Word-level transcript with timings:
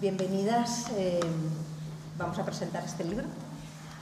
Bienvenidas. 0.00 0.90
eh, 0.96 1.20
vamos 2.18 2.38
a 2.38 2.44
presentar 2.44 2.84
este 2.84 3.04
libro. 3.04 3.26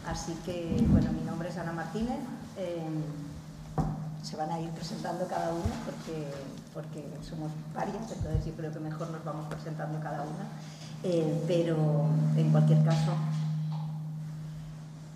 Así 0.07 0.35
que, 0.45 0.85
bueno, 0.89 1.13
mi 1.13 1.21
nombre 1.21 1.49
es 1.49 1.59
Ana 1.59 1.73
Martínez. 1.73 2.19
eh, 2.57 2.81
se 4.23 4.37
van 4.37 4.51
a 4.53 4.61
ir 4.61 4.71
presentando 4.71 5.27
cada 5.27 5.51
una 5.53 5.75
porque, 5.85 6.29
porque 6.73 7.05
somos 7.29 7.51
varias, 7.75 8.11
entonces 8.13 8.45
yo 8.47 8.53
creo 8.53 8.73
que 8.73 8.79
mejor 8.79 9.11
nos 9.11 9.25
vamos 9.25 9.47
presentando 9.49 9.99
cada 9.99 10.23
una. 10.23 10.47
Eh, 11.03 11.43
pero 11.49 12.07
en 12.37 12.51
cualquier 12.53 12.85
caso, 12.85 13.13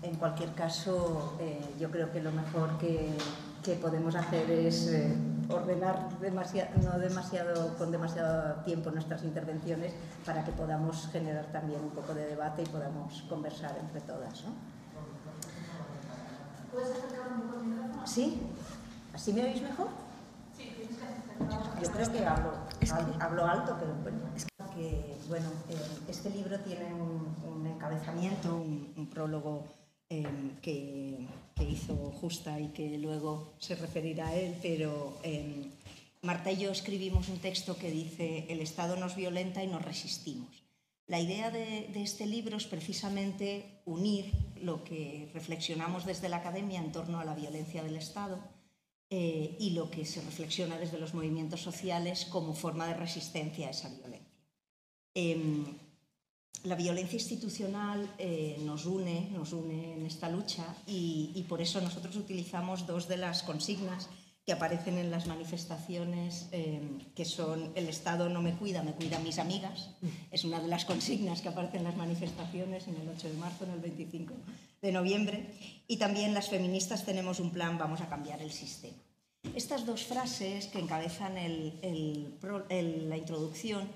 en 0.03 0.15
cualquier 0.15 0.51
caso, 0.53 1.37
eh, 1.39 1.73
yo 1.79 1.89
creo 1.89 2.11
que 2.11 2.21
lo 2.21 2.31
mejor 2.33 2.77
que, 2.77 3.17
que 3.63 3.73
podemos 3.75 4.13
hacer 4.15 4.51
es 4.51 4.87
eh, 4.87 5.15
ordenar 5.49 6.09
demasiado, 6.19 6.69
no 6.83 6.99
demasiado, 6.99 7.75
con 7.77 7.91
demasiado 7.91 8.55
tiempo 8.63 8.91
nuestras 8.91 9.23
intervenciones 9.23 9.93
para 10.25 10.43
que 10.43 10.51
podamos 10.51 11.07
generar 11.11 11.45
también 11.51 11.81
un 11.81 11.91
poco 11.91 12.13
de 12.13 12.25
debate 12.27 12.63
y 12.63 12.65
podamos 12.65 13.21
conversar 13.29 13.77
entre 13.79 14.01
todas. 14.01 14.43
¿no? 14.43 14.51
¿Puedes 16.71 16.91
acercar 16.91 17.31
un 17.33 17.41
poco 17.41 17.59
el 17.61 17.67
micrófono? 17.67 18.07
¿Sí? 18.07 18.41
¿Así 19.13 19.33
me 19.33 19.43
oís 19.45 19.61
mejor? 19.61 19.87
Sí, 20.55 20.73
tienes 20.75 20.97
que 20.97 21.03
acercar. 21.05 21.81
Yo 21.81 21.91
creo 21.91 22.11
que 22.11 22.25
hablo, 22.25 22.51
hab- 22.81 23.21
hablo 23.23 23.45
alto, 23.45 23.75
pero 23.79 23.93
bueno. 24.03 24.19
Es 24.35 24.45
que, 24.75 25.17
bueno, 25.29 25.47
eh, 25.69 25.77
este 26.07 26.29
libro 26.29 26.59
tiene 26.59 26.93
un, 26.93 27.35
un 27.47 27.65
encabezamiento, 27.67 28.55
un, 28.55 28.93
un 28.97 29.09
prólogo 29.09 29.63
eh, 30.09 30.25
que, 30.61 31.27
que 31.55 31.63
hizo 31.63 31.95
Justa 32.11 32.59
y 32.59 32.69
que 32.69 32.97
luego 32.97 33.53
se 33.59 33.75
referirá 33.75 34.27
a 34.29 34.35
él, 34.35 34.55
pero 34.61 35.17
eh, 35.23 35.69
Marta 36.21 36.51
y 36.51 36.57
yo 36.57 36.71
escribimos 36.71 37.29
un 37.29 37.39
texto 37.39 37.77
que 37.77 37.91
dice 37.91 38.45
el 38.49 38.59
Estado 38.61 38.95
nos 38.95 39.15
violenta 39.15 39.63
y 39.63 39.67
nos 39.67 39.83
resistimos. 39.83 40.63
La 41.07 41.19
idea 41.19 41.51
de, 41.51 41.89
de 41.93 42.01
este 42.01 42.25
libro 42.25 42.57
es 42.57 42.65
precisamente 42.65 43.81
unir 43.85 44.31
lo 44.61 44.83
que 44.83 45.29
reflexionamos 45.33 46.05
desde 46.05 46.27
la 46.27 46.37
academia 46.37 46.79
en 46.79 46.91
torno 46.91 47.19
a 47.19 47.25
la 47.25 47.35
violencia 47.35 47.83
del 47.83 47.95
Estado 47.95 48.39
eh, 49.09 49.55
y 49.57 49.69
lo 49.69 49.89
que 49.89 50.03
se 50.03 50.21
reflexiona 50.21 50.77
desde 50.77 50.99
los 50.99 51.13
movimientos 51.13 51.61
sociales 51.61 52.25
como 52.25 52.53
forma 52.53 52.87
de 52.87 52.93
resistencia 52.93 53.67
a 53.67 53.71
esa 53.71 53.87
violencia. 53.87 54.27
Em, 56.63 56.69
la 56.69 56.75
violencia 56.75 57.17
institucional 57.17 58.09
eh, 58.17 58.57
nos 58.63 58.85
une, 58.85 59.29
nos 59.31 59.53
une 59.53 59.93
en 59.93 60.05
esta 60.05 60.29
lucha 60.29 60.75
y, 60.85 61.45
por 61.47 61.61
eso 61.61 61.81
nosotros 61.81 62.15
utilizamos 62.15 62.85
dos 62.85 63.07
de 63.07 63.17
las 63.17 63.43
consignas 63.43 64.09
que 64.45 64.53
aparecen 64.53 64.97
en 64.97 65.11
las 65.11 65.27
manifestaciones, 65.27 66.47
eh, 66.53 66.79
que 67.13 67.25
son 67.25 67.71
el 67.75 67.89
Estado 67.89 68.29
no 68.29 68.41
me 68.41 68.55
cuida, 68.55 68.81
me 68.81 68.93
cuida 68.93 69.19
mis 69.19 69.39
amigas. 69.39 69.89
Es 70.31 70.45
una 70.45 70.61
de 70.61 70.69
las 70.69 70.85
consignas 70.85 71.41
que 71.41 71.49
aparecen 71.49 71.79
en 71.79 71.83
las 71.83 71.97
manifestaciones 71.97 72.87
en 72.87 72.95
el 72.95 73.09
8 73.09 73.27
de 73.27 73.33
marzo, 73.33 73.65
en 73.65 73.71
el 73.71 73.79
25 73.79 74.33
de 74.81 74.91
noviembre. 74.93 75.53
Y 75.87 75.97
también 75.97 76.33
las 76.33 76.47
feministas 76.47 77.05
tenemos 77.05 77.41
un 77.41 77.51
plan, 77.51 77.77
vamos 77.77 77.99
a 77.99 78.07
cambiar 78.07 78.41
el 78.41 78.51
sistema. 78.51 78.95
Estas 79.53 79.85
dos 79.85 80.03
frases 80.03 80.67
que 80.67 80.79
encabezan 80.79 81.35
la 81.35 83.17
introducción 83.17 83.89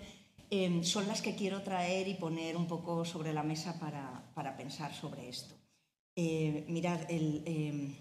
eh, 0.52 0.83
son 0.83 1.07
las 1.07 1.21
que 1.21 1.35
quiero 1.35 1.63
traer 1.63 2.07
y 2.07 2.13
poner 2.13 2.55
un 2.55 2.67
poco 2.67 3.03
sobre 3.05 3.33
la 3.33 3.41
mesa 3.41 3.80
para, 3.80 4.31
para 4.35 4.55
pensar 4.55 4.93
sobre 4.93 5.27
esto. 5.30 5.55
Eh, 6.16 6.66
mirad, 6.67 6.99
el, 7.09 7.41
eh, 7.45 7.95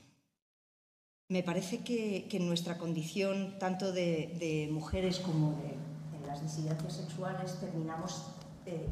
me 1.30 1.44
parece 1.44 1.78
que, 1.84 2.26
que 2.28 2.38
en 2.38 2.48
nuestra 2.48 2.76
condición, 2.76 3.56
tanto 3.60 3.92
de, 3.92 4.68
mujeres 4.72 5.20
como 5.20 5.52
de, 5.62 6.26
las 6.26 6.42
disidencias 6.42 6.92
sexuales, 6.92 7.58
terminamos 7.60 8.26
eh, 8.66 8.88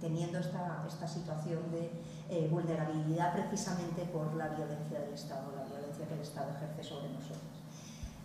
teniendo 0.00 0.38
esta, 0.38 0.84
esta 0.88 1.06
situación 1.06 1.60
de 1.70 1.90
eh, 2.30 2.48
vulnerabilidad 2.50 3.34
precisamente 3.34 4.02
por 4.06 4.34
la 4.34 4.48
violencia 4.48 5.00
del 5.00 5.12
Estado, 5.12 5.52
la 5.54 5.64
violencia 5.64 6.06
que 6.06 6.14
el 6.14 6.20
Estado 6.20 6.50
ejerce 6.56 6.82
sobre 6.82 7.10
nosotros. 7.10 7.41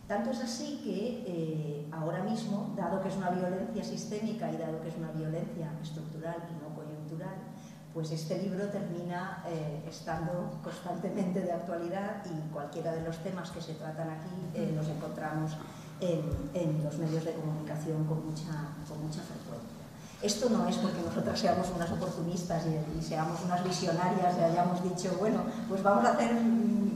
Tanto 0.08 0.32
es 0.32 0.40
así 0.40 0.80
que 0.86 1.24
eh, 1.28 1.88
ahora 1.92 2.24
mismo, 2.24 2.74
dado 2.78 3.02
que 3.02 3.10
es 3.10 3.18
una 3.18 3.30
violencia 3.30 3.84
sistémica 3.84 4.50
y 4.50 4.56
dado 4.56 4.82
que 4.82 4.88
es 4.88 4.96
una 4.96 5.12
violencia 5.12 5.70
estructural 5.82 6.48
y 6.50 6.64
no 6.64 6.74
coyuntural, 6.74 7.36
pues 7.94 8.12
este 8.12 8.42
libro 8.42 8.68
termina 8.70 9.44
eh, 9.48 9.84
estando 9.90 10.60
constantemente 10.64 11.42
de 11.42 11.52
actualidad 11.52 12.24
y 12.26 12.54
cualquiera 12.54 12.94
de 12.94 13.02
los 13.02 13.18
temas 13.18 13.52
que 13.52 13.60
se 13.60 13.74
tratan 13.74 14.10
aquí 14.12 14.30
eh, 14.54 14.72
los 14.74 14.88
encontramos 14.88 15.58
en, 16.00 16.22
en 16.54 16.84
los 16.84 16.98
medios 17.00 17.26
de 17.26 17.34
comunicación 17.34 18.06
con 18.06 18.26
mucha, 18.26 18.76
con 18.88 19.02
mucha 19.02 19.22
frecuencia. 19.24 19.47
Esto 20.22 20.50
no 20.50 20.68
es 20.68 20.78
porque 20.78 21.02
nosotras 21.02 21.40
seamos 21.40 21.68
unas 21.76 21.92
oportunistas 21.92 22.64
y, 22.66 23.04
seamos 23.04 23.40
unas 23.46 23.64
visionarias 23.64 24.36
y 24.40 24.44
hayamos 24.44 24.82
dicho, 24.84 25.16
bueno, 25.20 25.44
pues 25.70 25.84
vamos 25.84 26.06
a 26.06 26.14
hacer, 26.14 26.32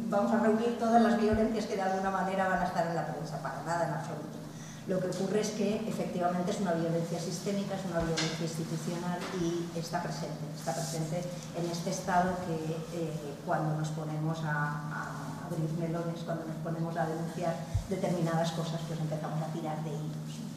vamos 0.09 0.31
a 0.31 0.39
reunir 0.39 0.79
todas 0.79 0.99
las 1.01 1.21
violencias 1.21 1.65
que 1.65 1.75
de 1.75 1.83
alguna 1.83 2.09
manera 2.09 2.47
van 2.47 2.61
a 2.61 2.65
estar 2.65 2.87
en 2.87 2.95
la 2.95 3.05
prensa, 3.05 3.39
para 3.43 3.61
nada 3.63 3.87
en 3.87 3.93
absoluto. 3.93 4.41
Lo 4.87 4.99
que 4.99 5.09
ocurre 5.09 5.41
es 5.41 5.51
que 5.51 5.87
efectivamente 5.87 6.49
es 6.49 6.59
una 6.61 6.73
violencia 6.73 7.19
sistémica, 7.19 7.75
es 7.75 7.85
una 7.85 7.99
violencia 7.99 8.41
institucional 8.41 9.19
y 9.39 9.69
está 9.77 10.01
presente, 10.01 10.41
está 10.57 10.73
presente 10.73 11.21
en 11.55 11.69
este 11.69 11.91
estado 11.91 12.33
que 12.47 12.73
eh, 12.97 13.35
cuando 13.45 13.77
nos 13.77 13.89
ponemos 13.89 14.43
a, 14.43 14.49
a 14.49 15.45
abrir 15.45 15.71
melones, 15.77 16.21
cuando 16.25 16.45
nos 16.45 16.57
ponemos 16.57 16.97
a 16.97 17.05
denunciar 17.05 17.53
determinadas 17.87 18.51
cosas, 18.53 18.81
pues 18.87 18.99
empezamos 18.99 19.39
a 19.43 19.53
tirar 19.53 19.83
de 19.83 19.91
hilos. 19.91 20.50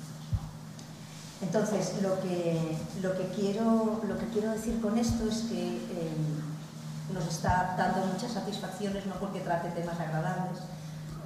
Entonces, 1.43 1.95
lo 2.03 2.21
que, 2.21 2.77
lo 3.03 3.13
que, 3.17 3.27
quiero, 3.35 4.01
lo 4.09 4.19
que 4.19 4.27
quiero 4.29 4.53
decir 4.53 4.81
con 4.81 4.97
esto 4.99 5.29
es 5.29 5.43
que 5.51 5.77
eh, 5.77 6.13
nos 7.13 7.27
está 7.27 7.75
dando 7.77 8.07
muchas 8.07 8.33
satisfacciones, 8.33 9.05
no 9.07 9.15
porque 9.17 9.41
trate 9.41 9.69
temas 9.71 9.99
agradables, 10.01 10.59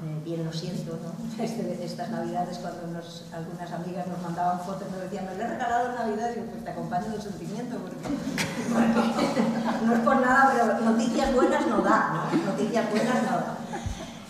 eh, 0.02 0.20
bien 0.24 0.44
lo 0.44 0.52
siento, 0.52 0.98
¿no? 1.02 1.12
Este- 1.44 1.84
estas 1.84 2.10
navidades 2.10 2.58
cuando 2.58 2.86
nos- 2.88 3.24
algunas 3.32 3.70
amigas 3.70 4.06
nos 4.08 4.20
mandaban 4.22 4.60
fotos 4.60 4.90
nos 4.90 5.02
decían, 5.02 5.26
me 5.26 5.34
lo 5.36 5.44
he 5.44 5.48
regalado 5.48 5.90
en 5.90 5.94
Navidad, 5.96 6.30
y 6.36 6.40
pues 6.50 6.64
te 6.64 6.70
acompaño 6.70 7.10
del 7.10 7.22
sentimiento, 7.22 7.76
porque 7.78 8.08
no 9.86 9.92
es 9.94 10.00
por 10.00 10.16
nada, 10.20 10.50
pero 10.52 10.80
noticias 10.90 11.34
buenas 11.34 11.66
no 11.66 11.80
da, 11.82 12.28
¿no? 12.32 12.52
Noticias 12.52 12.90
buenas 12.90 13.22
no 13.22 13.30
da. 13.36 13.57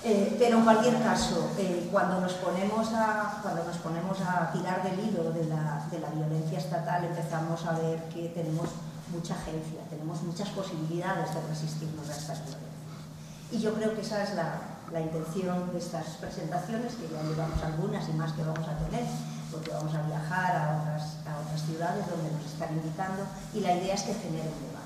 Eh, 0.09 0.37
pero 0.39 0.57
en 0.57 0.65
cualquier 0.65 1.03
caso, 1.03 1.51
eh, 1.59 1.87
cuando, 1.93 2.19
nos 2.19 2.33
ponemos 2.41 2.95
a, 2.95 3.41
cuando 3.43 3.63
nos 3.65 3.77
ponemos 3.77 4.17
a 4.23 4.51
tirar 4.53 4.83
del 4.83 4.99
hilo 5.05 5.31
de 5.33 5.45
la, 5.45 5.85
de 5.91 5.99
la 6.01 6.09
violencia 6.09 6.57
estatal, 6.57 7.05
empezamos 7.05 7.67
a 7.67 7.73
ver 7.73 8.09
que 8.09 8.31
tenemos 8.31 8.71
mucha 9.13 9.35
agencia, 9.35 9.85
tenemos 9.91 10.23
muchas 10.23 10.49
posibilidades 10.49 11.35
de 11.35 11.41
resistirnos 11.47 12.09
a 12.09 12.17
estas 12.17 12.39
violencias. 12.41 12.73
Y 13.53 13.59
yo 13.61 13.75
creo 13.75 13.95
que 13.95 14.01
esa 14.01 14.23
es 14.23 14.33
la, 14.33 14.81
la 14.91 15.01
intención 15.03 15.71
de 15.73 15.79
estas 15.79 16.07
presentaciones, 16.17 16.95
que 16.95 17.09
ya 17.13 17.21
llevamos 17.29 17.63
algunas 17.63 18.09
y 18.09 18.13
más 18.13 18.33
que 18.33 18.45
vamos 18.45 18.67
a 18.67 18.79
tener, 18.89 19.05
porque 19.53 19.73
vamos 19.73 19.95
a 19.95 20.01
viajar 20.09 20.57
a 20.57 20.81
otras, 20.81 21.21
a 21.29 21.37
otras 21.45 21.61
ciudades 21.69 22.09
donde 22.09 22.33
nos 22.33 22.47
están 22.47 22.73
invitando, 22.73 23.25
y 23.53 23.61
la 23.61 23.77
idea 23.77 23.93
es 23.93 24.05
que 24.05 24.15
genere 24.15 24.49
un 24.49 24.73
debate. 24.73 24.78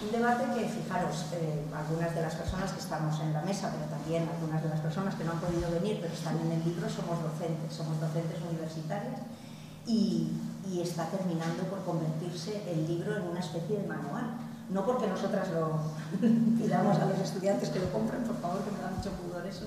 Un 0.00 0.10
debate 0.10 0.44
que, 0.54 0.68
fijaros, 0.68 1.26
eh, 1.32 1.66
algunas 1.74 2.14
de 2.14 2.22
las 2.22 2.34
personas 2.34 2.72
que 2.72 2.80
estamos 2.80 3.20
en 3.20 3.32
la 3.32 3.42
mesa, 3.42 3.70
pero 3.70 3.90
también 3.90 4.28
algunas 4.28 4.62
de 4.62 4.68
las 4.68 4.80
personas 4.80 5.14
que 5.14 5.24
no 5.24 5.32
han 5.32 5.40
podido 5.40 5.70
venir, 5.70 5.98
pero 6.00 6.12
están 6.12 6.38
en 6.40 6.52
el 6.52 6.64
libro, 6.64 6.88
somos 6.88 7.22
docentes, 7.22 7.72
somos 7.72 8.00
docentes 8.00 8.38
universitarias, 8.48 9.20
y, 9.86 10.32
y 10.70 10.80
está 10.80 11.06
terminando 11.06 11.64
por 11.64 11.84
convertirse 11.84 12.62
el 12.70 12.86
libro 12.86 13.16
en 13.16 13.22
una 13.28 13.40
especie 13.40 13.78
de 13.78 13.86
manual. 13.86 14.38
No 14.70 14.86
porque 14.86 15.06
nosotras 15.06 15.48
lo 15.50 15.80
pidamos 16.56 16.96
a 16.98 17.06
los 17.06 17.18
estudiantes 17.18 17.68
que 17.68 17.80
lo 17.80 17.92
compren, 17.92 18.22
por 18.24 18.40
favor, 18.40 18.64
que 18.64 18.70
me 18.70 18.78
da 18.78 18.90
mucho 18.90 19.10
pudor 19.10 19.46
eso, 19.46 19.66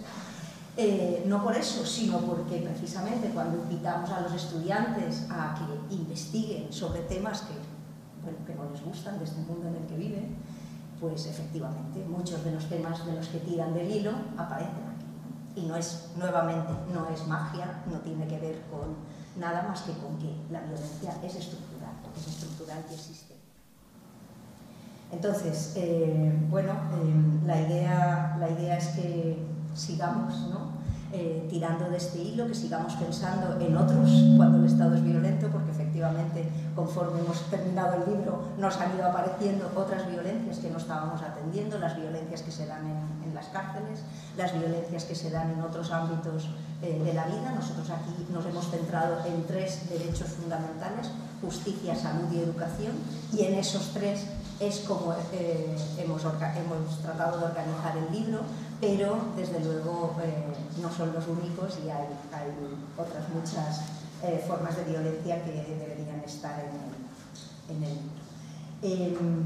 eh, 0.78 1.24
no 1.25 1.41
por 1.41 1.56
eso, 1.56 1.85
sino 1.85 2.19
porque 2.19 2.58
precisamente 2.58 3.30
cuando 3.30 3.64
invitamos 3.64 4.09
a 4.09 4.19
los 4.19 4.34
estudiantes 4.34 5.25
a 5.30 5.56
que 5.56 5.96
investiguen 5.96 6.72
sobre 6.72 7.00
temas 7.02 7.44
que, 7.44 7.53
bueno, 8.26 8.46
que 8.46 8.56
no 8.56 8.70
les 8.72 8.84
gustan 8.84 9.18
de 9.20 9.26
este 9.26 9.42
mundo 9.42 9.68
en 9.68 9.76
el 9.76 9.86
que 9.88 9.96
viven, 9.96 10.36
pues 11.00 11.26
efectivamente 11.28 12.04
muchos 12.06 12.44
de 12.44 12.52
los 12.52 12.68
temas 12.68 13.06
de 13.06 13.14
los 13.14 13.28
que 13.28 13.40
tiran 13.40 13.74
del 13.74 13.90
hilo 13.90 14.12
aparecen 14.38 14.84
aquí. 14.96 15.62
Y 15.62 15.66
no 15.68 15.76
es, 15.76 16.12
nuevamente, 16.18 16.74
no 16.94 17.08
es 17.10 17.26
magia, 17.28 17.84
no 17.90 18.00
tiene 18.00 18.28
que 18.28 18.40
ver 18.40 18.62
con 18.70 18.96
nada 19.40 19.64
más 19.68 19.82
que 19.82 19.94
con 19.94 20.18
que 20.18 20.36
la 20.52 20.62
violencia 20.62 21.16
es 21.24 21.36
estructural, 21.36 21.94
es 22.18 22.28
estructural 22.28 22.84
y 22.90 22.94
existe. 22.94 23.36
Entonces, 25.12 25.74
eh, 25.78 26.34
bueno, 26.50 26.72
eh, 26.72 27.46
la, 27.46 27.62
idea, 27.62 28.38
la 28.40 28.50
idea 28.50 28.78
es 28.78 28.88
que 28.88 29.38
sigamos 29.76 30.34
¿no? 30.50 30.84
Eh, 31.11 31.47
tirando 31.49 31.90
de 31.90 31.97
este 31.97 32.19
hilo, 32.19 32.47
que 32.47 32.55
sigamos 32.55 32.93
pensando 32.96 33.59
en 33.59 33.78
otros 33.78 34.09
cuando 34.37 34.57
el 34.57 34.66
Estado 34.66 34.96
es 34.96 35.03
violento, 35.03 35.47
porque 35.49 35.72
efectivamente 35.72 36.49
conforme 36.75 37.19
hemos 37.19 37.41
terminado 37.49 38.03
el 38.03 38.11
libro 38.11 38.49
nos 38.57 38.78
han 38.78 38.96
ido 38.96 39.05
apareciendo 39.05 39.72
otras 39.75 40.09
violencias 40.09 40.59
que 40.59 40.69
no 40.69 40.78
estábamos 40.78 41.22
atendiendo, 41.22 41.79
las 41.79 41.96
violencias 41.96 42.41
que 42.41 42.52
se 42.52 42.66
dan 42.66 42.85
en, 43.23 43.35
las 43.35 43.47
cárceles, 43.47 43.99
las 44.37 44.53
violencias 44.53 45.03
que 45.03 45.13
se 45.13 45.29
dan 45.29 45.52
en 45.52 45.59
otros 45.59 45.91
ámbitos 45.91 46.49
eh, 46.81 47.02
de 47.03 47.13
la 47.13 47.25
vida. 47.25 47.52
Nosotros 47.53 47.90
aquí 47.90 48.25
nos 48.31 48.46
hemos 48.46 48.72
centrado 48.72 49.17
en 49.25 49.43
tres 49.46 49.90
derechos 49.90 50.29
fundamentales, 50.29 51.11
justicia, 51.41 51.96
salud 51.96 52.31
y 52.31 52.40
educación, 52.40 52.93
y 53.34 53.43
en 53.43 53.55
esos 53.55 53.91
tres 53.93 54.25
es 54.59 54.79
como 54.79 55.13
eh, 55.34 55.75
hemos, 55.97 56.23
hemos, 56.23 57.02
tratado 57.02 57.40
de 57.40 57.46
organizar 57.46 57.97
el 57.97 58.11
libro, 58.11 58.41
pero 58.79 59.17
desde 59.35 59.59
luego 59.59 60.16
eh, 60.23 60.46
no 60.81 60.91
son 60.91 61.13
los 61.13 61.28
únicos 61.28 61.78
y 61.85 61.90
hay, 61.90 62.07
hay 62.31 62.52
otras 62.97 63.29
muchas 63.29 63.81
formas 64.47 64.75
de 64.75 64.85
violencia 64.85 65.43
que 65.43 65.52
deberían 65.52 66.19
estar 66.25 66.59
en 66.59 67.75
el, 67.75 67.78
en 67.78 67.84
el 67.84 67.93
libro. 67.93 68.25
Em, 68.81 69.46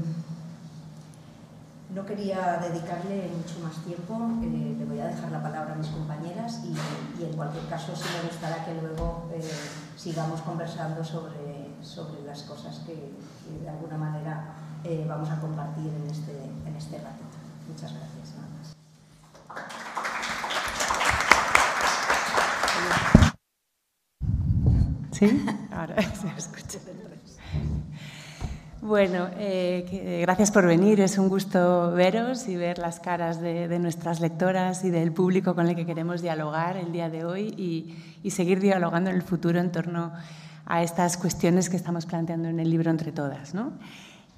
no 1.94 2.06
quería 2.06 2.58
dedicarle 2.62 3.30
mucho 3.36 3.58
más 3.60 3.76
tiempo, 3.84 4.14
eh, 4.42 4.76
le 4.78 4.84
voy 4.84 5.00
a 5.00 5.08
dejar 5.08 5.32
la 5.32 5.42
palabra 5.42 5.74
a 5.74 5.76
mis 5.76 5.88
compañeras 5.88 6.60
y, 6.64 7.24
en 7.24 7.32
cualquier 7.32 7.66
caso 7.66 7.94
sí 7.96 8.04
me 8.16 8.28
gustará 8.28 8.64
que 8.64 8.74
luego 8.74 9.28
eh, 9.32 9.42
sigamos 9.96 10.40
conversando 10.42 11.02
sobre, 11.02 11.74
sobre 11.82 12.22
las 12.22 12.42
cosas 12.42 12.80
que, 12.86 13.12
de 13.60 13.68
alguna 13.68 13.98
manera 13.98 14.54
eh, 14.84 15.04
vamos 15.08 15.30
a 15.30 15.40
compartir 15.40 15.86
en 15.88 16.10
este, 16.10 16.32
en 16.66 16.76
este 16.76 16.96
ratito. 16.98 17.36
Muchas 17.68 17.92
gracias. 17.92 18.34
Nada. 18.36 18.50
¿Sí? 25.12 25.46
Bueno, 28.82 29.28
eh, 29.36 30.20
gracias 30.22 30.50
por 30.50 30.66
venir. 30.66 31.00
Es 31.00 31.18
un 31.18 31.28
gusto 31.28 31.92
veros 31.92 32.48
y 32.48 32.56
ver 32.56 32.78
las 32.78 32.98
caras 32.98 33.40
de, 33.40 33.78
nuestras 33.78 34.20
lectoras 34.20 34.84
y 34.84 34.90
del 34.90 35.12
público 35.12 35.54
con 35.54 35.68
el 35.68 35.76
que 35.76 35.86
queremos 35.86 36.22
dialogar 36.22 36.76
el 36.76 36.90
día 36.90 37.08
de 37.10 37.24
hoy 37.24 37.94
y, 38.24 38.30
seguir 38.30 38.58
dialogando 38.58 39.10
en 39.10 39.16
el 39.16 39.22
futuro 39.22 39.60
en 39.60 39.70
torno 39.70 40.12
a 40.66 40.82
estas 40.82 41.18
cuestiones 41.18 41.68
que 41.68 41.76
estamos 41.76 42.06
planteando 42.06 42.48
en 42.48 42.58
el 42.58 42.70
libro 42.70 42.90
entre 42.90 43.12
todas. 43.12 43.54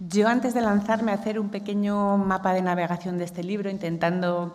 Yo, 0.09 0.27
antes 0.27 0.53
de 0.53 0.61
lanzarme 0.63 1.13
a 1.13 1.15
hacer 1.15 1.39
un 1.39 1.49
pequeño 1.51 2.19
mapa 2.19 2.53
de 2.55 2.63
navegación 2.63 3.19
de 3.19 3.25
este 3.25 3.45
libro, 3.45 3.71
intentando 3.71 4.53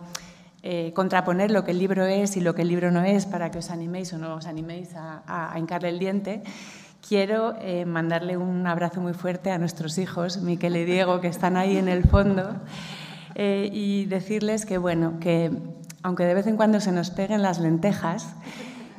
eh, 0.62 0.92
contraponer 0.94 1.50
lo 1.50 1.64
que 1.64 1.70
el 1.70 1.78
libro 1.78 2.04
es 2.04 2.36
y 2.36 2.40
lo 2.42 2.54
que 2.54 2.62
el 2.62 2.68
libro 2.68 2.90
no 2.90 3.02
es 3.02 3.24
para 3.24 3.50
que 3.50 3.58
os 3.58 3.70
animéis 3.70 4.12
o 4.12 4.18
no 4.18 4.34
os 4.34 4.46
animéis 4.46 4.94
a, 4.94 5.22
a, 5.26 5.58
hincarle 5.58 5.88
el 5.88 5.98
diente, 5.98 6.42
Quiero 7.06 7.54
eh, 7.60 7.86
mandarle 7.86 8.36
un 8.36 8.66
abrazo 8.66 9.00
muy 9.00 9.14
fuerte 9.14 9.50
a 9.50 9.56
nuestros 9.56 9.96
hijos, 9.96 10.42
Miquel 10.42 10.76
y 10.76 10.84
Diego, 10.84 11.20
que 11.20 11.28
están 11.28 11.56
ahí 11.56 11.78
en 11.78 11.88
el 11.88 12.04
fondo, 12.04 12.56
eh, 13.34 13.70
y 13.72 14.04
decirles 14.06 14.66
que, 14.66 14.76
bueno, 14.76 15.14
que 15.20 15.50
aunque 16.02 16.24
de 16.24 16.34
vez 16.34 16.46
en 16.46 16.56
cuando 16.56 16.80
se 16.80 16.92
nos 16.92 17.10
peguen 17.10 17.40
las 17.40 17.60
lentejas, 17.60 18.34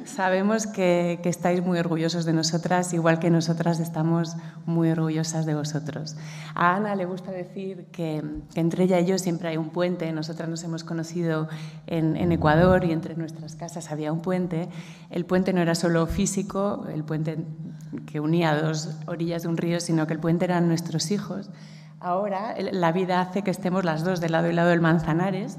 Sabemos 0.06 0.68
que, 0.68 1.20
estáis 1.24 1.64
muy 1.64 1.80
orgullosos 1.80 2.26
de 2.26 2.34
nosotras, 2.34 2.94
igual 2.94 3.20
que 3.20 3.30
nosotras 3.30 3.80
estamos 3.80 4.36
muy 4.66 4.90
orgullosas 4.90 5.46
de 5.46 5.56
vosotros. 5.56 6.16
A 6.56 6.76
Ana 6.76 6.96
le 6.96 7.06
gusta 7.06 7.32
decir 7.32 7.86
que, 7.92 8.24
entre 8.56 8.86
ella 8.86 9.00
y 9.00 9.06
yo 9.06 9.18
siempre 9.18 9.50
hay 9.50 9.58
un 9.58 9.70
puente. 9.70 10.12
Nosotras 10.12 10.50
nos 10.50 10.64
hemos 10.64 10.84
conocido 10.84 11.48
en, 11.88 12.16
en, 12.16 12.32
Ecuador 12.32 12.86
y 12.86 12.92
entre 12.92 13.16
nuestras 13.16 13.56
casas 13.56 13.92
había 13.92 14.12
un 14.12 14.22
puente. 14.22 14.70
El 15.10 15.26
puente 15.26 15.54
no 15.54 15.62
era 15.62 15.76
solo 15.76 16.08
físico, 16.08 16.86
el 16.94 17.04
puente 17.04 17.38
que 18.06 18.20
unía 18.20 18.56
dos 18.56 18.90
orillas 19.08 19.44
de 19.44 19.50
un 19.50 19.58
río, 19.58 19.80
sino 19.80 20.08
que 20.08 20.14
el 20.14 20.20
puente 20.20 20.46
eran 20.46 20.68
nuestros 20.68 21.12
hijos. 21.12 21.50
Ahora 22.00 22.56
la 22.72 22.92
vida 22.92 23.20
hace 23.20 23.42
que 23.42 23.52
estemos 23.52 23.84
las 23.84 24.04
dos 24.04 24.22
del 24.22 24.32
lado 24.32 24.50
y 24.50 24.54
lado 24.54 24.70
del 24.70 24.80
Manzanares 24.80 25.58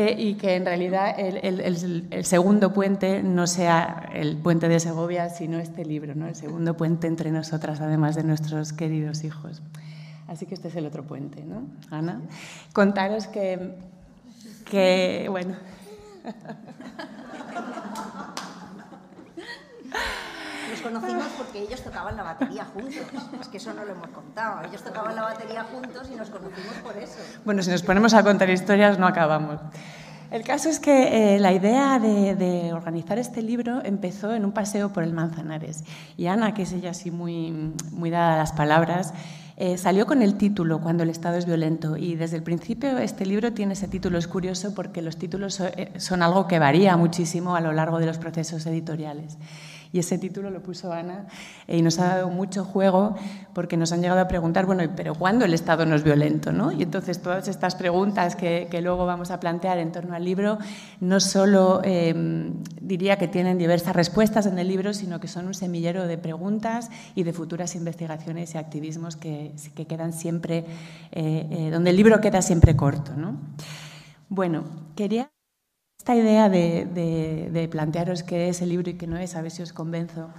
eh, 0.00 0.14
y 0.16 0.34
que 0.34 0.54
en 0.54 0.64
realidad 0.64 1.18
el, 1.18 2.24
segundo 2.24 2.72
puente 2.72 3.20
no 3.20 3.48
sea 3.48 4.08
el 4.14 4.36
puente 4.36 4.68
de 4.68 4.78
Segovia, 4.78 5.28
sino 5.28 5.58
este 5.58 5.84
libro, 5.84 6.14
¿no? 6.14 6.28
el 6.28 6.36
segundo 6.36 6.76
puente 6.76 7.08
entre 7.08 7.32
nosotras, 7.32 7.80
además 7.80 8.14
de 8.14 8.22
nuestros 8.22 8.72
queridos 8.72 9.24
hijos. 9.24 9.60
Así 10.28 10.46
que 10.46 10.54
este 10.54 10.68
es 10.68 10.76
el 10.76 10.86
otro 10.86 11.02
puente, 11.02 11.42
¿no? 11.42 11.66
Ana, 11.90 12.20
contaros 12.72 13.26
que, 13.26 13.74
que 14.70 15.26
bueno. 15.28 15.56
conocimos 20.80 21.26
porque 21.36 21.60
ellos 21.60 21.82
tocaban 21.82 22.16
la 22.16 22.22
batería 22.22 22.64
juntos. 22.64 22.94
Es 23.40 23.48
que 23.48 23.56
eso 23.58 23.72
no 23.74 23.84
lo 23.84 23.92
hemos 23.92 24.08
contado. 24.08 24.62
Ellos 24.68 24.82
tocaban 24.82 25.14
la 25.14 25.22
batería 25.22 25.64
juntos 25.64 26.08
y 26.12 26.16
nos 26.16 26.30
conocimos 26.30 26.74
por 26.82 26.96
eso. 26.96 27.18
Bueno, 27.44 27.62
si 27.62 27.70
nos 27.70 27.82
ponemos 27.82 28.14
a 28.14 28.22
contar 28.22 28.50
historias 28.50 28.98
no 28.98 29.06
acabamos. 29.06 29.60
El 30.30 30.42
caso 30.42 30.68
es 30.68 30.78
que 30.78 31.36
eh, 31.36 31.38
la 31.38 31.52
idea 31.52 31.98
de, 31.98 32.72
organizar 32.74 33.18
este 33.18 33.40
libro 33.40 33.80
empezó 33.82 34.34
en 34.34 34.44
un 34.44 34.52
paseo 34.52 34.92
por 34.92 35.02
el 35.02 35.14
Manzanares. 35.14 35.84
Y 36.18 36.26
Ana, 36.26 36.52
que 36.52 36.62
es 36.62 36.72
ella 36.72 36.90
así 36.90 37.10
muy, 37.10 37.72
muy 37.92 38.10
dada 38.10 38.34
a 38.34 38.36
las 38.36 38.52
palabras, 38.52 39.14
eh, 39.56 39.78
salió 39.78 40.06
con 40.06 40.20
el 40.20 40.36
título 40.36 40.82
Cuando 40.82 41.02
el 41.02 41.08
Estado 41.08 41.38
es 41.38 41.46
violento. 41.46 41.96
Y 41.96 42.14
desde 42.14 42.36
el 42.36 42.42
principio 42.42 42.98
este 42.98 43.24
libro 43.24 43.54
tiene 43.54 43.72
ese 43.72 43.88
título. 43.88 44.18
Es 44.18 44.28
curioso 44.28 44.74
porque 44.74 45.00
los 45.00 45.16
títulos 45.16 45.60
eh, 45.60 45.92
son 45.96 46.22
algo 46.22 46.46
que 46.46 46.58
varía 46.58 46.94
muchísimo 46.98 47.56
a 47.56 47.62
lo 47.62 47.72
largo 47.72 47.98
de 47.98 48.04
los 48.04 48.18
procesos 48.18 48.66
editoriales. 48.66 49.38
Y 49.92 49.98
ese 49.98 50.18
título 50.18 50.50
lo 50.50 50.62
puso 50.62 50.92
Ana 50.92 51.26
y 51.66 51.82
nos 51.82 51.98
ha 51.98 52.16
dado 52.16 52.28
mucho 52.28 52.64
juego 52.64 53.16
porque 53.54 53.76
nos 53.76 53.92
han 53.92 54.02
llegado 54.02 54.20
a 54.20 54.28
preguntar, 54.28 54.66
bueno, 54.66 54.82
pero 54.94 55.14
¿cuándo 55.14 55.44
el 55.44 55.54
Estado 55.54 55.86
no 55.86 55.94
es 55.94 56.02
violento? 56.02 56.52
¿no? 56.52 56.72
Y 56.72 56.82
entonces 56.82 57.20
todas 57.22 57.48
estas 57.48 57.74
preguntas 57.74 58.36
que, 58.36 58.68
luego 58.82 59.06
vamos 59.06 59.30
a 59.30 59.40
plantear 59.40 59.78
en 59.78 59.90
torno 59.90 60.14
al 60.14 60.24
libro 60.24 60.58
no 61.00 61.20
solo 61.20 61.80
em, 61.84 62.62
diría 62.80 63.16
que 63.16 63.28
tienen 63.28 63.58
diversas 63.58 63.94
respuestas 63.96 64.46
en 64.46 64.58
el 64.58 64.68
libro, 64.68 64.94
sino 64.94 65.20
que 65.20 65.28
son 65.28 65.46
un 65.46 65.54
semillero 65.54 66.06
de 66.06 66.18
preguntas 66.18 66.90
y 67.14 67.24
de 67.24 67.32
futuras 67.32 67.74
investigaciones 67.74 68.54
y 68.54 68.58
activismos 68.58 69.16
que, 69.16 69.54
que 69.74 69.86
quedan 69.86 70.12
siempre, 70.12 70.64
eh, 71.12 71.46
eh, 71.50 71.70
donde 71.72 71.90
el 71.90 71.96
libro 71.96 72.20
queda 72.20 72.42
siempre 72.42 72.76
corto. 72.76 73.14
¿no? 73.16 73.36
Bueno, 74.28 74.64
quería 74.94 75.30
esta 75.98 76.14
idea 76.14 76.48
de, 76.48 77.68
plantearos 77.70 78.22
qué 78.22 78.48
es 78.48 78.62
el 78.62 78.70
libro 78.70 78.88
y 78.88 78.94
qué 78.94 79.06
no 79.06 79.18
es, 79.18 79.34
a 79.34 79.42
ver 79.42 79.50
si 79.50 79.62
os 79.62 79.72
convenzo. 79.72 80.30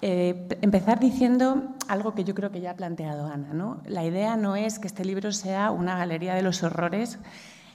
Eh, 0.00 0.48
empezar 0.62 0.98
diciendo 0.98 1.74
algo 1.88 2.14
que 2.14 2.24
yo 2.24 2.34
creo 2.34 2.50
que 2.50 2.60
ya 2.60 2.70
ha 2.70 2.76
planteado 2.76 3.26
Ana. 3.26 3.52
¿no? 3.52 3.82
La 3.86 4.04
idea 4.04 4.36
no 4.36 4.56
es 4.56 4.78
que 4.78 4.86
este 4.86 5.04
libro 5.04 5.32
sea 5.32 5.72
una 5.72 5.98
galería 5.98 6.34
de 6.34 6.42
los 6.42 6.62
horrores, 6.62 7.18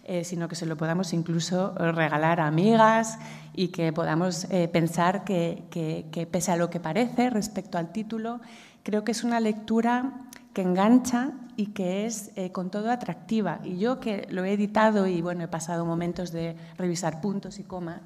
eh, 0.05 0.23
sino 0.23 0.47
que 0.47 0.55
se 0.55 0.65
lo 0.65 0.75
podamos 0.77 1.13
incluso 1.13 1.75
regalar 1.75 2.39
a 2.39 2.47
amigas 2.47 3.19
y 3.53 3.67
que 3.67 3.91
podamos 3.93 4.45
eh, 4.45 4.67
pensar 4.67 5.23
que, 5.23 5.65
que, 5.69 6.25
pese 6.25 6.51
a 6.51 6.57
lo 6.57 6.69
que 6.69 6.79
parece 6.79 7.29
respecto 7.29 7.77
al 7.77 7.91
título, 7.91 8.39
creo 8.81 9.03
que 9.03 9.11
es 9.11 9.23
una 9.23 9.39
lectura 9.39 10.29
que 10.55 10.61
engancha 10.61 11.33
y 11.57 11.67
que 11.67 12.05
es 12.05 12.31
eh, 12.37 12.53
con 12.53 12.71
todo 12.71 12.89
atractiva. 12.89 13.59
Y 13.65 13.77
yo 13.77 13.99
que 13.99 14.25
lo 14.31 14.45
he 14.45 14.53
editado 14.53 15.05
y 15.05 15.21
bueno, 15.21 15.43
he 15.43 15.49
pasado 15.49 15.85
momentos 15.85 16.31
de 16.31 16.55
revisar 16.77 17.19
puntos 17.19 17.59
y 17.59 17.63
comas, 17.63 18.01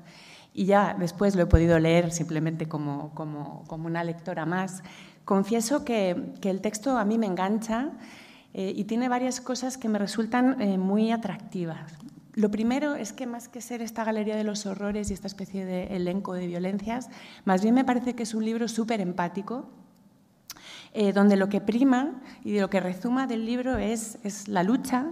y 0.51 0.65
ya 0.65 0.95
después 0.99 1.35
lo 1.35 1.43
he 1.43 1.45
podido 1.45 1.77
leer 1.77 2.11
simplemente 2.11 2.67
como, 2.67 3.11
como, 3.13 3.63
como 3.67 3.85
una 3.85 4.03
lectora 4.03 4.47
más, 4.47 4.81
confieso 5.25 5.85
que, 5.85 6.33
que, 6.41 6.49
el 6.49 6.59
texto 6.59 6.97
a 6.97 7.05
mí 7.05 7.19
me 7.19 7.27
engancha 7.27 7.91
eh, 8.55 8.73
y 8.75 8.85
tiene 8.85 9.09
varias 9.09 9.41
cosas 9.41 9.77
que 9.77 9.87
me 9.87 9.99
resultan 9.99 10.59
eh, 10.59 10.79
muy 10.79 11.11
atractivas. 11.11 11.93
Lo 12.33 12.49
primero 12.49 12.95
es 12.95 13.13
que 13.13 13.27
más 13.27 13.47
que 13.47 13.61
ser 13.61 13.83
esta 13.83 14.03
galería 14.03 14.35
de 14.35 14.43
los 14.43 14.65
horrores 14.65 15.11
y 15.11 15.13
esta 15.13 15.27
especie 15.27 15.65
de 15.65 15.95
elenco 15.95 16.33
de 16.33 16.47
violencias, 16.47 17.09
más 17.45 17.61
bien 17.61 17.75
me 17.75 17.85
parece 17.85 18.15
que 18.15 18.23
es 18.23 18.33
un 18.33 18.43
libro 18.43 18.67
súper 18.67 19.01
empático, 19.01 19.69
eh, 20.93 21.13
donde 21.13 21.35
lo 21.35 21.49
que 21.49 21.61
prima 21.61 22.21
y 22.43 22.59
lo 22.59 22.69
que 22.69 22.79
rezuma 22.79 23.27
del 23.27 23.45
libro 23.45 23.77
es, 23.77 24.17
es 24.23 24.47
la 24.47 24.63
lucha 24.63 25.07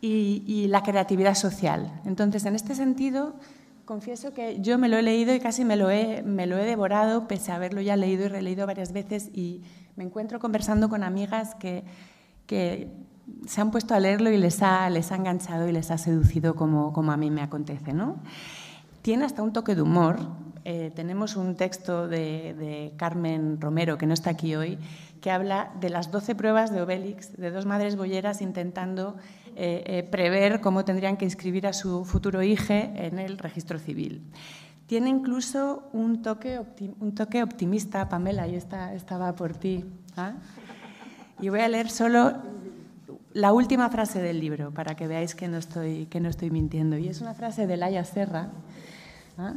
y, 0.00 0.66
la 0.68 0.82
creatividad 0.82 1.34
social. 1.34 2.00
Entonces, 2.04 2.44
en 2.44 2.56
este 2.56 2.74
sentido, 2.74 3.36
confieso 3.84 4.34
que 4.34 4.60
yo 4.60 4.78
me 4.78 4.88
lo 4.88 4.96
he 4.96 5.02
leído 5.02 5.34
y 5.34 5.40
casi 5.40 5.64
me 5.64 5.76
lo 5.76 5.90
he, 5.90 6.22
me 6.22 6.46
lo 6.46 6.58
he 6.58 6.64
devorado, 6.64 7.28
pese 7.28 7.52
a 7.52 7.56
haberlo 7.56 7.80
ya 7.80 7.96
leído 7.96 8.24
y 8.24 8.28
releído 8.28 8.66
varias 8.66 8.92
veces, 8.92 9.28
y 9.32 9.62
me 9.96 10.04
encuentro 10.04 10.40
conversando 10.40 10.88
con 10.88 11.04
amigas 11.04 11.54
que, 11.54 11.84
que 12.46 12.90
se 13.46 13.60
han 13.60 13.70
puesto 13.70 13.94
a 13.94 14.00
leerlo 14.00 14.30
y 14.30 14.38
les 14.38 14.62
ha, 14.62 14.88
les 14.90 15.12
ha 15.12 15.16
enganchado 15.16 15.68
y 15.68 15.72
les 15.72 15.90
ha 15.90 15.98
seducido 15.98 16.54
como, 16.54 16.92
como 16.92 17.12
a 17.12 17.16
mí 17.16 17.30
me 17.30 17.42
acontece. 17.42 17.92
¿no? 17.92 18.16
Tiene 19.02 19.24
hasta 19.24 19.42
un 19.42 19.52
toque 19.52 19.74
de 19.74 19.82
humor, 19.82 20.18
eh, 20.64 20.92
tenemos 20.94 21.36
un 21.36 21.56
texto 21.56 22.06
de, 22.06 22.92
Carmen 22.96 23.60
Romero, 23.60 23.98
que 23.98 24.06
no 24.06 24.14
está 24.14 24.30
aquí 24.30 24.54
hoy, 24.54 24.78
que 25.20 25.30
habla 25.30 25.72
de 25.80 25.90
las 25.90 26.10
doce 26.10 26.34
pruebas 26.34 26.72
de 26.72 26.82
Obélix, 26.82 27.36
de 27.36 27.50
dos 27.50 27.66
madres 27.66 27.96
bolleras 27.96 28.42
intentando 28.42 29.16
eh, 29.56 29.82
eh, 29.86 30.02
prever 30.04 30.60
cómo 30.60 30.84
tendrían 30.84 31.16
que 31.16 31.24
inscribir 31.24 31.66
a 31.66 31.72
su 31.72 32.04
futuro 32.04 32.42
hijo 32.42 32.72
en 32.72 33.18
el 33.18 33.38
registro 33.38 33.78
civil. 33.78 34.22
Tiene 34.86 35.10
incluso 35.10 35.88
un 35.92 36.22
toque, 36.22 36.58
optimista, 37.42 38.08
Pamela, 38.08 38.46
y 38.46 38.54
esta, 38.54 38.94
estaba 38.94 39.34
por 39.34 39.54
ti. 39.54 39.84
¿ah? 40.16 40.34
Y 41.40 41.48
voy 41.48 41.60
a 41.60 41.68
leer 41.68 41.88
solo 41.88 42.34
la 43.32 43.52
última 43.52 43.88
frase 43.88 44.20
del 44.20 44.38
libro, 44.38 44.70
para 44.72 44.94
que 44.94 45.06
veáis 45.06 45.34
que 45.34 45.48
no 45.48 45.58
estoy, 45.58 46.06
que 46.06 46.20
no 46.20 46.28
estoy 46.28 46.50
mintiendo. 46.50 46.98
Y 46.98 47.08
es 47.08 47.20
una 47.20 47.34
frase 47.34 47.66
de 47.66 47.76
Laia 47.76 48.04
Serra, 48.04 48.50
¿ah? 49.38 49.54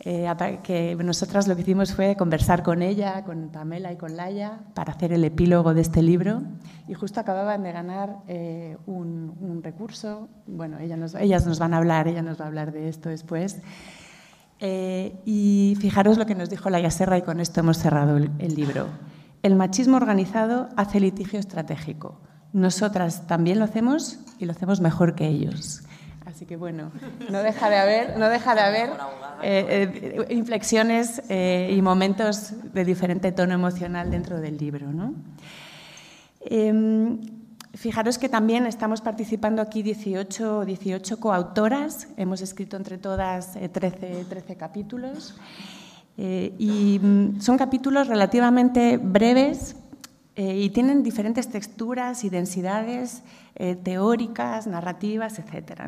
Eh, 0.00 0.58
que 0.62 0.96
nosotras 0.96 1.48
lo 1.48 1.56
que 1.56 1.62
hicimos 1.62 1.92
fue 1.92 2.16
conversar 2.16 2.62
con 2.62 2.82
ella, 2.82 3.24
con 3.24 3.48
Pamela 3.48 3.92
y 3.92 3.96
con 3.96 4.16
Laia, 4.16 4.60
para 4.74 4.92
hacer 4.92 5.12
el 5.12 5.24
epílogo 5.24 5.74
de 5.74 5.80
este 5.80 6.02
libro. 6.02 6.42
Y 6.86 6.94
justo 6.94 7.20
acababan 7.20 7.62
de 7.62 7.72
ganar 7.72 8.18
eh, 8.28 8.76
un, 8.86 9.60
recurso. 9.62 10.28
Bueno, 10.46 10.78
ellas 10.78 10.98
nos, 10.98 11.14
ellas 11.14 11.46
nos 11.46 11.58
van 11.58 11.74
a 11.74 11.78
hablar, 11.78 12.08
ella 12.08 12.22
nos 12.22 12.40
va 12.40 12.44
a 12.44 12.48
hablar 12.48 12.72
de 12.72 12.88
esto 12.88 13.08
después. 13.08 13.58
Eh, 14.60 15.16
y 15.24 15.76
fijaros 15.80 16.18
lo 16.18 16.26
que 16.26 16.34
nos 16.34 16.50
dijo 16.50 16.70
Laia 16.70 16.90
Serra, 16.90 17.18
y 17.18 17.22
con 17.22 17.40
esto 17.40 17.60
hemos 17.60 17.78
cerrado 17.78 18.16
el 18.16 18.54
libro. 18.54 18.86
El 19.42 19.54
machismo 19.54 19.96
organizado 19.96 20.68
hace 20.76 21.00
litigio 21.00 21.38
estratégico 21.38 22.20
nosotras 22.52 23.26
también 23.26 23.58
lo 23.58 23.64
hacemos 23.64 24.18
y 24.38 24.46
lo 24.46 24.52
hacemos 24.52 24.80
mejor 24.80 25.14
que 25.14 25.26
ellos. 25.26 25.82
Así 26.28 26.44
que 26.44 26.56
bueno, 26.56 26.92
no 27.30 27.42
deja 27.42 27.70
de 27.70 27.76
haber, 27.78 28.18
no 28.18 28.28
deja 28.28 28.54
de 28.54 28.60
haber 28.60 28.90
eh, 29.42 30.26
eh, 30.28 30.34
inflexiones 30.34 31.22
eh, 31.30 31.72
y 31.74 31.80
momentos 31.80 32.52
de 32.74 32.84
diferente 32.84 33.32
tono 33.32 33.54
emocional 33.54 34.10
dentro 34.10 34.38
del 34.38 34.58
libro. 34.58 34.92
¿no? 34.92 35.14
Em, 36.42 37.18
fijaros 37.72 38.18
que 38.18 38.28
también 38.28 38.66
estamos 38.66 39.00
participando 39.00 39.62
aquí 39.62 39.82
18, 39.82 40.66
18 40.66 41.18
coautoras, 41.18 42.08
hemos 42.18 42.42
escrito 42.42 42.76
entre 42.76 42.98
todas 42.98 43.54
13, 43.72 44.26
13 44.28 44.56
capítulos 44.56 45.34
y 46.18 47.00
mm, 47.02 47.40
son 47.40 47.56
capítulos 47.56 48.06
relativamente 48.06 48.98
breves 48.98 49.76
eh, 50.38 50.54
y 50.56 50.70
tienen 50.70 51.02
diferentes 51.02 51.48
texturas 51.48 52.22
y 52.22 52.30
densidades 52.30 53.24
eh, 53.56 53.74
teóricas, 53.74 54.68
narrativas, 54.68 55.40
etc. 55.40 55.82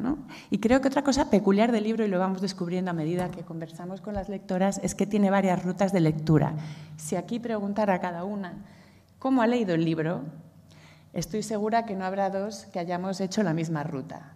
Y 0.50 0.58
creo 0.58 0.80
que 0.80 0.88
otra 0.88 1.04
cosa 1.04 1.30
peculiar 1.30 1.70
del 1.70 1.84
libro, 1.84 2.04
y 2.04 2.08
lo 2.08 2.18
vamos 2.18 2.40
descubriendo 2.40 2.90
a 2.90 2.94
medida 2.94 3.30
que 3.30 3.44
conversamos 3.44 4.00
con 4.00 4.12
las 4.12 4.28
lectoras, 4.28 4.80
es 4.82 4.96
que 4.96 5.06
tiene 5.06 5.30
varias 5.30 5.62
rutas 5.62 5.92
de 5.92 6.00
lectura. 6.00 6.54
Si 6.96 7.14
aquí 7.14 7.38
preguntara 7.38 7.94
a 7.94 8.00
cada 8.00 8.24
una 8.24 8.54
cómo 9.20 9.40
ha 9.40 9.46
leído 9.46 9.72
el 9.72 9.84
libro, 9.84 10.22
estoy 11.12 11.44
segura 11.44 11.86
que 11.86 11.94
no 11.94 12.04
habrá 12.04 12.28
dos 12.28 12.66
que 12.72 12.80
hayamos 12.80 13.20
hecho 13.20 13.44
la 13.44 13.54
misma 13.54 13.84
ruta. 13.84 14.32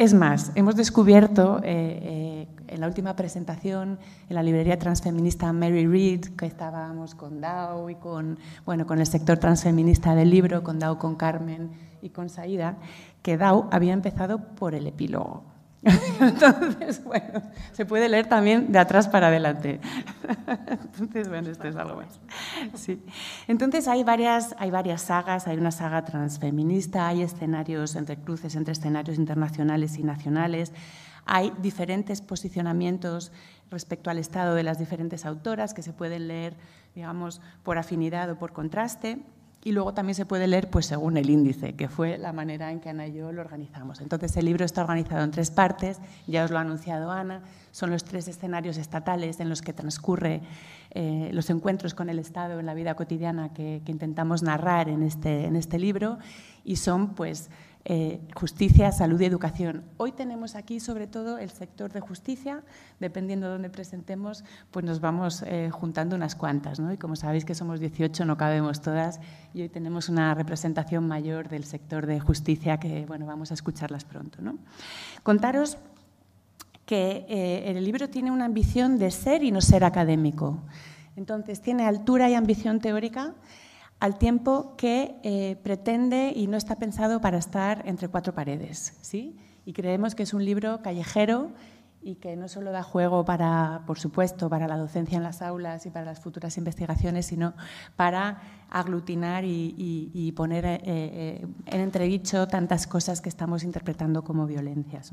Es 0.00 0.14
más, 0.14 0.50
hemos 0.54 0.76
descubierto 0.76 1.60
eh, 1.62 1.66
eh, 1.66 2.48
en 2.68 2.80
la 2.80 2.86
última 2.86 3.16
presentación 3.16 3.98
en 4.30 4.34
la 4.34 4.42
librería 4.42 4.78
transfeminista 4.78 5.52
Mary 5.52 5.86
Read, 5.86 6.34
que 6.38 6.46
estábamos 6.46 7.14
con 7.14 7.42
Dao 7.42 7.90
y 7.90 7.96
con, 7.96 8.38
bueno, 8.64 8.86
con 8.86 8.98
el 8.98 9.06
sector 9.06 9.36
transfeminista 9.36 10.14
del 10.14 10.30
libro, 10.30 10.62
con 10.62 10.78
Dao, 10.78 10.98
con 10.98 11.16
Carmen 11.16 11.72
y 12.00 12.08
con 12.08 12.30
Saida, 12.30 12.78
que 13.20 13.36
Dao 13.36 13.68
había 13.70 13.92
empezado 13.92 14.38
por 14.38 14.74
el 14.74 14.86
epílogo. 14.86 15.49
Entonces, 16.20 17.02
bueno, 17.02 17.42
se 17.72 17.86
puede 17.86 18.08
leer 18.08 18.28
también 18.28 18.70
de 18.70 18.78
atrás 18.78 19.08
para 19.08 19.28
adelante. 19.28 19.80
Entonces, 20.68 21.28
bueno, 21.28 21.48
esto 21.48 21.68
es 21.68 21.76
algo 21.76 21.96
más. 21.96 22.20
Sí. 22.74 23.02
Entonces, 23.48 23.88
hay 23.88 24.04
varias, 24.04 24.54
hay 24.58 24.70
varias 24.70 25.02
sagas. 25.02 25.46
Hay 25.46 25.56
una 25.56 25.70
saga 25.70 26.04
transfeminista, 26.04 27.08
hay 27.08 27.22
escenarios 27.22 27.96
entre 27.96 28.16
cruces 28.16 28.56
entre 28.56 28.72
escenarios 28.72 29.16
internacionales 29.16 29.96
y 29.96 30.02
nacionales. 30.02 30.72
Hay 31.24 31.52
diferentes 31.62 32.20
posicionamientos 32.20 33.32
respecto 33.70 34.10
al 34.10 34.18
estado 34.18 34.54
de 34.54 34.64
las 34.64 34.78
diferentes 34.78 35.24
autoras 35.24 35.72
que 35.72 35.82
se 35.82 35.92
pueden 35.92 36.28
leer, 36.28 36.56
digamos, 36.94 37.40
por 37.62 37.78
afinidad 37.78 38.28
o 38.30 38.38
por 38.38 38.52
contraste. 38.52 39.22
Y 39.62 39.72
luego 39.72 39.92
también 39.92 40.14
se 40.14 40.24
puede 40.24 40.46
leer 40.46 40.70
pues, 40.70 40.86
según 40.86 41.18
el 41.18 41.28
índice, 41.28 41.74
que 41.74 41.88
fue 41.88 42.16
la 42.16 42.32
manera 42.32 42.70
en 42.70 42.80
que 42.80 42.88
Ana 42.88 43.06
y 43.06 43.12
yo 43.12 43.30
lo 43.30 43.42
organizamos. 43.42 44.00
Entonces 44.00 44.34
el 44.38 44.46
libro 44.46 44.64
está 44.64 44.82
organizado 44.82 45.22
en 45.22 45.30
tres 45.30 45.50
partes, 45.50 45.98
ya 46.26 46.44
os 46.44 46.50
lo 46.50 46.56
ha 46.56 46.62
anunciado 46.62 47.10
Ana, 47.10 47.42
son 47.70 47.90
los 47.90 48.04
tres 48.04 48.26
escenarios 48.26 48.78
estatales 48.78 49.38
en 49.38 49.50
los 49.50 49.60
que 49.60 49.74
transcurre 49.74 50.40
eh, 50.92 51.28
los 51.32 51.50
encuentros 51.50 51.94
con 51.94 52.08
el 52.08 52.18
Estado 52.18 52.58
en 52.58 52.66
la 52.66 52.74
vida 52.74 52.94
cotidiana 52.94 53.52
que, 53.52 53.82
que 53.84 53.92
intentamos 53.92 54.42
narrar 54.42 54.88
en 54.88 55.02
este, 55.02 55.44
en 55.44 55.56
este 55.56 55.78
libro 55.78 56.18
y 56.64 56.76
son 56.76 57.14
pues 57.14 57.50
eh, 57.86 58.20
justicia, 58.34 58.92
salud 58.92 59.18
y 59.20 59.24
educación. 59.24 59.84
Hoy 59.96 60.12
tenemos 60.12 60.54
aquí 60.54 60.80
sobre 60.80 61.06
todo 61.06 61.38
el 61.38 61.50
sector 61.50 61.90
de 61.92 62.00
justicia, 62.00 62.62
dependiendo 62.98 63.46
de 63.46 63.52
dónde 63.52 63.70
presentemos, 63.70 64.44
pues 64.70 64.84
nos 64.84 65.00
vamos 65.00 65.42
eh, 65.46 65.70
juntando 65.72 66.14
unas 66.14 66.34
cuantas. 66.34 66.78
¿no? 66.78 66.92
Y 66.92 66.98
como 66.98 67.16
sabéis 67.16 67.46
que 67.46 67.54
somos 67.54 67.80
18, 67.80 68.26
no 68.26 68.36
cabemos 68.36 68.82
todas, 68.82 69.18
y 69.54 69.62
hoy 69.62 69.70
tenemos 69.70 70.10
una 70.10 70.34
representación 70.34 71.08
mayor 71.08 71.48
del 71.48 71.64
sector 71.64 72.04
de 72.04 72.20
justicia 72.20 72.78
que 72.78 73.06
bueno, 73.06 73.24
vamos 73.24 73.50
a 73.50 73.54
escucharlas 73.54 74.04
pronto. 74.04 74.42
¿no? 74.42 74.58
Contaros 75.22 75.78
que 76.84 77.24
eh, 77.28 77.70
el 77.70 77.82
libro 77.82 78.10
tiene 78.10 78.30
una 78.30 78.44
ambición 78.44 78.98
de 78.98 79.10
ser 79.10 79.42
y 79.42 79.52
no 79.52 79.60
ser 79.60 79.84
académico. 79.84 80.58
Entonces, 81.16 81.60
tiene 81.60 81.86
altura 81.86 82.28
y 82.28 82.34
ambición 82.34 82.80
teórica 82.80 83.34
al 84.00 84.16
tiempo 84.16 84.74
que 84.76 85.16
eh, 85.22 85.56
pretende 85.62 86.32
y 86.34 86.46
no 86.46 86.56
está 86.56 86.76
pensado 86.76 87.20
para 87.20 87.36
estar 87.36 87.82
entre 87.86 88.08
cuatro 88.08 88.34
paredes. 88.34 88.96
¿sí? 89.02 89.38
Y 89.66 89.74
creemos 89.74 90.14
que 90.14 90.22
es 90.22 90.32
un 90.32 90.44
libro 90.44 90.80
callejero 90.82 91.50
y 92.02 92.14
que 92.14 92.34
no 92.34 92.48
solo 92.48 92.72
da 92.72 92.82
juego 92.82 93.26
para, 93.26 93.82
por 93.86 93.98
supuesto, 93.98 94.48
para 94.48 94.66
la 94.66 94.78
docencia 94.78 95.18
en 95.18 95.22
las 95.22 95.42
aulas 95.42 95.84
y 95.84 95.90
para 95.90 96.06
las 96.06 96.18
futuras 96.18 96.56
investigaciones, 96.56 97.26
sino 97.26 97.52
para 97.94 98.40
aglutinar 98.70 99.44
y, 99.44 100.32
poner 100.34 100.64
eh, 100.64 100.80
eh, 100.84 101.46
en 101.66 101.80
entredicho 101.80 102.48
tantas 102.48 102.86
cosas 102.86 103.20
que 103.20 103.28
estamos 103.28 103.64
interpretando 103.64 104.24
como 104.24 104.46
violencias. 104.46 105.12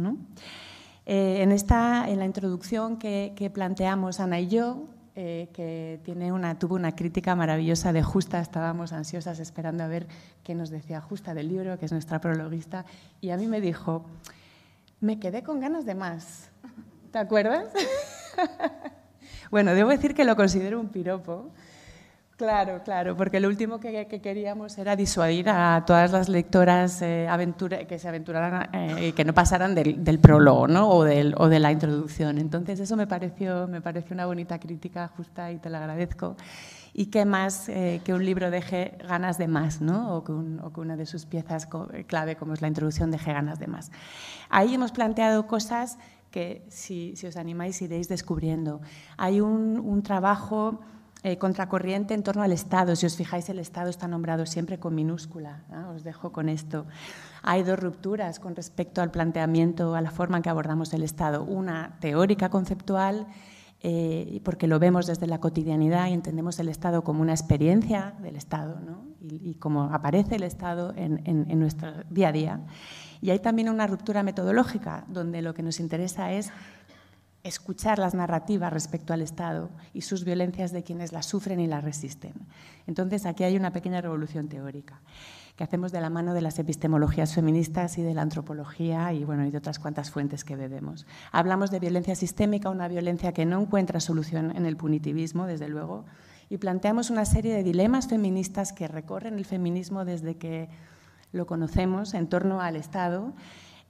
en, 1.06 1.52
esta, 1.52 2.10
en 2.10 2.20
la 2.20 2.26
introducción 2.26 2.98
que 2.98 3.52
planteamos 3.54 4.22
Ana 4.22 4.40
y 4.40 4.48
yo, 4.48 4.88
eh, 5.20 5.50
que 5.52 6.00
tuvo 6.60 6.76
una 6.76 6.96
crítica 6.96 7.36
maravillosa 7.36 7.92
de 7.92 8.04
Justa. 8.04 8.40
Estábamos 8.40 8.94
ansiosas 8.94 9.40
esperando 9.40 9.84
a 9.84 9.88
ver 9.88 10.06
qué 10.44 10.54
nos 10.54 10.70
decía 10.70 11.02
Justa 11.02 11.34
del 11.34 11.48
libro, 11.48 11.80
que 11.80 11.86
es 11.86 11.92
nuestra 11.92 12.22
prologuista, 12.22 12.86
y 13.20 13.32
a 13.32 13.38
mí 13.38 13.48
me 13.48 13.60
dijo, 13.60 14.06
me 15.00 15.20
quedé 15.20 15.42
con 15.42 15.60
ganas 15.60 15.88
de 15.88 15.96
más. 15.96 16.52
¿Te 17.12 17.18
acuerdas? 17.18 17.66
bueno, 19.50 19.74
debo 19.74 19.90
decir 19.90 20.14
que 20.14 20.24
lo 20.24 20.36
considero 20.36 20.80
un 20.80 20.90
piropo, 20.90 21.50
Claro, 22.38 22.84
claro, 22.84 23.18
porque 23.18 23.40
lo 23.40 23.48
último 23.48 23.80
que, 23.80 24.06
queríamos 24.22 24.78
era 24.78 24.96
disuadir 24.96 25.50
a 25.50 25.84
todas 25.88 26.12
las 26.12 26.30
lectoras 26.30 27.02
eh, 27.02 27.28
que 27.90 27.98
se 27.98 28.08
aventuraran 28.08 28.70
eh, 28.74 29.08
y 29.08 29.12
que 29.14 29.26
no 29.26 29.34
pasaran 29.34 29.74
del, 29.74 30.20
prólogo 30.20 30.68
¿no? 30.68 30.88
o, 30.88 31.04
del, 31.04 31.34
o, 31.36 31.50
de 31.50 31.60
la 31.60 31.72
introducción. 31.72 32.38
Entonces 32.38 32.80
eso 32.80 32.96
me 32.96 33.08
pareció, 33.08 33.68
me 33.68 33.82
pareció 33.82 34.14
una 34.14 34.28
bonita 34.28 34.60
crítica 34.60 35.08
justa 35.08 35.52
y 35.52 35.58
te 35.58 35.72
la 35.72 35.80
agradezco. 35.80 36.36
Y 36.94 37.08
qué 37.08 37.26
más 37.26 37.70
eh, 37.70 38.02
que 38.06 38.14
un 38.14 38.24
libro 38.24 38.52
deje 38.52 39.00
ganas 39.08 39.40
de 39.40 39.48
más, 39.48 39.82
¿no? 39.82 40.18
o, 40.18 40.24
que 40.24 40.80
una 40.80 40.96
de 40.96 41.08
sus 41.08 41.26
piezas 41.26 41.68
clave 42.06 42.36
como 42.36 42.54
es 42.54 42.62
la 42.62 42.68
introducción 42.68 43.10
deje 43.10 43.34
ganas 43.34 43.58
de 43.58 43.66
más. 43.66 43.92
Ahí 44.50 44.76
hemos 44.76 44.92
planteado 44.92 45.48
cosas 45.48 45.98
que 46.30 46.64
si, 46.70 47.16
si 47.16 47.26
os 47.26 47.36
animáis 47.36 47.82
iréis 47.82 48.08
descubriendo. 48.08 48.80
Hay 49.18 49.42
un, 49.42 49.80
un 49.80 50.04
trabajo 50.04 50.82
eh, 51.28 51.38
contracorriente 51.38 52.14
en 52.14 52.24
torno 52.24 52.42
al 52.42 52.54
Estado. 52.54 52.96
Si 52.96 53.06
os 53.06 53.18
fijáis, 53.18 53.50
el 53.50 53.60
Estado 53.60 53.90
está 53.90 54.08
nombrado 54.08 54.46
siempre 54.46 54.80
con 54.80 54.96
minúscula. 54.96 55.66
Os 55.94 56.06
dejo 56.06 56.32
con 56.32 56.48
esto. 56.48 56.86
Hay 57.44 57.64
dos 57.64 57.78
rupturas 57.78 58.40
con 58.40 58.56
respecto 58.56 59.02
al 59.02 59.12
planteamiento, 59.12 59.94
a 59.94 60.00
la 60.00 60.10
forma 60.10 60.38
en 60.38 60.44
que 60.44 60.50
abordamos 60.50 60.94
el 60.94 61.04
Estado. 61.04 61.44
Una 61.44 61.98
teórica 62.00 62.48
conceptual, 62.48 63.28
eh, 63.82 64.40
porque 64.46 64.68
lo 64.68 64.80
vemos 64.80 65.06
desde 65.06 65.28
la 65.28 65.42
cotidianidad 65.42 66.08
y 66.08 66.14
entendemos 66.14 66.60
el 66.60 66.70
Estado 66.70 67.04
como 67.04 67.22
una 67.24 67.34
experiencia 67.34 68.14
del 68.22 68.38
Estado 68.38 68.78
y, 69.20 69.56
como 69.56 69.84
aparece 69.84 70.38
el 70.38 70.44
Estado 70.44 70.94
en 70.96 71.60
nuestro 71.60 71.92
día 72.10 72.30
a 72.30 72.32
día. 72.32 72.62
Y 73.22 73.32
hay 73.32 73.40
también 73.40 73.70
una 73.70 73.88
ruptura 73.88 74.24
metodológica, 74.24 75.04
donde 75.08 75.42
lo 75.42 75.54
que 75.54 75.64
nos 75.64 75.80
interesa 75.80 76.32
es 76.32 76.52
escuchar 77.48 78.00
las 78.00 78.14
narrativas 78.14 78.72
respecto 78.72 79.14
al 79.14 79.22
Estado 79.22 79.70
y 79.94 80.02
sus 80.02 80.24
violencias 80.24 80.72
de 80.72 80.84
quienes 80.84 81.12
las 81.12 81.26
sufren 81.26 81.60
y 81.60 81.68
las 81.68 81.84
resisten. 81.84 82.34
Entonces, 82.86 83.26
aquí 83.26 83.44
hay 83.44 83.56
una 83.56 83.72
pequeña 83.72 84.02
revolución 84.02 84.48
teórica 84.48 85.02
que 85.56 85.64
hacemos 85.64 85.92
de 85.92 86.02
la 86.02 86.12
mano 86.12 86.36
de 86.36 86.42
las 86.42 86.60
epistemologías 86.60 87.34
feministas 87.34 87.98
y 87.98 88.04
de 88.04 88.14
la 88.14 88.22
antropología 88.22 89.12
y, 89.14 89.24
bueno, 89.24 89.44
y 89.44 89.50
de 89.50 89.58
otras 89.58 89.80
cuantas 89.80 90.12
fuentes 90.12 90.44
que 90.44 90.56
bebemos. 90.56 91.08
Hablamos 91.32 91.72
de 91.72 91.80
violencia 91.80 92.16
sistémica, 92.16 92.70
una 92.70 92.88
violencia 92.88 93.34
que 93.34 93.46
no 93.46 93.60
encuentra 93.60 94.00
solución 94.00 94.56
en 94.56 94.68
el 94.68 94.78
punitivismo, 94.78 95.48
desde 95.48 95.68
luego, 95.68 96.06
y 96.50 96.58
planteamos 96.58 97.10
una 97.10 97.26
serie 97.26 97.56
de 97.56 97.64
dilemas 97.64 98.08
feministas 98.08 98.72
que 98.72 98.88
recorren 98.88 99.40
el 99.40 99.46
feminismo 99.46 100.06
desde 100.06 100.38
que 100.38 100.70
lo 101.32 101.48
conocemos 101.48 102.14
en 102.14 102.28
torno 102.28 102.62
al 102.62 102.76
Estado 102.76 103.34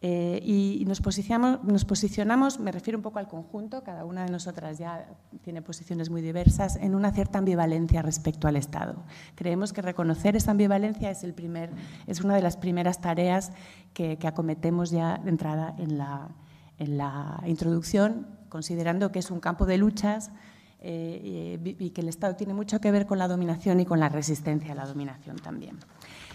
Eh, 0.01 0.39
y 0.44 0.86
nos 0.86 1.01
posicionamos, 1.01 1.63
nos 1.63 1.84
posicionamos, 1.84 2.60
me 2.60 2.72
refiero 2.72 3.00
un 3.00 3.01
poco 3.01 3.18
al 3.18 3.27
conjunto, 3.27 3.84
cada 3.84 4.06
una 4.06 4.25
de 4.25 4.32
nosotras 4.32 4.77
ya 4.77 5.08
tiene 5.42 5.63
posiciones 5.63 6.12
muy 6.12 6.22
diversas, 6.22 6.75
en 6.75 6.94
una 6.94 7.12
cierta 7.12 7.39
ambivalencia 7.39 8.04
respecto 8.04 8.48
al 8.48 8.58
Estado. 8.58 9.04
Creemos 9.34 9.74
que 9.74 9.82
reconocer 9.82 10.36
esa 10.36 10.51
ambivalencia 10.51 11.10
es, 11.10 11.24
el 11.24 11.34
primer, 11.34 11.72
es 12.06 12.22
una 12.22 12.36
de 12.36 12.44
las 12.44 12.58
primeras 12.58 13.01
tareas 13.01 13.51
que, 13.94 14.20
acometemos 14.27 14.92
ya 14.92 15.18
de 15.18 15.30
entrada 15.30 15.74
en 15.80 15.98
la, 15.98 17.42
introducción, 17.48 18.27
considerando 18.50 19.12
que 19.12 19.20
es 19.20 19.32
un 19.32 19.39
campo 19.39 19.66
de 19.66 19.77
luchas 19.80 20.32
eh, 20.80 21.58
y 21.80 21.89
que 21.89 22.01
el 22.01 22.10
Estado 22.10 22.36
tiene 22.36 22.54
mucho 22.54 22.80
que 22.80 22.92
ver 22.92 23.08
con 23.08 23.18
la 23.18 23.27
dominación 23.27 23.80
y 23.80 23.86
con 23.86 24.00
la 24.00 24.10
resistencia 24.10 24.74
a 24.74 24.75
la 24.75 24.86
dominación 24.86 25.38
también. 25.38 25.80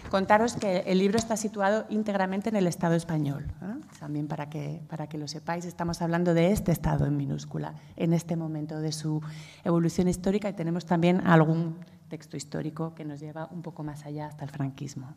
Contaros 0.09 0.55
que 0.55 0.79
el 0.85 0.99
libro 0.99 1.17
está 1.17 1.37
situado 1.37 1.85
íntegramente 1.89 2.49
en 2.49 2.55
el 2.55 2.67
Estado 2.67 2.93
español, 2.93 3.45
¿eh? 3.61 3.81
también 3.99 4.27
para 4.27 4.49
que, 4.49 4.81
para 4.87 5.07
que 5.07 5.17
lo 5.17 5.27
sepáis, 5.27 5.65
estamos 5.65 6.01
hablando 6.01 6.33
de 6.33 6.51
este 6.51 6.71
Estado 6.71 7.05
en 7.05 7.17
minúscula, 7.17 7.73
en 7.95 8.13
este 8.13 8.35
momento 8.35 8.79
de 8.79 8.91
su 8.91 9.21
evolución 9.63 10.07
histórica 10.07 10.49
y 10.49 10.53
tenemos 10.53 10.85
también 10.85 11.25
algún 11.25 11.77
texto 12.09 12.37
histórico 12.37 12.93
que 12.93 13.05
nos 13.05 13.19
lleva 13.19 13.47
un 13.51 13.63
poco 13.63 13.83
más 13.83 14.05
allá 14.05 14.27
hasta 14.27 14.45
el 14.45 14.51
franquismo. 14.51 15.15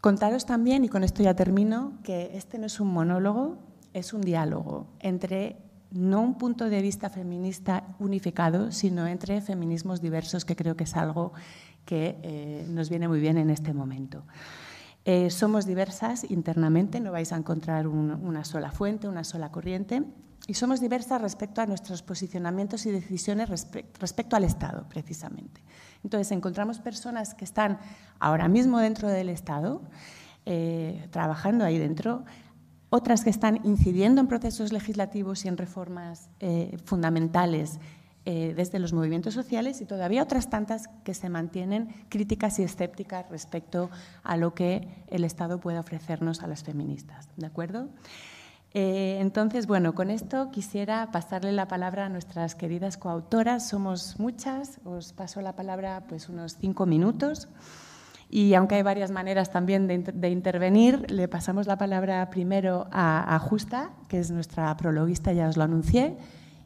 Contaros 0.00 0.46
también, 0.46 0.82
y 0.82 0.88
con 0.88 1.04
esto 1.04 1.22
ya 1.22 1.34
termino, 1.34 1.92
que 2.02 2.30
este 2.32 2.58
no 2.58 2.66
es 2.66 2.80
un 2.80 2.88
monólogo, 2.88 3.58
es 3.92 4.14
un 4.14 4.22
diálogo 4.22 4.86
entre 5.00 5.58
no 5.90 6.22
un 6.22 6.38
punto 6.38 6.70
de 6.70 6.80
vista 6.82 7.10
feminista 7.10 7.84
unificado, 7.98 8.70
sino 8.70 9.06
entre 9.06 9.40
feminismos 9.40 10.00
diversos, 10.00 10.44
que 10.44 10.56
creo 10.56 10.76
que 10.76 10.84
es 10.84 10.96
algo 10.96 11.32
que 11.90 12.16
eh, 12.22 12.64
nos 12.68 12.88
viene 12.88 13.08
muy 13.08 13.18
bien 13.18 13.36
en 13.36 13.50
este 13.50 13.74
momento. 13.74 14.22
Eh, 15.04 15.28
somos 15.28 15.66
diversas 15.66 16.22
internamente, 16.30 17.00
no 17.00 17.10
vais 17.10 17.32
a 17.32 17.36
encontrar 17.36 17.88
una 17.88 18.44
sola 18.44 18.70
fuente, 18.70 19.08
una 19.08 19.24
sola 19.24 19.50
corriente, 19.50 20.04
y 20.46 20.54
somos 20.54 20.80
diversas 20.80 21.20
respecto 21.20 21.60
a 21.62 21.66
nuestros 21.66 22.04
posicionamientos 22.04 22.86
y 22.86 22.92
decisiones 22.92 23.48
respecto 23.48 24.36
al 24.36 24.44
Estado, 24.44 24.86
precisamente. 24.88 25.62
Entonces, 26.04 26.30
encontramos 26.30 26.78
personas 26.78 27.34
que 27.34 27.44
están 27.44 27.80
ahora 28.20 28.46
mismo 28.46 28.78
dentro 28.78 29.08
del 29.08 29.28
Estado, 29.28 29.82
eh, 30.46 31.08
trabajando 31.10 31.64
ahí 31.64 31.78
dentro, 31.78 32.24
otras 32.90 33.24
que 33.24 33.30
están 33.30 33.58
incidiendo 33.64 34.20
en 34.20 34.28
procesos 34.28 34.72
legislativos 34.72 35.44
y 35.44 35.48
en 35.48 35.56
reformas 35.56 36.30
fundamentales 36.84 37.80
eh, 38.26 38.52
desde 38.54 38.78
los 38.78 38.92
movimientos 38.92 39.34
sociales 39.34 39.80
y 39.80 39.86
todavía 39.86 40.22
otras 40.22 40.50
tantas 40.50 40.88
que 41.04 41.14
se 41.14 41.28
mantienen 41.28 41.88
críticas 42.08 42.58
y 42.58 42.62
escépticas 42.62 43.28
respecto 43.30 43.90
a 44.22 44.36
lo 44.36 44.54
que 44.54 44.88
el 45.08 45.24
Estado 45.24 45.58
puede 45.58 45.78
ofrecernos 45.78 46.42
a 46.42 46.46
las 46.46 46.62
feministas. 46.62 47.28
¿De 47.36 47.46
acuerdo? 47.46 47.88
Eh, 48.72 49.18
entonces, 49.20 49.66
bueno, 49.66 49.94
con 49.94 50.10
esto 50.10 50.50
quisiera 50.50 51.10
pasarle 51.10 51.52
la 51.52 51.66
palabra 51.66 52.06
a 52.06 52.08
nuestras 52.08 52.54
queridas 52.54 52.96
coautoras. 52.96 53.68
Somos 53.68 54.20
muchas, 54.20 54.80
os 54.84 55.12
paso 55.12 55.40
la 55.40 55.56
palabra 55.56 56.04
pues 56.08 56.28
unos 56.28 56.56
cinco 56.56 56.86
minutos. 56.86 57.48
Y 58.32 58.54
aunque 58.54 58.76
hay 58.76 58.82
varias 58.82 59.10
maneras 59.10 59.50
también 59.50 59.88
de, 59.88 60.28
intervenir, 60.28 61.10
le 61.10 61.26
pasamos 61.26 61.66
la 61.66 61.76
palabra 61.78 62.30
primero 62.30 62.86
a, 62.92 63.36
Justa, 63.40 63.90
que 64.06 64.20
es 64.20 64.30
nuestra 64.30 64.76
prologuista, 64.76 65.32
ya 65.32 65.48
os 65.48 65.56
lo 65.56 65.64
anuncié, 65.64 66.16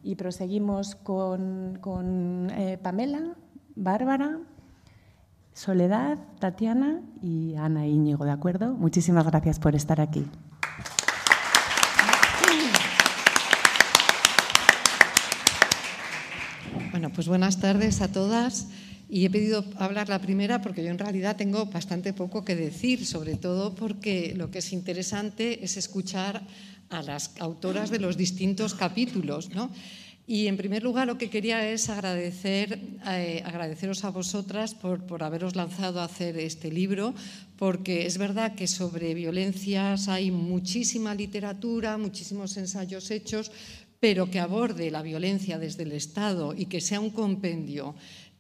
y 0.05 0.17
proseguimos 0.17 0.95
con, 0.95 2.51
eh, 2.53 2.79
Pamela, 2.81 3.37
Bárbara, 3.75 4.39
Soledad, 5.55 6.19
Tatiana 6.39 7.01
y 7.23 7.55
Ana 7.55 7.87
Íñigo, 7.87 8.25
¿de 8.25 8.33
acuerdo? 8.33 8.75
Muchísimas 8.75 9.25
gracias 9.25 9.59
por 9.59 9.75
estar 9.75 10.01
aquí. 10.01 10.27
Bueno, 16.91 17.11
pues 17.11 17.27
buenas 17.27 17.59
tardes 17.59 18.03
a 18.03 18.13
todas. 18.13 18.69
Y 19.09 19.27
he 19.27 19.31
pedido 19.31 19.65
hablar 19.77 20.09
la 20.09 20.19
primera 20.19 20.61
porque 20.61 20.83
yo 20.83 20.91
en 20.91 20.99
realidad 20.99 21.37
tengo 21.37 21.67
bastante 21.67 22.13
poco 22.13 22.45
que 22.45 22.57
decir, 22.57 23.07
sobre 23.07 23.37
todo 23.37 23.75
porque 23.75 24.35
lo 24.35 24.51
que 24.51 24.59
es 24.59 24.73
interesante 24.73 25.65
es 25.65 25.77
escuchar 25.77 26.43
a 26.91 27.03
las 27.03 27.33
autoras 27.39 27.91
de 27.91 27.99
los 27.99 28.17
distintos 28.17 28.75
capítulos. 28.75 29.51
¿no? 29.51 29.71
Y 30.27 30.47
en 30.47 30.57
primer 30.57 30.83
lugar 30.83 31.07
lo 31.07 31.19
que 31.19 31.29
quería 31.29 31.69
es 31.69 31.91
agradecer, 31.91 32.79
eh, 33.07 33.43
agradeceros 33.45 34.05
a 34.05 34.11
vosotras 34.11 34.75
por, 34.75 35.05
por 35.05 35.23
haberos 35.23 35.55
lanzado 35.55 36.01
a 36.01 36.05
hacer 36.05 36.39
este 36.39 36.71
libro, 36.71 37.15
porque 37.59 38.07
es 38.07 38.17
verdad 38.17 38.55
que 38.55 38.67
sobre 38.67 39.13
violencias 39.13 40.09
hay 40.09 40.31
muchísima 40.31 41.15
literatura, 41.15 41.99
muchísimos 41.99 42.57
ensayos 42.57 43.11
hechos, 43.11 43.53
pero 44.01 44.31
que 44.31 44.41
aborde 44.41 44.91
la 44.91 45.03
violencia 45.03 45.59
desde 45.59 45.83
el 45.83 45.93
Estado 45.93 46.55
y 46.55 46.67
que 46.67 46.81
sea 46.81 47.01
un 47.01 47.11
compendio 47.11 47.95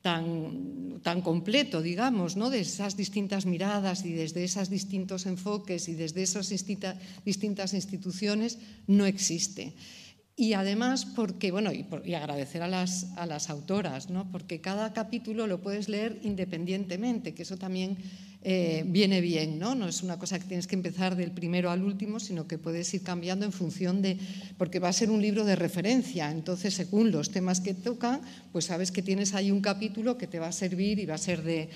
tan, 0.05 1.01
tan 1.01 1.23
completo, 1.23 1.81
digamos, 1.81 2.37
¿no? 2.37 2.51
de 2.51 2.61
esas 2.61 2.95
distintas 2.95 3.47
miradas 3.47 4.05
y 4.05 4.12
desde 4.12 4.45
esos 4.45 4.69
distintos 4.69 5.25
enfoques 5.25 5.88
y 5.88 5.95
desde 5.95 6.23
esas 6.23 6.51
distintas 6.51 7.73
instituciones, 7.73 8.59
no 8.87 9.07
existe. 9.07 9.73
Y 10.37 10.53
además, 10.53 11.07
porque, 11.07 11.51
bueno, 11.51 11.73
y, 11.73 11.87
agradecer 12.12 12.61
a 12.61 12.69
las, 12.69 13.17
a 13.17 13.25
las 13.25 13.49
autoras, 13.49 14.11
¿no? 14.11 14.31
porque 14.31 14.61
cada 14.61 14.93
capítulo 14.93 15.47
lo 15.47 15.62
puedes 15.62 15.88
leer 15.88 16.21
independientemente, 16.23 17.33
que 17.33 17.45
eso 17.45 17.57
también 17.57 17.97
eh, 18.47 18.85
viene 18.87 19.23
bien, 19.23 19.59
¿no? 19.59 19.75
No 19.75 19.89
es 19.89 20.03
una 20.03 20.19
cosa 20.19 20.39
que 20.39 20.45
tienes 20.45 20.67
que 20.67 20.75
empezar 20.75 21.17
del 21.17 21.31
primero 21.31 21.71
al 21.71 21.83
último, 21.83 22.21
sino 22.21 22.47
que 22.47 22.59
puedes 22.59 22.93
ir 22.93 23.03
cambiando 23.03 23.47
en 23.47 23.53
función 23.53 24.03
de, 24.03 24.19
porque 24.59 24.81
va 24.81 24.91
a 24.91 24.93
ser 24.93 25.11
un 25.11 25.23
libro 25.23 25.47
de 25.47 25.57
referencia, 25.57 26.31
entonces 26.31 26.75
según 26.75 27.11
los 27.11 27.31
temas 27.31 27.61
que 27.61 27.73
tocan, 27.73 28.21
pues 28.53 28.67
sabes 28.67 28.91
que 28.91 29.01
tienes 29.01 29.33
ahí 29.33 29.51
un 29.51 29.63
capítulo 29.63 30.19
que 30.19 30.27
te 30.27 30.41
va 30.41 30.49
a 30.49 30.53
servir 30.53 30.99
y 30.99 31.07
va 31.07 31.15
a 31.15 31.19
ser 31.19 31.43
de, 31.43 31.71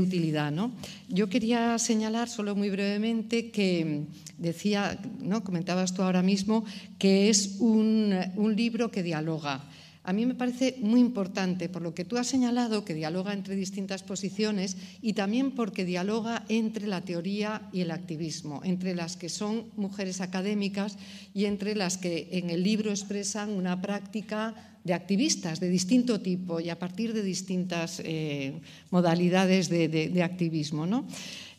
utilidad, 0.00 0.50
¿no? 0.50 0.72
Yo 1.08 1.28
quería 1.28 1.78
señalar 1.78 2.28
solo 2.28 2.56
muy 2.56 2.70
brevemente 2.70 3.52
que 3.52 4.02
decía, 4.36 4.98
¿no? 5.20 5.44
Comentabas 5.44 5.94
tú 5.94 6.02
ahora 6.02 6.22
mismo 6.22 6.64
que 6.98 7.30
es 7.30 7.56
un, 7.60 8.12
un 8.34 8.56
libro 8.56 8.90
que 8.90 9.04
dialoga 9.04 9.62
a 10.02 10.12
mí 10.14 10.24
me 10.24 10.34
parece 10.34 10.76
muy 10.80 11.00
importante 11.00 11.68
por 11.68 11.82
lo 11.82 11.94
que 11.94 12.06
tú 12.06 12.16
has 12.16 12.26
señalado, 12.26 12.84
que 12.84 12.94
dialoga 12.94 13.34
entre 13.34 13.54
distintas 13.54 14.02
posiciones 14.02 14.76
y 15.02 15.12
también 15.12 15.50
porque 15.52 15.84
dialoga 15.84 16.44
entre 16.48 16.86
la 16.86 17.02
teoría 17.02 17.68
y 17.72 17.82
el 17.82 17.90
activismo, 17.90 18.62
entre 18.64 18.94
las 18.94 19.16
que 19.16 19.28
son 19.28 19.66
mujeres 19.76 20.22
académicas 20.22 20.96
y 21.34 21.44
entre 21.44 21.74
las 21.74 21.98
que 21.98 22.28
en 22.32 22.48
el 22.48 22.62
libro 22.62 22.90
expresan 22.90 23.50
una 23.50 23.82
práctica 23.82 24.54
de 24.84 24.94
activistas 24.94 25.60
de 25.60 25.68
distinto 25.68 26.20
tipo 26.20 26.60
y 26.60 26.70
a 26.70 26.78
partir 26.78 27.12
de 27.12 27.22
distintas 27.22 28.00
eh, 28.02 28.58
modalidades 28.90 29.68
de, 29.68 30.22
activismo. 30.22 30.86
¿no? 30.86 31.06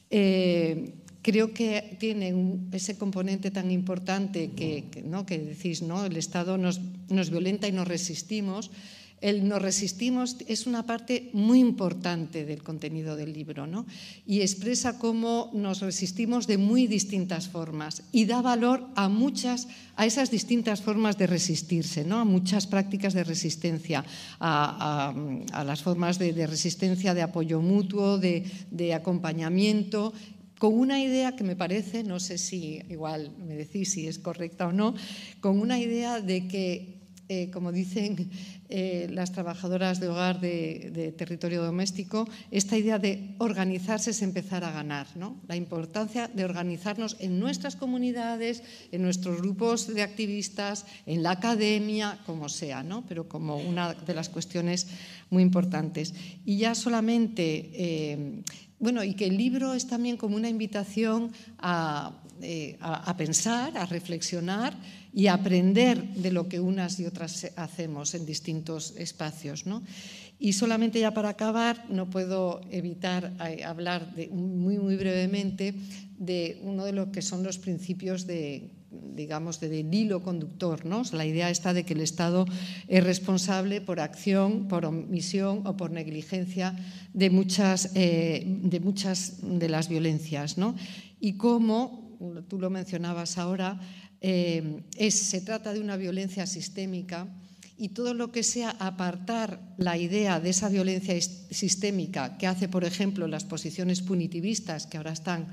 Eh, 0.10 0.95
creo 1.21 1.53
que 1.53 1.97
tiene 1.99 2.34
ese 2.71 2.97
componente 2.97 3.51
tan 3.51 3.71
importante 3.71 4.51
que, 4.51 5.03
¿no? 5.05 5.25
que 5.25 5.39
decís, 5.39 5.81
¿no? 5.81 6.05
el 6.05 6.17
Estado 6.17 6.57
nos, 6.57 6.81
nos, 7.10 7.29
violenta 7.29 7.67
y 7.67 7.71
nos 7.71 7.88
resistimos. 7.88 8.71
El 9.21 9.47
nos 9.47 9.62
resistimos 9.62 10.38
es 10.47 10.65
una 10.65 10.88
parte 10.88 11.29
muy 11.34 11.60
importante 11.60 12.43
del 12.43 12.63
contenido 12.63 13.15
del 13.15 13.34
libro 13.34 13.67
¿no? 13.67 13.86
y 14.25 14.41
expresa 14.41 14.97
cómo 14.97 15.51
nos 15.53 15.81
resistimos 15.81 16.47
de 16.47 16.57
muy 16.57 16.88
distintas 16.88 17.47
formas 17.47 18.01
y 18.12 18.25
da 18.25 18.41
valor 18.41 18.88
a 18.95 19.10
muchas, 19.10 19.67
a 19.95 20.07
esas 20.07 20.31
distintas 20.31 20.81
formas 20.81 21.19
de 21.19 21.27
resistirse, 21.27 22.03
¿no? 22.03 22.17
a 22.17 22.25
muchas 22.25 22.65
prácticas 22.65 23.13
de 23.13 23.23
resistencia, 23.23 24.03
a, 24.39 25.13
a, 25.53 25.63
las 25.65 25.84
formas 25.84 26.17
de, 26.17 26.47
resistencia 26.47 27.13
de 27.13 27.21
apoyo 27.21 27.62
mutuo, 27.62 28.17
de 28.17 28.93
acompañamiento 28.95 30.13
con 30.62 30.78
una 30.78 31.02
idea 31.02 31.36
que 31.36 31.43
me 31.43 31.56
parece, 31.56 32.04
no 32.04 32.19
sé 32.19 32.38
si 32.38 32.84
igual 32.88 33.32
me 33.39 33.56
decís 33.56 33.93
si 33.93 34.06
es 34.06 34.19
correcta 34.19 34.67
o 34.67 34.71
no, 34.71 34.93
con 35.39 35.60
una 35.60 35.80
idea 35.80 36.21
de 36.21 36.47
que, 36.47 37.02
eh, 37.30 37.50
como 37.50 37.71
dicen 37.71 38.30
eh, 38.69 39.10
las 39.10 39.32
trabajadoras 39.32 40.00
de 40.00 40.10
hogar 40.10 40.39
de, 40.39 41.15
territorio 41.17 41.63
doméstico, 41.63 42.30
esta 42.52 42.78
idea 42.78 43.00
de 43.00 43.34
organizarse 43.39 44.12
es 44.12 44.21
empezar 44.21 44.63
a 44.63 44.69
ganar, 44.69 45.08
¿no? 45.15 45.41
la 45.47 45.56
importancia 45.56 46.28
de 46.28 46.45
organizarnos 46.45 47.17
en 47.19 47.39
nuestras 47.39 47.76
comunidades, 47.76 48.62
en 48.91 49.02
nuestros 49.02 49.41
grupos 49.41 49.91
de 49.91 50.04
activistas, 50.04 50.86
en 51.08 51.24
la 51.24 51.32
academia, 51.32 52.19
como 52.28 52.50
sea, 52.50 52.84
¿no? 52.84 53.04
pero 53.10 53.28
como 53.28 53.58
una 53.58 53.95
de 53.95 54.13
las 54.13 54.30
cuestiones 54.30 54.86
muy 55.32 55.41
importantes. 55.41 56.13
Y 56.45 56.58
ya 56.58 56.76
solamente 56.76 57.71
eh, 57.74 58.43
bueno, 58.82 59.04
y 59.04 59.13
que 59.13 59.28
el 59.28 59.38
libro 59.38 59.76
es 59.76 59.88
también 59.88 60.17
como 60.17 60.36
una 60.36 60.50
invitación 60.50 61.32
eh, 62.41 62.78
a, 62.82 63.15
pensar, 63.15 63.78
a 63.78 63.86
reflexionar 63.86 64.76
y 65.13 65.28
a 65.28 65.36
aprender 65.36 66.04
de 66.15 66.32
lo 66.32 66.50
que 66.50 66.60
unas 66.60 67.00
y 67.00 67.06
otras 67.06 67.52
hacemos 67.56 68.15
en 68.15 68.26
distintos 68.26 68.96
espacios. 68.98 69.65
Y 70.39 70.54
solamente 70.54 71.00
ya 71.00 71.13
para 71.13 71.30
acabar, 71.30 71.86
no 71.89 72.10
puedo 72.10 72.62
evitar 72.72 73.32
eh, 73.48 73.63
hablar 73.63 74.15
muy, 74.32 74.80
muy 74.80 74.96
brevemente 74.96 75.76
de 76.17 76.60
uno 76.63 76.84
de 76.84 76.94
los 76.94 77.10
que 77.10 77.22
son 77.22 77.44
los 77.44 77.60
principios 77.60 78.26
de 78.26 78.81
digamos, 78.91 79.60
del 79.60 79.93
hilo 79.93 80.21
conductor, 80.21 80.86
¿no? 80.86 81.04
la 81.13 81.25
idea 81.25 81.49
está 81.49 81.73
de 81.73 81.84
que 81.86 81.93
el 81.93 82.01
Estado 82.01 82.45
es 82.88 83.04
responsable 83.04 83.80
por 83.80 83.99
acción, 83.99 84.67
por 84.67 84.86
omisión 84.86 85.65
o 85.65 85.77
por 85.77 85.91
negligencia 85.91 86.75
de 87.13 87.30
muchas, 87.30 87.91
eh, 87.95 88.43
de, 88.45 88.80
muchas 88.82 89.38
de 89.41 89.69
las 89.69 89.88
violencias. 89.88 90.58
¿no? 90.58 90.75
Y 91.19 91.38
cómo, 91.38 92.17
tú 92.49 92.60
lo 92.60 92.69
mencionabas 92.69 93.38
ahora, 93.38 93.80
eh, 94.19 94.84
es, 94.97 95.15
se 95.15 95.41
trata 95.41 95.73
de 95.73 95.80
una 95.80 95.95
violencia 95.95 96.45
sistémica 96.45 97.27
y 97.77 97.89
todo 97.89 98.13
lo 98.13 98.32
que 98.32 98.43
sea 98.43 98.75
apartar 98.77 99.73
la 99.77 99.97
idea 99.97 100.39
de 100.39 100.51
esa 100.51 100.69
violencia 100.69 101.19
sistémica 101.19 102.38
que 102.38 102.45
hace, 102.45 102.67
por 102.67 102.84
ejemplo, 102.84 103.27
las 103.27 103.45
posiciones 103.45 104.01
punitivistas 104.01 104.86
que 104.86 104.97
ahora 104.97 105.13
están 105.13 105.47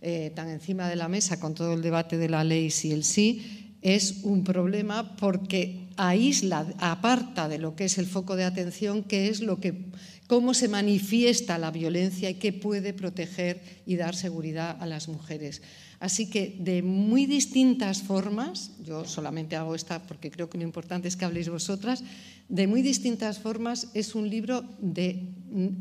eh, 0.00 0.32
tan 0.34 0.48
encima 0.48 0.88
de 0.88 0.96
la 0.96 1.08
mesa 1.08 1.40
con 1.40 1.54
todo 1.54 1.74
el 1.74 1.82
debate 1.82 2.16
de 2.16 2.28
la 2.28 2.44
ley 2.44 2.70
sí 2.70 2.92
el 2.92 3.04
sí, 3.04 3.76
es 3.82 4.20
un 4.22 4.44
problema 4.44 5.16
porque 5.16 5.88
aísla, 5.96 6.66
aparta 6.78 7.48
de 7.48 7.58
lo 7.58 7.76
que 7.76 7.84
es 7.84 7.98
el 7.98 8.06
foco 8.06 8.36
de 8.36 8.44
atención, 8.44 9.02
que 9.02 9.28
es 9.28 9.40
lo 9.40 9.60
que, 9.60 9.90
cómo 10.26 10.54
se 10.54 10.68
manifiesta 10.68 11.58
la 11.58 11.70
violencia 11.70 12.30
y 12.30 12.34
qué 12.34 12.52
puede 12.52 12.92
proteger 12.92 13.60
y 13.86 13.96
dar 13.96 14.14
seguridad 14.14 14.76
a 14.80 14.86
las 14.86 15.08
mujeres. 15.08 15.62
Así 15.98 16.30
que 16.30 16.56
de 16.58 16.82
muy 16.82 17.26
distintas 17.26 18.02
formas, 18.02 18.72
yo 18.82 19.04
solamente 19.04 19.56
hago 19.56 19.74
esta 19.74 20.02
porque 20.06 20.30
creo 20.30 20.48
que 20.48 20.56
lo 20.56 20.64
importante 20.64 21.08
es 21.08 21.16
que 21.16 21.26
habléis 21.26 21.50
vosotras, 21.50 22.02
de 22.48 22.66
muy 22.66 22.80
distintas 22.80 23.38
formas 23.38 23.88
es 23.92 24.14
un 24.14 24.30
libro 24.30 24.64
de 24.80 25.28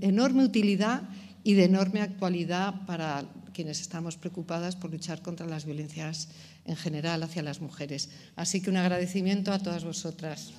enorme 0.01 0.43
utilidad 0.43 1.03
y 1.43 1.53
de 1.53 1.63
enorme 1.63 2.01
actualidad 2.01 2.85
para 2.85 3.25
quienes 3.59 3.81
estamos 3.81 4.15
preocupadas 4.15 4.77
por 4.77 4.89
luchar 4.89 5.21
contra 5.21 5.45
las 5.45 5.65
violencias 5.65 6.29
en 6.63 6.77
general 6.77 7.21
hacia 7.23 7.41
las 7.41 7.59
mujeres. 7.59 8.09
Así 8.37 8.61
que 8.61 8.69
un 8.69 8.77
agradecimiento 8.77 9.51
a 9.51 9.59
todas 9.59 9.83
vosotras. 9.83 10.53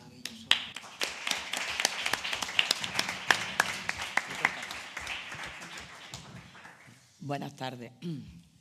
Buenas 7.21 7.57
tardes. 7.57 7.91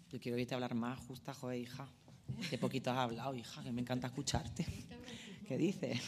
Yo 0.09 0.21
quiero 0.21 0.37
oírte 0.37 0.55
hablar 0.55 0.73
más, 0.73 0.97
justa, 0.99 1.33
joder, 1.33 1.59
hija. 1.59 1.89
Qué 2.49 2.57
poquito 2.57 2.91
has 2.91 2.99
hablado, 2.99 3.35
hija, 3.35 3.61
que 3.61 3.73
me 3.73 3.81
encanta 3.81 4.07
escucharte. 4.07 4.65
¿Qué 5.49 5.57
dices? 5.57 5.99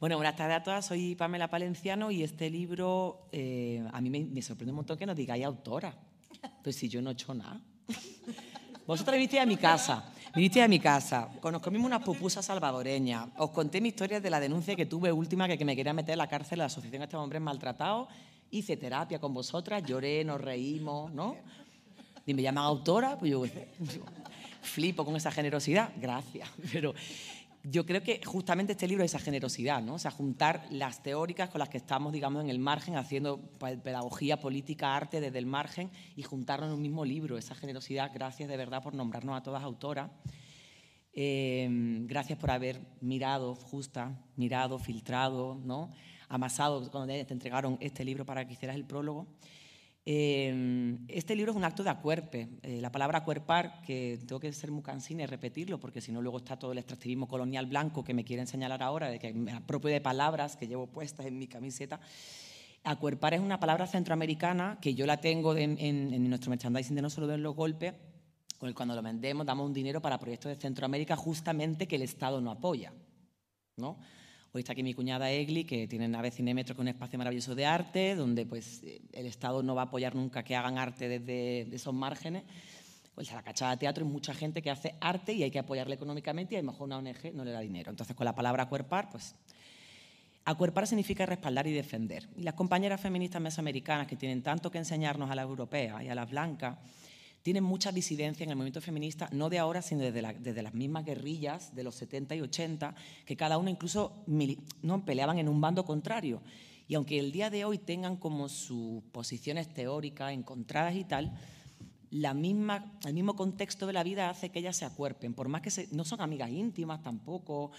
Bueno, 0.00 0.16
buenas 0.16 0.34
tardes 0.34 0.56
a 0.56 0.62
todas. 0.64 0.84
Soy 0.84 1.14
Pamela 1.14 1.48
Palenciano 1.48 2.10
y 2.10 2.24
este 2.24 2.50
libro 2.50 3.28
eh, 3.30 3.82
a 3.92 4.00
mí 4.00 4.10
me, 4.10 4.42
sorprende 4.42 4.72
un 4.72 4.76
montón 4.76 4.98
que 4.98 5.06
nos 5.06 5.16
digáis 5.16 5.44
autora. 5.44 5.96
Pues 6.62 6.76
si 6.76 6.88
yo 6.88 7.02
no 7.02 7.10
he 7.10 7.12
hecho 7.12 7.34
nada. 7.34 7.60
Vosotros 8.86 9.14
vinisteis 9.14 9.42
a 9.42 9.46
mi 9.46 9.56
casa, 9.56 10.12
vinisteis 10.34 10.64
a 10.64 10.68
mi 10.68 10.78
casa, 10.78 11.28
nos 11.42 11.60
comimos 11.60 11.86
unas 11.86 12.02
pupusas 12.02 12.44
salvadoreñas, 12.44 13.28
os 13.36 13.50
conté 13.50 13.80
mi 13.80 13.88
historia 13.88 14.20
de 14.20 14.30
la 14.30 14.38
denuncia 14.38 14.76
que 14.76 14.86
tuve 14.86 15.10
última 15.10 15.48
que, 15.48 15.58
que 15.58 15.64
me 15.64 15.74
quería 15.74 15.92
meter 15.92 16.12
en 16.12 16.18
la 16.18 16.28
cárcel 16.28 16.58
la 16.58 16.66
Asociación 16.66 17.00
de 17.00 17.04
estos 17.04 17.20
hombres 17.20 17.42
maltratados, 17.42 18.08
hice 18.50 18.76
terapia 18.76 19.18
con 19.18 19.34
vosotras, 19.34 19.82
lloré, 19.82 20.24
nos 20.24 20.40
reímos, 20.40 21.12
¿no? 21.12 21.36
y 22.26 22.34
me 22.34 22.42
llaman 22.42 22.64
autora, 22.64 23.16
pues 23.16 23.30
yo 23.30 23.44
flipo 24.62 25.04
con 25.04 25.16
esa 25.16 25.30
generosidad, 25.30 25.92
gracias. 25.96 26.50
Pero 26.72 26.92
yo 27.68 27.84
creo 27.84 28.02
que 28.02 28.20
justamente 28.24 28.72
este 28.72 28.86
libro 28.86 29.02
es 29.02 29.12
esa 29.12 29.18
generosidad, 29.18 29.82
¿no? 29.82 29.94
O 29.94 29.98
sea, 29.98 30.12
juntar 30.12 30.66
las 30.70 31.02
teóricas 31.02 31.50
con 31.50 31.58
las 31.58 31.68
que 31.68 31.78
estamos, 31.78 32.12
digamos, 32.12 32.44
en 32.44 32.50
el 32.50 32.60
margen, 32.60 32.96
haciendo 32.96 33.40
pues, 33.58 33.76
pedagogía, 33.78 34.38
política, 34.38 34.94
arte 34.94 35.20
desde 35.20 35.38
el 35.38 35.46
margen 35.46 35.90
y 36.14 36.22
juntarlo 36.22 36.66
en 36.66 36.72
un 36.72 36.82
mismo 36.82 37.04
libro. 37.04 37.36
Esa 37.36 37.56
generosidad, 37.56 38.12
gracias 38.14 38.48
de 38.48 38.56
verdad 38.56 38.82
por 38.82 38.94
nombrarnos 38.94 39.36
a 39.36 39.42
todas 39.42 39.64
autoras. 39.64 40.10
Eh, 41.12 41.66
gracias 42.02 42.38
por 42.38 42.52
haber 42.52 42.80
mirado, 43.00 43.54
justa, 43.54 44.16
mirado, 44.36 44.78
filtrado, 44.78 45.58
¿no? 45.64 45.90
amasado 46.28 46.90
cuando 46.90 47.12
te 47.12 47.32
entregaron 47.32 47.78
este 47.80 48.04
libro 48.04 48.24
para 48.24 48.46
que 48.46 48.52
hicieras 48.52 48.76
el 48.76 48.84
prólogo. 48.84 49.26
Em, 50.08 51.04
este 51.08 51.34
libro 51.34 51.50
es 51.50 51.56
un 51.56 51.64
acto 51.64 51.82
de 51.82 51.90
acuerpe. 51.90 52.48
Eh, 52.62 52.80
la 52.80 52.92
palabra 52.92 53.18
acuerpar, 53.18 53.82
que 53.82 54.20
tengo 54.24 54.38
que 54.38 54.52
ser 54.52 54.70
muy 54.70 54.84
cansina 54.84 55.24
y 55.24 55.26
repetirlo, 55.26 55.80
porque 55.80 56.00
si 56.00 56.12
no 56.12 56.22
luego 56.22 56.38
está 56.38 56.56
todo 56.56 56.70
el 56.70 56.78
extractivismo 56.78 57.26
colonial 57.26 57.66
blanco 57.66 58.04
que 58.04 58.14
me 58.14 58.24
quieren 58.24 58.46
señalar 58.46 58.84
ahora, 58.84 59.08
de 59.08 59.18
que 59.18 59.34
me 59.34 59.50
apropio 59.50 59.90
de 59.90 60.00
palabras 60.00 60.56
que 60.56 60.68
llevo 60.68 60.86
puestas 60.86 61.26
en 61.26 61.36
mi 61.40 61.48
camiseta. 61.48 61.98
Acuerpar 62.84 63.34
es 63.34 63.40
una 63.40 63.58
palabra 63.58 63.88
centroamericana 63.88 64.78
que 64.80 64.94
yo 64.94 65.06
la 65.06 65.20
tengo 65.20 65.56
en, 65.56 66.30
nuestro 66.30 66.50
merchandising 66.50 66.94
de 66.94 67.02
No 67.02 67.10
Solo 67.10 67.26
Ven 67.26 67.42
los 67.42 67.56
Golpes, 67.56 67.94
cuando 68.76 68.94
lo 68.94 69.02
vendemos 69.02 69.44
damos 69.44 69.66
un 69.66 69.74
dinero 69.74 70.00
para 70.00 70.20
proyectos 70.20 70.50
de 70.50 70.56
Centroamérica 70.56 71.16
justamente 71.16 71.88
que 71.88 71.96
el 71.96 72.02
Estado 72.02 72.40
no 72.40 72.52
apoya. 72.52 72.92
¿no? 73.76 73.98
Hoy 74.56 74.60
está 74.60 74.72
aquí 74.72 74.82
mi 74.82 74.94
cuñada 74.94 75.30
Egli, 75.30 75.64
que 75.64 75.86
tiene 75.86 76.08
Nave 76.08 76.30
Cinémetro, 76.30 76.74
que 76.74 76.80
es 76.80 76.82
un 76.82 76.88
espacio 76.88 77.18
maravilloso 77.18 77.54
de 77.54 77.66
arte, 77.66 78.14
donde 78.14 78.46
pues, 78.46 78.82
eh, 78.84 79.02
el 79.12 79.26
Estado 79.26 79.62
no 79.62 79.74
va 79.74 79.82
a 79.82 79.84
apoyar 79.84 80.14
nunca 80.14 80.42
que 80.42 80.56
hagan 80.56 80.78
arte 80.78 81.10
desde 81.10 81.74
esos 81.76 81.92
márgenes. 81.92 82.42
Pues 83.14 83.30
a 83.32 83.34
la 83.34 83.42
Cachada 83.42 83.72
de 83.72 83.76
Teatro 83.76 84.06
hay 84.06 84.10
mucha 84.10 84.32
gente 84.32 84.62
que 84.62 84.70
hace 84.70 84.94
arte 84.98 85.34
y 85.34 85.42
hay 85.42 85.50
que 85.50 85.58
apoyarle 85.58 85.96
económicamente 85.96 86.54
y 86.54 86.56
a 86.56 86.62
lo 86.62 86.72
mejor 86.72 86.86
una 86.86 86.96
ONG 86.96 87.34
no 87.34 87.44
le 87.44 87.50
da 87.50 87.60
dinero. 87.60 87.90
Entonces, 87.90 88.16
con 88.16 88.24
la 88.24 88.34
palabra 88.34 88.62
acuerpar, 88.62 89.10
pues 89.10 89.34
Acuerpar 90.46 90.86
significa 90.86 91.26
respaldar 91.26 91.66
y 91.66 91.72
defender. 91.72 92.26
Y 92.36 92.42
las 92.42 92.54
compañeras 92.54 92.98
feministas 92.98 93.42
mesoamericanas 93.42 94.06
que 94.06 94.16
tienen 94.16 94.42
tanto 94.42 94.70
que 94.70 94.78
enseñarnos 94.78 95.30
a 95.30 95.34
las 95.34 95.44
europeas 95.44 96.02
y 96.02 96.08
a 96.08 96.14
las 96.14 96.30
blancas, 96.30 96.78
tienen 97.46 97.62
mucha 97.62 97.92
disidencia 97.92 98.42
en 98.42 98.50
el 98.50 98.56
movimiento 98.56 98.80
feminista, 98.80 99.28
no 99.30 99.48
de 99.48 99.60
ahora, 99.60 99.80
sino 99.80 100.00
desde, 100.00 100.20
desde 100.40 100.62
las 100.64 100.74
mismas 100.74 101.04
guerrillas 101.04 101.72
de 101.76 101.84
los 101.84 101.94
70 101.94 102.34
y 102.34 102.40
80, 102.40 102.96
que 103.24 103.36
cada 103.36 103.56
una 103.56 103.70
incluso 103.70 104.24
no 104.82 105.04
peleaban 105.04 105.38
en 105.38 105.48
un 105.48 105.60
bando 105.60 105.84
contrario. 105.84 106.42
Y 106.88 106.96
aunque 106.96 107.20
el 107.20 107.30
día 107.30 107.48
de 107.48 107.64
hoy 107.64 107.78
tengan 107.78 108.16
como 108.16 108.48
sus 108.48 109.00
posiciones 109.12 109.72
teóricas 109.72 110.32
encontradas 110.32 110.96
y 110.96 111.04
tal, 111.04 111.38
la 112.10 112.34
misma, 112.34 112.98
el 113.06 113.14
mismo 113.14 113.36
contexto 113.36 113.86
de 113.86 113.92
la 113.92 114.02
vida 114.02 114.28
hace 114.28 114.48
que 114.48 114.58
ellas 114.58 114.76
se 114.76 114.84
acuerpen, 114.84 115.32
por 115.32 115.46
más 115.46 115.62
que 115.62 115.70
no 115.92 116.04
son 116.04 116.20
amigas 116.22 116.50
íntimas 116.50 117.00
tampoco, 117.00 117.70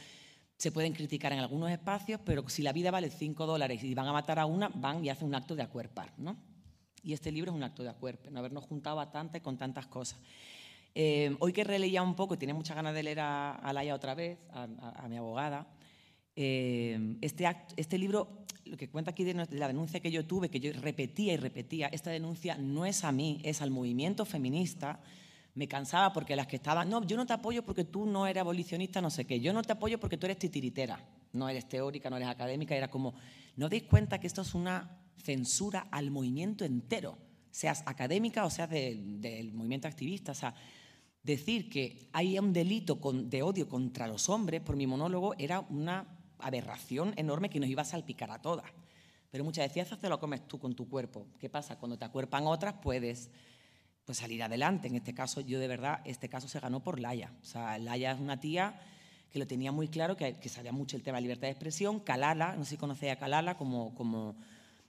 se 0.56 0.72
pueden 0.72 0.94
criticar 0.94 1.34
en 1.34 1.40
algunos 1.40 1.70
espacios, 1.72 2.22
pero 2.24 2.48
si 2.48 2.62
la 2.64 2.72
vida 2.72 2.90
vale 2.90 3.10
5 3.10 3.46
dólares 3.46 3.84
y 3.84 3.94
van 3.94 4.08
a 4.08 4.14
matar 4.14 4.40
a 4.40 4.46
una, 4.46 4.70
van 4.70 5.04
y 5.04 5.10
hacen 5.10 5.28
un 5.28 5.36
acto 5.36 5.58
de 5.58 5.64
acuerpar, 5.64 6.14
¿no? 6.18 6.38
Y 7.08 7.14
este 7.14 7.32
libro 7.32 7.52
es 7.52 7.56
un 7.56 7.64
acto 7.64 7.84
de 7.84 7.90
acuerdo, 7.90 8.30
no 8.32 8.40
habernos 8.40 8.66
juntado 8.66 9.00
a 9.00 9.10
tantas 9.10 9.40
y 9.40 9.42
con 9.42 9.58
tantas 9.58 9.88
cosas. 9.88 10.20
Eh, 10.94 11.34
hoy 11.40 11.54
que 11.54 11.64
releía 11.64 12.04
un 12.04 12.16
poco, 12.16 12.38
tiene 12.38 12.54
muchas 12.54 12.76
ganas 12.76 12.94
de 12.94 13.02
leer 13.02 13.22
a, 13.22 13.72
Laia 13.74 13.96
otra 13.96 14.14
vez, 14.14 14.38
a, 14.52 15.08
mi 15.08 15.16
abogada, 15.16 15.66
eh, 16.36 17.16
este, 17.22 17.48
este 17.78 17.98
libro, 17.98 18.44
lo 18.66 18.76
que 18.76 18.90
cuenta 18.90 19.12
aquí 19.12 19.24
de, 19.24 19.48
la 19.52 19.68
denuncia 19.68 20.02
que 20.02 20.12
yo 20.12 20.26
tuve, 20.26 20.50
que 20.50 20.60
yo 20.60 20.74
repetía 20.74 21.32
y 21.32 21.38
repetía, 21.38 21.88
esta 21.88 22.10
denuncia 22.10 22.58
no 22.58 22.86
es 22.86 23.06
a 23.06 23.14
mí, 23.14 23.40
es 23.46 23.62
al 23.62 23.72
movimiento 23.72 24.26
feminista, 24.26 25.00
me 25.56 25.70
cansaba 25.70 26.12
porque 26.12 26.36
las 26.36 26.48
que 26.48 26.58
estaban, 26.58 26.90
no, 26.90 27.06
yo 27.06 27.16
no 27.16 27.26
te 27.26 27.32
apoyo 27.32 27.64
porque 27.64 27.86
tú 27.86 28.06
no 28.06 28.28
eres 28.28 28.42
abolicionista, 28.42 29.00
no 29.00 29.12
sé 29.12 29.24
qué, 29.24 29.40
yo 29.40 29.54
no 29.54 29.62
te 29.62 29.72
apoyo 29.72 29.98
porque 29.98 30.18
tú 30.18 30.26
eres 30.26 30.40
titiritera, 30.40 31.00
no 31.32 31.48
eres 31.48 31.70
teórica, 31.70 32.10
no 32.10 32.18
eres 32.18 32.28
académica, 32.28 32.76
era 32.76 32.90
como, 32.90 33.14
¿no 33.56 33.70
dais 33.70 33.84
cuenta 33.84 34.20
que 34.20 34.28
esto 34.28 34.42
es 34.42 34.54
una 34.54 35.07
censura 35.18 35.88
al 35.92 36.12
movimiento 36.12 36.66
entero, 36.66 37.18
seas 37.52 37.84
académica 37.86 38.46
o 38.46 38.50
seas 38.50 38.70
del 38.70 39.54
movimiento 39.54 39.88
activista. 39.88 40.32
O 40.32 40.36
sea, 40.36 40.54
decir 41.24 41.70
que 41.70 42.10
hay 42.14 42.38
un 42.40 42.54
delito 42.54 43.00
de 43.14 43.44
odio 43.44 43.68
contra 43.68 44.08
los 44.08 44.30
hombres 44.30 44.62
por 44.62 44.76
mi 44.76 44.88
monólogo 44.88 45.36
era 45.38 45.60
una 45.62 46.08
aberración 46.40 47.14
enorme 47.18 47.50
que 47.50 47.60
nos 47.60 47.70
iba 47.70 47.82
a 47.82 47.86
salpicar 47.86 48.32
a 48.32 48.42
todas. 48.42 48.72
Pero 49.30 49.44
muchas 49.44 49.74
veces 49.74 50.00
te 50.00 50.10
lo 50.10 50.20
comes 50.20 50.48
tú 50.48 50.58
con 50.60 50.76
tu 50.76 50.88
cuerpo. 50.88 51.28
¿Qué 51.40 51.50
pasa? 51.50 51.78
Cuando 51.78 51.98
te 51.98 52.06
acuerpan 52.06 52.48
otras 52.48 52.76
puedes 52.82 53.30
pues, 54.06 54.20
salir 54.20 54.42
adelante. 54.42 54.88
En 54.88 54.96
este 54.96 55.14
caso, 55.14 55.42
yo 55.42 55.60
de 55.60 55.68
verdad, 55.68 56.00
este 56.06 56.30
caso 56.30 56.48
se 56.48 56.60
ganó 56.60 56.82
por 56.82 57.00
Laia. 57.00 57.34
O 57.42 57.46
sea, 57.46 57.78
Laia 57.78 58.14
es 58.14 58.20
una 58.20 58.40
tía 58.40 58.80
que 59.30 59.40
lo 59.40 59.46
tenía 59.46 59.74
muy 59.74 59.90
claro, 59.90 60.16
que, 60.16 60.38
sabía 60.48 60.72
mucho 60.72 60.96
el 60.96 61.04
tema 61.04 61.18
de 61.18 61.24
libertad 61.24 61.48
de 61.48 61.52
expresión. 61.52 62.00
Kalala, 62.00 62.56
no 62.56 62.64
sé 62.64 62.72
si 62.72 62.78
conocéis 62.78 63.12
a 63.12 63.16
Kalala 63.18 63.58
como, 63.58 63.94
como 63.96 64.38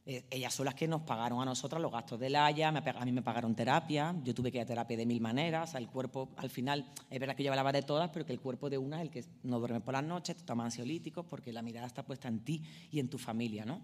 ellas 0.08 0.54
son 0.54 0.64
las 0.64 0.74
que 0.74 0.88
nos 0.88 1.02
pagaron 1.02 1.42
a 1.42 1.44
nosotras 1.44 1.82
los 1.82 1.92
gastos 1.92 2.18
de 2.18 2.30
la 2.30 2.46
Haya, 2.46 2.68
a 2.68 3.04
mí 3.04 3.12
me 3.12 3.20
pagaron 3.20 3.54
terapia, 3.54 4.14
yo 4.24 4.34
tuve 4.34 4.50
que 4.50 4.56
ir 4.56 4.62
a 4.62 4.66
terapia 4.66 4.96
de 4.96 5.04
mil 5.04 5.20
maneras, 5.20 5.74
el 5.74 5.86
cuerpo 5.88 6.30
al 6.38 6.48
final, 6.48 6.90
es 7.10 7.20
verdad 7.20 7.36
que 7.36 7.44
yo 7.44 7.50
hablaba 7.50 7.72
de 7.72 7.82
todas, 7.82 8.08
pero 8.08 8.24
que 8.24 8.32
el 8.32 8.40
cuerpo 8.40 8.70
de 8.70 8.78
una 8.78 8.96
es 8.96 9.02
el 9.02 9.10
que 9.10 9.24
no 9.42 9.58
duerme 9.58 9.80
por 9.80 9.92
las 9.92 10.04
noches, 10.04 10.36
toma 10.46 10.64
ansiolíticos, 10.64 11.26
porque 11.26 11.52
la 11.52 11.60
mirada 11.60 11.86
está 11.86 12.06
puesta 12.06 12.26
en 12.26 12.42
ti 12.42 12.62
y 12.90 13.00
en 13.00 13.10
tu 13.10 13.18
familia, 13.18 13.66
¿no? 13.66 13.82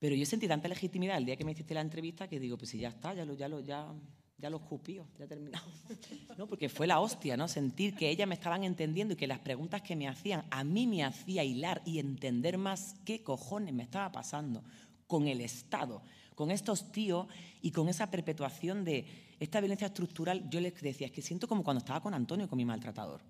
Pero 0.00 0.16
yo 0.16 0.26
sentí 0.26 0.48
tanta 0.48 0.66
legitimidad 0.66 1.16
el 1.18 1.24
día 1.24 1.36
que 1.36 1.44
me 1.44 1.52
hiciste 1.52 1.72
la 1.72 1.82
entrevista 1.82 2.26
que 2.26 2.40
digo, 2.40 2.58
pues 2.58 2.70
si 2.70 2.78
ya 2.78 2.88
está, 2.88 3.14
ya 3.14 3.24
lo, 3.24 3.34
ya 3.34 3.48
lo, 3.48 3.60
ya, 3.60 3.94
ya 4.36 4.50
lo 4.50 4.56
escupío, 4.56 5.06
ya 5.16 5.26
he 5.26 5.28
terminado. 5.28 5.64
¿No? 6.36 6.48
Porque 6.48 6.68
fue 6.68 6.88
la 6.88 6.98
hostia, 6.98 7.36
¿no? 7.36 7.46
Sentir 7.46 7.94
que 7.94 8.10
ellas 8.10 8.26
me 8.26 8.34
estaban 8.34 8.64
entendiendo 8.64 9.14
y 9.14 9.16
que 9.16 9.28
las 9.28 9.38
preguntas 9.38 9.82
que 9.82 9.94
me 9.94 10.08
hacían 10.08 10.44
a 10.50 10.64
mí 10.64 10.88
me 10.88 11.04
hacía 11.04 11.44
hilar 11.44 11.80
y 11.86 12.00
entender 12.00 12.58
más 12.58 12.96
qué 13.04 13.22
cojones 13.22 13.72
me 13.72 13.84
estaba 13.84 14.10
pasando 14.10 14.64
con 15.12 15.28
el 15.28 15.42
Estado, 15.42 16.00
con 16.34 16.50
estos 16.50 16.90
tíos 16.90 17.26
y 17.60 17.70
con 17.70 17.90
esa 17.90 18.10
perpetuación 18.10 18.82
de 18.82 19.04
esta 19.38 19.60
violencia 19.60 19.88
estructural. 19.88 20.48
Yo 20.48 20.58
les 20.58 20.72
decía, 20.80 21.08
es 21.08 21.12
que 21.12 21.20
siento 21.20 21.46
como 21.46 21.62
cuando 21.62 21.80
estaba 21.80 22.00
con 22.00 22.14
Antonio, 22.14 22.48
con 22.48 22.56
mi 22.56 22.64
maltratador. 22.64 23.20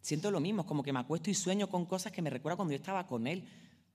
Siento 0.00 0.32
lo 0.32 0.40
mismo, 0.40 0.62
es 0.62 0.66
como 0.66 0.82
que 0.82 0.92
me 0.92 0.98
acuesto 0.98 1.30
y 1.30 1.34
sueño 1.34 1.68
con 1.68 1.86
cosas 1.86 2.10
que 2.10 2.22
me 2.22 2.28
recuerdan 2.28 2.56
cuando 2.56 2.72
yo 2.72 2.78
estaba 2.78 3.06
con 3.06 3.28
él. 3.28 3.44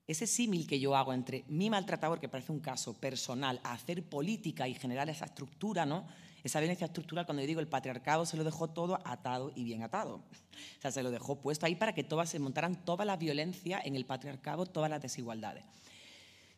Ese 0.06 0.26
símil 0.26 0.66
que 0.66 0.80
yo 0.80 0.96
hago 0.96 1.12
entre 1.12 1.44
mi 1.48 1.68
maltratador, 1.68 2.18
que 2.18 2.30
parece 2.30 2.50
un 2.50 2.60
caso 2.60 2.94
personal, 2.94 3.60
a 3.62 3.74
hacer 3.74 4.02
política 4.08 4.66
y 4.66 4.72
generar 4.72 5.10
esa 5.10 5.26
estructura, 5.26 5.84
¿no? 5.84 6.06
Esa 6.42 6.60
violencia 6.60 6.86
estructural, 6.86 7.26
cuando 7.26 7.42
yo 7.42 7.46
digo 7.46 7.60
el 7.60 7.68
patriarcado, 7.68 8.24
se 8.24 8.38
lo 8.38 8.44
dejó 8.44 8.70
todo 8.70 9.00
atado 9.04 9.52
y 9.54 9.64
bien 9.64 9.82
atado. 9.82 10.22
O 10.78 10.80
sea, 10.80 10.90
se 10.90 11.04
lo 11.04 11.10
dejó 11.10 11.36
puesto 11.40 11.66
ahí 11.66 11.76
para 11.76 11.94
que 11.94 12.02
todas 12.02 12.30
se 12.30 12.38
montaran 12.38 12.84
toda 12.84 13.04
la 13.04 13.16
violencia 13.16 13.80
en 13.84 13.94
el 13.94 14.06
patriarcado, 14.06 14.64
todas 14.64 14.90
las 14.90 15.02
desigualdades. 15.02 15.64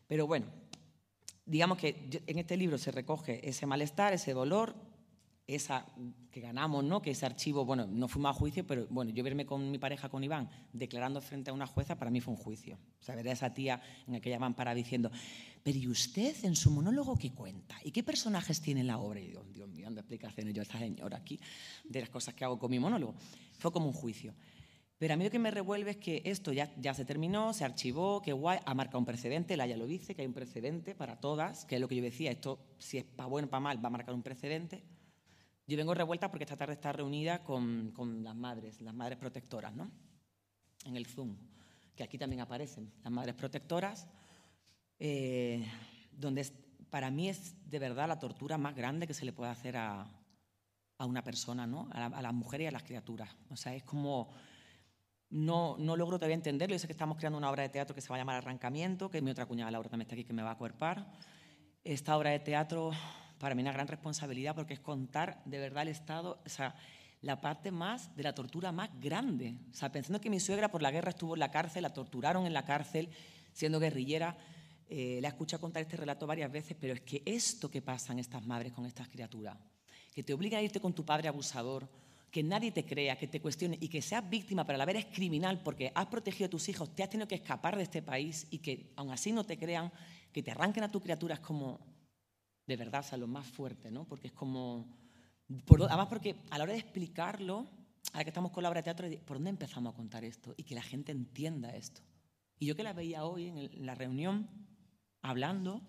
Pero 0.07 0.27
bueno, 0.27 0.47
digamos 1.45 1.77
que 1.77 2.09
en 2.25 2.39
este 2.39 2.57
libro 2.57 2.77
se 2.77 2.91
recoge 2.91 3.47
ese 3.47 3.65
malestar, 3.65 4.13
ese 4.13 4.33
dolor, 4.33 4.75
esa 5.47 5.85
que 6.31 6.39
ganamos, 6.39 6.83
¿no? 6.83 7.01
Que 7.01 7.11
ese 7.11 7.25
archivo, 7.25 7.65
bueno, 7.65 7.85
no 7.85 8.07
fuimos 8.07 8.31
a 8.31 8.33
juicio, 8.33 8.65
pero 8.65 8.87
bueno, 8.89 9.11
yo 9.11 9.23
verme 9.23 9.45
con 9.45 9.69
mi 9.69 9.77
pareja, 9.77 10.07
con 10.07 10.23
Iván, 10.23 10.49
declarando 10.71 11.19
frente 11.19 11.49
a 11.49 11.53
una 11.53 11.67
jueza, 11.67 11.97
para 11.97 12.09
mí 12.09 12.21
fue 12.21 12.33
un 12.33 12.39
juicio. 12.39 12.77
O 13.01 13.03
sea, 13.03 13.15
ver 13.15 13.27
a 13.27 13.31
esa 13.33 13.53
tía 13.53 13.81
en 14.07 14.15
aquella 14.15 14.39
para 14.51 14.73
diciendo, 14.73 15.11
pero 15.61 15.77
¿y 15.77 15.87
usted 15.87 16.35
en 16.43 16.55
su 16.55 16.71
monólogo 16.71 17.17
qué 17.17 17.31
cuenta? 17.31 17.75
¿Y 17.83 17.91
qué 17.91 18.01
personajes 18.01 18.61
tiene 18.61 18.81
en 18.81 18.87
la 18.87 18.97
obra? 18.97 19.19
Y 19.19 19.27
Dios 19.27 19.67
mío, 19.69 19.85
dando 19.85 19.99
explicaciones 19.99 20.53
yo 20.53 20.61
a 20.61 20.63
esta 20.63 20.79
señora 20.79 21.17
aquí 21.17 21.39
de 21.83 21.99
las 21.99 22.09
cosas 22.09 22.33
que 22.33 22.45
hago 22.45 22.57
con 22.57 22.71
mi 22.71 22.79
monólogo. 22.79 23.15
Fue 23.57 23.71
como 23.71 23.87
un 23.87 23.93
juicio. 23.93 24.33
Pero 25.01 25.15
a 25.15 25.17
mí 25.17 25.23
lo 25.23 25.31
que 25.31 25.39
me 25.39 25.49
revuelve 25.49 25.89
es 25.89 25.97
que 25.97 26.21
esto 26.25 26.53
ya, 26.53 26.71
ya 26.77 26.93
se 26.93 27.05
terminó, 27.05 27.53
se 27.53 27.65
archivó, 27.65 28.21
que 28.21 28.33
guay, 28.33 28.59
ha 28.63 28.75
marcado 28.75 28.99
un 28.99 29.05
precedente, 29.05 29.57
la 29.57 29.65
ya 29.65 29.75
lo 29.75 29.87
dice, 29.87 30.13
que 30.13 30.21
hay 30.21 30.27
un 30.27 30.35
precedente 30.35 30.93
para 30.93 31.19
todas, 31.19 31.65
que 31.65 31.73
es 31.73 31.81
lo 31.81 31.87
que 31.87 31.95
yo 31.95 32.03
decía, 32.03 32.29
esto 32.29 32.59
si 32.77 32.99
es 32.99 33.03
para 33.03 33.25
bueno 33.25 33.47
o 33.47 33.49
para 33.49 33.61
mal 33.61 33.83
va 33.83 33.87
a 33.87 33.89
marcar 33.89 34.13
un 34.13 34.21
precedente. 34.21 34.83
Yo 35.65 35.75
vengo 35.75 35.95
revuelta 35.95 36.29
porque 36.29 36.43
esta 36.43 36.55
tarde 36.55 36.73
está 36.73 36.91
reunida 36.93 37.43
con, 37.43 37.89
con 37.95 38.23
las 38.23 38.35
madres, 38.35 38.79
las 38.79 38.93
madres 38.93 39.17
protectoras, 39.17 39.73
¿no? 39.73 39.89
En 40.85 40.95
el 40.95 41.07
Zoom, 41.07 41.35
que 41.95 42.03
aquí 42.03 42.19
también 42.19 42.41
aparecen, 42.41 42.93
las 43.03 43.11
madres 43.11 43.33
protectoras, 43.33 44.07
eh, 44.99 45.65
donde 46.11 46.45
para 46.91 47.09
mí 47.09 47.27
es 47.27 47.55
de 47.67 47.79
verdad 47.79 48.07
la 48.07 48.19
tortura 48.19 48.59
más 48.59 48.75
grande 48.75 49.07
que 49.07 49.15
se 49.15 49.25
le 49.25 49.33
puede 49.33 49.49
hacer 49.49 49.77
a, 49.77 50.05
a 50.99 51.05
una 51.07 51.23
persona, 51.23 51.65
¿no? 51.65 51.89
A, 51.91 52.05
a 52.05 52.21
las 52.21 52.33
mujeres 52.35 52.65
y 52.65 52.67
a 52.67 52.71
las 52.71 52.83
criaturas. 52.83 53.35
O 53.49 53.57
sea, 53.57 53.73
es 53.73 53.81
como 53.81 54.29
no, 55.31 55.77
no 55.79 55.95
logro 55.95 56.17
todavía 56.17 56.35
entenderlo. 56.35 56.75
Yo 56.75 56.79
sé 56.79 56.87
que 56.87 56.93
estamos 56.93 57.17
creando 57.17 57.37
una 57.37 57.49
obra 57.49 57.63
de 57.63 57.69
teatro 57.69 57.95
que 57.95 58.01
se 58.01 58.09
va 58.09 58.15
a 58.15 58.19
llamar 58.19 58.35
Arrancamiento, 58.35 59.09
que 59.09 59.21
mi 59.21 59.31
otra 59.31 59.45
cuñada 59.45 59.71
Laura 59.71 59.89
también 59.89 60.05
está 60.05 60.15
aquí, 60.15 60.25
que 60.25 60.33
me 60.33 60.43
va 60.43 60.51
a 60.51 60.57
cuerpar. 60.57 61.07
Esta 61.83 62.17
obra 62.17 62.31
de 62.31 62.39
teatro 62.39 62.91
para 63.39 63.55
mí 63.55 63.61
es 63.61 63.65
una 63.65 63.73
gran 63.73 63.87
responsabilidad 63.87 64.53
porque 64.53 64.73
es 64.73 64.79
contar 64.79 65.41
de 65.45 65.57
verdad 65.57 65.83
el 65.83 65.89
Estado, 65.89 66.39
o 66.45 66.49
sea, 66.49 66.75
la 67.21 67.39
parte 67.39 67.71
más 67.71 68.15
de 68.15 68.23
la 68.23 68.35
tortura 68.35 68.71
más 68.71 68.89
grande. 68.99 69.57
O 69.71 69.73
sea, 69.73 69.91
pensando 69.91 70.19
que 70.19 70.29
mi 70.29 70.39
suegra 70.39 70.69
por 70.69 70.81
la 70.81 70.91
guerra 70.91 71.09
estuvo 71.09 71.33
en 71.35 71.39
la 71.39 71.49
cárcel, 71.49 71.83
la 71.83 71.93
torturaron 71.93 72.45
en 72.45 72.53
la 72.53 72.65
cárcel, 72.65 73.09
siendo 73.53 73.79
guerrillera. 73.79 74.37
Eh, 74.89 75.19
la 75.21 75.29
he 75.29 75.31
escuchado 75.31 75.61
contar 75.61 75.81
este 75.81 75.95
relato 75.95 76.27
varias 76.27 76.51
veces, 76.51 76.75
pero 76.79 76.93
es 76.93 77.01
que 77.01 77.23
esto 77.25 77.71
que 77.71 77.81
pasan 77.81 78.19
estas 78.19 78.45
madres 78.45 78.73
con 78.73 78.85
estas 78.85 79.07
criaturas, 79.07 79.57
que 80.13 80.23
te 80.23 80.33
obligan 80.33 80.59
a 80.59 80.63
irte 80.63 80.81
con 80.81 80.93
tu 80.93 81.05
padre 81.05 81.29
abusador, 81.29 81.87
que 82.31 82.41
nadie 82.41 82.71
te 82.71 82.85
crea, 82.85 83.17
que 83.17 83.27
te 83.27 83.41
cuestione 83.41 83.77
y 83.81 83.89
que 83.89 84.01
seas 84.01 84.27
víctima, 84.27 84.65
pero 84.65 84.75
a 84.75 84.79
la 84.79 84.85
vez 84.85 84.95
es 84.95 85.05
criminal 85.05 85.61
porque 85.61 85.91
has 85.93 86.07
protegido 86.07 86.47
a 86.47 86.49
tus 86.49 86.69
hijos, 86.69 86.95
te 86.95 87.03
has 87.03 87.09
tenido 87.09 87.27
que 87.27 87.35
escapar 87.35 87.75
de 87.75 87.83
este 87.83 88.01
país 88.01 88.47
y 88.49 88.59
que 88.59 88.93
aún 88.95 89.11
así 89.11 89.33
no 89.33 89.43
te 89.43 89.57
crean, 89.57 89.91
que 90.31 90.41
te 90.41 90.51
arranquen 90.51 90.85
a 90.85 90.91
tu 90.91 91.01
criatura 91.01 91.35
es 91.35 91.41
como, 91.41 91.79
de 92.65 92.77
verdad, 92.77 93.01
o 93.01 93.03
sea, 93.03 93.17
lo 93.17 93.27
más 93.27 93.45
fuerte, 93.45 93.91
¿no? 93.91 94.07
Porque 94.07 94.27
es 94.27 94.33
como, 94.33 94.97
además 95.89 96.07
porque 96.07 96.37
a 96.49 96.57
la 96.57 96.63
hora 96.63 96.73
de 96.73 96.79
explicarlo, 96.79 97.67
ahora 98.13 98.23
que 98.23 98.29
estamos 98.29 98.51
con 98.51 98.63
la 98.63 98.69
obra 98.69 98.79
de 98.79 98.85
teatro, 98.85 99.09
¿por 99.25 99.37
dónde 99.37 99.49
empezamos 99.49 99.93
a 99.93 99.97
contar 99.97 100.23
esto? 100.23 100.53
Y 100.55 100.63
que 100.63 100.73
la 100.73 100.83
gente 100.83 101.11
entienda 101.11 101.75
esto. 101.75 102.01
Y 102.57 102.65
yo 102.65 102.77
que 102.77 102.83
la 102.83 102.93
veía 102.93 103.25
hoy 103.25 103.47
en, 103.47 103.85
la 103.85 103.93
reunión, 103.93 104.47
hablando, 105.21 105.81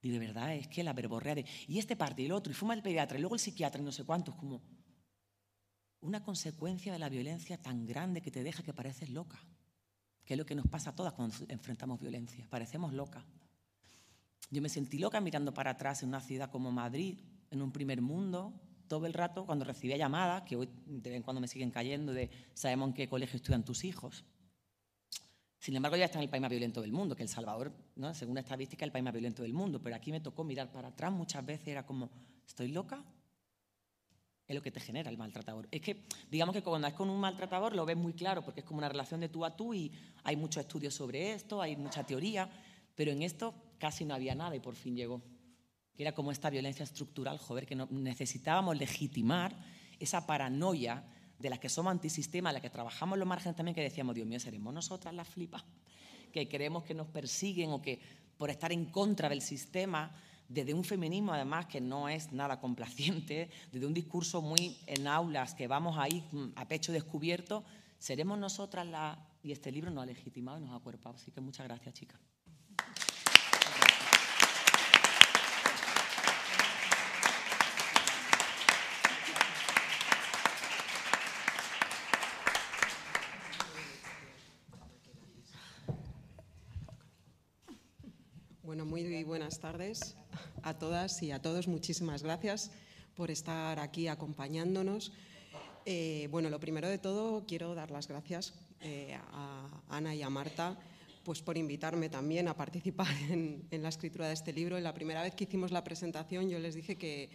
y 0.00 0.10
de 0.10 0.18
verdad 0.20 0.54
es 0.54 0.68
que 0.68 0.84
la 0.84 0.92
verborrea 0.92 1.34
de, 1.34 1.44
y 1.66 1.80
este 1.80 1.96
parte 1.96 2.22
y 2.22 2.26
el 2.26 2.32
otro, 2.32 2.52
y 2.52 2.54
fuma 2.54 2.74
el 2.74 2.82
pediatra, 2.82 3.18
y 3.18 3.20
luego 3.20 3.34
el 3.34 3.40
psiquiatra, 3.40 3.80
y 3.80 3.84
no 3.84 3.90
sé 3.90 4.04
cuántos, 4.04 4.36
como 4.36 4.62
una 6.06 6.22
consecuencia 6.22 6.92
de 6.92 6.98
la 6.98 7.08
violencia 7.08 7.60
tan 7.60 7.84
grande 7.84 8.22
que 8.22 8.30
te 8.30 8.42
deja 8.42 8.62
que 8.62 8.72
pareces 8.72 9.10
loca, 9.10 9.38
que 10.24 10.34
es 10.34 10.38
lo 10.38 10.46
que 10.46 10.54
nos 10.54 10.66
pasa 10.66 10.90
a 10.90 10.94
todas 10.94 11.12
cuando 11.12 11.34
enfrentamos 11.48 12.00
violencia, 12.00 12.46
parecemos 12.48 12.92
locas. 12.92 13.24
Yo 14.50 14.62
me 14.62 14.68
sentí 14.68 14.98
loca 14.98 15.20
mirando 15.20 15.52
para 15.52 15.72
atrás 15.72 16.02
en 16.02 16.10
una 16.10 16.20
ciudad 16.20 16.50
como 16.50 16.70
Madrid, 16.70 17.18
en 17.50 17.62
un 17.62 17.72
primer 17.72 18.00
mundo, 18.00 18.54
todo 18.86 19.06
el 19.06 19.12
rato 19.12 19.44
cuando 19.44 19.64
recibía 19.64 19.96
llamadas, 19.96 20.42
que 20.42 20.54
hoy 20.54 20.68
de 20.86 21.10
vez 21.10 21.16
en 21.16 21.22
cuando 21.22 21.40
me 21.40 21.48
siguen 21.48 21.72
cayendo, 21.72 22.12
de 22.12 22.30
sabemos 22.54 22.88
en 22.88 22.94
qué 22.94 23.08
colegio 23.08 23.36
estudian 23.36 23.64
tus 23.64 23.84
hijos. 23.84 24.24
Sin 25.58 25.74
embargo, 25.74 25.96
ya 25.96 26.04
está 26.04 26.18
en 26.18 26.24
el 26.24 26.30
país 26.30 26.40
más 26.40 26.50
violento 26.50 26.80
del 26.80 26.92
mundo, 26.92 27.16
que 27.16 27.24
El 27.24 27.28
Salvador, 27.28 27.72
¿no? 27.96 28.14
según 28.14 28.36
la 28.36 28.42
estadística, 28.42 28.84
es 28.84 28.88
el 28.88 28.92
país 28.92 29.04
más 29.04 29.12
violento 29.12 29.42
del 29.42 29.52
mundo. 29.52 29.82
Pero 29.82 29.96
aquí 29.96 30.12
me 30.12 30.20
tocó 30.20 30.44
mirar 30.44 30.70
para 30.70 30.88
atrás 30.88 31.10
muchas 31.10 31.44
veces, 31.44 31.68
era 31.68 31.84
como, 31.84 32.10
¿estoy 32.46 32.68
loca? 32.68 33.04
Es 34.46 34.54
lo 34.54 34.62
que 34.62 34.70
te 34.70 34.80
genera 34.80 35.10
el 35.10 35.18
maltratador. 35.18 35.66
Es 35.70 35.80
que, 35.80 36.04
digamos 36.30 36.54
que 36.54 36.62
cuando 36.62 36.86
es 36.86 36.94
con 36.94 37.10
un 37.10 37.18
maltratador 37.18 37.74
lo 37.74 37.84
ves 37.84 37.96
muy 37.96 38.12
claro, 38.12 38.44
porque 38.44 38.60
es 38.60 38.66
como 38.66 38.78
una 38.78 38.88
relación 38.88 39.20
de 39.20 39.28
tú 39.28 39.44
a 39.44 39.56
tú 39.56 39.74
y 39.74 39.92
hay 40.22 40.36
muchos 40.36 40.62
estudios 40.62 40.94
sobre 40.94 41.32
esto, 41.32 41.60
hay 41.60 41.76
mucha 41.76 42.04
teoría, 42.04 42.48
pero 42.94 43.10
en 43.10 43.22
esto 43.22 43.54
casi 43.78 44.04
no 44.04 44.14
había 44.14 44.34
nada 44.34 44.54
y 44.54 44.60
por 44.60 44.76
fin 44.76 44.94
llegó. 44.94 45.20
Que 45.94 46.02
era 46.02 46.12
como 46.12 46.30
esta 46.30 46.50
violencia 46.50 46.84
estructural, 46.84 47.38
joder, 47.38 47.66
que 47.66 47.74
necesitábamos 47.74 48.76
legitimar 48.76 49.56
esa 49.98 50.26
paranoia 50.26 51.04
de 51.38 51.50
la 51.50 51.58
que 51.58 51.68
somos 51.68 51.90
antisistema, 51.90 52.50
de 52.50 52.54
la 52.54 52.60
que 52.60 52.70
trabajamos 52.70 53.18
los 53.18 53.26
márgenes 53.26 53.56
también, 53.56 53.74
que 53.74 53.82
decíamos, 53.82 54.14
Dios 54.14 54.26
mío, 54.26 54.38
seremos 54.38 54.72
nosotras 54.72 55.14
las 55.14 55.28
flipas, 55.28 55.64
que 56.32 56.48
creemos 56.48 56.84
que 56.84 56.94
nos 56.94 57.08
persiguen 57.08 57.70
o 57.70 57.82
que 57.82 58.00
por 58.36 58.50
estar 58.50 58.72
en 58.72 58.86
contra 58.86 59.28
del 59.28 59.42
sistema 59.42 60.14
desde 60.48 60.74
un 60.74 60.84
feminismo 60.84 61.32
además 61.32 61.66
que 61.66 61.80
no 61.80 62.08
es 62.08 62.32
nada 62.32 62.60
complaciente, 62.60 63.50
desde 63.72 63.86
un 63.86 63.94
discurso 63.94 64.42
muy 64.42 64.76
en 64.86 65.06
aulas 65.06 65.54
que 65.54 65.66
vamos 65.66 65.96
ahí 65.98 66.24
mm, 66.32 66.48
a 66.56 66.68
pecho 66.68 66.92
descubierto, 66.92 67.64
seremos 67.98 68.38
nosotras 68.38 68.86
la... 68.86 69.18
Y 69.42 69.52
este 69.52 69.70
libro 69.70 69.90
nos 69.90 70.02
ha 70.02 70.06
legitimado 70.06 70.58
y 70.58 70.62
nos 70.62 70.72
ha 70.72 70.76
acuerpado. 70.76 71.14
Así 71.14 71.30
que 71.30 71.40
muchas 71.40 71.66
gracias, 71.66 71.94
chicas. 71.94 72.20
Bueno, 88.66 88.84
muy 88.84 89.04
buenas 89.26 89.58
tardes 89.58 90.16
a 90.62 90.74
todas 90.74 91.20
y 91.20 91.32
a 91.32 91.42
todos. 91.42 91.66
Muchísimas 91.66 92.22
gracias 92.22 92.70
por 93.16 93.32
estar 93.32 93.80
aquí 93.80 94.06
acompañándonos. 94.06 95.12
Eh, 95.84 96.28
bueno, 96.30 96.48
lo 96.48 96.60
primero 96.60 96.88
de 96.88 96.98
todo, 96.98 97.44
quiero 97.44 97.74
dar 97.74 97.90
las 97.90 98.06
gracias 98.06 98.54
eh, 98.80 99.18
a 99.32 99.82
Ana 99.88 100.14
y 100.14 100.22
a 100.22 100.30
Marta 100.30 100.78
pues, 101.24 101.42
por 101.42 101.58
invitarme 101.58 102.08
también 102.08 102.46
a 102.46 102.54
participar 102.54 103.08
en, 103.30 103.66
en 103.72 103.82
la 103.82 103.88
escritura 103.88 104.28
de 104.28 104.34
este 104.34 104.52
libro. 104.52 104.78
La 104.78 104.94
primera 104.94 105.22
vez 105.22 105.34
que 105.34 105.44
hicimos 105.44 105.72
la 105.72 105.82
presentación 105.82 106.48
yo 106.48 106.60
les 106.60 106.76
dije 106.76 106.96
que 106.96 107.28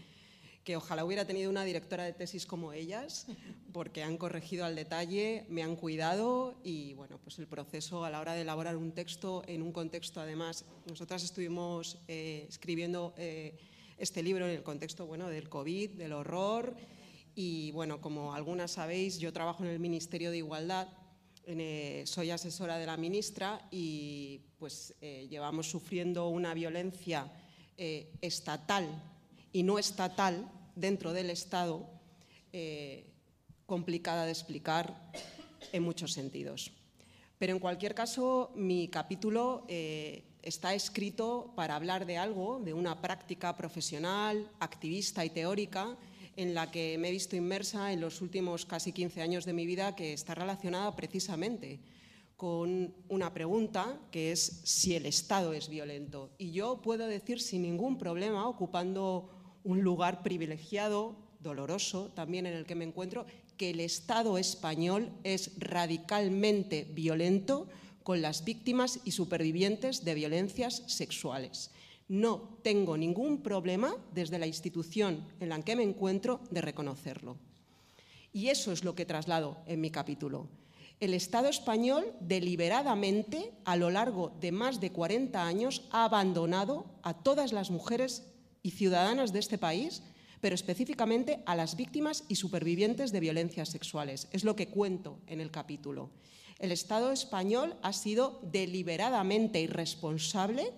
que 0.64 0.76
ojalá 0.76 1.04
hubiera 1.04 1.26
tenido 1.26 1.50
una 1.50 1.64
directora 1.64 2.04
de 2.04 2.14
tesis 2.14 2.46
como 2.46 2.72
ellas, 2.72 3.26
porque 3.74 4.04
han 4.04 4.18
corregido 4.18 4.66
al 4.66 4.76
detalle, 4.76 5.46
me 5.50 5.64
han 5.64 5.76
cuidado 5.76 6.56
y 6.64 6.94
bueno, 6.94 7.20
pues 7.24 7.40
el 7.40 7.48
proceso 7.48 8.06
a 8.06 8.10
la 8.10 8.20
hora 8.20 8.34
de 8.34 8.42
elaborar 8.42 8.78
un 8.78 8.92
texto 8.92 9.44
en 9.48 9.62
un 9.64 9.72
contexto, 9.72 10.22
además, 10.22 10.66
nosotras 10.86 11.24
estuvimos 11.24 11.98
eh, 12.08 12.46
escribiendo 12.48 13.14
eh, 13.18 13.58
este 13.98 14.22
libro 14.22 14.46
en 14.46 14.52
el 14.52 14.64
contexto 14.64 15.08
bueno, 15.08 15.30
del 15.30 15.50
COVID, 15.50 15.92
del 15.92 16.14
horror 16.14 16.76
y 17.34 17.72
bueno, 17.72 18.00
como 18.00 18.36
algunas 18.36 18.72
sabéis, 18.72 19.18
yo 19.18 19.34
trabajo 19.34 19.64
en 19.64 19.72
el 19.72 19.80
Ministerio 19.80 20.30
de 20.30 20.38
Igualdad, 20.38 20.90
eh, 21.48 22.04
soy 22.06 22.30
asesora 22.30 22.78
de 22.78 22.86
la 22.86 22.98
ministra 22.98 23.68
y 23.72 24.42
pues 24.60 24.94
llevamos 25.02 25.68
sufriendo 25.68 26.28
una 26.28 26.54
violencia 26.54 27.32
estatal 27.78 29.11
y 29.52 29.64
no 29.64 29.80
estatal 29.80 30.50
dentro 30.76 31.14
del 31.14 31.30
Estado 31.30 31.90
eh, 32.54 33.06
complicada 33.66 34.26
de 34.26 34.32
explicar 34.32 35.12
en 35.72 35.84
muchos 35.84 36.14
sentidos. 36.14 36.72
Pero 37.38 37.54
en 37.54 37.60
cualquier 37.60 37.96
caso, 37.96 38.52
mi 38.56 38.88
capítulo 38.88 39.66
eh, 39.68 40.24
está 40.42 40.74
escrito 40.74 41.54
para 41.56 41.76
hablar 41.76 42.06
de 42.06 42.18
algo, 42.18 42.60
de 42.60 42.74
una 42.74 43.02
práctica 43.02 43.56
profesional, 43.56 44.50
activista 44.60 45.26
y 45.26 45.30
teórica 45.30 45.98
en 46.36 46.54
la 46.54 46.72
que 46.72 46.98
me 46.98 47.10
he 47.10 47.12
visto 47.12 47.36
inmersa 47.36 47.92
en 47.92 48.02
los 48.02 48.22
últimos 48.22 48.66
casi 48.66 48.92
15 48.92 49.22
años 49.22 49.46
de 49.46 49.54
mi 49.54 49.66
vida 49.66 49.96
que 49.96 50.14
está 50.14 50.36
relacionada 50.36 50.96
precisamente 50.96 51.80
con 52.38 52.94
una 53.08 53.34
pregunta 53.34 54.00
que 54.10 54.32
es 54.32 54.62
si 54.64 54.96
el 54.96 55.06
Estado 55.06 55.54
es 55.54 55.70
violento. 55.70 56.32
Y 56.38 56.52
yo 56.52 56.82
puedo 56.82 57.06
decir 57.06 57.40
sin 57.40 57.62
ningún 57.62 57.98
problema, 57.98 58.48
ocupando 58.48 59.30
un 59.64 59.82
lugar 59.82 60.24
privilegiado, 60.24 61.16
doloroso 61.40 62.12
también 62.16 62.46
en 62.46 62.54
el 62.54 62.66
que 62.66 62.76
me 62.76 62.86
encuentro, 62.86 63.26
que 63.58 63.72
el 63.72 63.80
Estado 63.80 64.38
español 64.38 65.12
es 65.24 65.52
radicalmente 65.58 66.88
violento 66.94 67.68
con 68.04 68.22
las 68.22 68.44
víctimas 68.44 69.00
y 69.04 69.12
supervivientes 69.12 70.04
de 70.04 70.16
violencias 70.16 70.84
sexuales. 70.88 71.72
No 72.08 72.58
tengo 72.64 72.98
ningún 72.98 73.42
problema 73.42 73.96
desde 74.14 74.40
la 74.40 74.48
institución 74.48 75.26
en 75.40 75.50
la 75.50 75.62
que 75.62 75.76
me 75.76 75.84
encuentro 75.84 76.42
de 76.50 76.62
reconocerlo. 76.62 77.38
Y 78.34 78.48
eso 78.48 78.72
es 78.72 78.84
lo 78.84 78.96
que 78.96 79.06
traslado 79.06 79.58
en 79.66 79.82
mi 79.82 79.92
capítulo. 79.92 80.48
El 81.00 81.14
Estado 81.14 81.48
español 81.48 82.14
deliberadamente, 82.20 83.52
a 83.66 83.76
lo 83.76 83.90
largo 83.90 84.32
de 84.40 84.52
más 84.52 84.80
de 84.80 84.92
40 84.92 85.46
años, 85.46 85.84
ha 85.92 86.06
abandonado 86.06 86.86
a 87.02 87.14
todas 87.14 87.54
las 87.54 87.72
mujeres 87.72 88.31
y 88.64 88.72
ciudadanas 88.72 89.34
de 89.34 89.40
este 89.40 89.58
país, 89.58 90.04
pero 90.42 90.56
específicamente 90.56 91.44
a 91.46 91.56
las 91.56 91.76
víctimas 91.76 92.24
y 92.28 92.36
supervivientes 92.36 93.12
de 93.12 93.20
violencias 93.20 93.70
sexuales. 93.70 94.28
Es 94.32 94.44
lo 94.44 94.56
que 94.56 94.68
cuento 94.68 95.20
en 95.28 95.40
el 95.40 95.52
capítulo. 95.52 96.10
El 96.60 96.72
Estado 96.72 97.12
español 97.12 97.76
ha 97.82 97.94
sido 97.94 98.40
deliberadamente 98.44 99.62
irresponsable 99.62 100.72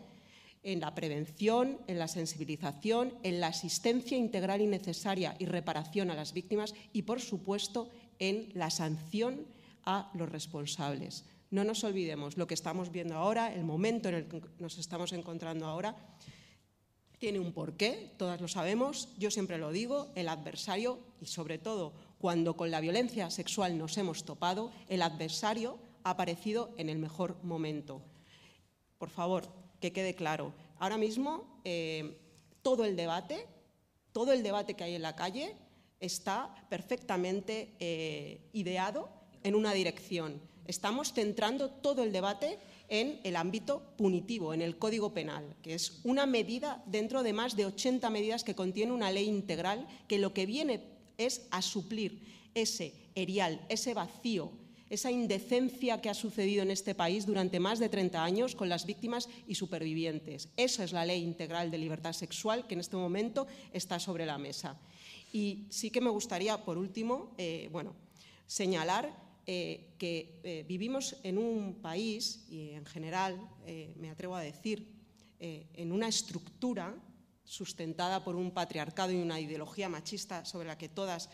en 0.64 0.80
la 0.80 0.96
prevención, 0.96 1.78
en 1.88 2.00
la 2.00 2.08
sensibilización, 2.08 3.14
en 3.24 3.42
la 3.42 3.48
asistencia 3.48 4.18
integral 4.18 4.62
y 4.62 4.68
necesaria 4.68 5.36
y 5.40 5.46
reparación 5.46 6.10
a 6.10 6.16
las 6.16 6.34
víctimas 6.34 6.74
y, 6.94 7.02
por 7.02 7.20
supuesto, 7.20 7.90
en 8.20 8.50
la 8.54 8.70
sanción 8.70 9.46
a 9.86 10.10
los 10.14 10.30
responsables. 10.30 11.26
No 11.52 11.64
nos 11.64 11.84
olvidemos, 11.84 12.38
lo 12.38 12.48
que 12.48 12.54
estamos 12.54 12.92
viendo 12.92 13.16
ahora, 13.16 13.54
el 13.54 13.66
momento 13.66 14.10
en 14.10 14.16
el 14.16 14.28
que 14.28 14.42
nos 14.60 14.78
estamos 14.78 15.12
encontrando 15.12 15.68
ahora, 15.68 15.96
tiene 17.24 17.40
un 17.40 17.54
porqué, 17.54 18.12
todas 18.18 18.42
lo 18.42 18.50
sabemos, 18.50 19.08
yo 19.18 19.32
siempre 19.32 19.58
lo 19.58 19.72
digo, 19.72 20.12
el 20.14 20.28
adversario 20.28 21.00
y 21.22 21.28
sobre 21.28 21.58
todo 21.58 21.94
cuando 22.20 22.58
con 22.58 22.70
la 22.70 22.82
violencia 22.82 23.32
sexual 23.32 23.78
nos 23.78 23.98
hemos 23.98 24.26
topado, 24.26 24.72
el 24.90 25.02
adversario 25.02 25.80
ha 26.04 26.10
aparecido 26.10 26.72
en 26.76 26.90
el 26.90 26.98
mejor 26.98 27.42
momento. 27.42 28.02
Por 28.98 29.10
favor, 29.10 29.48
que 29.80 29.94
quede 29.94 30.16
claro, 30.16 30.52
ahora 30.80 30.98
mismo 30.98 31.62
eh, 31.64 32.20
todo 32.62 32.84
el 32.84 32.98
debate, 32.98 33.48
todo 34.12 34.34
el 34.34 34.44
debate 34.44 34.74
que 34.74 34.84
hay 34.84 34.96
en 34.96 35.02
la 35.04 35.16
calle 35.16 35.56
está 36.02 36.54
perfectamente 36.68 37.74
eh, 37.80 38.50
ideado 38.52 39.08
en 39.44 39.56
una 39.56 39.72
dirección. 39.72 40.42
Estamos 40.68 41.14
centrando 41.14 41.70
todo 41.70 42.04
el 42.04 42.12
debate 42.12 42.60
en 42.90 43.20
el 43.24 43.36
ámbito 43.36 43.82
punitivo, 43.98 44.54
en 44.54 44.62
el 44.62 44.78
Código 44.78 45.14
Penal, 45.14 45.56
que 45.62 45.74
es 45.74 46.02
una 46.04 46.26
medida 46.26 46.84
dentro 46.86 47.24
de 47.24 47.34
más 47.34 47.56
de 47.56 47.66
80 47.66 48.10
medidas 48.10 48.44
que 48.44 48.56
contiene 48.56 48.92
una 48.92 49.12
ley 49.12 49.28
integral 49.28 49.88
que 50.08 50.20
lo 50.20 50.34
que 50.34 50.46
viene 50.46 50.84
es 51.18 51.48
a 51.52 51.62
suplir 51.62 52.22
ese 52.54 52.94
erial, 53.16 53.66
ese 53.70 53.94
vacío, 53.94 54.52
esa 54.90 55.10
indecencia 55.10 56.02
que 56.02 56.10
ha 56.10 56.14
sucedido 56.14 56.62
en 56.62 56.70
este 56.70 56.94
país 56.94 57.26
durante 57.26 57.60
más 57.60 57.80
de 57.80 57.90
30 57.90 58.24
años 58.24 58.56
con 58.56 58.70
las 58.70 58.86
víctimas 58.86 59.28
y 59.48 59.56
supervivientes. 59.56 60.50
Esa 60.56 60.84
es 60.84 60.92
la 60.92 61.06
ley 61.06 61.24
integral 61.24 61.72
de 61.72 61.80
libertad 61.80 62.14
sexual 62.14 62.68
que 62.68 62.76
en 62.76 62.82
este 62.82 62.96
momento 62.96 63.48
está 63.72 64.00
sobre 64.00 64.28
la 64.28 64.38
mesa. 64.38 64.78
Y 65.32 65.66
sí 65.70 65.90
que 65.90 66.00
me 66.00 66.12
gustaría, 66.12 66.64
por 66.64 66.78
último, 66.78 67.34
eh, 67.40 67.70
bueno, 67.72 67.96
señalar 68.46 69.23
eh, 69.46 69.96
que 69.98 70.40
eh, 70.44 70.64
vivimos 70.66 71.18
en 71.22 71.38
un 71.38 71.82
país, 71.82 72.46
y 72.48 72.70
en 72.70 72.86
general 72.86 73.38
eh, 73.66 73.94
me 73.98 74.10
atrevo 74.10 74.36
a 74.36 74.42
decir, 74.42 74.94
en 75.40 75.92
una 75.92 76.08
estructura 76.08 76.96
sustentada 77.44 78.24
por 78.24 78.38
un 78.38 78.52
patriarcado 78.52 79.12
y 79.12 79.18
una 79.18 79.42
ideología 79.42 79.90
machista 79.90 80.46
sobre 80.46 80.70
la 80.70 80.78
que 80.78 80.88
todas 80.88 81.30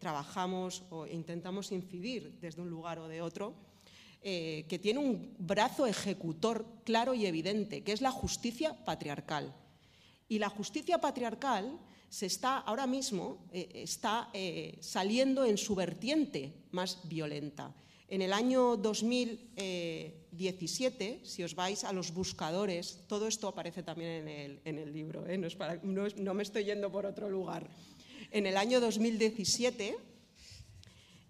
trabajamos 0.00 0.82
o 0.90 1.06
intentamos 1.06 1.70
incidir 1.70 2.40
desde 2.40 2.62
un 2.62 2.68
lugar 2.68 2.98
o 2.98 3.06
de 3.06 3.22
otro, 3.22 3.54
que 4.20 4.80
tiene 4.82 4.98
un 4.98 5.36
brazo 5.38 5.86
ejecutor 5.86 6.66
claro 6.82 7.14
y 7.14 7.26
evidente, 7.26 7.84
que 7.84 7.92
es 7.92 8.00
la 8.00 8.10
justicia 8.10 8.84
patriarcal. 8.84 9.54
Y 10.28 10.40
la 10.40 10.48
justicia 10.48 10.98
patriarcal 10.98 11.78
se 12.14 12.26
está 12.26 12.58
ahora 12.58 12.86
mismo 12.86 13.48
eh, 13.52 13.68
está 13.74 14.30
eh, 14.32 14.76
saliendo 14.78 15.44
en 15.44 15.58
su 15.58 15.74
vertiente 15.74 16.52
más 16.70 17.00
violenta. 17.08 17.74
En 18.06 18.22
el 18.22 18.32
año 18.32 18.76
2017, 18.76 21.22
si 21.24 21.42
os 21.42 21.56
vais 21.56 21.82
a 21.82 21.92
los 21.92 22.14
buscadores, 22.14 23.00
todo 23.08 23.26
esto 23.26 23.48
aparece 23.48 23.82
también 23.82 24.28
en 24.28 24.78
el, 24.78 24.92
libro, 24.92 25.26
¿eh? 25.26 25.36
no, 25.36 25.48
no 25.82 26.34
me 26.34 26.44
estoy 26.44 26.62
yendo 26.62 26.92
por 26.92 27.04
otro 27.04 27.28
lugar. 27.28 27.68
En 28.30 28.46
el 28.46 28.58
año 28.58 28.78
2017 28.78 30.13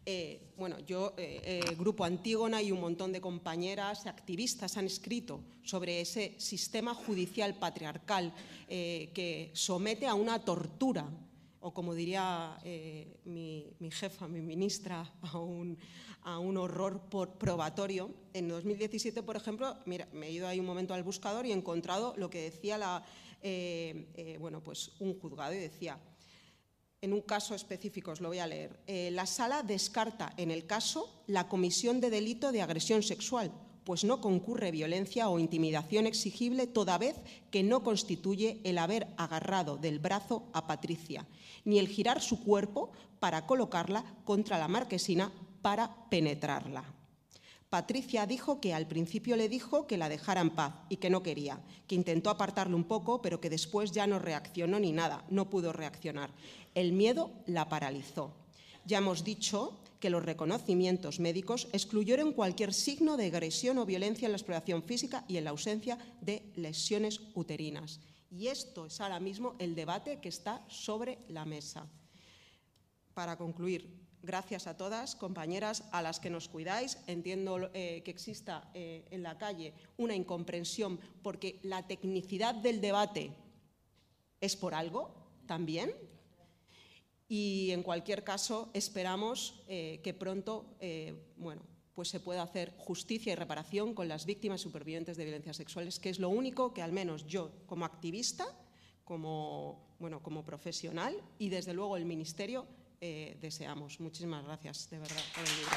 eh, 0.07 0.53
bueno, 0.59 0.79
yo, 0.81 1.15
eh, 1.17 1.41
eh, 1.45 1.75
Grupo 1.79 2.05
Antígona 2.05 2.61
y 2.61 2.71
un 2.71 2.81
montón 2.81 3.11
de 3.11 3.23
compañeras 3.23 4.07
activistas 4.07 4.77
han 4.77 4.85
escrito 4.85 5.41
sobre 5.63 6.03
ese 6.03 6.35
sistema 6.39 6.95
judicial 6.95 7.55
patriarcal 7.55 8.33
que 8.69 9.51
somete 9.55 10.07
a 10.07 10.15
una 10.15 10.45
tortura, 10.45 11.09
o 11.61 11.73
como 11.73 11.95
diría 11.95 12.59
mi, 13.25 13.91
jefa, 13.91 14.27
mi 14.27 14.41
ministra, 14.41 15.11
a 15.23 15.39
un, 15.39 15.79
horror 16.57 17.03
probatorio. 17.39 18.11
En 18.33 18.49
2017, 18.49 19.23
por 19.23 19.37
ejemplo, 19.37 19.77
mira, 19.87 20.09
me 20.13 20.27
he 20.27 20.33
ido 20.33 20.49
ahí 20.49 20.59
un 20.59 20.67
momento 20.67 20.93
al 20.93 21.03
buscador 21.03 21.47
y 21.47 21.53
he 21.53 21.55
encontrado 21.55 22.15
lo 22.17 22.31
que 22.31 22.43
decía 22.43 22.79
la, 22.79 23.05
bueno, 24.41 24.63
pues 24.63 24.91
un 24.99 25.19
juzgado 25.19 25.55
y 25.55 25.59
decía 25.59 25.99
en 27.05 27.13
un 27.13 27.21
caso 27.21 27.55
específico, 27.55 28.13
os 28.13 28.21
lo 28.21 28.29
voy 28.29 28.39
a 28.39 28.47
leer. 28.47 28.81
Eh, 28.87 29.11
la 29.13 29.27
sala 29.27 29.63
descarta 29.63 30.33
en 30.39 30.51
el 30.51 30.65
caso 30.65 31.23
la 31.27 31.49
comisión 31.49 32.01
de 32.01 32.09
delito 32.09 32.51
de 32.51 32.63
agresión 32.63 33.03
sexual, 33.03 33.53
pues 33.85 34.05
no 34.05 34.23
concurre 34.23 34.71
violencia 34.71 35.29
o 35.29 35.39
intimidación 35.39 36.07
exigible 36.07 36.67
toda 36.67 36.97
vez 36.97 37.17
que 37.51 37.63
no 37.63 37.85
constituye 37.85 38.59
el 38.65 38.79
haber 38.79 39.07
agarrado 39.19 39.77
del 39.77 39.99
brazo 39.99 40.49
a 40.55 40.67
Patricia, 40.67 41.27
ni 41.67 41.79
el 41.79 41.89
girar 41.89 42.23
su 42.23 42.43
cuerpo 42.43 42.91
para 43.21 43.47
colocarla 43.47 44.03
contra 44.25 44.59
la 44.59 44.69
marquesina 44.69 45.31
para 45.61 46.09
penetrarla. 46.09 46.85
Patricia 47.75 48.25
dijo 48.25 48.61
que 48.61 48.73
al 48.73 48.87
principio 48.87 49.35
le 49.35 49.49
dijo 49.49 49.89
que 49.89 49.97
la 49.97 50.09
dejara 50.09 50.41
en 50.41 50.51
paz 50.51 50.75
y 50.89 50.99
que 50.99 51.11
no 51.11 51.25
quería, 51.25 51.61
que 51.89 51.97
intentó 51.97 52.31
apartarle 52.31 52.77
un 52.77 52.85
poco, 52.85 53.21
pero 53.21 53.41
que 53.41 53.51
después 53.51 53.91
ya 53.91 54.07
no 54.07 54.21
reaccionó 54.21 54.79
ni 54.79 54.93
nada, 54.93 55.25
no 55.29 55.51
pudo 55.51 55.73
reaccionar. 55.73 56.31
El 56.77 56.93
miedo 56.93 57.33
la 57.47 57.69
paralizó. 57.69 58.33
Ya 58.87 58.99
hemos 58.99 59.25
dicho 59.25 59.81
que 59.99 60.09
los 60.09 60.25
reconocimientos 60.25 61.19
médicos 61.19 61.67
excluyeron 61.73 62.33
cualquier 62.33 62.73
signo 62.73 63.17
de 63.17 63.27
agresión 63.27 63.79
o 63.79 63.87
violencia 63.87 64.27
en 64.27 64.31
la 64.31 64.39
exploración 64.39 64.85
física 64.85 65.25
y 65.27 65.37
en 65.37 65.43
la 65.43 65.51
ausencia 65.51 65.99
de 66.21 66.53
lesiones 66.55 67.23
uterinas. 67.35 67.99
Y 68.31 68.47
esto 68.47 68.87
es 68.87 69.01
ahora 69.01 69.19
mismo 69.19 69.57
el 69.59 69.75
debate 69.75 70.21
que 70.21 70.29
está 70.29 70.65
sobre 70.69 71.19
la 71.27 71.45
mesa. 71.45 71.89
Para 73.15 73.37
concluir, 73.37 74.04
gracias 74.25 74.67
a 74.67 74.77
todas, 74.77 75.15
compañeras, 75.15 75.85
a 75.93 76.03
las 76.03 76.19
que 76.19 76.31
nos 76.31 76.49
cuidáis. 76.49 76.99
Entiendo 77.07 77.71
eh, 77.75 78.03
que 78.05 78.11
exista 78.11 78.71
eh, 78.75 79.05
en 79.11 79.23
la 79.23 79.39
calle 79.39 79.75
una 79.97 80.15
incomprensión 80.15 80.99
porque 81.23 81.61
la 81.63 81.87
tecnicidad 81.87 82.55
del 82.55 82.81
debate 82.81 83.33
es 84.41 84.57
por 84.57 84.75
algo 84.75 85.15
también, 85.47 85.93
y 87.27 87.71
en 87.71 87.83
cualquier 87.83 88.23
caso 88.23 88.71
esperamos 88.75 89.65
eh, 89.67 90.01
que 90.05 90.13
pronto 90.13 90.77
bueno, 91.37 91.63
pues 91.95 92.09
se 92.09 92.21
pueda 92.21 92.43
hacer 92.43 92.75
justicia 92.77 93.33
y 93.33 93.37
reparación 93.37 93.95
con 93.95 94.09
las 94.09 94.27
víctimas 94.27 94.61
supervivientes 94.61 95.17
de 95.17 95.25
violencias 95.25 95.57
sexuales, 95.57 95.99
que 95.99 96.11
es 96.11 96.19
lo 96.19 96.29
único 96.29 96.75
que 96.75 96.83
al 96.83 96.93
menos 96.93 97.27
yo 97.27 97.53
como 97.67 97.85
activista, 97.85 98.47
como, 99.05 99.97
bueno, 99.99 100.23
como 100.23 100.45
profesional 100.45 101.17
y 101.39 101.49
desde 101.51 101.73
luego 101.73 101.97
el 101.97 102.05
Ministerio 102.05 102.67
eh, 103.07 103.37
deseamos. 103.41 104.01
Muchísimas 104.01 104.43
gracias, 104.45 104.89
de 104.89 104.99
verdad, 104.99 105.23
por 105.35 105.45
el 105.45 105.57
libro. 105.57 105.77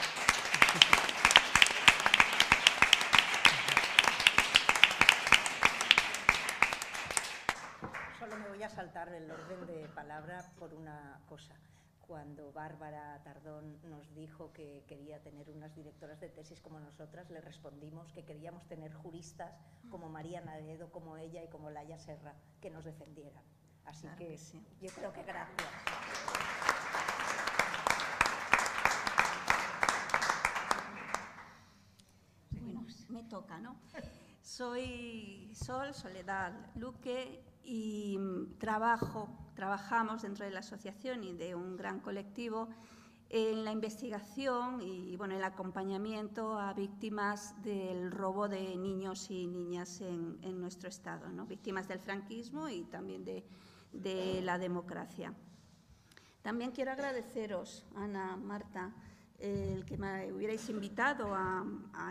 Solo 8.19 8.37
me 8.37 8.49
voy 8.49 8.63
a 8.63 8.69
saltar 8.69 9.09
el 9.13 9.29
orden 9.29 9.65
de 9.67 9.87
palabra 9.89 10.51
por 10.57 10.73
una 10.73 11.21
cosa. 11.27 11.55
cuando 12.01 12.53
Bárbara 12.53 13.21
Tardón 13.23 13.81
nos 13.89 14.13
dijo 14.15 14.53
que 14.53 14.83
quería 14.87 15.21
tener 15.21 15.49
unas 15.49 15.75
directoras 15.75 16.19
de 16.21 16.29
tesis 16.29 16.61
como 16.61 16.79
nosotras, 16.79 17.29
le 17.29 17.41
respondimos 17.41 18.11
que 18.13 18.23
queríamos 18.23 18.65
tener 18.67 18.93
juristas 18.93 19.53
como 19.89 20.07
María 20.09 20.39
Naredo, 20.41 20.89
como 20.91 21.17
ella 21.17 21.43
y 21.43 21.49
como 21.49 21.69
Laia 21.69 21.97
Serra, 21.99 22.33
que 22.61 22.69
nos 22.69 22.85
defendieran. 22.85 23.43
Así 23.83 24.07
Claro 24.07 24.17
que, 24.17 24.27
que 24.29 24.37
sí. 24.37 24.65
yo 24.79 24.89
creo 24.93 25.11
que 25.11 25.23
gracias. 25.23 25.67
Bueno, 32.51 32.85
me 33.09 33.23
toca, 33.23 33.59
¿no? 33.59 33.75
Soy 34.41 35.51
Sol, 35.53 35.93
Soledad 35.93 36.53
Luque, 36.75 37.43
y 37.67 38.17
mm, 38.17 38.57
trabajo, 38.59 39.27
trabajamos 39.53 40.21
dentro 40.21 40.45
de 40.45 40.51
la 40.51 40.59
asociación 40.59 41.25
y 41.25 41.33
de 41.33 41.53
un 41.53 41.75
gran 41.75 41.99
colectivo 41.99 42.69
en 43.29 43.65
la 43.65 43.73
investigación 43.73 44.81
y 44.81 45.17
bueno, 45.17 45.35
el 45.35 45.43
acompañamiento 45.43 46.57
a 46.57 46.71
víctimas 46.73 47.61
del 47.61 48.09
robo 48.09 48.47
de 48.47 48.77
niños 48.77 49.29
y 49.29 49.47
niñas 49.47 49.99
en, 49.99 50.61
nuestro 50.61 50.87
Estado, 50.87 51.27
¿no? 51.27 51.45
víctimas 51.45 51.89
del 51.89 51.99
franquismo 51.99 52.69
y 52.69 52.85
también 52.85 53.25
de, 53.25 53.43
de 53.91 54.41
la 54.43 54.57
democracia. 54.57 55.33
También 56.41 56.71
quiero 56.71 56.93
agradeceros, 56.93 57.85
Ana, 57.95 58.37
Marta, 58.37 58.93
el 59.39 59.85
que 59.85 59.97
me 59.97 60.31
hubierais 60.33 60.67
invitado 60.69 61.33
a, 61.35 61.63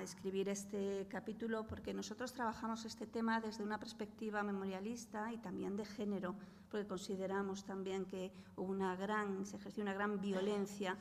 escribir 0.03 0.49
este 0.49 1.07
capítulo, 1.09 1.67
porque 1.67 1.93
nosotros 1.93 2.33
trabajamos 2.33 2.85
este 2.85 3.07
tema 3.07 3.41
desde 3.41 3.65
una 3.65 3.79
perspectiva 3.79 4.43
memorialista 4.43 5.33
y 5.33 5.39
también 5.39 5.77
de 5.77 5.85
género, 5.85 6.37
porque 6.71 6.87
consideramos 6.87 7.65
también 7.65 8.05
que 8.05 8.31
una 8.57 8.95
gran, 8.95 9.45
se 9.47 9.57
ejerció 9.57 9.83
una 9.83 9.95
gran 9.95 10.21
violencia 10.21 10.97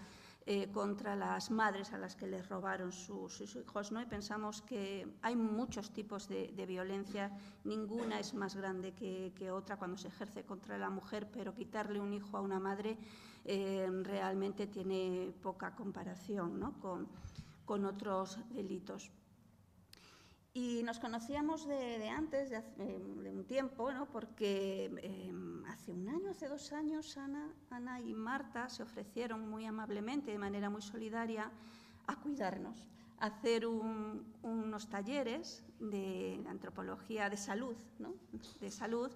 eh, 0.47 0.69
contra 0.71 1.15
las 1.15 1.51
madres 1.51 1.91
a 1.93 1.97
las 1.97 2.15
que 2.15 2.27
les 2.27 2.47
robaron 2.47 2.91
sus, 2.91 3.41
hijos, 3.55 3.91
¿no? 3.91 4.01
Y 4.01 4.05
pensamos 4.05 4.61
que 4.61 5.07
hay 5.21 5.35
muchos 5.35 5.91
tipos 5.91 6.27
de, 6.27 6.65
violencia, 6.67 7.31
ninguna 7.63 8.19
es 8.19 8.33
más 8.33 8.55
grande 8.55 8.93
que 8.93 9.51
otra 9.51 9.77
cuando 9.77 9.97
se 9.97 10.07
ejerce 10.07 10.43
contra 10.43 10.77
la 10.77 10.89
mujer, 10.89 11.27
pero 11.31 11.53
quitarle 11.53 11.99
un 11.99 12.13
hijo 12.13 12.37
a 12.37 12.41
una 12.41 12.59
madre 12.59 12.97
eh, 13.45 13.87
realmente 14.03 14.67
tiene 14.67 15.33
poca 15.41 15.75
comparación 15.75 16.59
¿no? 16.59 16.79
con, 16.79 17.07
con 17.65 17.85
otros 17.85 18.39
delitos. 18.51 19.11
Y 20.53 20.83
nos 20.83 20.99
conocíamos 20.99 21.67
de, 21.67 21.99
de 21.99 22.09
antes, 22.09 22.49
de, 22.49 22.57
eh, 22.79 23.29
un 23.29 23.43
tiempo, 23.45 23.91
¿no? 23.91 24.05
porque 24.05 24.89
eh, 25.03 25.33
hace 25.67 25.91
un 25.91 26.07
año, 26.07 26.29
hace 26.31 26.47
dos 26.47 26.71
años, 26.71 27.17
Ana, 27.17 27.51
Ana 27.69 27.99
y 27.99 28.13
Marta 28.13 28.69
se 28.69 28.81
ofrecieron 28.81 29.49
muy 29.49 29.65
amablemente, 29.65 30.31
de 30.31 30.37
manera 30.37 30.69
muy 30.69 30.81
solidaria, 30.81 31.51
a 32.07 32.15
cuidarnos, 32.21 32.87
a 33.19 33.25
hacer 33.25 33.67
un- 33.67 34.33
unos 34.43 34.87
talleres 34.87 35.65
de 35.79 36.41
antropología 36.47 37.29
de 37.29 37.35
salud, 37.37 37.75
¿no? 37.99 38.13
de 38.61 38.71
salud, 38.71 39.11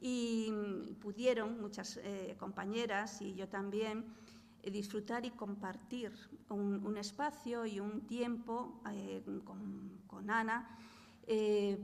y 0.00 0.50
mm, 0.50 0.94
pudieron 0.96 1.60
muchas 1.60 1.98
eh, 2.02 2.36
compañeras 2.38 3.20
y 3.20 3.34
yo 3.34 3.48
también 3.48 4.04
eh, 4.62 4.70
disfrutar 4.70 5.24
y 5.24 5.30
compartir 5.30 6.12
un, 6.50 6.96
espacio 6.96 7.66
y 7.66 7.80
un 7.80 8.02
tiempo 8.06 8.80
eh, 8.90 9.22
con, 9.44 10.30
Ana 10.30 10.68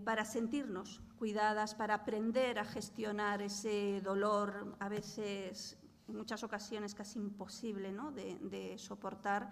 para 0.05 0.25
sentirnos 0.25 1.01
cuidadas, 1.19 1.75
para 1.75 1.95
aprender 1.95 2.59
a 2.59 2.65
gestionar 2.65 3.41
ese 3.41 4.01
dolor, 4.03 4.75
a 4.81 4.89
veces, 4.89 5.79
en 6.09 6.17
muchas 6.17 6.43
ocasiones, 6.45 6.95
casi 6.95 7.19
imposible 7.19 7.93
¿no? 7.93 8.11
de, 8.11 8.39
de 8.41 8.77
soportar. 8.79 9.51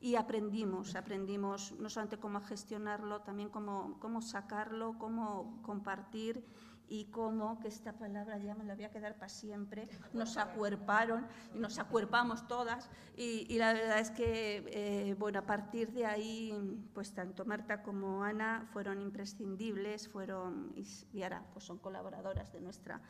Y 0.00 0.14
aprendimos, 0.14 0.94
aprendimos 0.94 1.72
no 1.78 1.90
solamente 1.90 2.18
cómo 2.18 2.40
gestionarlo, 2.40 3.20
también 3.20 3.50
cómo, 3.50 3.98
cómo 4.00 4.22
sacarlo, 4.22 4.96
cómo 4.98 5.60
compartir 5.62 6.42
y 6.90 7.04
cómo, 7.06 7.60
que 7.60 7.68
esta 7.68 7.92
palabra 7.92 8.36
ya 8.38 8.54
me 8.56 8.64
la 8.64 8.74
voy 8.74 8.84
a 8.84 8.90
quedar 8.90 9.14
para 9.14 9.28
siempre, 9.28 9.88
nos 10.12 10.36
acuerparon 10.36 11.24
y 11.54 11.58
nos 11.60 11.78
acuerpamos 11.78 12.48
todas 12.48 12.90
y, 13.16 13.56
la 13.58 13.72
verdad 13.72 14.00
es 14.00 14.10
que, 14.10 14.64
eh, 14.66 15.14
bueno, 15.18 15.38
a 15.38 15.46
partir 15.46 15.92
de 15.92 16.04
ahí, 16.04 16.52
pues 16.92 17.12
tanto 17.12 17.44
Marta 17.44 17.82
como 17.82 18.24
Ana 18.24 18.68
fueron 18.72 19.00
imprescindibles, 19.00 20.08
fueron, 20.08 20.72
y, 20.74 21.22
ahora 21.22 21.46
pues 21.52 21.64
son 21.64 21.78
colaboradoras 21.78 22.52
de 22.52 22.60
nuestra 22.60 23.00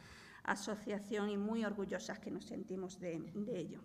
asociación 0.43 1.31
y 1.31 1.39
muy 1.39 1.64
orgullosas 1.64 2.18
que 2.18 2.31
nos 2.31 2.45
sentimos 2.45 3.01
de, 3.01 3.33
ello. 3.55 3.81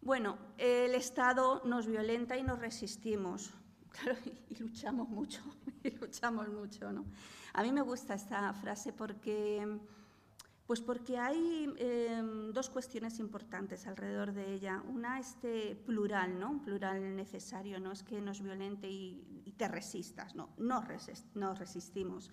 Bueno, 0.00 0.38
el 0.58 0.94
Estado 0.96 1.62
nos 1.64 1.86
violenta 1.86 2.36
y 2.36 2.42
nos 2.42 2.58
resistimos. 2.58 3.54
Claro, 3.96 4.18
y 4.50 4.56
luchamos 4.56 5.08
mucho, 5.08 5.40
y 5.82 5.90
luchamos 5.92 6.48
mucho, 6.50 6.92
¿no? 6.92 7.06
A 7.56 7.62
mí 7.62 7.72
me 7.72 7.80
gusta 7.80 8.12
esta 8.12 8.52
frase 8.52 8.92
porque, 8.92 9.66
pues 10.66 10.82
porque 10.82 11.16
hay 11.16 11.72
eh, 11.78 12.22
dos 12.52 12.68
cuestiones 12.68 13.18
importantes 13.18 13.86
alrededor 13.86 14.34
de 14.34 14.52
ella. 14.52 14.82
Una, 14.86 15.18
este 15.18 15.74
plural, 15.74 16.38
¿no? 16.38 16.50
Un 16.50 16.62
plural 16.62 17.16
necesario, 17.16 17.80
no 17.80 17.92
es 17.92 18.02
que 18.02 18.20
nos 18.20 18.42
violente 18.42 18.90
y, 18.90 19.42
y 19.46 19.52
te 19.52 19.68
resistas, 19.68 20.34
no, 20.34 20.50
no 20.58 21.54
resistimos. 21.54 22.30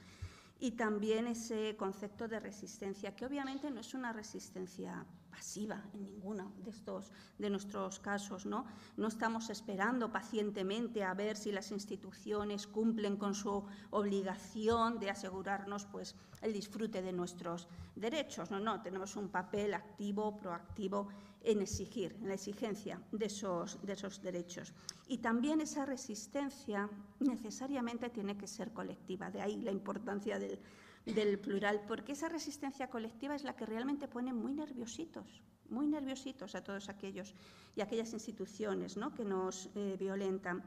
Y 0.60 0.72
también 0.72 1.28
ese 1.28 1.78
concepto 1.78 2.28
de 2.28 2.42
resistencia, 2.42 3.16
que 3.16 3.26
obviamente 3.26 3.72
no 3.72 3.80
es 3.80 3.94
una 3.94 4.12
resistencia 4.12 5.06
pasiva 5.34 5.82
en 5.96 6.04
ninguno 6.04 6.54
de 6.64 6.70
estos 6.70 7.12
de 7.40 7.50
nuestros 7.50 8.00
casos, 8.00 8.46
¿no? 8.46 8.66
No 8.98 9.08
estamos 9.08 9.50
esperando 9.50 10.12
pacientemente 10.12 11.04
a 11.04 11.16
ver 11.16 11.36
si 11.36 11.52
las 11.52 11.72
instituciones 11.72 12.68
cumplen 12.68 13.18
con 13.18 13.34
su 13.34 13.66
obligación 13.90 15.00
de 15.00 15.10
asegurarnos 15.10 15.86
pues 15.86 16.16
el 16.44 16.54
disfrute 16.54 17.02
de 17.02 17.12
nuestros 17.12 17.68
derechos. 17.96 18.52
No, 18.52 18.60
no, 18.60 18.82
tenemos 18.84 19.16
un 19.16 19.30
papel 19.30 19.74
activo, 19.74 20.38
proactivo 20.38 21.08
en 21.42 21.62
exigir, 21.62 22.16
en 22.22 22.28
la 22.28 22.36
exigencia 22.36 23.02
de 23.12 23.26
esos, 23.26 23.84
de 23.84 23.94
esos 23.94 24.22
derechos. 24.22 24.72
Y 25.08 25.18
también 25.18 25.62
esa 25.62 25.84
resistencia 25.84 26.88
necesariamente 27.20 28.10
tiene 28.10 28.38
que 28.38 28.48
ser 28.48 28.72
colectiva, 28.72 29.32
de 29.32 29.42
ahí 29.42 29.62
la 29.62 29.72
importancia 29.72 30.38
del, 30.38 30.60
del 31.06 31.38
plural, 31.40 31.82
porque 31.88 32.14
esa 32.14 32.30
resistencia 32.30 32.90
colectiva 32.90 33.36
es 33.36 33.44
la 33.44 33.56
que 33.56 33.66
realmente 33.66 34.08
pone 34.08 34.32
muy 34.34 34.54
nerviositos, 34.54 35.42
muy 35.70 35.88
nerviositos 35.88 36.56
a 36.56 36.64
todos 36.64 36.88
aquellos 36.90 37.34
y 37.76 37.82
aquellas 37.82 38.14
instituciones 38.14 38.96
¿no? 38.98 39.14
que 39.14 39.26
nos 39.26 39.70
eh, 39.76 39.98
violentan. 40.00 40.64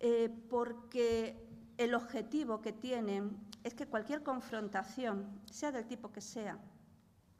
Eh, 0.00 0.28
porque 0.50 1.46
el 1.78 1.94
objetivo 1.94 2.60
que 2.60 2.72
tienen 2.72 3.36
es 3.64 3.74
que 3.74 3.86
cualquier 3.86 4.22
confrontación, 4.22 5.40
sea 5.50 5.72
del 5.72 5.86
tipo 5.86 6.12
que 6.12 6.20
sea, 6.20 6.58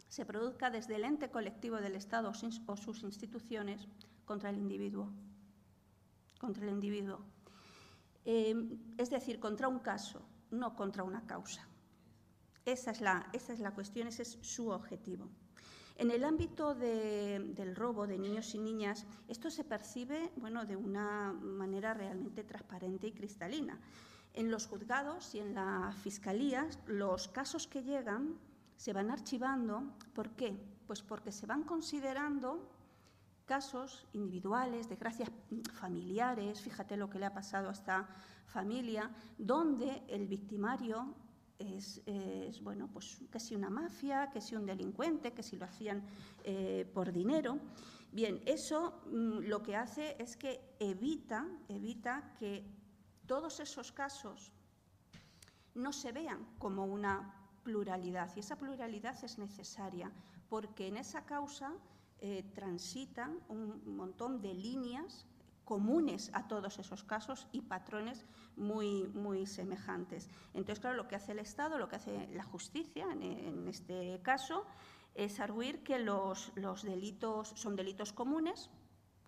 se 0.09 0.25
produzca 0.25 0.71
desde 0.71 0.95
el 0.97 1.05
ente 1.05 1.31
colectivo 1.31 1.77
del 1.77 1.97
Estado 1.97 2.31
o 2.31 2.35
sus- 2.77 3.03
instituciones 3.03 3.89
contra 4.25 4.51
el 4.51 4.57
individuo. 4.59 5.11
Contra 6.39 6.65
el 6.65 6.71
individuo. 6.71 7.21
Eh, 8.25 8.55
es 8.99 9.11
decir, 9.11 9.41
contra 9.41 9.69
un 9.69 9.81
caso, 9.81 10.23
no 10.51 10.77
contra 10.77 11.03
una 11.03 11.27
causa. 11.27 11.67
Esa 12.65 12.91
es 12.93 13.01
la, 13.01 13.29
esa 13.33 13.53
es 13.53 13.61
la 13.61 13.73
cuestión, 13.73 14.07
ese 14.09 14.23
es 14.23 14.39
su 14.41 14.69
objetivo. 14.69 15.29
En 15.97 16.11
el 16.11 16.25
ámbito 16.25 16.75
de- 16.75 17.53
del 17.55 17.77
robo 17.77 18.07
de 18.07 18.19
niños 18.19 18.55
y 18.55 18.59
niñas, 18.59 19.05
esto 19.29 19.51
se 19.51 19.65
percibe 19.65 20.33
bueno, 20.37 20.65
de 20.65 20.77
una 20.77 21.33
manera 21.33 21.93
realmente 21.95 22.45
transparente 22.45 23.07
y 23.09 23.13
cristalina. 23.13 23.79
En 24.35 24.51
los 24.51 24.67
juzgados 24.67 25.35
y 25.35 25.41
en 25.41 25.55
la 25.55 25.93
fiscalía, 26.03 26.67
los 26.87 27.29
casos 27.29 27.67
que 27.67 27.83
llegan 27.83 28.39
se 28.77 28.93
van 28.93 29.11
archivando. 29.11 29.83
¿Por 30.15 30.31
qué? 30.31 30.57
Pues 30.87 31.03
porque 31.03 31.31
se 31.31 31.47
van 31.47 31.65
considerando 31.65 32.71
casos 33.45 34.07
individuales, 34.15 34.89
desgracias 34.89 35.31
familiares, 35.75 36.61
fíjate 36.63 36.97
lo 36.97 37.11
que 37.11 37.19
le 37.19 37.27
ha 37.27 37.35
pasado 37.35 37.69
a 37.69 37.73
esta 37.73 38.09
familia, 38.47 39.11
donde 39.37 40.03
el 40.09 40.27
victimario 40.27 41.15
es, 41.63 42.63
bueno, 42.63 42.89
pues 42.93 43.21
que 43.31 43.41
si 43.41 43.55
una 43.55 43.71
mafia, 43.71 44.31
que 44.31 44.41
si 44.41 44.55
un 44.55 44.67
delincuente, 44.67 45.33
que 45.33 45.43
si 45.43 45.57
lo 45.57 45.65
hacían 45.65 46.03
eh, 46.45 46.91
por 46.93 47.13
dinero. 47.13 47.59
Bien, 48.11 48.43
eso 48.47 49.03
mm, 49.07 49.41
lo 49.49 49.63
que 49.63 49.77
hace 49.77 50.17
es 50.19 50.37
que 50.37 50.75
evita, 50.79 51.49
evita 51.69 52.35
que 52.39 52.65
todos 53.27 53.61
esos 53.61 53.93
casos 53.93 54.53
no 55.75 55.93
se 55.93 56.13
vean 56.13 56.47
como 56.59 56.85
una 56.85 57.35
pluralidad. 57.63 58.31
Y 58.37 58.41
esa 58.41 58.57
pluralidad 58.57 59.17
es 59.25 59.39
necesaria 59.39 60.13
porque 60.49 60.89
en 60.89 60.97
esa 60.99 61.25
causa 61.25 61.73
eh, 62.19 62.45
transitan 62.55 63.39
un 63.49 63.97
montón 63.97 64.41
de 64.43 64.55
líneas 64.55 65.27
comunes 65.73 66.31
a 66.35 66.49
todos 66.49 66.79
esos 66.79 67.03
casos 67.03 67.47
y 67.51 67.63
patrones 67.63 68.27
muy, 68.57 69.09
muy 69.15 69.47
semejantes. 69.47 70.29
Entonces, 70.53 70.81
claro, 70.81 70.99
lo 70.99 71.09
que 71.09 71.17
hace 71.17 71.33
el 71.33 71.39
Estado, 71.39 71.79
lo 71.79 71.89
que 71.89 71.97
hace 71.97 72.29
la 72.35 72.45
justicia 72.45 73.07
en, 73.11 73.67
este 73.67 74.21
caso, 74.21 74.67
es 75.15 75.41
arguir 75.41 75.83
que 75.83 75.99
los, 75.99 76.53
los 76.57 76.83
delitos 76.83 77.55
son 77.55 77.75
delitos 77.75 78.13
comunes 78.13 78.69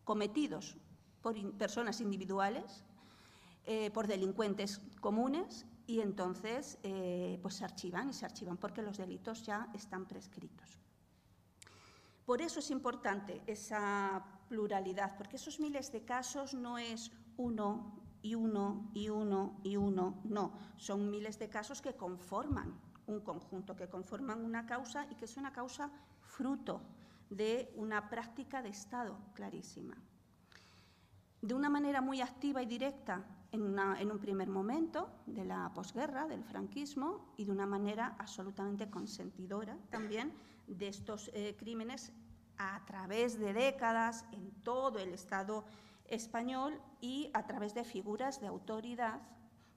cometidos 0.05 0.77
por 1.23 1.35
personas 1.53 2.03
individuales, 2.03 2.85
eh, 3.65 3.91
por 3.91 4.07
delincuentes 4.07 4.83
comunes 5.01 5.65
y 5.87 6.01
entonces 6.01 6.79
eh, 6.83 7.39
pues 7.41 7.55
se 7.55 7.65
archivan 7.65 8.11
y 8.11 8.13
se 8.13 8.27
archivan 8.27 8.59
porque 8.59 8.83
los 8.83 8.99
delitos 8.99 9.45
ya 9.45 9.71
están 9.73 10.05
prescritos. 10.05 10.79
Por 12.27 12.43
eso 12.43 12.59
es 12.59 12.71
importante 12.71 13.41
esa 13.47 14.23
pluralidad, 14.49 15.17
porque 15.17 15.37
esos 15.37 15.61
miles 15.61 15.93
de 15.93 16.05
casos 16.05 16.55
no 16.55 16.79
es 16.79 17.11
uno 17.37 18.01
y 18.23 18.35
uno 18.35 18.91
y 18.95 19.09
uno 19.09 19.61
y 19.63 19.77
uno, 19.77 20.21
no, 20.25 20.53
son 20.77 21.11
miles 21.11 21.39
de 21.39 21.49
casos 21.49 21.83
que 21.83 21.95
conforman 21.95 22.75
un 23.07 23.21
conjunto, 23.21 23.77
que 23.77 23.89
conforman 23.89 24.45
una 24.45 24.67
causa 24.67 25.07
y 25.11 25.15
que 25.15 25.27
es 25.27 25.37
una 25.37 25.53
causa 25.53 25.91
fruto 26.23 26.81
de 27.31 27.73
una 27.77 28.09
práctica 28.09 28.63
de 28.63 28.71
Estado 28.71 29.19
clarísima. 29.35 29.97
De 31.43 31.53
una 31.53 31.69
manera 31.69 32.01
muy 32.01 32.23
activa 32.23 32.63
y 32.63 32.67
directa 32.67 33.27
en, 33.53 34.11
un 34.11 34.19
primer 34.19 34.49
momento 34.49 35.11
de 35.27 35.45
la 35.45 35.71
posguerra, 35.75 36.27
del 36.27 36.43
franquismo, 36.43 37.35
y 37.37 37.45
de 37.45 37.53
una 37.53 37.67
manera 37.67 38.17
absolutamente 38.19 38.91
consentidora 38.91 39.77
también 39.91 40.33
de 40.67 40.89
estos 40.89 41.31
eh, 41.35 41.55
crímenes 41.59 42.13
a 42.59 42.85
través 42.87 43.39
de 43.39 43.53
décadas 43.53 44.25
en 44.33 44.51
todo 44.63 44.99
el 44.99 45.13
Estado 45.13 45.65
español 46.07 46.81
y 47.01 47.31
a 47.35 47.47
través 47.47 47.75
de 47.75 47.85
figuras 47.85 48.41
de 48.41 48.47
autoridad 48.47 49.21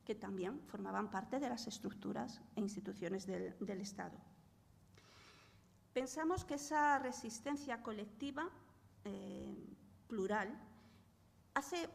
que 0.06 0.16
también 0.16 0.62
formaban 0.68 1.12
parte 1.12 1.40
de 1.40 1.50
las 1.50 1.68
estructuras 1.68 2.42
e 2.56 2.62
instituciones 2.62 3.26
del, 3.28 3.82
Estado. 3.82 4.18
Pensamos 5.92 6.46
que 6.46 6.56
esa 6.56 7.00
resistencia 7.00 7.84
colectiva 7.84 8.50
eh, 9.04 9.54
plural 10.08 10.58
hace, 11.54 11.90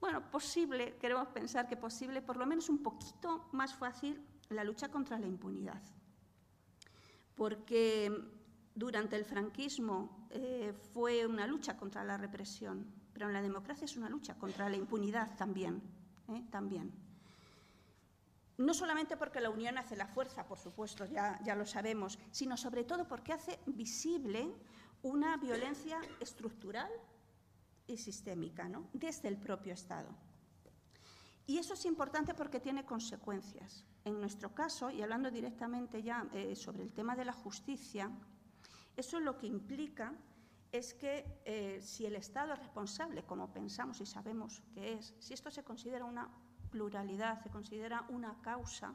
bueno, 0.00 0.30
posible, 0.30 0.96
queremos 0.96 1.28
pensar 1.28 1.68
que 1.68 1.76
posible, 1.76 2.22
por 2.22 2.36
lo 2.36 2.46
menos 2.46 2.68
un 2.68 2.82
poquito 2.82 3.48
más 3.52 3.74
fácil 3.74 4.20
la 4.48 4.64
lucha 4.64 4.88
contra 4.88 5.18
la 5.18 5.26
impunidad. 5.26 5.82
Porque 7.36 8.10
durante 8.74 9.16
el 9.16 9.24
franquismo 9.24 10.26
eh, 10.30 10.72
fue 10.92 11.26
una 11.26 11.46
lucha 11.46 11.76
contra 11.76 12.04
la 12.04 12.16
represión, 12.16 12.86
pero 13.12 13.28
en 13.28 13.32
la 13.32 13.42
democracia 13.42 13.84
es 13.84 13.96
una 13.96 14.08
lucha 14.08 14.34
contra 14.34 14.68
la 14.68 14.76
impunidad 14.76 15.36
también. 15.36 15.82
¿eh? 16.28 16.42
también. 16.50 16.92
No 18.56 18.72
solamente 18.72 19.16
porque 19.16 19.40
la 19.40 19.50
unión 19.50 19.78
hace 19.78 19.96
la 19.96 20.06
fuerza, 20.06 20.46
por 20.46 20.58
supuesto, 20.58 21.04
ya, 21.06 21.40
ya 21.42 21.56
lo 21.56 21.66
sabemos, 21.66 22.18
sino 22.30 22.56
sobre 22.56 22.84
todo 22.84 23.06
porque 23.08 23.32
hace 23.32 23.58
visible 23.66 24.54
una 25.02 25.36
violencia 25.36 26.00
estructural 26.20 26.90
y 27.86 27.96
sistémica, 27.98 28.68
¿no? 28.68 28.88
desde 28.92 29.28
el 29.28 29.36
propio 29.36 29.74
Estado. 29.74 30.08
Y 31.46 31.58
eso 31.58 31.74
es 31.74 31.84
importante 31.84 32.32
porque 32.32 32.60
tiene 32.60 32.86
consecuencias. 32.86 33.84
En 34.04 34.20
nuestro 34.20 34.54
caso, 34.54 34.90
y 34.90 35.02
hablando 35.02 35.30
directamente 35.30 36.02
ya 36.02 36.26
eh, 36.32 36.54
sobre 36.56 36.84
el 36.84 36.92
tema 36.92 37.16
de 37.16 37.24
la 37.24 37.32
justicia, 37.32 38.10
eso 38.96 39.20
lo 39.20 39.38
que 39.38 39.46
implica 39.46 40.14
es 40.72 40.94
que 40.94 41.24
eh, 41.44 41.80
si 41.82 42.04
el 42.06 42.16
Estado 42.16 42.52
es 42.52 42.58
responsable, 42.58 43.22
como 43.24 43.52
pensamos 43.52 44.00
y 44.00 44.06
sabemos 44.06 44.62
que 44.74 44.94
es, 44.94 45.14
si 45.18 45.34
esto 45.34 45.50
se 45.50 45.62
considera 45.62 46.04
una 46.04 46.28
pluralidad, 46.70 47.42
se 47.42 47.50
considera 47.50 48.04
una 48.08 48.40
causa, 48.42 48.94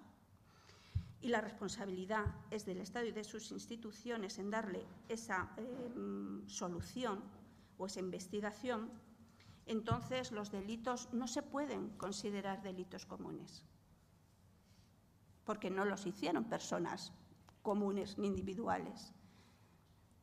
y 1.22 1.28
la 1.30 1.42
responsabilidad 1.42 2.26
es 2.50 2.66
del 2.66 2.80
Estado 2.82 3.06
y 3.06 3.12
de 3.12 3.24
sus 3.24 3.52
instituciones 3.52 4.40
en 4.40 4.50
darle 4.50 4.86
esa 5.10 5.52
eh, 5.58 6.44
solución 6.48 7.22
o 7.78 7.86
esa 7.86 8.00
investigación, 8.00 8.90
entonces 9.66 10.32
los 10.32 10.52
delitos 10.52 11.10
no 11.14 11.28
se 11.28 11.44
pueden 11.44 11.90
considerar 11.98 12.62
delitos 12.62 13.06
comunes, 13.06 13.64
porque 15.46 15.70
no 15.70 15.86
los 15.86 16.06
hicieron 16.06 16.46
personas 16.46 17.14
comunes 17.62 18.18
ni 18.18 18.28
individuales. 18.28 19.14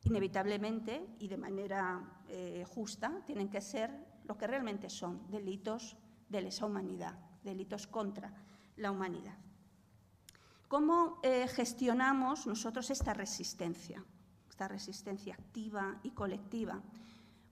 Inevitablemente 0.06 1.04
y 1.18 1.26
de 1.26 1.36
manera 1.36 2.22
eh, 2.28 2.64
justa 2.64 3.22
tienen 3.26 3.48
que 3.48 3.60
ser 3.60 3.90
lo 4.24 4.38
que 4.38 4.46
realmente 4.46 4.88
son 4.88 5.28
delitos 5.28 5.96
de 6.28 6.42
lesa 6.42 6.64
humanidad, 6.64 7.18
delitos 7.42 7.88
contra 7.88 8.32
la 8.76 8.92
humanidad. 8.92 9.36
¿Cómo 10.68 11.18
eh, 11.24 11.48
gestionamos 11.48 12.46
nosotros 12.46 12.90
esta 12.90 13.14
resistencia, 13.14 14.04
esta 14.48 14.68
resistencia 14.68 15.34
activa 15.34 15.98
y 16.04 16.12
colectiva? 16.12 16.82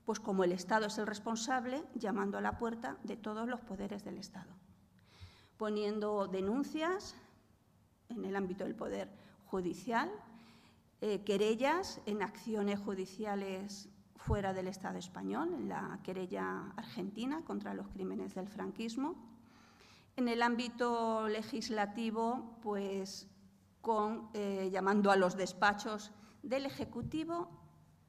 Pues 0.05 0.21
como 0.21 0.45
el 0.45 0.53
Estado 0.53 0.85
es 0.85 0.97
el 0.97 1.07
responsable, 1.07 1.83
llamando 1.93 2.37
a 2.37 2.41
la 2.41 2.57
puerta 2.57 2.97
de 3.03 3.17
todos 3.17 3.49
los 3.49 3.59
poderes 3.59 4.05
del 4.05 4.17
Estado, 4.17 4.53
poniendo 5.57 6.27
denuncias 6.27 7.15
en 8.07 8.23
el 8.23 8.35
ámbito 8.37 8.63
del 8.63 8.75
poder 8.75 9.09
judicial, 9.45 10.09
eh, 11.07 11.21
querellas 11.23 12.01
en 12.07 12.23
acciones 12.23 12.79
judiciales 12.79 13.89
fuera 14.15 14.53
del 14.53 14.67
Estado 14.67 14.97
español, 14.97 15.53
en 15.53 15.69
la 15.69 15.99
querella 16.01 16.73
argentina 16.75 17.43
contra 17.45 17.75
los 17.75 17.87
crímenes 17.89 18.33
del 18.33 18.47
franquismo, 18.47 19.15
en 20.15 20.27
el 20.27 20.41
ámbito 20.41 21.27
legislativo, 21.27 22.57
pues 22.63 23.27
eh, 24.33 24.69
llamando 24.71 25.11
a 25.11 25.15
los 25.15 25.37
despachos 25.37 26.11
del 26.41 26.65
Ejecutivo 26.65 27.51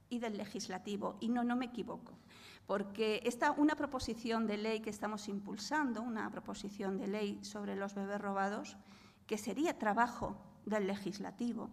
y 0.09 0.19
del 0.19 0.39
Legislativo. 0.39 1.19
Y 1.21 1.29
no, 1.29 1.45
no 1.45 1.55
me 1.55 1.67
equivoco, 1.67 2.17
porque 2.67 3.21
esta, 3.25 3.51
una 3.51 3.77
proposición 3.77 4.47
de 4.47 4.57
ley 4.57 4.81
que 4.81 4.89
estamos 4.89 5.29
impulsando, 5.29 6.01
una 6.01 6.31
proposición 6.31 6.97
de 6.97 7.09
ley 7.09 7.45
sobre 7.45 7.77
los 7.77 7.95
bebés 7.95 8.23
robados, 8.23 8.79
que 9.27 9.37
sería 9.37 9.79
trabajo 9.79 10.39
del 10.65 10.87
Legislativo, 10.87 11.69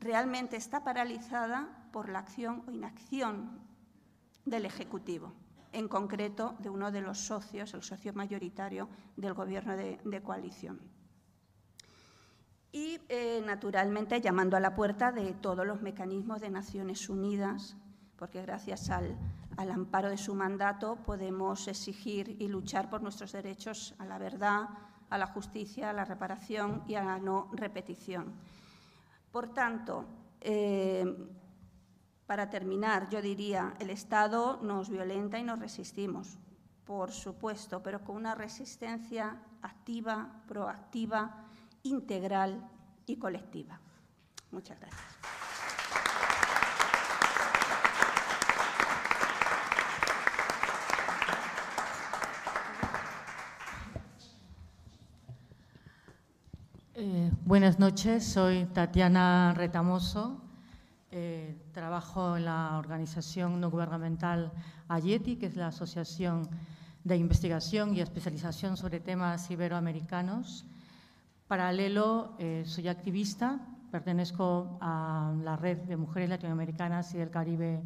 realmente 0.00 0.56
está 0.56 0.84
paralizada 0.84 1.88
por 1.92 2.08
la 2.08 2.20
acción 2.20 2.62
o 2.66 2.70
inacción 2.70 3.58
del 4.44 4.66
Ejecutivo 4.66 5.32
en 5.72 5.88
concreto 5.88 6.56
de 6.60 6.70
uno 6.70 6.90
de 6.90 7.02
los 7.02 7.18
socios, 7.18 7.74
el 7.74 7.82
socio 7.82 8.12
mayoritario 8.14 8.88
del 9.16 9.34
Gobierno 9.34 9.76
de, 9.76 10.22
coalición. 10.22 10.80
Y, 12.72 13.00
eh, 13.08 13.42
naturalmente, 13.44 14.20
llamando 14.20 14.56
a 14.56 14.60
la 14.60 14.74
puerta 14.74 15.12
de 15.12 15.32
todos 15.34 15.66
los 15.66 15.82
mecanismos 15.82 16.40
de 16.40 16.50
Naciones 16.50 17.08
Unidas, 17.08 17.76
porque 18.16 18.42
gracias 18.42 18.90
al, 18.90 19.16
al 19.56 19.70
amparo 19.70 20.08
de 20.08 20.18
su 20.18 20.34
mandato 20.34 20.96
podemos 20.96 21.66
exigir 21.68 22.36
y 22.40 22.48
luchar 22.48 22.90
por 22.90 23.02
nuestros 23.02 23.32
derechos 23.32 23.94
a 23.98 24.04
la 24.04 24.18
verdad, 24.18 24.68
a 25.10 25.18
la 25.18 25.26
justicia, 25.26 25.90
a 25.90 25.92
la 25.92 26.04
reparación 26.04 26.82
y 26.86 26.94
a 26.94 27.04
la 27.04 27.18
no 27.18 27.48
repetición. 27.52 28.34
Por 29.38 29.54
tanto, 29.54 30.04
eh, 30.40 31.06
para 32.26 32.50
terminar, 32.50 33.08
yo 33.08 33.22
diría, 33.22 33.72
el 33.78 33.90
Estado 33.90 34.58
nos 34.62 34.90
violenta 34.90 35.38
y 35.38 35.44
nos 35.44 35.60
resistimos, 35.60 36.40
por 36.84 37.12
supuesto, 37.12 37.80
pero 37.80 38.02
con 38.02 38.16
una 38.16 38.34
resistencia 38.34 39.40
activa, 39.62 40.42
proactiva, 40.48 41.44
integral 41.84 42.68
y 43.06 43.14
colectiva. 43.16 43.78
Muchas 44.50 44.80
gracias. 44.80 45.18
Eh, 57.00 57.30
buenas 57.58 57.80
noches, 57.80 58.24
soy 58.24 58.66
Tatiana 58.66 59.52
Retamoso. 59.52 60.40
Eh, 61.10 61.56
trabajo 61.72 62.36
en 62.36 62.44
la 62.44 62.78
organización 62.78 63.60
no 63.60 63.68
gubernamental 63.68 64.52
AYETI, 64.86 65.34
que 65.34 65.46
es 65.46 65.56
la 65.56 65.66
Asociación 65.66 66.48
de 67.02 67.16
Investigación 67.16 67.96
y 67.96 68.00
Especialización 68.00 68.76
sobre 68.76 69.00
temas 69.00 69.50
iberoamericanos. 69.50 70.66
Paralelo, 71.48 72.36
eh, 72.38 72.62
soy 72.64 72.86
activista, 72.86 73.58
pertenezco 73.90 74.78
a 74.80 75.34
la 75.42 75.56
Red 75.56 75.78
de 75.78 75.96
Mujeres 75.96 76.28
Latinoamericanas 76.28 77.12
y 77.14 77.18
del 77.18 77.30
Caribe 77.30 77.82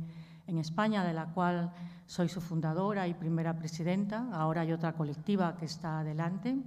en 0.48 0.58
España, 0.58 1.02
de 1.02 1.14
la 1.14 1.28
cual 1.28 1.72
soy 2.04 2.28
su 2.28 2.42
fundadora 2.42 3.08
y 3.08 3.14
primera 3.14 3.56
presidenta. 3.56 4.28
Ahora 4.34 4.60
hay 4.60 4.72
otra 4.72 4.92
colectiva 4.92 5.56
que 5.56 5.64
está 5.64 6.00
adelante. 6.00 6.58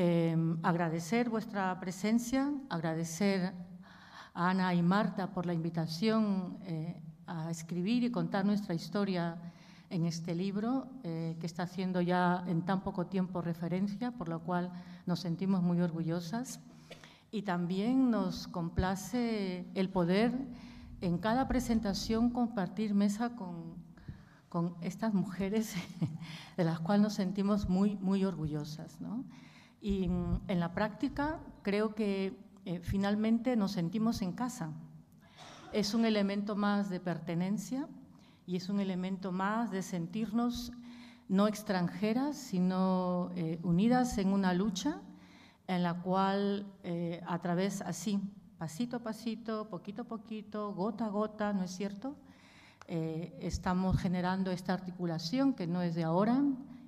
Eh, 0.00 0.36
agradecer 0.62 1.28
vuestra 1.28 1.76
presencia, 1.80 2.52
agradecer 2.68 3.52
a 4.32 4.50
Ana 4.50 4.72
y 4.72 4.80
Marta 4.80 5.32
por 5.32 5.44
la 5.44 5.52
invitación 5.52 6.56
eh, 6.62 7.02
a 7.26 7.50
escribir 7.50 8.04
y 8.04 8.12
contar 8.12 8.44
nuestra 8.44 8.76
historia 8.76 9.36
en 9.90 10.06
este 10.06 10.36
libro, 10.36 10.86
eh, 11.02 11.36
que 11.40 11.46
está 11.46 11.64
haciendo 11.64 12.00
ya 12.00 12.44
en 12.46 12.62
tan 12.62 12.84
poco 12.84 13.08
tiempo 13.08 13.42
referencia, 13.42 14.12
por 14.12 14.28
lo 14.28 14.38
cual 14.44 14.70
nos 15.04 15.18
sentimos 15.18 15.64
muy 15.64 15.80
orgullosas. 15.80 16.60
y 17.32 17.42
también 17.42 18.12
nos 18.12 18.46
complace 18.46 19.66
el 19.74 19.88
poder 19.88 20.32
en 21.00 21.18
cada 21.18 21.48
presentación 21.48 22.30
compartir 22.30 22.94
mesa 22.94 23.34
con, 23.34 23.74
con 24.48 24.76
estas 24.80 25.12
mujeres 25.12 25.74
de 26.56 26.62
las 26.62 26.78
cuales 26.78 27.02
nos 27.02 27.14
sentimos 27.14 27.68
muy, 27.68 27.96
muy 27.96 28.24
orgullosas. 28.24 29.00
¿no? 29.00 29.24
Y 29.80 30.08
mm, 30.08 30.42
en 30.48 30.60
la 30.60 30.74
práctica 30.74 31.40
creo 31.62 31.94
que 31.94 32.38
eh, 32.64 32.80
finalmente 32.82 33.56
nos 33.56 33.72
sentimos 33.72 34.22
en 34.22 34.32
casa. 34.32 34.72
Es 35.72 35.94
un 35.94 36.04
elemento 36.04 36.56
más 36.56 36.88
de 36.90 37.00
pertenencia 37.00 37.88
y 38.46 38.56
es 38.56 38.68
un 38.68 38.80
elemento 38.80 39.32
más 39.32 39.70
de 39.70 39.82
sentirnos 39.82 40.72
no 41.28 41.46
extranjeras, 41.46 42.36
sino 42.36 43.30
eh, 43.36 43.58
unidas 43.62 44.16
en 44.18 44.32
una 44.32 44.54
lucha 44.54 45.02
en 45.66 45.82
la 45.82 46.00
cual 46.00 46.66
eh, 46.82 47.22
a 47.26 47.38
través 47.40 47.82
así, 47.82 48.18
pasito 48.56 48.96
a 48.96 49.00
pasito, 49.00 49.68
poquito 49.68 50.02
a 50.02 50.04
poquito, 50.06 50.72
gota 50.72 51.06
a 51.06 51.08
gota, 51.10 51.52
¿no 51.52 51.62
es 51.64 51.70
cierto? 51.70 52.16
Eh, 52.86 53.36
estamos 53.40 53.98
generando 53.98 54.50
esta 54.50 54.72
articulación 54.72 55.52
que 55.52 55.66
no 55.66 55.82
es 55.82 55.94
de 55.94 56.04
ahora, 56.04 56.42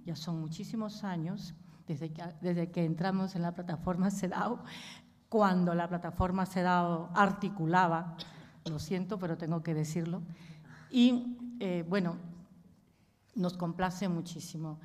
ya 0.07 0.17
son 0.17 0.41
muchísimos 0.41 1.05
años, 1.05 1.55
desde 1.91 2.13
que, 2.13 2.23
desde 2.41 2.71
que 2.71 2.85
entramos 2.85 3.35
en 3.35 3.43
la 3.43 3.53
plataforma 3.53 4.13
CEDAW, 4.13 4.61
cuando 5.29 5.75
la 5.75 5.89
plataforma 5.89 6.47
CEDAW 6.47 7.09
articulaba, 7.15 8.17
lo 8.67 8.79
siento, 8.79 9.19
pero 9.19 9.37
tengo 9.37 9.61
que 9.63 9.75
decirlo, 9.75 10.23
y 10.91 11.37
eh, 11.59 11.85
bueno, 11.89 12.17
nos 13.35 13.57
complace 13.57 14.09
muchísimo. 14.09 14.79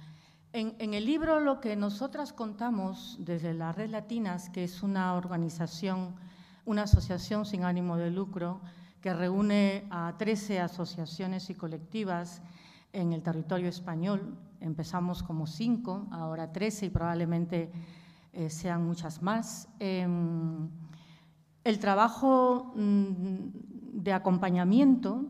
En, 0.52 0.94
el 0.94 1.06
libro 1.06 1.40
lo 1.40 1.60
que 1.60 1.76
nosotras 1.76 2.34
contamos 2.34 3.18
desde 3.20 3.54
la 3.54 3.72
Red 3.72 3.92
Latinas, 3.92 4.50
que 4.50 4.64
es 4.64 4.82
una 4.82 5.14
organización, 5.14 6.16
una 6.66 6.84
asociación 6.84 7.46
sin 7.46 7.66
ánimo 7.66 7.98
de 7.98 8.10
lucro, 8.10 8.62
que 9.02 9.14
reúne 9.14 9.86
a 9.92 10.16
13 10.18 10.62
asociaciones 10.62 11.52
y 11.52 11.56
colectivas 11.56 12.42
en 12.94 13.14
el 13.14 13.22
territorio 13.22 13.68
español. 13.68 14.38
Empezamos 14.60 15.24
como 15.24 15.48
cinco, 15.48 16.08
ahora 16.12 16.52
13 16.52 16.88
y 16.88 16.90
probablemente 16.90 17.72
eh, 18.34 18.50
sean 18.50 18.86
muchas 18.86 19.22
más. 19.22 19.68
Em, 19.80 20.70
el 21.64 21.80
trabajo 21.80 22.74
mm, 22.76 24.02
de 24.04 24.14
acompañamiento 24.14 25.26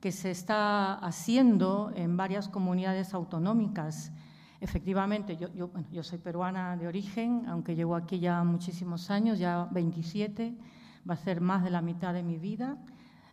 que 0.00 0.12
se 0.12 0.30
está 0.30 0.94
haciendo 0.94 1.92
en 1.94 2.16
varias 2.16 2.48
comunidades 2.48 3.14
autonómicas 3.14 4.12
Efectivamente, 4.60 5.38
yo, 5.38 5.48
yo, 5.90 6.02
soy 6.02 6.18
peruana 6.18 6.76
de 6.76 6.86
origen, 6.86 7.44
aunque 7.48 7.74
llevo 7.74 7.96
aquí 7.96 8.18
ya 8.18 8.44
muchísimos 8.44 9.10
años, 9.10 9.38
ya 9.38 9.66
27, 9.70 10.54
va 11.08 11.14
a 11.14 11.16
ser 11.16 11.40
más 11.40 11.64
de 11.64 11.70
la 11.70 11.80
mitad 11.80 12.12
de 12.12 12.22
mi 12.22 12.36
vida. 12.36 12.76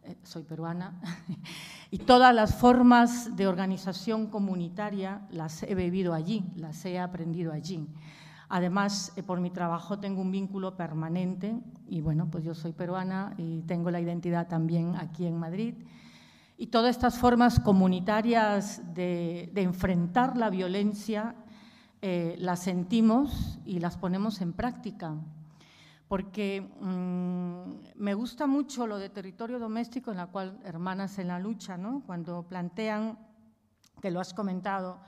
Eh, 0.04 0.16
soy 0.24 0.44
peruana. 0.44 1.02
y 1.90 2.00
todas 2.00 2.34
las 2.34 2.56
formas 2.56 3.36
de 3.36 3.48
organización 3.48 4.28
comunitaria 4.28 5.22
las 5.32 5.64
he 5.64 5.74
vivido 5.76 6.14
allí, 6.14 6.44
las 6.56 6.84
he 6.86 7.00
aprendido 7.00 7.54
allí. 7.54 7.88
Además, 8.50 9.14
eh, 9.16 9.24
por 9.24 9.40
mi 9.40 9.50
trabajo 9.50 10.00
tengo 10.00 10.22
un 10.22 10.32
vínculo 10.32 10.76
permanente 10.76 11.60
y 11.88 12.02
bueno, 12.02 12.30
pues 12.30 12.44
yo 12.44 12.54
soy 12.54 12.72
peruana 12.72 13.34
y 13.38 13.62
tengo 13.64 13.92
la 13.92 14.00
identidad 14.00 14.48
también 14.48 14.96
aquí 14.96 15.26
en 15.26 15.38
Madrid. 15.38 15.76
Y 16.58 16.68
todas 16.68 16.96
estas 16.96 17.20
formas 17.20 17.60
comunitarias 17.60 18.82
de, 18.94 19.52
enfrentar 19.56 20.38
la 20.38 20.50
violencia 20.50 21.36
eh, 22.02 22.36
las 22.40 22.60
sentimos 22.60 23.60
y 23.66 23.80
las 23.80 23.98
ponemos 23.98 24.42
en 24.42 24.54
práctica. 24.54 25.16
Porque 26.08 26.62
mm, 26.62 27.96
me 27.96 28.14
gusta 28.14 28.48
mucho 28.48 28.88
lo 28.88 28.98
de 28.98 29.10
territorio 29.10 29.60
doméstico, 29.60 30.12
en 30.12 30.18
la 30.18 30.28
cual 30.28 30.60
hermanas 30.64 31.20
en 31.20 31.28
la 31.28 31.40
lucha, 31.40 31.78
¿no? 31.78 32.04
cuando 32.06 32.44
plantean, 32.48 33.20
que 34.02 34.12
lo 34.12 34.20
has 34.20 34.34
comentado, 34.34 35.00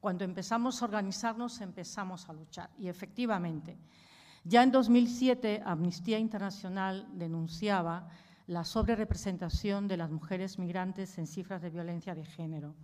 cuando 0.00 0.24
empezamos 0.24 0.80
a 0.80 0.84
organizarnos 0.84 1.60
empezamos 1.60 2.28
a 2.28 2.34
luchar. 2.34 2.70
Y 2.78 2.88
efectivamente, 2.88 3.78
ya 4.44 4.62
en 4.62 4.70
2007 4.70 5.62
Amnistía 5.64 6.18
Internacional 6.18 7.08
denunciaba 7.14 8.08
la 8.46 8.64
sobrerepresentación 8.64 9.88
de 9.88 9.96
las 9.96 10.10
mujeres 10.10 10.58
migrantes 10.58 11.16
en 11.16 11.26
cifras 11.26 11.62
de 11.62 11.70
violencia 11.70 12.14
de 12.14 12.26
género. 12.26 12.74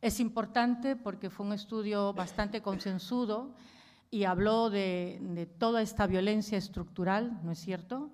Es 0.00 0.20
importante 0.20 0.94
porque 0.94 1.30
fue 1.30 1.46
un 1.46 1.52
estudio 1.52 2.12
bastante 2.12 2.62
consensudo 2.62 3.54
y 4.14 4.24
habló 4.24 4.70
de, 4.70 5.48
toda 5.58 5.82
esta 5.82 6.06
violencia 6.06 6.58
estructural, 6.58 7.40
¿no 7.42 7.52
es 7.52 7.58
cierto?, 7.58 8.10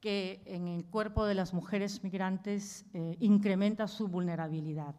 que 0.00 0.42
en 0.46 0.68
el 0.68 0.84
cuerpo 0.84 1.26
de 1.26 1.34
las 1.34 1.52
mujeres 1.52 2.02
migrantes 2.02 2.86
eh, 2.94 3.16
incrementa 3.20 3.86
su 3.86 4.08
vulnerabilidad. 4.08 4.94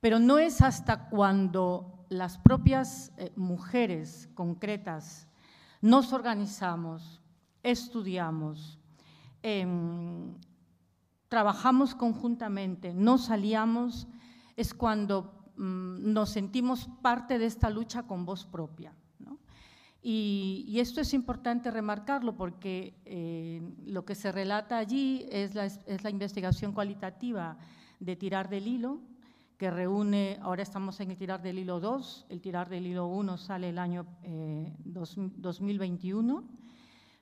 Pero 0.00 0.18
no 0.18 0.38
es 0.38 0.62
hasta 0.62 1.10
cuando 1.10 2.06
las 2.08 2.38
propias 2.38 3.12
eh, 3.18 3.32
mujeres 3.36 4.28
concretas 4.34 5.26
nos 5.82 6.12
organizamos, 6.12 7.20
estudiamos, 7.62 8.80
Em, 9.42 10.34
trabajamos 11.28 11.94
conjuntamente, 11.94 12.92
nos 12.92 13.26
salíamos, 13.26 14.06
es 14.56 14.74
cuando 14.74 15.32
mm, 15.56 16.12
nos 16.12 16.30
sentimos 16.30 16.88
parte 17.00 17.38
de 17.38 17.46
esta 17.46 17.70
lucha 17.70 18.02
con 18.02 18.26
voz 18.26 18.44
propia. 18.44 18.92
Y, 20.02 20.78
esto 20.80 21.00
es 21.00 21.12
importante 21.12 21.70
remarcarlo 21.70 22.34
porque 22.34 22.94
eh, 23.04 23.60
lo 23.84 24.04
que 24.04 24.14
se 24.14 24.32
relata 24.32 24.78
allí 24.78 25.26
es 25.30 25.54
la, 25.54 25.66
es 25.66 26.02
la, 26.02 26.10
investigación 26.10 26.72
cualitativa 26.72 27.58
de 27.98 28.16
Tirar 28.16 28.48
del 28.48 28.66
Hilo, 28.66 29.00
que 29.58 29.70
reúne, 29.70 30.38
ahora 30.40 30.62
estamos 30.62 30.98
en 31.00 31.10
el 31.10 31.18
Tirar 31.18 31.42
del 31.42 31.58
Hilo 31.58 31.80
2, 31.80 32.26
el 32.30 32.40
Tirar 32.40 32.70
del 32.70 32.86
Hilo 32.86 33.08
1 33.08 33.36
sale 33.36 33.68
el 33.68 33.78
año 33.78 34.06
2021 34.84 36.38
eh, 36.38 36.44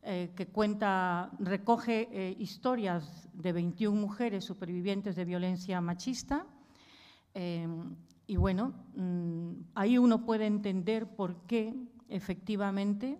eh, 0.04 0.30
que 0.36 0.46
cuenta, 0.46 1.32
recoge 1.40 2.08
eh, 2.12 2.36
historias 2.38 3.28
de 3.32 3.52
21 3.52 4.00
mujeres 4.00 4.44
supervivientes 4.44 5.16
de 5.16 5.24
violencia 5.24 5.80
machista. 5.80 6.46
Em, 7.34 7.96
y 8.28 8.36
bueno, 8.36 8.72
mm, 8.94 9.50
ahí 9.74 9.98
uno 9.98 10.24
puede 10.24 10.46
entender 10.46 11.08
por 11.08 11.34
qué 11.48 11.74
efectivamente 12.08 13.18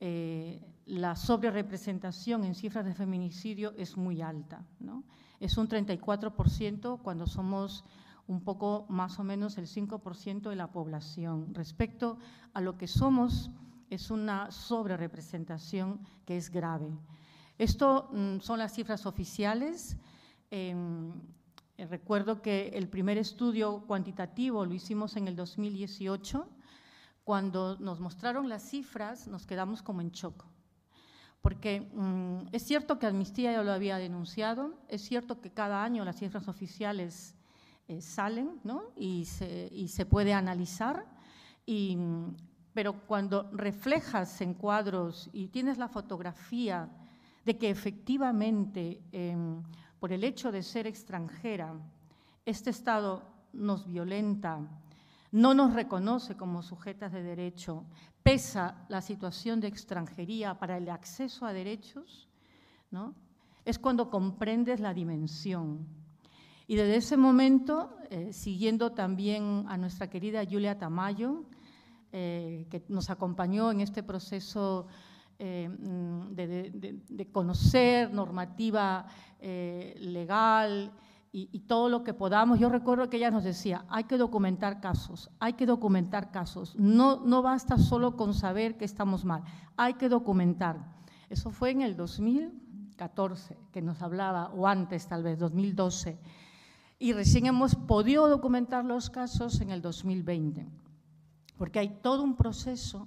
eh, 0.00 0.60
la 0.86 1.14
sobrerepresentación 1.14 2.44
en 2.44 2.54
cifras 2.54 2.84
de 2.84 2.94
feminicidio 2.94 3.72
es 3.76 3.96
muy 3.96 4.22
alta. 4.22 4.64
¿no? 4.78 5.04
Es 5.38 5.56
un 5.56 5.68
34% 5.68 7.00
cuando 7.02 7.26
somos 7.26 7.84
un 8.26 8.42
poco 8.42 8.86
más 8.88 9.18
o 9.18 9.24
menos 9.24 9.58
el 9.58 9.66
5% 9.66 10.48
de 10.48 10.56
la 10.56 10.70
población. 10.70 11.54
Respecto 11.54 12.18
a 12.54 12.60
lo 12.60 12.76
que 12.78 12.86
somos 12.86 13.50
es 13.90 14.10
una 14.10 14.50
sobrerepresentación 14.50 16.00
que 16.24 16.36
es 16.36 16.50
grave. 16.50 16.88
Esto 17.58 18.08
mm, 18.12 18.38
son 18.38 18.58
las 18.58 18.72
cifras 18.72 19.04
oficiales. 19.04 19.96
Em, 20.50 21.12
recuerdo 21.76 22.40
que 22.40 22.68
el 22.68 22.88
primer 22.88 23.18
estudio 23.18 23.84
cuantitativo 23.86 24.64
lo 24.64 24.74
hicimos 24.74 25.16
en 25.16 25.28
el 25.28 25.36
2018. 25.36 26.48
Cuando 27.30 27.76
nos 27.78 28.00
mostraron 28.00 28.48
las 28.48 28.60
cifras, 28.60 29.28
nos 29.28 29.46
quedamos 29.46 29.82
como 29.82 30.00
en 30.00 30.10
shock. 30.10 30.44
Porque 31.40 31.80
mm, 31.80 32.48
es 32.50 32.64
cierto 32.64 32.98
que 32.98 33.06
Amnistía 33.06 33.52
ya 33.52 33.62
lo 33.62 33.70
había 33.70 33.98
denunciado, 33.98 34.74
es 34.88 35.02
cierto 35.02 35.40
que 35.40 35.52
cada 35.52 35.84
año 35.84 36.04
las 36.04 36.16
cifras 36.16 36.48
oficiales 36.48 37.36
eh, 37.86 38.00
salen 38.00 38.60
y, 38.96 39.26
se, 39.26 39.68
y, 39.70 39.86
se, 39.86 40.06
puede 40.06 40.34
analizar, 40.34 41.06
y 41.64 41.94
mm, 41.94 42.34
pero 42.74 42.94
cuando 43.06 43.48
reflejas 43.52 44.40
en 44.40 44.54
cuadros 44.54 45.30
y 45.32 45.46
tienes 45.50 45.78
la 45.78 45.86
fotografía 45.86 46.90
de 47.44 47.56
que 47.56 47.70
efectivamente, 47.70 49.04
em, 49.12 49.62
por 50.00 50.12
el 50.12 50.24
hecho 50.24 50.50
de 50.50 50.64
ser 50.64 50.88
extranjera, 50.88 51.74
este 52.44 52.70
Estado 52.70 53.22
nos 53.52 53.86
violenta, 53.86 54.66
no 55.32 55.54
nos 55.54 55.74
reconoce 55.74 56.36
como 56.36 56.62
sujetas 56.62 57.12
de 57.12 57.22
derecho, 57.22 57.84
pesa 58.22 58.84
la 58.88 59.00
situación 59.00 59.60
de 59.60 59.68
extranjería 59.68 60.58
para 60.58 60.76
el 60.76 60.88
acceso 60.88 61.46
a 61.46 61.52
derechos, 61.52 62.28
¿no? 62.90 63.14
es 63.64 63.78
cuando 63.78 64.10
comprendes 64.10 64.80
la 64.80 64.94
dimensión. 64.94 65.86
Y 66.66 66.76
desde 66.76 66.96
ese 66.96 67.16
momento, 67.16 67.96
eh, 68.10 68.32
siguiendo 68.32 68.92
también 68.92 69.64
a 69.68 69.76
nuestra 69.76 70.08
querida 70.08 70.44
Julia 70.48 70.78
Tamayo, 70.78 71.44
eh, 72.12 72.66
que 72.70 72.82
nos 72.88 73.10
acompañó 73.10 73.70
en 73.70 73.80
este 73.80 74.02
proceso 74.02 74.86
eh, 75.38 75.68
mm, 75.68 76.34
de, 76.34 77.28
conocer 77.32 78.12
normativa 78.12 79.06
legal 79.40 80.92
y, 81.32 81.60
todo 81.60 81.88
lo 81.88 82.02
que 82.02 82.12
podamos. 82.12 82.58
Yo 82.58 82.68
recuerdo 82.68 83.08
que 83.08 83.16
ella 83.16 83.30
nos 83.30 83.44
decía, 83.44 83.84
hay 83.88 84.04
que 84.04 84.18
documentar 84.18 84.80
casos, 84.80 85.30
hay 85.38 85.52
que 85.52 85.66
documentar 85.66 86.32
casos. 86.32 86.74
No, 86.76 87.20
no 87.24 87.42
basta 87.42 87.78
solo 87.78 88.16
con 88.16 88.34
saber 88.34 88.76
que 88.76 88.84
estamos 88.84 89.24
mal, 89.24 89.44
hay 89.76 89.94
que 89.94 90.08
documentar. 90.08 90.84
Eso 91.28 91.50
fue 91.50 91.70
en 91.70 91.82
el 91.82 91.96
2014 91.96 93.56
que 93.72 93.80
nos 93.80 94.02
hablaba, 94.02 94.48
o 94.48 94.66
antes 94.66 95.06
tal 95.06 95.22
vez, 95.22 95.38
2012. 95.38 96.18
Y 96.98 97.12
recién 97.12 97.46
hemos 97.46 97.76
podido 97.76 98.28
documentar 98.28 98.84
los 98.84 99.08
casos 99.08 99.60
en 99.60 99.70
el 99.70 99.80
2020, 99.80 100.66
porque 101.56 101.78
hay 101.78 102.00
todo 102.02 102.24
un 102.24 102.34
proceso 102.34 103.06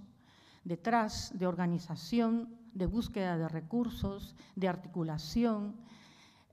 detrás 0.64 1.32
de 1.38 1.46
organización, 1.46 2.56
de 2.74 2.86
búsqueda 2.86 3.38
de 3.38 3.50
recursos, 3.50 4.36
de 4.56 4.70
articulación, 4.70 5.76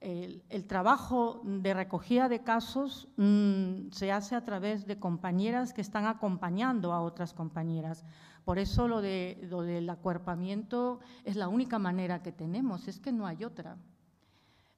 el, 0.00 0.64
trabajo 0.66 1.42
de 1.44 1.74
recogida 1.74 2.28
de 2.28 2.42
casos 2.42 3.08
mm, 3.16 3.90
se 3.90 4.12
hace 4.12 4.34
a 4.34 4.44
través 4.44 4.86
de 4.86 4.98
compañeras 4.98 5.74
que 5.74 5.82
están 5.82 6.06
acompañando 6.06 6.92
a 6.92 7.02
otras 7.02 7.34
compañeras. 7.34 8.04
Por 8.44 8.58
eso 8.58 8.88
lo, 8.88 9.02
de, 9.02 9.38
lo 9.42 9.62
del 9.62 9.88
acuerpamiento 9.90 11.00
es 11.24 11.36
la 11.36 11.48
única 11.48 11.78
manera 11.78 12.22
que 12.22 12.32
tenemos, 12.32 12.88
es 12.88 12.98
que 12.98 13.12
no 13.12 13.26
hay 13.26 13.44
otra. 13.44 13.76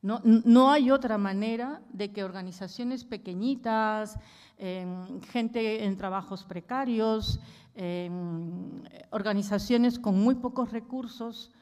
No, 0.02 0.20
no 0.24 0.72
hay 0.72 0.90
otra 0.90 1.16
manera 1.16 1.80
de 1.92 2.12
que 2.12 2.24
organizaciones 2.24 3.04
pequeñitas, 3.04 4.18
em, 4.58 5.20
gente 5.22 5.84
en 5.84 5.96
trabajos 5.96 6.42
precarios, 6.42 7.38
em, 7.76 8.82
organizaciones 9.10 10.00
con 10.00 10.20
muy 10.20 10.34
pocos 10.34 10.72
recursos, 10.72 11.52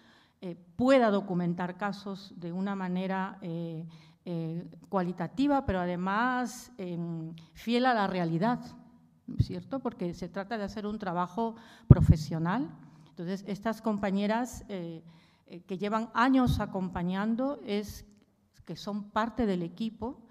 eh, 0.42 0.56
pueda 0.76 1.10
documentar 1.10 1.76
casos 1.76 2.32
de 2.34 2.50
una 2.50 2.74
manera 2.74 3.36
eh, 3.42 3.86
eh, 4.24 4.66
cualitativa, 4.88 5.66
pero 5.66 5.80
además 5.80 6.72
em, 6.78 7.34
fiel 7.52 7.84
a 7.84 7.92
la 7.92 8.06
realidad, 8.06 8.58
¿cierto? 9.40 9.80
Porque 9.80 10.14
se 10.14 10.30
trata 10.30 10.56
de 10.56 10.64
hacer 10.64 10.86
un 10.86 10.98
trabajo 10.98 11.56
profesional. 11.86 12.70
Entonces, 13.10 13.44
estas 13.46 13.82
compañeras 13.82 14.64
que 14.66 15.78
llevan 15.78 16.08
años 16.14 16.58
acompañando 16.58 17.60
es 17.66 18.06
que 18.64 18.76
son 18.76 19.10
parte 19.10 19.44
del 19.44 19.62
equipo, 19.62 20.22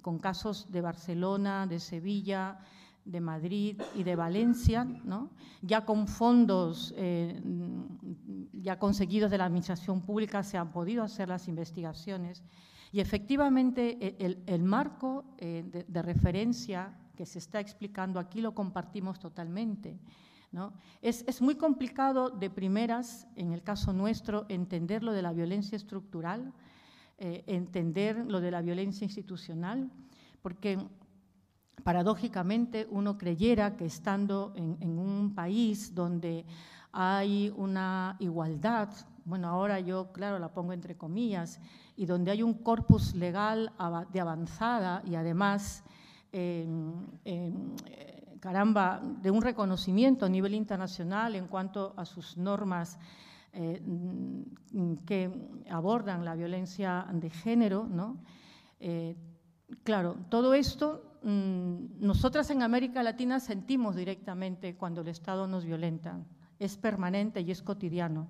con 0.00 0.20
casos 0.20 0.70
de 0.70 0.80
Barcelona, 0.80 1.66
de 1.66 1.80
Sevilla, 1.80 2.60
de 3.08 3.20
Madrid 3.20 3.80
y 3.94 4.02
de 4.02 4.16
Valencia, 4.16 4.84
¿no? 4.84 5.30
ya 5.62 5.84
con 5.84 6.06
fondos 6.06 6.92
eh, 6.96 7.40
ya 8.52 8.78
conseguidos 8.78 9.30
de 9.30 9.38
la 9.38 9.46
Administración 9.46 10.02
Pública 10.02 10.42
se 10.42 10.58
han 10.58 10.70
podido 10.70 11.02
hacer 11.02 11.28
las 11.28 11.48
investigaciones. 11.48 12.42
Y 12.92 13.00
efectivamente 13.00 13.98
e, 14.00 14.42
el, 14.46 14.62
marco 14.62 15.24
eh, 15.38 15.84
de, 15.86 16.02
referencia 16.02 16.96
que 17.16 17.26
se 17.26 17.38
está 17.38 17.60
explicando 17.60 18.20
aquí 18.20 18.40
lo 18.40 18.54
compartimos 18.54 19.18
totalmente. 19.18 19.98
¿no? 20.52 20.72
Es, 21.02 21.24
es, 21.26 21.42
muy 21.42 21.56
complicado 21.56 22.30
de 22.30 22.48
primeras, 22.48 23.26
en 23.36 23.52
el 23.52 23.62
caso 23.62 23.92
nuestro, 23.92 24.46
entender 24.48 25.02
lo 25.02 25.12
de 25.12 25.22
la 25.22 25.32
violencia 25.32 25.76
estructural, 25.76 26.52
eh, 27.18 27.42
entender 27.46 28.24
lo 28.26 28.40
de 28.40 28.50
la 28.50 28.62
violencia 28.62 29.04
institucional, 29.04 29.90
porque 30.40 30.78
paradójicamente 31.88 32.86
uno 32.90 33.16
creyera 33.16 33.74
que 33.74 33.86
estando 33.86 34.52
en, 34.56 34.98
un 34.98 35.34
país 35.34 35.94
donde 35.94 36.44
hay 36.92 37.50
una 37.56 38.14
igualdad, 38.18 38.90
bueno, 39.24 39.48
ahora 39.48 39.80
yo, 39.80 40.12
claro, 40.12 40.38
la 40.38 40.52
pongo 40.52 40.74
entre 40.74 40.98
comillas, 40.98 41.58
y 41.96 42.04
donde 42.04 42.30
hay 42.30 42.42
un 42.42 42.52
corpus 42.52 43.14
legal 43.14 43.72
de 44.12 44.20
avanzada 44.20 45.02
y 45.06 45.14
además, 45.14 45.82
caramba, 48.38 49.00
de 49.22 49.30
un 49.30 49.40
reconocimiento 49.40 50.26
a 50.26 50.28
nivel 50.28 50.52
internacional 50.52 51.36
en 51.36 51.46
cuanto 51.46 51.94
a 51.96 52.04
sus 52.04 52.36
normas 52.36 52.98
eh, 53.54 53.80
que 55.06 55.30
abordan 55.70 56.22
la 56.22 56.34
violencia 56.34 57.06
de 57.14 57.30
género, 57.30 57.86
¿no? 57.88 58.18
Eh, 58.78 59.16
claro, 59.84 60.16
todo 60.28 60.52
esto 60.52 61.07
Mm, 61.28 62.00
nosotras 62.00 62.48
en 62.48 62.62
América 62.62 63.02
Latina 63.02 63.38
sentimos 63.38 63.94
directamente 63.94 64.76
cuando 64.76 65.02
el 65.02 65.08
Estado 65.08 65.46
nos 65.46 65.66
violenta. 65.66 66.18
Es 66.58 66.78
permanente 66.78 67.42
y 67.42 67.50
es 67.50 67.60
cotidiano. 67.60 68.28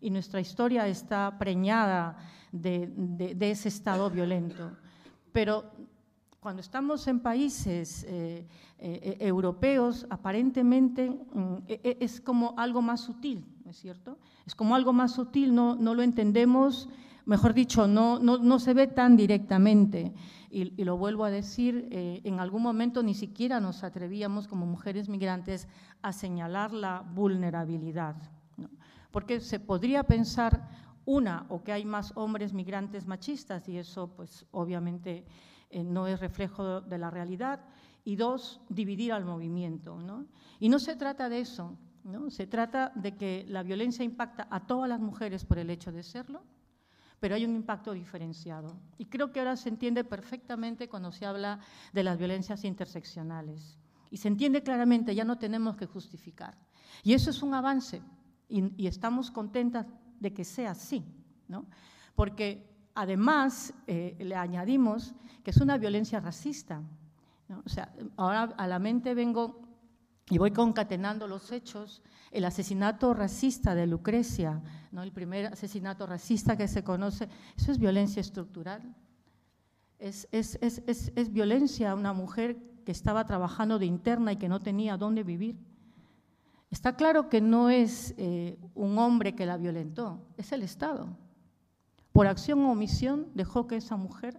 Y 0.00 0.08
nuestra 0.08 0.40
historia 0.40 0.88
está 0.88 1.36
preñada 1.38 2.16
de, 2.50 3.36
ese 3.38 3.68
Estado 3.68 4.08
violento. 4.08 4.72
Pero 5.30 5.70
cuando 6.40 6.62
estamos 6.62 7.06
en 7.06 7.20
países 7.20 8.06
eh, 8.08 8.46
eh, 8.78 9.18
europeos, 9.20 10.06
aparentemente 10.08 11.10
mm, 11.10 11.54
e, 11.68 11.80
e, 11.84 11.96
es 12.00 12.18
como 12.18 12.54
algo 12.56 12.80
más 12.80 13.02
sutil, 13.02 13.44
¿no 13.62 13.72
es 13.72 13.76
cierto? 13.76 14.16
Es 14.46 14.54
como 14.54 14.74
algo 14.74 14.94
más 14.94 15.12
sutil, 15.12 15.54
no, 15.54 15.74
lo 15.76 16.00
entendemos, 16.00 16.88
mejor 17.26 17.52
dicho, 17.52 17.86
no 17.86 18.58
se 18.58 18.72
ve 18.72 18.86
tan 18.86 19.18
directamente 19.18 20.14
y, 20.50 20.84
lo 20.84 20.96
vuelvo 20.96 21.24
a 21.24 21.30
decir, 21.30 21.88
eh, 21.90 22.20
en 22.24 22.40
algún 22.40 22.62
momento 22.62 23.02
ni 23.02 23.14
siquiera 23.14 23.60
nos 23.60 23.84
atrevíamos 23.84 24.48
como 24.48 24.66
mujeres 24.66 25.08
migrantes 25.08 25.68
a 26.02 26.12
señalar 26.12 26.72
la 26.72 27.00
vulnerabilidad, 27.00 28.16
porque 29.10 29.40
se 29.40 29.60
podría 29.60 30.04
pensar, 30.04 30.68
una, 31.04 31.46
o 31.48 31.62
que 31.62 31.72
hay 31.72 31.86
más 31.86 32.12
hombres 32.16 32.52
migrantes 32.52 33.06
machistas, 33.06 33.66
y 33.68 33.78
eso 33.78 34.14
pues 34.14 34.44
obviamente 34.50 35.24
eh, 35.70 35.82
no 35.82 36.06
es 36.06 36.20
reflejo 36.20 36.82
de 36.82 36.98
la 36.98 37.10
realidad, 37.10 37.60
y 38.04 38.16
dos, 38.16 38.60
dividir 38.68 39.12
al 39.12 39.24
movimiento. 39.24 39.98
Y 40.60 40.68
no 40.68 40.78
se 40.78 40.96
trata 40.96 41.28
de 41.28 41.40
eso, 41.40 41.76
¿no? 42.04 42.30
se 42.30 42.46
trata 42.46 42.92
de 42.94 43.16
que 43.16 43.44
la 43.48 43.62
violencia 43.62 44.04
impacta 44.04 44.48
a 44.50 44.66
todas 44.66 44.88
las 44.88 45.00
mujeres 45.00 45.44
por 45.44 45.58
el 45.58 45.70
hecho 45.70 45.92
de 45.92 46.02
serlo, 46.02 46.42
pero 47.20 47.34
hay 47.34 47.44
un 47.44 47.54
impacto 47.54 47.92
diferenciado. 47.92 48.76
Y 48.96 49.06
creo 49.06 49.32
que 49.32 49.40
ahora 49.40 49.56
se 49.56 49.68
entiende 49.68 50.04
perfectamente 50.04 50.88
cuando 50.88 51.10
se 51.12 51.26
habla 51.26 51.60
de 51.92 52.02
las 52.04 52.18
violencias 52.18 52.64
interseccionales. 52.64 53.78
Y 54.10 54.16
se 54.16 54.28
entiende 54.28 54.62
claramente, 54.62 55.14
ya 55.14 55.24
no 55.24 55.38
tenemos 55.38 55.76
que 55.76 55.86
justificar. 55.86 56.56
Y 57.02 57.12
eso 57.12 57.30
es 57.30 57.42
un 57.42 57.54
avance 57.54 58.02
y, 58.48 58.86
estamos 58.86 59.30
contentas 59.30 59.86
de 60.18 60.32
que 60.32 60.44
sea 60.44 60.70
así, 60.70 61.04
¿no? 61.48 61.66
porque 62.14 62.66
además 62.94 63.72
eh, 63.86 64.16
le 64.18 64.34
añadimos 64.34 65.14
que 65.44 65.50
es 65.50 65.58
una 65.58 65.78
violencia 65.78 66.18
racista. 66.18 66.82
O 67.64 67.68
sea, 67.68 67.94
ahora 68.16 68.54
a 68.56 68.66
la 68.66 68.78
mente 68.78 69.14
vengo 69.14 69.67
y 70.30 70.38
voy 70.38 70.50
concatenando 70.50 71.26
los 71.26 71.52
hechos 71.52 72.02
el 72.30 72.44
asesinato 72.44 73.14
racista 73.14 73.74
de 73.74 73.86
Lucrecia, 73.86 74.62
¿no? 74.92 75.02
el 75.02 75.12
primer 75.12 75.46
asesinato 75.46 76.06
racista 76.06 76.56
que 76.56 76.68
se 76.68 76.84
conoce, 76.84 77.28
eso 77.56 77.72
es 77.72 77.78
violencia 77.78 78.20
estructural. 78.20 78.94
Es, 79.98 80.28
violencia 81.32 81.90
a 81.90 81.94
una 81.94 82.12
mujer 82.12 82.56
que 82.84 82.92
estaba 82.92 83.24
trabajando 83.26 83.78
de 83.78 83.86
interna 83.86 84.32
y 84.32 84.36
que 84.36 84.48
no 84.48 84.60
tenía 84.60 84.96
dónde 84.96 85.24
vivir. 85.24 85.58
Está 86.70 86.94
claro 86.94 87.28
que 87.28 87.40
no 87.40 87.70
es 87.70 88.14
eh, 88.18 88.58
un 88.74 88.98
hombre 88.98 89.34
que 89.34 89.46
la 89.46 89.56
violentó, 89.56 90.22
es 90.36 90.52
el 90.52 90.62
Estado. 90.62 91.16
Por 92.12 92.26
acción 92.26 92.60
o 92.64 92.70
omisión 92.70 93.28
dejó 93.34 93.66
que 93.66 93.76
esa 93.76 93.96
mujer 93.96 94.38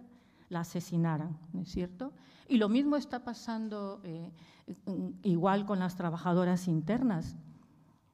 la 0.50 0.60
asesinara, 0.60 1.30
¿no 1.54 1.62
es 1.62 1.68
cierto? 1.70 2.12
Y 2.48 2.58
lo 2.58 2.68
mismo 2.68 2.96
está 2.96 3.24
pasando 3.24 4.00
eh, 4.04 4.30
igual 5.22 5.64
con 5.64 5.78
las 5.78 5.96
trabajadoras 5.96 6.68
internas. 6.68 7.36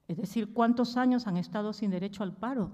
Es 0.07 0.18
decir, 0.18 0.53
¿cuántos 0.53 0.97
años 0.97 1.26
han 1.26 1.37
estado 1.37 1.72
sin 1.72 1.91
derecho 1.91 2.22
al 2.22 2.37
paro 2.37 2.70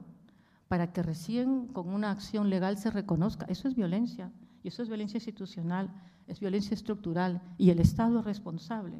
para 0.68 0.92
que 0.92 1.02
recién 1.02 1.68
con 1.68 1.88
una 1.88 2.10
acción 2.10 2.50
legal 2.50 2.76
se 2.76 2.90
reconozca? 2.90 3.46
Eso 3.48 3.68
es 3.68 3.74
violencia, 3.74 4.30
y 4.62 4.68
eso 4.68 4.82
es 4.82 4.88
violencia 4.88 5.16
institucional, 5.16 5.90
es 6.26 6.40
violencia 6.40 6.74
estructural, 6.74 7.40
y 7.56 7.70
el 7.70 7.78
Estado 7.78 8.18
es 8.18 8.24
responsable. 8.24 8.98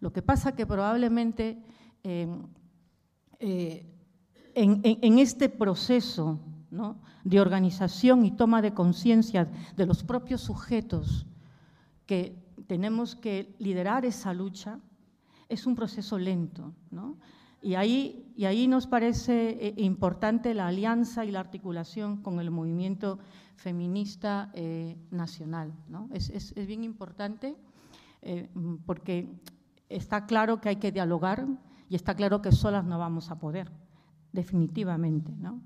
Lo 0.00 0.12
que 0.12 0.22
pasa 0.22 0.54
que 0.54 0.66
probablemente 0.66 1.62
eh, 2.02 2.26
eh, 3.38 3.86
en, 4.54 5.18
este 5.18 5.48
proceso 5.48 6.40
de 7.24 7.40
organización 7.40 8.24
y 8.24 8.30
toma 8.32 8.62
de 8.62 8.72
conciencia 8.72 9.48
de 9.76 9.86
los 9.86 10.02
propios 10.02 10.40
sujetos 10.40 11.26
que 12.06 12.36
tenemos 12.66 13.14
que 13.14 13.54
liderar 13.58 14.04
esa 14.04 14.32
lucha, 14.32 14.78
es 15.48 15.66
un 15.66 15.74
proceso 15.74 16.18
lento. 16.18 16.72
¿no? 16.90 17.16
Y 17.60 17.74
ahí, 17.74 18.32
y 18.36 18.46
ahí 18.46 18.66
nos 18.66 18.86
parece 18.86 19.50
eh, 19.50 19.74
importante 19.76 20.54
la 20.54 20.68
alianza 20.68 21.24
y 21.24 21.30
la 21.30 21.40
articulación 21.40 22.22
con 22.22 22.40
el 22.40 22.50
movimiento 22.50 23.18
feminista 23.56 24.50
eh, 24.54 24.96
nacional. 25.10 25.72
¿no? 25.88 26.08
Es, 26.12 26.30
es, 26.30 26.66
bien 26.66 26.84
importante 26.84 27.56
eh, 28.22 28.48
porque 28.86 29.28
está 29.88 30.26
claro 30.26 30.60
que 30.60 30.70
hay 30.70 30.76
que 30.76 30.90
dialogar 30.90 31.46
y 31.88 31.94
está 31.94 32.14
claro 32.14 32.40
que 32.42 32.50
solas 32.50 32.84
no 32.84 32.98
vamos 32.98 33.30
a 33.30 33.38
poder, 33.38 33.70
definitivamente. 34.32 35.32
¿no? 35.36 35.60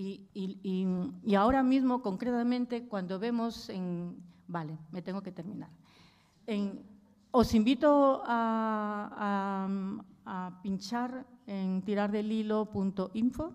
Y, 0.00 0.28
y, 0.32 0.86
y, 1.24 1.34
ahora 1.34 1.64
mismo, 1.64 2.02
concretamente, 2.02 2.86
cuando 2.86 3.18
vemos 3.18 3.68
en... 3.68 4.16
Vale, 4.46 4.78
me 4.92 5.02
tengo 5.02 5.22
que 5.22 5.32
terminar. 5.32 5.70
En, 6.46 6.84
os 7.32 7.52
invito 7.52 8.22
a, 8.24 9.66
a, 10.24 10.46
a 10.46 10.62
pinchar 10.62 11.26
en 11.46 11.82
tirardelhilo.info 11.82 13.54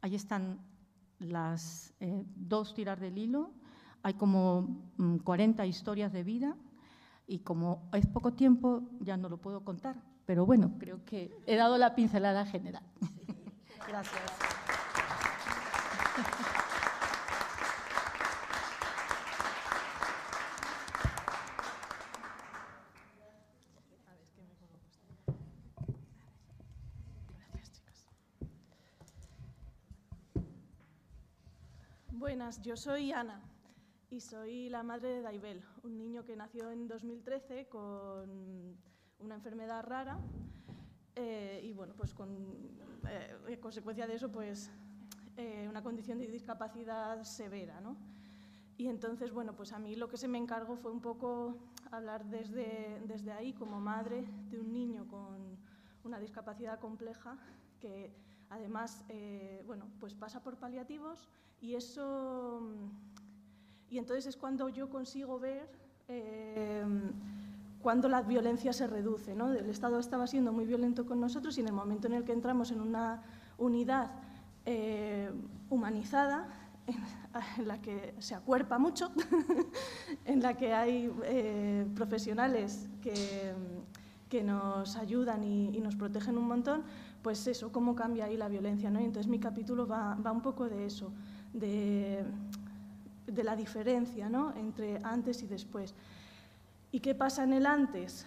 Ahí 0.00 0.14
están 0.14 0.60
las 1.18 1.92
eh, 2.00 2.24
dos 2.34 2.72
tiras 2.72 2.98
del 2.98 3.18
hilo, 3.18 3.50
hay 4.02 4.14
como 4.14 4.82
40 5.24 5.62
mm, 5.62 5.66
historias 5.66 6.10
de 6.10 6.22
vida 6.22 6.56
y 7.26 7.40
como 7.40 7.90
es 7.92 8.06
poco 8.06 8.32
tiempo 8.32 8.82
ya 9.00 9.18
no 9.18 9.28
lo 9.28 9.36
puedo 9.36 9.62
contar, 9.62 9.96
pero 10.24 10.46
bueno, 10.46 10.72
creo 10.78 11.04
que 11.04 11.30
he 11.46 11.56
dado 11.56 11.76
la 11.76 11.94
pincelada 11.94 12.46
general. 12.46 12.82
Gracias. 13.86 14.49
Buenas, 32.12 32.60
yo 32.62 32.76
soy 32.76 33.12
Ana 33.12 33.40
y 34.10 34.20
soy 34.20 34.68
la 34.68 34.82
madre 34.82 35.08
de 35.08 35.22
Daibel, 35.22 35.64
un 35.82 35.96
niño 35.96 36.24
que 36.24 36.36
nació 36.36 36.70
en 36.70 36.86
2013 36.86 37.66
con 37.68 38.76
una 39.20 39.34
enfermedad 39.34 39.82
rara 39.84 40.18
eh, 41.16 41.60
y 41.64 41.72
bueno, 41.72 41.94
pues 41.96 42.12
con 42.12 42.28
eh, 43.08 43.58
consecuencia 43.58 44.06
de 44.06 44.16
eso, 44.16 44.30
pues 44.30 44.70
eh, 45.36 45.66
una 45.68 45.82
condición 45.82 46.18
de 46.18 46.26
discapacidad 46.26 47.22
severa, 47.24 47.80
¿no? 47.80 47.96
Y 48.76 48.88
entonces, 48.88 49.32
bueno, 49.32 49.54
pues 49.54 49.72
a 49.72 49.78
mí 49.78 49.94
lo 49.96 50.08
que 50.08 50.16
se 50.16 50.28
me 50.28 50.38
encargó 50.38 50.76
fue 50.76 50.90
un 50.90 51.00
poco 51.00 51.58
hablar 51.90 52.24
desde, 52.24 53.02
desde 53.06 53.32
ahí 53.32 53.52
como 53.52 53.78
madre 53.80 54.24
de 54.50 54.58
un 54.58 54.72
niño 54.72 55.06
con 55.08 55.58
una 56.04 56.18
discapacidad 56.18 56.78
compleja 56.78 57.36
que 57.78 58.10
además, 58.48 59.04
bueno, 59.66 59.86
pues 60.00 60.14
pasa 60.14 60.42
por 60.42 60.56
paliativos 60.56 61.28
y 61.60 61.74
eso, 61.74 62.62
y 63.90 63.98
entonces 63.98 64.26
es 64.26 64.36
cuando 64.36 64.70
yo 64.70 64.88
consigo 64.88 65.38
ver 65.38 65.68
eh, 66.12 66.84
cuando 67.82 68.08
la 68.08 68.22
violencia 68.22 68.72
se 68.72 68.86
reduce. 68.86 69.34
¿no? 69.34 69.52
El 69.52 69.70
Estado 69.70 69.98
estaba 69.98 70.26
siendo 70.26 70.52
muy 70.52 70.66
violento 70.66 71.06
con 71.06 71.20
nosotros 71.20 71.56
y 71.56 71.60
en 71.60 71.68
el 71.68 71.72
momento 71.72 72.08
en 72.08 72.14
el 72.14 72.24
que 72.24 72.32
entramos 72.32 72.72
en 72.72 72.80
una 72.80 73.22
unidad 73.58 74.10
eh, 74.66 75.30
humanizada, 75.68 76.48
en, 77.58 77.68
la 77.68 77.80
que 77.80 78.14
se 78.18 78.34
acuerpa 78.34 78.78
mucho, 78.78 79.12
en 80.24 80.40
la 80.40 80.56
que 80.56 80.72
hay 80.72 81.12
eh, 81.24 81.86
profesionales 81.94 82.88
que, 83.00 83.54
que, 84.28 84.42
nos 84.42 84.96
ayudan 84.96 85.44
y, 85.44 85.80
nos 85.80 85.96
protegen 85.96 86.36
un 86.38 86.48
montón, 86.48 86.82
pues 87.22 87.46
eso, 87.46 87.70
cómo 87.70 87.94
cambia 87.94 88.24
ahí 88.24 88.36
la 88.36 88.48
violencia. 88.48 88.90
¿no? 88.90 89.00
Y 89.00 89.04
entonces 89.04 89.30
mi 89.30 89.38
capítulo 89.38 89.86
va, 89.86 90.14
va 90.16 90.32
un 90.32 90.42
poco 90.42 90.68
de 90.68 90.86
eso 90.86 91.12
de, 91.52 92.24
la 93.26 93.56
diferencia 93.56 94.28
¿no? 94.28 94.54
entre 94.56 94.98
antes 95.02 95.42
y 95.42 95.46
después. 95.46 95.94
¿Y 96.92 97.00
qué 97.00 97.14
pasa 97.14 97.44
en 97.44 97.52
el 97.52 97.66
antes? 97.66 98.26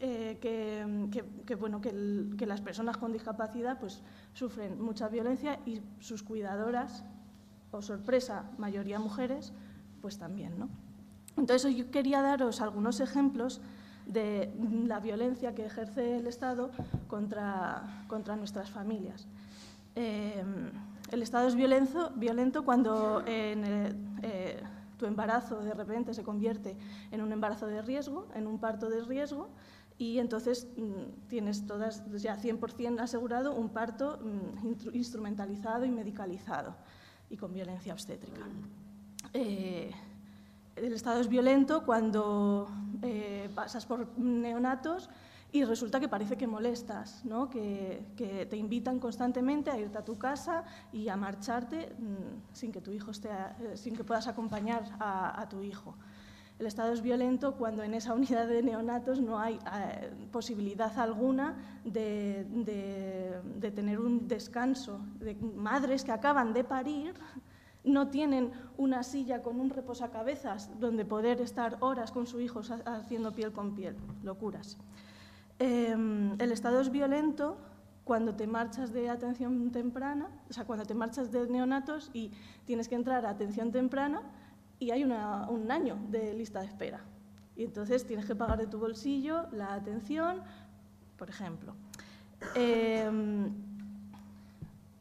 Eh, 0.00 0.38
que, 0.40 1.54
bueno, 1.56 1.80
que, 1.80 2.46
las 2.46 2.60
personas 2.60 2.96
con 2.96 3.12
discapacidad 3.12 3.78
pues, 3.78 4.02
sufren 4.32 4.80
mucha 4.80 5.08
violencia 5.08 5.58
y 5.66 5.80
sus 6.00 6.22
cuidadoras, 6.22 7.04
o 7.70 7.82
sorpresa, 7.82 8.50
mayoría 8.58 8.98
mujeres, 8.98 9.52
pues 10.00 10.18
también. 10.18 10.58
¿no? 10.58 10.68
Entonces 11.36 11.74
yo 11.76 11.90
quería 11.90 12.22
daros 12.22 12.60
algunos 12.60 13.00
ejemplos 13.00 13.60
de 14.06 14.52
la 14.86 15.00
violencia 15.00 15.54
que 15.54 15.66
ejerce 15.66 16.16
el 16.16 16.26
Estado 16.26 16.70
contra, 17.08 18.04
contra 18.08 18.36
nuestras 18.36 18.70
familias. 18.70 19.26
Eh, 19.96 20.44
el 21.10 21.22
estado 21.22 21.48
es 21.48 21.54
violento, 21.54 22.12
violento 22.14 22.64
cuando 22.64 23.22
eh, 23.26 24.62
tu 24.98 25.06
embarazo 25.06 25.60
de 25.60 25.72
repente 25.72 26.12
se 26.12 26.22
convierte 26.22 26.76
en 27.10 27.22
un 27.22 27.32
embarazo 27.32 27.66
de 27.66 27.80
riesgo, 27.80 28.28
en 28.34 28.46
un 28.46 28.58
parto 28.58 28.90
de 28.90 29.02
riesgo, 29.02 29.48
y 29.98 30.18
entonces 30.18 30.68
mm, 30.76 31.28
tienes 31.28 31.66
todas 31.66 32.04
ya 32.22 32.38
100% 32.38 33.00
asegurado 33.00 33.54
un 33.54 33.68
parto 33.68 34.18
mm, 34.22 34.94
instrumentalizado 34.94 35.84
y 35.84 35.90
medicalizado 35.90 36.76
y 37.28 37.36
con 37.36 37.52
violencia 37.52 37.92
obstétrica. 37.92 38.40
Eh, 39.34 39.90
el 40.76 40.92
estado 40.92 41.20
es 41.20 41.28
violento 41.28 41.84
cuando 41.84 42.68
eh, 43.02 43.50
pasas 43.54 43.84
por 43.84 44.16
neonatos 44.18 45.10
y 45.50 45.64
resulta 45.64 45.98
que 45.98 46.08
parece 46.08 46.36
que 46.36 46.46
molestas, 46.46 47.24
¿no? 47.24 47.48
que, 47.48 48.06
te 48.16 48.56
invitan 48.56 48.98
constantemente 48.98 49.70
a 49.70 49.78
irte 49.78 49.96
a 49.96 50.04
tu 50.04 50.18
casa 50.18 50.64
y 50.92 51.08
a 51.08 51.16
marcharte 51.16 51.94
mm, 51.98 52.54
sin 52.54 52.70
que, 52.70 52.80
tu 52.80 52.92
hijo 52.92 53.10
esté, 53.10 53.30
eh, 53.30 53.76
sin 53.76 53.96
que 53.96 54.04
puedas 54.04 54.28
acompañar 54.28 54.84
a, 55.00 55.46
tu 55.48 55.62
hijo. 55.62 55.96
El 56.58 56.66
estado 56.66 56.92
es 56.92 57.02
violento 57.02 57.54
cuando 57.54 57.84
en 57.84 57.94
esa 57.94 58.14
unidad 58.14 58.48
de 58.48 58.62
neonatos 58.62 59.20
no 59.20 59.38
hay 59.38 59.58
eh, 59.72 60.10
posibilidad 60.32 60.96
alguna 60.98 61.56
de, 61.84 62.44
tener 63.74 64.00
un 64.00 64.26
descanso. 64.26 65.00
De 65.20 65.34
madres 65.34 66.02
que 66.04 66.10
acaban 66.10 66.52
de 66.52 66.64
parir 66.64 67.14
no 67.84 68.08
tienen 68.08 68.50
una 68.76 69.04
silla 69.04 69.40
con 69.40 69.60
un 69.60 69.70
reposacabezas 69.70 70.78
donde 70.80 71.04
poder 71.04 71.40
estar 71.40 71.76
horas 71.80 72.10
con 72.10 72.26
su 72.26 72.40
hijo 72.40 72.60
haciendo 72.84 73.32
piel 73.32 73.52
con 73.52 73.76
piel. 73.76 73.96
Locuras. 74.24 74.78
Em, 75.60 76.34
el 76.40 76.52
estado 76.52 76.80
es 76.80 76.90
violento 76.90 77.56
cuando 78.02 78.34
te 78.34 78.46
marchas 78.46 78.92
de 78.92 79.10
atención 79.10 79.70
temprana, 79.70 80.28
o 80.50 80.52
sea, 80.52 80.64
cuando 80.64 80.84
te 80.84 80.94
marchas 80.94 81.30
de 81.30 81.46
neonatos 81.48 82.10
y 82.12 82.32
tienes 82.64 82.88
que 82.88 82.94
entrar 82.94 83.26
a 83.26 83.30
atención 83.30 83.70
temprana 83.70 84.22
y 84.78 84.90
hay 84.90 85.04
un 85.04 85.70
año 85.70 85.98
de 86.08 86.34
lista 86.34 86.60
de 86.60 86.66
espera. 86.66 87.00
Y 87.56 87.64
entonces 87.64 88.06
tienes 88.06 88.24
que 88.26 88.36
pagar 88.36 88.58
de 88.58 88.66
tu 88.66 88.78
bolsillo 88.78 89.46
la 89.50 89.74
atención, 89.74 90.42
por 91.16 91.28
ejemplo. 91.28 91.74
Em, 92.54 93.52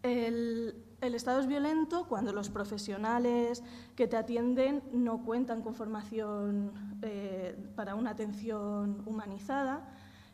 el, 0.01 0.73
estado 1.01 1.39
es 1.39 1.47
violento 1.47 2.05
cuando 2.07 2.34
los 2.34 2.49
profesionales 2.49 3.63
que 3.95 4.07
te 4.07 4.17
atienden 4.17 4.82
no 4.91 5.23
cuentan 5.23 5.61
con 5.61 5.75
formación 5.75 6.71
eh, 7.01 7.55
para 7.75 7.95
una 7.95 8.11
atención 8.11 9.03
humanizada 9.05 9.88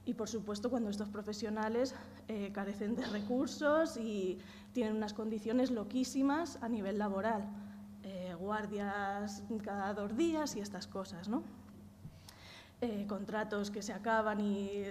y, 0.05 0.13
por 0.13 0.29
supuesto, 0.29 0.69
cuando 0.69 0.89
estos 0.89 1.09
profesionales 1.09 1.95
eh, 2.27 2.51
carecen 2.53 2.95
de 2.95 3.05
recursos 3.05 3.97
y 3.97 4.39
tienen 4.73 4.95
unas 4.95 5.13
condiciones 5.13 5.71
loquísimas 5.71 6.57
a 6.61 6.69
nivel 6.69 6.97
laboral, 6.97 7.47
guardias 8.43 9.43
cada 9.63 9.93
dos 9.93 10.15
días 10.15 10.55
y 10.55 10.59
estas 10.59 10.87
cosas, 10.87 11.27
¿no? 11.27 11.43
Eh, 12.81 13.05
contratos 13.07 13.71
que 13.71 13.81
se 13.81 13.93
acaban 13.93 14.39
y, 14.41 14.83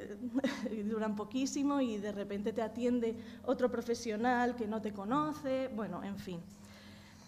duran 0.85 1.15
poquísimo 1.15 1.81
y 1.81 1.99
de 1.99 2.13
repente 2.13 2.53
te 2.53 2.63
atiende 2.63 3.17
otro 3.45 3.71
profesional 3.71 4.57
que 4.57 4.67
no 4.67 4.81
te 4.81 4.93
conoce, 4.93 5.69
bueno, 5.77 6.03
en 6.03 6.17
fin. 6.19 6.41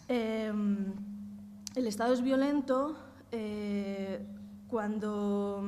Em, 0.08 0.92
el 1.74 1.86
Estado 1.86 2.14
es 2.14 2.22
violento 2.22 2.96
cuando 4.68 5.62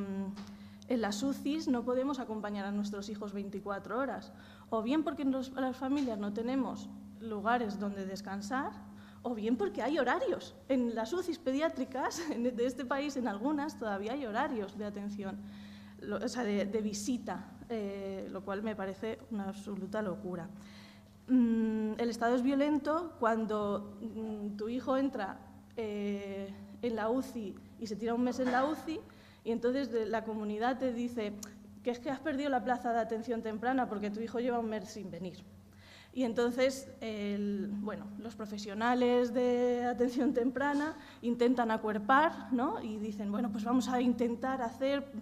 en 0.88 1.00
las 1.00 1.22
UCIs 1.22 1.68
no 1.68 1.84
podemos 1.84 2.20
acompañar 2.20 2.64
a 2.64 2.70
nuestros 2.70 3.09
hijos 3.09 3.32
24 3.32 3.98
horas, 3.98 4.32
o 4.70 4.82
bien 4.82 5.02
porque 5.02 5.22
en 5.22 5.32
las 5.32 5.76
familias 5.76 6.18
no 6.18 6.32
tenemos 6.32 6.88
lugares 7.20 7.78
donde 7.78 8.07
descansar, 8.07 8.72
o 9.26 9.34
bien 9.34 9.56
porque 9.56 9.82
hay 9.82 9.98
horarios. 9.98 10.54
En 10.68 10.94
las 10.94 11.12
UCIs 11.12 11.38
pediátricas 11.38 12.22
de 12.30 12.64
este 12.64 12.84
país, 12.84 13.16
en 13.16 13.26
algunas, 13.26 13.76
todavía 13.76 14.12
hay 14.12 14.24
horarios 14.24 14.78
de 14.78 14.84
atención, 14.84 15.36
o 16.22 16.28
sea, 16.28 16.44
de, 16.44 16.80
visita, 16.80 17.50
eh, 17.68 18.28
lo 18.30 18.44
cual 18.44 18.62
me 18.62 18.76
parece 18.76 19.18
una 19.32 19.48
absoluta 19.48 20.00
locura. 20.00 20.48
Mm, 21.26 21.94
el 21.98 22.08
estado 22.08 22.36
es 22.36 22.42
violento 22.42 23.16
cuando 23.18 23.98
mm, 24.00 24.56
tu 24.56 24.68
hijo 24.68 24.96
entra 24.96 25.40
eh, 25.76 26.48
en 26.82 26.94
la 26.94 27.10
UCI 27.10 27.56
y 27.80 27.86
se 27.88 27.96
tira 27.96 28.14
un 28.14 28.22
mes 28.22 28.38
en 28.38 28.52
la 28.52 28.64
UCI 28.64 29.00
y 29.42 29.50
entonces 29.50 29.90
la 30.08 30.22
comunidad 30.22 30.78
te 30.78 30.92
dice 30.92 31.32
que 31.82 31.90
es 31.90 31.98
que 31.98 32.10
has 32.10 32.20
perdido 32.20 32.48
la 32.48 32.62
plaza 32.62 32.92
de 32.92 33.00
atención 33.00 33.42
temprana 33.42 33.88
porque 33.88 34.08
tu 34.08 34.20
hijo 34.20 34.38
lleva 34.38 34.60
un 34.60 34.68
mes 34.68 34.88
sin 34.88 35.10
venir. 35.10 35.42
Y 36.16 36.24
entonces, 36.24 36.88
bueno, 37.82 38.06
los 38.18 38.34
profesionales 38.34 39.34
de 39.34 39.84
atención 39.84 40.32
temprana 40.32 40.96
intentan 41.20 41.70
acuerpar, 41.70 42.50
¿no? 42.54 42.82
Y 42.82 42.96
dicen, 42.96 43.30
bueno, 43.30 43.52
pues 43.52 43.64
vamos 43.64 43.86
a 43.90 44.00
intentar 44.00 44.62
hacer, 44.62 45.12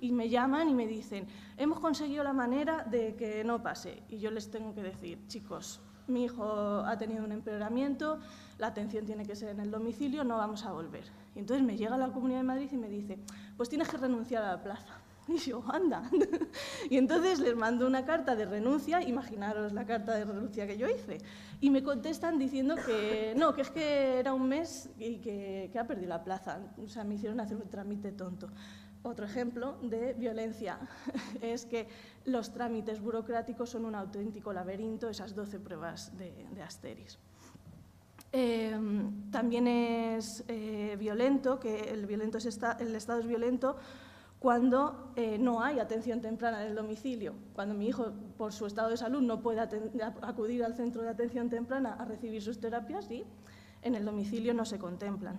y 0.00 0.12
me 0.12 0.28
llaman 0.28 0.68
y 0.68 0.74
me 0.74 0.86
dicen, 0.86 1.26
hemos 1.56 1.80
conseguido 1.80 2.22
la 2.22 2.32
manera 2.32 2.84
de 2.84 3.16
que 3.16 3.42
no 3.42 3.60
pase. 3.60 4.04
Y 4.08 4.18
yo 4.18 4.30
les 4.30 4.48
tengo 4.48 4.72
que 4.72 4.84
decir, 4.84 5.18
chicos, 5.26 5.80
mi 6.06 6.26
hijo 6.26 6.44
ha 6.44 6.96
tenido 6.96 7.24
un 7.24 7.32
empeoramiento, 7.32 8.20
la 8.58 8.68
atención 8.68 9.04
tiene 9.04 9.26
que 9.26 9.34
ser 9.34 9.48
en 9.48 9.58
el 9.58 9.72
domicilio, 9.72 10.22
no 10.22 10.36
vamos 10.36 10.64
a 10.64 10.70
volver. 10.70 11.02
Y 11.34 11.40
entonces 11.40 11.66
me 11.66 11.76
llega 11.76 11.98
la 11.98 12.12
Comunidad 12.12 12.38
de 12.38 12.44
Madrid 12.44 12.68
y 12.70 12.76
me 12.76 12.88
dice, 12.88 13.18
pues 13.56 13.68
tienes 13.68 13.88
que 13.88 13.96
renunciar 13.96 14.44
a 14.44 14.52
la 14.52 14.62
plaza. 14.62 14.94
Y 15.28 15.38
yo, 15.38 15.62
anda. 15.68 16.08
y 16.90 16.96
entonces 16.98 17.40
les 17.40 17.56
mando 17.56 17.86
una 17.86 18.04
carta 18.04 18.36
de 18.36 18.46
renuncia, 18.46 19.02
imaginaros 19.02 19.72
la 19.72 19.84
carta 19.84 20.14
de 20.14 20.24
renuncia 20.24 20.66
que 20.66 20.78
yo 20.78 20.88
hice. 20.88 21.18
Y 21.60 21.70
me 21.70 21.82
contestan 21.82 22.38
diciendo 22.38 22.76
que 22.76 23.34
no, 23.36 23.54
que 23.54 23.62
es 23.62 23.70
que 23.70 24.18
era 24.18 24.32
un 24.34 24.48
mes 24.48 24.88
y 24.98 25.18
que, 25.18 25.68
que 25.72 25.78
ha 25.78 25.86
perdido 25.86 26.10
la 26.10 26.22
plaza. 26.22 26.60
O 26.82 26.88
sea, 26.88 27.04
me 27.04 27.16
hicieron 27.16 27.40
hacer 27.40 27.56
un 27.56 27.68
trámite 27.68 28.12
tonto. 28.12 28.48
Otro 29.02 29.24
ejemplo 29.24 29.78
de 29.82 30.14
violencia 30.14 30.78
es 31.40 31.64
que 31.66 31.86
los 32.24 32.52
trámites 32.52 33.00
burocráticos 33.00 33.70
son 33.70 33.84
un 33.84 33.94
auténtico 33.94 34.52
laberinto, 34.52 35.08
esas 35.08 35.34
12 35.34 35.60
pruebas 35.60 36.16
de, 36.18 36.46
de 36.52 36.62
Asteris. 36.62 37.18
Eh, 38.32 38.76
también 39.30 39.66
es 39.66 40.44
eh, 40.48 40.96
violento, 40.98 41.60
que 41.60 41.90
el, 41.90 42.06
violento 42.06 42.38
es 42.38 42.46
esta, 42.46 42.72
el 42.72 42.94
estado 42.94 43.20
es 43.20 43.26
violento 43.26 43.76
cuando 44.46 45.10
eh, 45.16 45.38
no 45.38 45.60
hay 45.60 45.80
atención 45.80 46.20
temprana 46.20 46.62
en 46.62 46.68
el 46.68 46.76
domicilio, 46.76 47.34
cuando 47.52 47.74
mi 47.74 47.88
hijo, 47.88 48.12
por 48.38 48.52
su 48.52 48.64
estado 48.66 48.90
de 48.90 48.96
salud, 48.96 49.20
no 49.20 49.42
puede 49.42 49.60
acudir 50.22 50.62
al 50.62 50.76
centro 50.76 51.02
de 51.02 51.08
atención 51.08 51.50
temprana 51.50 51.96
a 51.98 52.04
recibir 52.04 52.40
sus 52.40 52.60
terapias 52.60 53.10
y 53.10 53.24
en 53.82 53.96
el 53.96 54.04
domicilio 54.04 54.54
no 54.54 54.64
se 54.64 54.78
contemplan. 54.78 55.36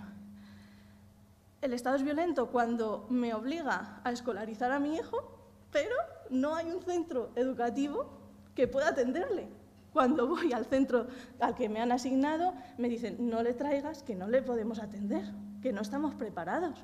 El 1.61 1.71
estado 1.71 1.95
es 1.95 2.03
violento 2.03 2.47
cuando 2.47 3.07
me 3.09 3.33
obliga 3.33 4.01
a 4.03 4.11
escolarizar 4.11 4.73
a 4.73 4.79
mi 4.81 4.95
hijo, 4.95 5.39
pero 5.71 5.95
no 6.29 6.55
hay 6.55 6.69
un 6.69 6.81
centro 6.81 7.31
educativo 7.37 8.09
que 8.55 8.67
pueda 8.67 8.89
atenderle. 8.89 9.47
Cuando 9.93 10.27
voy 10.27 10.51
al 10.51 10.65
centro 10.65 11.07
al 11.39 11.55
que 11.55 11.69
me 11.69 11.79
han 11.79 11.93
asignado, 11.93 12.53
me 12.77 12.89
dicen, 12.89 13.29
no 13.29 13.41
le 13.41 13.53
traigas, 13.53 14.03
que 14.03 14.15
no 14.15 14.27
le 14.27 14.41
podemos 14.41 14.79
atender, 14.79 15.23
que 15.61 15.71
no 15.71 15.79
estamos 15.79 16.13
preparados. 16.13 16.83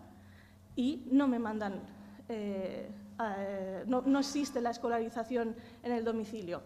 Y 0.77 1.05
no 1.11 1.27
me 1.27 1.37
mandan, 1.37 1.81
eh, 2.29 2.89
no, 3.87 4.01
no 4.01 4.19
existe 4.19 4.61
la 4.61 4.71
escolarización 4.71 5.55
en 5.83 5.91
el 5.91 6.03
domicilio. 6.03 6.61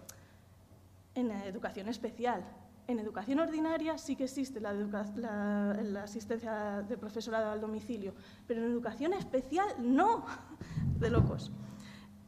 En 1.16 1.32
educación 1.32 1.89
especial, 1.89 2.43
en 2.88 2.99
educación 2.99 3.39
ordinaria 3.39 3.97
sí 3.97 4.16
que 4.16 4.24
existe 4.24 4.62
la, 4.62 4.72
la, 4.74 6.03
asistencia 6.03 6.82
de 6.88 6.97
profesorado 6.97 7.51
al 7.51 7.60
domicilio, 7.60 8.14
pero 8.47 8.64
en 8.64 8.72
educación 8.72 9.14
especial 9.14 9.68
no, 9.80 10.26
de 10.99 11.10
locos. 11.10 11.51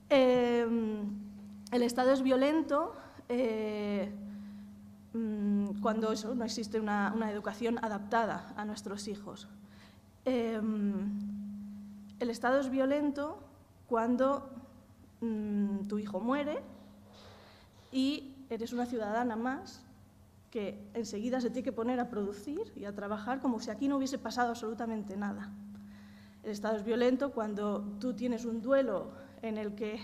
Em, 0.09 1.03
el 1.71 1.83
Estado 1.83 2.11
es 2.11 2.21
violento 2.21 2.93
eh, 3.29 4.11
mm, 5.13 5.81
cuando 5.81 6.11
eso, 6.11 6.35
no 6.35 6.43
existe 6.43 6.79
una, 6.79 7.13
educación 7.31 7.79
adaptada 7.81 8.53
a 8.57 8.65
nuestros 8.65 9.07
hijos. 9.07 9.47
Em, 10.25 11.38
el 12.19 12.29
Estado 12.29 12.59
es 12.59 12.69
violento 12.69 13.39
cuando 13.87 14.49
mm, 15.21 15.87
tu 15.87 15.99
hijo 15.99 16.19
muere 16.19 16.59
y 17.91 18.35
eres 18.49 18.73
una 18.73 18.85
ciudadana 18.85 19.35
más 19.35 19.83
que 20.51 20.79
enseguida 20.93 21.41
se 21.41 21.49
tiene 21.49 21.63
que 21.63 21.71
poner 21.71 21.99
a 21.99 22.09
producir 22.09 22.71
y 22.75 22.85
a 22.85 22.93
trabajar 22.93 23.39
como 23.39 23.59
si 23.59 23.69
aquí 23.69 23.87
no 23.87 23.97
hubiese 23.97 24.17
pasado 24.17 24.49
absolutamente 24.49 25.15
nada. 25.15 25.51
El 26.43 26.51
Estado 26.51 26.77
es 26.77 26.83
violento 26.83 27.31
cuando 27.31 27.81
tú 27.99 28.13
tienes 28.13 28.45
un 28.45 28.61
duelo 28.61 29.11
en 29.41 29.57
el 29.57 29.75
que 29.75 29.99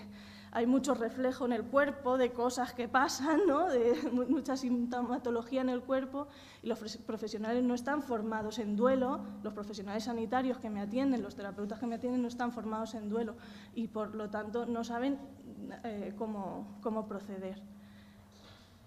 hay 0.55 0.65
mucho 0.65 0.93
reflejo 0.93 1.45
en 1.45 1.51
el 1.51 1.63
cuerpo 1.65 2.17
de 2.17 2.31
cosas 2.31 2.73
que 2.73 2.87
pasan, 2.87 3.41
¿no? 3.45 3.67
de 3.69 3.93
mucha 4.29 4.55
sintomatología 4.55 5.61
en 5.61 5.69
el 5.69 5.81
cuerpo, 5.81 6.27
y 6.63 6.67
los 6.67 6.79
profesionales 6.97 7.63
no 7.63 7.75
están 7.75 8.01
formados 8.01 8.57
en 8.59 8.75
duelo, 8.75 9.19
los 9.43 9.53
profesionales 9.53 10.05
sanitarios 10.05 10.57
que 10.57 10.69
me 10.69 10.79
atienden, 10.79 11.21
los 11.21 11.35
terapeutas 11.35 11.79
que 11.79 11.87
me 11.87 11.95
atienden 11.95 12.21
no 12.21 12.29
están 12.29 12.53
formados 12.53 12.95
en 12.95 13.09
duelo 13.09 13.35
y 13.75 13.89
por 13.89 14.15
lo 14.15 14.29
tanto 14.29 14.65
no 14.65 14.83
saben 14.83 15.19
eh, 15.83 16.13
cómo, 16.17 16.79
cómo 16.81 17.05
proceder 17.05 17.61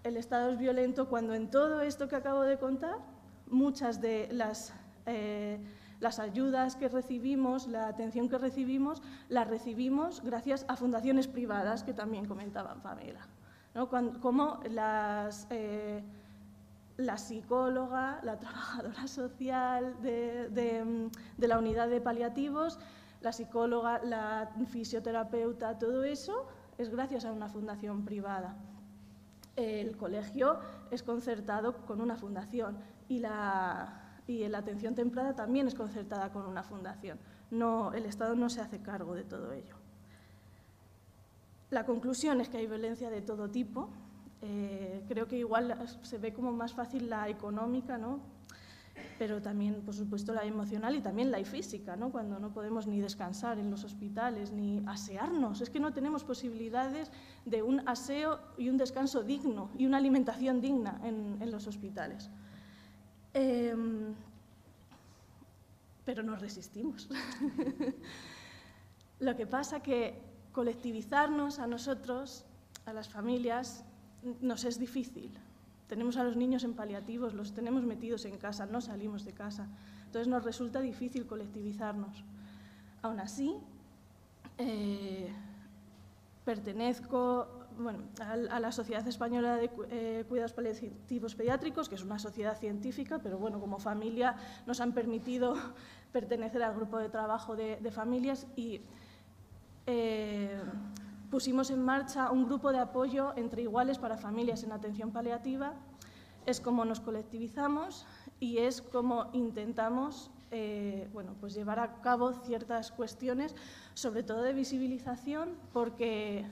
el 0.03 0.17
Estado 0.17 0.51
es 0.51 0.57
violento 0.57 1.07
cuando 1.07 1.33
en 1.33 1.49
todo 1.49 1.81
esto 1.81 2.07
que 2.07 2.15
acabo 2.15 2.41
de 2.41 2.57
contar, 2.57 2.97
muchas 3.47 4.01
de 4.01 4.29
las, 4.31 4.73
eh, 5.05 5.59
las 5.99 6.19
ayudas 6.19 6.75
que 6.75 6.87
recibimos, 6.87 7.67
la 7.67 7.87
atención 7.87 8.29
que 8.29 8.37
recibimos, 8.37 9.01
la 9.27 9.43
recibimos 9.43 10.21
gracias 10.23 10.65
a 10.67 10.75
fundaciones 10.75 11.27
privadas 11.27 11.83
que 11.83 11.93
también 11.93 12.25
comentaban 12.25 12.81
Pamela. 12.81 13.27
¿no? 13.75 13.89
como 13.89 14.59
las, 14.69 15.47
eh, 15.49 16.03
la 16.97 17.17
psicóloga, 17.17 18.19
la 18.23 18.39
trabajadora 18.39 19.07
social 19.07 20.01
de, 20.01 20.49
de 21.37 21.47
la 21.47 21.59
unidad 21.59 21.89
de 21.89 22.01
paliativos, 22.01 22.79
la 23.21 23.33
psicóloga, 23.33 24.01
la 24.03 24.49
fisioterapeuta, 24.67 25.77
todo 25.77 26.03
eso 26.03 26.47
es 26.77 26.89
gracias 26.89 27.25
a 27.25 27.33
una 27.33 27.49
fundación 27.49 28.05
privada 28.05 28.55
el 29.59 29.97
colegio 29.97 30.59
es 30.89 31.03
concertado 31.03 31.75
con 31.85 32.01
una 32.01 32.15
fundación 32.15 32.77
y 33.07 33.19
la, 33.19 34.08
atención 34.55 34.95
temprana 34.95 35.35
también 35.35 35.67
es 35.67 35.75
concertada 35.75 36.31
con 36.31 36.45
una 36.45 36.63
fundación. 36.63 37.17
No, 37.51 37.93
el 37.93 38.05
Estado 38.05 38.35
no 38.35 38.49
se 38.49 38.61
hace 38.61 38.79
cargo 38.79 39.15
de 39.15 39.23
todo 39.23 39.51
ello. 39.53 39.75
La 41.69 41.85
conclusión 41.85 42.41
es 42.41 42.49
que 42.49 42.57
hay 42.57 42.67
violencia 42.67 43.09
de 43.09 43.21
todo 43.21 43.49
tipo. 43.49 43.89
Eh, 44.41 45.03
creo 45.07 45.27
que 45.27 45.37
igual 45.37 45.75
se 46.01 46.17
ve 46.17 46.33
como 46.33 46.51
más 46.51 46.73
fácil 46.73 47.09
la 47.09 47.27
económica, 47.29 47.97
¿no? 47.97 48.19
pero 49.17 49.41
también, 49.41 49.81
por 49.81 49.93
supuesto, 49.93 50.33
la 50.33 50.45
emocional 50.45 50.95
y 50.95 51.01
también 51.01 51.31
la 51.31 51.43
física, 51.43 51.95
¿no? 51.95 52.11
cuando 52.11 52.39
no 52.39 52.53
podemos 52.53 52.87
ni 52.87 53.01
descansar 53.01 53.59
en 53.59 53.69
los 53.69 53.83
hospitales, 53.83 54.51
ni 54.51 54.81
asearnos. 54.87 55.61
Es 55.61 55.69
que 55.69 55.79
no 55.79 55.93
tenemos 55.93 56.23
posibilidades 56.23 57.11
de 57.45 57.61
un 57.61 57.87
aseo 57.87 58.39
y 58.57 58.69
un 58.69 58.77
descanso 58.77 59.23
digno 59.23 59.69
y 59.77 59.85
una 59.85 59.97
alimentación 59.97 60.61
digna 60.61 60.99
en, 61.03 61.51
los 61.51 61.67
hospitales. 61.67 62.29
Em, 63.33 64.13
pero 66.05 66.23
nos 66.23 66.41
resistimos. 66.41 67.07
Lo 69.19 69.35
que 69.35 69.45
pasa 69.45 69.81
que 69.81 70.19
colectivizarnos 70.51 71.59
a 71.59 71.67
nosotros, 71.67 72.45
a 72.85 72.93
las 72.93 73.09
familias, 73.09 73.83
nos 74.41 74.63
es 74.63 74.79
difícil. 74.79 75.31
Tenemos 75.87 76.17
a 76.17 76.23
los 76.23 76.35
niños 76.35 76.63
en 76.63 76.73
paliativos, 76.73 77.33
los 77.33 77.53
tenemos 77.53 77.83
metidos 77.83 78.25
en 78.25 78.37
casa, 78.37 78.65
no 78.65 78.81
salimos 78.81 79.25
de 79.25 79.33
casa. 79.33 79.67
Entonces 80.05 80.27
nos 80.27 80.43
resulta 80.43 80.81
difícil 80.81 81.25
colectivizarnos. 81.25 82.23
Aún 83.01 83.19
así, 83.19 83.55
eh, 84.57 85.31
pertenezco 86.45 87.58
a, 88.19 88.59
la 88.59 88.71
Sociedad 88.71 89.07
Española 89.07 89.55
de 89.55 89.69
eh, 89.89 90.25
Cuidados 90.27 90.53
Paliativos 90.53 91.35
Pediátricos, 91.35 91.87
que 91.87 91.95
es 91.95 92.03
una 92.03 92.19
sociedad 92.19 92.57
científica, 92.57 93.19
pero 93.19 93.37
bueno, 93.37 93.59
como 93.59 93.79
familia 93.79 94.35
nos 94.65 94.81
han 94.81 94.93
permitido 94.93 95.55
pertenecer 96.11 96.61
al 96.63 96.75
grupo 96.75 96.97
de 96.97 97.09
trabajo 97.09 97.55
de, 97.55 97.91
familias 97.91 98.47
y 98.55 98.81
eh, 99.85 100.61
pusimos 101.31 101.69
en 101.71 101.81
marcha 101.81 102.31
un 102.31 102.45
grupo 102.45 102.71
de 102.71 102.79
apoyo 102.79 103.33
entre 103.35 103.61
iguales 103.61 103.97
para 103.97 104.17
familias 104.17 104.63
en 104.63 104.71
atención 104.71 105.11
paliativa. 105.11 105.73
Es 106.45 106.59
como 106.59 106.85
nos 106.85 106.99
colectivizamos 106.99 108.05
y 108.39 108.57
es 108.57 108.81
como 108.81 109.29
intentamos 109.33 110.31
eh, 110.51 111.07
bueno, 111.13 111.35
pues 111.39 111.53
llevar 111.53 111.79
a 111.79 112.01
cabo 112.01 112.33
ciertas 112.33 112.91
cuestiones, 112.91 113.55
sobre 113.93 114.23
todo 114.23 114.41
de 114.41 114.53
visibilización, 114.53 115.49
porque 115.73 116.43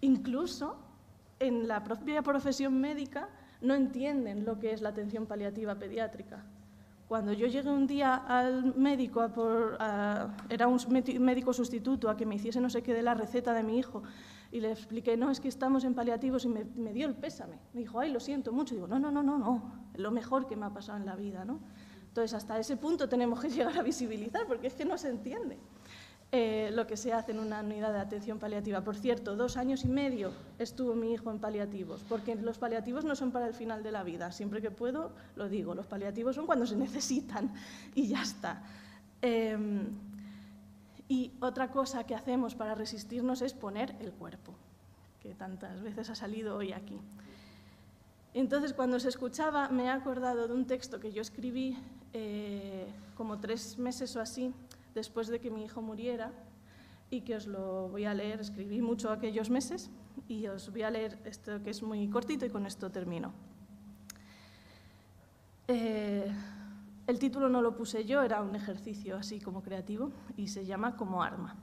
incluso 0.00 0.76
en 1.40 1.68
la 1.68 1.84
propia 1.84 2.22
profesión 2.22 2.80
médica 2.80 3.28
no 3.60 3.74
entienden 3.74 4.44
lo 4.44 4.58
que 4.58 4.72
es 4.72 4.80
la 4.80 4.90
atención 4.90 5.26
paliativa 5.26 5.74
pediátrica. 5.76 6.44
Cuando 7.08 7.32
yo 7.32 7.46
llegué 7.46 7.70
un 7.70 7.86
día 7.86 8.16
al 8.16 8.74
médico, 8.76 9.26
era 10.50 10.68
un 10.68 10.78
médico 11.20 11.52
sustituto, 11.54 12.10
a 12.10 12.16
que 12.16 12.26
me 12.26 12.34
hiciese 12.34 12.60
no 12.60 12.68
sé 12.68 12.82
qué 12.82 12.92
de 12.92 13.02
la 13.02 13.14
receta 13.14 13.54
de 13.54 13.62
mi 13.62 13.78
hijo, 13.78 14.02
y 14.52 14.60
le 14.60 14.70
expliqué, 14.70 15.16
no, 15.16 15.30
es 15.30 15.40
que 15.40 15.48
estamos 15.48 15.84
en 15.84 15.94
paliativos 15.94 16.44
y 16.44 16.48
me, 16.48 16.92
dio 16.92 17.06
el 17.06 17.14
pésame. 17.14 17.58
Me 17.72 17.80
dijo, 17.80 17.98
ay, 17.98 18.12
lo 18.12 18.20
siento 18.20 18.52
mucho. 18.52 18.74
digo, 18.74 18.86
no, 18.86 18.98
no, 18.98 19.10
no, 19.10 19.22
no, 19.22 19.38
no, 19.38 19.72
lo 19.94 20.10
mejor 20.10 20.46
que 20.46 20.56
me 20.56 20.66
ha 20.66 20.70
pasado 20.70 20.98
en 20.98 21.06
la 21.06 21.16
vida, 21.16 21.46
¿no? 21.46 21.60
Entonces, 22.08 22.34
hasta 22.34 22.58
ese 22.58 22.76
punto 22.76 23.08
tenemos 23.08 23.40
que 23.40 23.48
llegar 23.50 23.78
a 23.78 23.82
visibilizar, 23.82 24.46
porque 24.46 24.66
es 24.66 24.74
que 24.74 24.84
no 24.84 24.98
se 24.98 25.08
entiende. 25.08 25.58
Eh, 26.30 26.70
lo 26.74 26.86
que 26.86 26.98
se 26.98 27.14
hace 27.14 27.32
en 27.32 27.38
una 27.38 27.60
unidad 27.60 27.90
de 27.90 28.00
atención 28.00 28.38
paliativa. 28.38 28.82
Por 28.82 28.96
cierto, 28.96 29.34
dos 29.34 29.56
años 29.56 29.82
y 29.84 29.88
medio 29.88 30.30
estuvo 30.58 30.94
mi 30.94 31.14
hijo 31.14 31.30
en 31.30 31.38
paliativos, 31.38 32.04
porque 32.06 32.34
los 32.34 32.58
paliativos 32.58 33.06
no 33.06 33.16
son 33.16 33.32
para 33.32 33.46
el 33.46 33.54
final 33.54 33.82
de 33.82 33.92
la 33.92 34.02
vida. 34.02 34.30
Siempre 34.30 34.60
que 34.60 34.70
puedo, 34.70 35.12
lo 35.36 35.48
digo, 35.48 35.74
los 35.74 35.86
paliativos 35.86 36.36
son 36.36 36.44
cuando 36.44 36.66
se 36.66 36.76
necesitan 36.76 37.54
y 37.94 38.08
ya 38.08 38.20
está. 38.20 38.62
Em, 39.22 39.86
y 41.08 41.32
otra 41.40 41.70
cosa 41.70 42.04
que 42.04 42.14
hacemos 42.14 42.54
para 42.54 42.74
resistirnos 42.74 43.40
es 43.40 43.54
poner 43.54 43.96
el 43.98 44.12
cuerpo, 44.12 44.52
que 45.22 45.34
tantas 45.34 45.80
veces 45.80 46.10
ha 46.10 46.14
salido 46.14 46.58
hoy 46.58 46.72
aquí. 46.72 47.00
Entonces, 48.34 48.74
cuando 48.74 49.00
se 49.00 49.08
escuchaba, 49.08 49.70
me 49.70 49.84
he 49.84 49.88
acordado 49.88 50.46
de 50.46 50.52
un 50.52 50.66
texto 50.66 51.00
que 51.00 51.10
yo 51.10 51.22
escribí 51.22 51.78
eh, 52.12 52.86
como 53.16 53.38
tres 53.38 53.78
meses 53.78 54.14
o 54.16 54.20
así, 54.20 54.52
después 54.98 55.28
de 55.28 55.40
que 55.40 55.50
mi 55.50 55.62
hijo 55.64 55.80
muriera 55.80 56.32
y 57.08 57.22
que 57.22 57.36
os 57.36 57.46
lo 57.46 57.88
voy 57.88 58.04
a 58.04 58.14
leer. 58.14 58.40
Escribí 58.40 58.82
mucho 58.82 59.10
aquellos 59.10 59.48
meses 59.48 59.90
y 60.28 60.46
os 60.48 60.70
voy 60.70 60.82
a 60.82 60.90
leer 60.90 61.18
esto 61.24 61.62
que 61.62 61.70
es 61.70 61.82
muy 61.82 62.08
cortito 62.08 62.44
y 62.44 62.50
con 62.50 62.66
esto 62.66 62.90
termino. 62.90 63.32
Eh, 65.68 66.30
el 67.06 67.18
título 67.18 67.48
no 67.48 67.62
lo 67.62 67.76
puse 67.76 68.04
yo, 68.04 68.22
era 68.22 68.42
un 68.42 68.56
ejercicio 68.56 69.16
así 69.16 69.40
como 69.40 69.62
creativo 69.62 70.10
y 70.36 70.48
se 70.48 70.66
llama 70.66 70.96
Como 70.96 71.22
arma. 71.22 71.56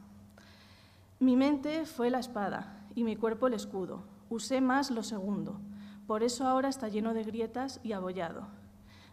Mi 1.20 1.36
mente 1.36 1.86
fue 1.86 2.10
la 2.10 2.20
espada 2.20 2.88
y 2.96 3.04
mi 3.04 3.16
cuerpo 3.16 3.48
el 3.48 3.54
escudo. 3.54 4.04
Usé 4.30 4.62
más 4.62 4.92
lo 4.92 5.04
segundo. 5.04 5.60
Por 6.08 6.24
eso 6.24 6.48
ahora 6.48 6.70
está 6.70 6.88
lleno 6.88 7.14
de 7.14 7.24
grietas 7.24 7.80
y 7.84 7.92
abollado. 7.92 8.48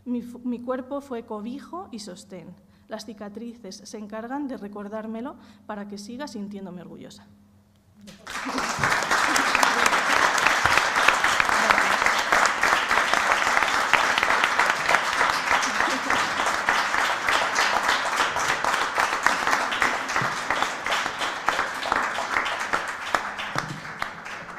Mi, 0.04 0.22
mi 0.44 0.60
cuerpo 0.60 1.00
fue 1.00 1.24
cobijo 1.24 1.88
y 1.90 1.98
sostén. 1.98 2.54
Las 2.92 3.06
cicatrices 3.06 3.80
se 3.84 3.96
encargan 3.96 4.48
de 4.48 4.58
recordármelo 4.58 5.36
para 5.64 5.88
que 5.88 5.96
siga 5.96 6.28
sintiéndome 6.28 6.82
orgullosa. 6.82 7.24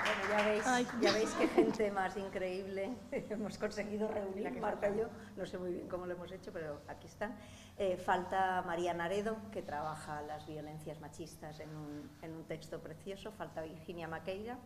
Bueno, 0.02 0.22
ya 0.32 0.44
veis, 0.44 0.64
Ay. 0.66 0.88
ya 1.02 1.12
veis 1.14 1.30
qué 1.38 1.48
gente 1.50 1.92
más 1.92 2.18
increíble 2.18 2.83
hemos 3.12 3.58
conseguido 3.58 4.08
reunir, 4.08 4.52
Marta 4.60 4.90
y 4.90 4.98
yo. 4.98 5.08
No 5.36 5.46
sé 5.46 5.58
muy 5.58 5.72
bien 5.72 5.88
cómo 5.88 6.06
lo 6.06 6.14
hemos 6.14 6.32
hecho, 6.32 6.52
pero 6.52 6.82
aquí 6.88 7.08
están. 7.08 7.36
Eh, 7.78 7.98
falta 7.98 8.62
María 8.64 8.94
Naredo, 8.94 9.38
que 9.52 9.62
trabaja 9.62 10.22
las 10.22 10.46
violencias 10.48 11.00
machistas 11.00 11.60
en 11.60 11.70
un, 11.76 12.10
en 12.22 12.34
un 12.34 12.44
texto 12.46 12.80
precioso. 12.80 13.32
Falta 13.32 13.62
Virginia 13.62 14.08
Maqueira. 14.08 14.58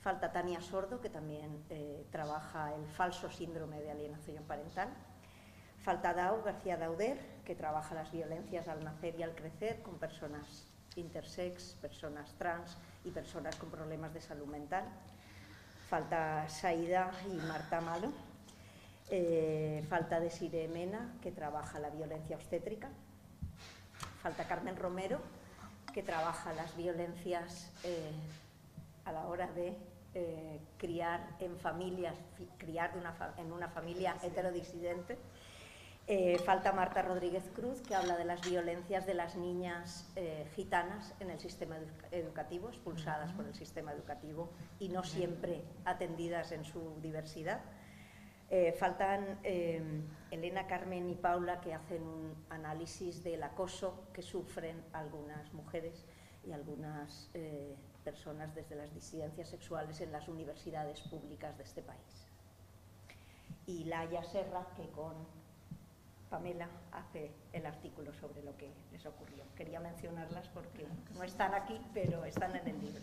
Falta 0.00 0.30
Tania 0.32 0.60
Sordo, 0.60 1.00
que 1.00 1.08
también 1.08 1.64
eh, 1.70 2.06
trabaja 2.10 2.74
el 2.74 2.86
falso 2.86 3.30
síndrome 3.30 3.80
de 3.80 3.90
alienación 3.90 4.44
parental. 4.44 4.90
Falta 5.78 6.12
Dau 6.12 6.42
García 6.42 6.76
Dauder, 6.76 7.18
que 7.44 7.54
trabaja 7.54 7.94
las 7.94 8.12
violencias 8.12 8.68
al 8.68 8.84
nacer 8.84 9.18
y 9.18 9.22
al 9.22 9.34
crecer 9.34 9.80
con 9.82 9.98
personas 9.98 10.68
intersex, 10.96 11.74
personas 11.80 12.34
trans 12.34 12.76
y 13.04 13.10
personas 13.10 13.56
con 13.56 13.70
problemas 13.70 14.12
de 14.12 14.20
salud 14.20 14.46
mental. 14.46 14.84
Falta 15.94 16.48
Saida 16.48 17.12
y 17.24 17.34
Marta 17.46 17.80
Malo. 17.80 18.10
Eh, 19.10 19.84
falta 19.88 20.18
Desiree 20.18 20.66
Mena, 20.66 21.14
que 21.22 21.30
trabaja 21.30 21.78
la 21.78 21.88
violencia 21.88 22.34
obstétrica. 22.34 22.88
Falta 24.20 24.42
Carmen 24.48 24.74
Romero, 24.76 25.20
que 25.92 26.02
trabaja 26.02 26.52
las 26.54 26.76
violencias 26.76 27.70
eh, 27.84 28.10
a 29.04 29.12
la 29.12 29.28
hora 29.28 29.46
de 29.52 29.76
eh, 30.14 30.58
criar 30.78 31.20
en 31.38 31.56
familias, 31.56 32.16
criar 32.58 32.92
de 32.92 32.98
una 32.98 33.12
fa- 33.12 33.34
en 33.36 33.52
una 33.52 33.68
familia 33.68 34.16
heterodisidente. 34.24 35.16
Eh, 36.06 36.38
falta 36.38 36.70
Marta 36.72 37.00
Rodríguez 37.00 37.50
Cruz, 37.54 37.80
que 37.80 37.94
habla 37.94 38.18
de 38.18 38.26
las 38.26 38.46
violencias 38.46 39.06
de 39.06 39.14
las 39.14 39.36
niñas 39.36 40.12
eh, 40.16 40.46
gitanas 40.54 41.14
en 41.18 41.30
el 41.30 41.40
sistema 41.40 41.78
edu- 41.78 42.08
educativo, 42.10 42.68
expulsadas 42.68 43.32
por 43.32 43.46
el 43.46 43.54
sistema 43.54 43.90
educativo 43.92 44.50
y 44.78 44.90
no 44.90 45.02
siempre 45.02 45.62
atendidas 45.86 46.52
en 46.52 46.64
su 46.64 47.00
diversidad. 47.00 47.62
Eh, 48.50 48.72
faltan 48.78 49.40
eh, 49.44 49.82
Elena, 50.30 50.66
Carmen 50.66 51.08
y 51.08 51.14
Paula, 51.14 51.62
que 51.62 51.72
hacen 51.72 52.02
un 52.02 52.34
análisis 52.50 53.24
del 53.24 53.42
acoso 53.42 54.04
que 54.12 54.20
sufren 54.20 54.84
algunas 54.92 55.54
mujeres 55.54 56.04
y 56.46 56.52
algunas 56.52 57.30
personas 58.04 58.54
desde 58.54 58.74
las 58.76 58.92
disidencias 58.92 59.48
sexuales 59.48 60.02
en 60.02 60.12
las 60.12 60.28
universidades 60.28 61.00
públicas 61.00 61.56
de 61.56 61.64
este 61.64 61.80
país. 61.80 62.26
Y 63.66 63.84
Laia 63.84 64.22
Serra, 64.22 64.66
que 64.76 64.90
con 64.90 65.14
Pamela 66.34 66.66
hace 66.90 67.30
el 67.52 67.64
artículo 67.64 68.12
sobre 68.14 68.42
lo 68.42 68.56
que 68.56 68.68
les 68.90 69.06
ocurrió. 69.06 69.44
Quería 69.54 69.78
mencionarlas 69.78 70.48
porque 70.48 70.84
no 71.14 71.22
están 71.22 71.54
aquí, 71.54 71.78
pero 71.92 72.24
están 72.24 72.56
en 72.56 72.66
el 72.66 72.80
libro. 72.80 73.00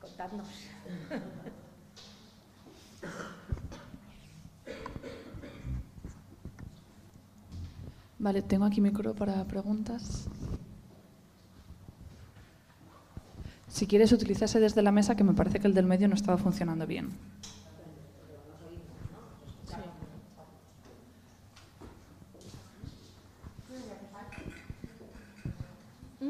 Contadnos. 0.00 0.46
Vale, 8.20 8.42
tengo 8.42 8.64
aquí 8.64 8.80
micro 8.80 9.12
para 9.12 9.44
preguntas. 9.46 10.28
Si 13.66 13.88
quieres, 13.88 14.12
utilizarse 14.12 14.60
desde 14.60 14.82
la 14.82 14.92
mesa, 14.92 15.16
que 15.16 15.24
me 15.24 15.34
parece 15.34 15.58
que 15.58 15.66
el 15.66 15.74
del 15.74 15.86
medio 15.86 16.06
no 16.06 16.14
estaba 16.14 16.38
funcionando 16.38 16.86
bien. 16.86 17.10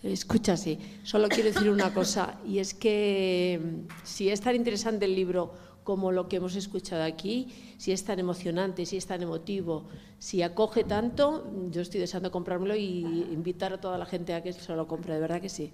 Se 0.00 0.12
escucha 0.12 0.52
así. 0.52 0.78
Solo 1.02 1.28
quiero 1.28 1.52
decir 1.52 1.70
una 1.70 1.92
cosa, 1.92 2.38
y 2.46 2.60
es 2.60 2.72
que 2.72 3.60
mm, 3.60 3.88
si 4.04 4.28
es 4.30 4.40
tan 4.40 4.54
interesante 4.54 5.06
el 5.06 5.14
libro 5.16 5.52
como 5.82 6.12
lo 6.12 6.28
que 6.28 6.36
hemos 6.36 6.54
escuchado 6.54 7.02
aquí, 7.02 7.48
si 7.78 7.92
es 7.92 8.04
tan 8.04 8.18
emocionante, 8.18 8.86
si 8.86 8.96
es 8.96 9.06
tan 9.06 9.22
emotivo, 9.22 9.86
si 10.18 10.42
acoge 10.42 10.84
tanto, 10.84 11.50
mm, 11.50 11.70
yo 11.70 11.82
estoy 11.82 12.00
deseando 12.00 12.30
comprármelo 12.30 12.76
y 12.76 13.26
invitar 13.32 13.72
a 13.72 13.80
toda 13.80 13.98
la 13.98 14.06
gente 14.06 14.34
a 14.34 14.42
que 14.42 14.52
se 14.52 14.72
lo 14.76 14.86
compre, 14.86 15.14
de 15.14 15.20
verdad 15.20 15.40
que 15.40 15.48
sí. 15.48 15.72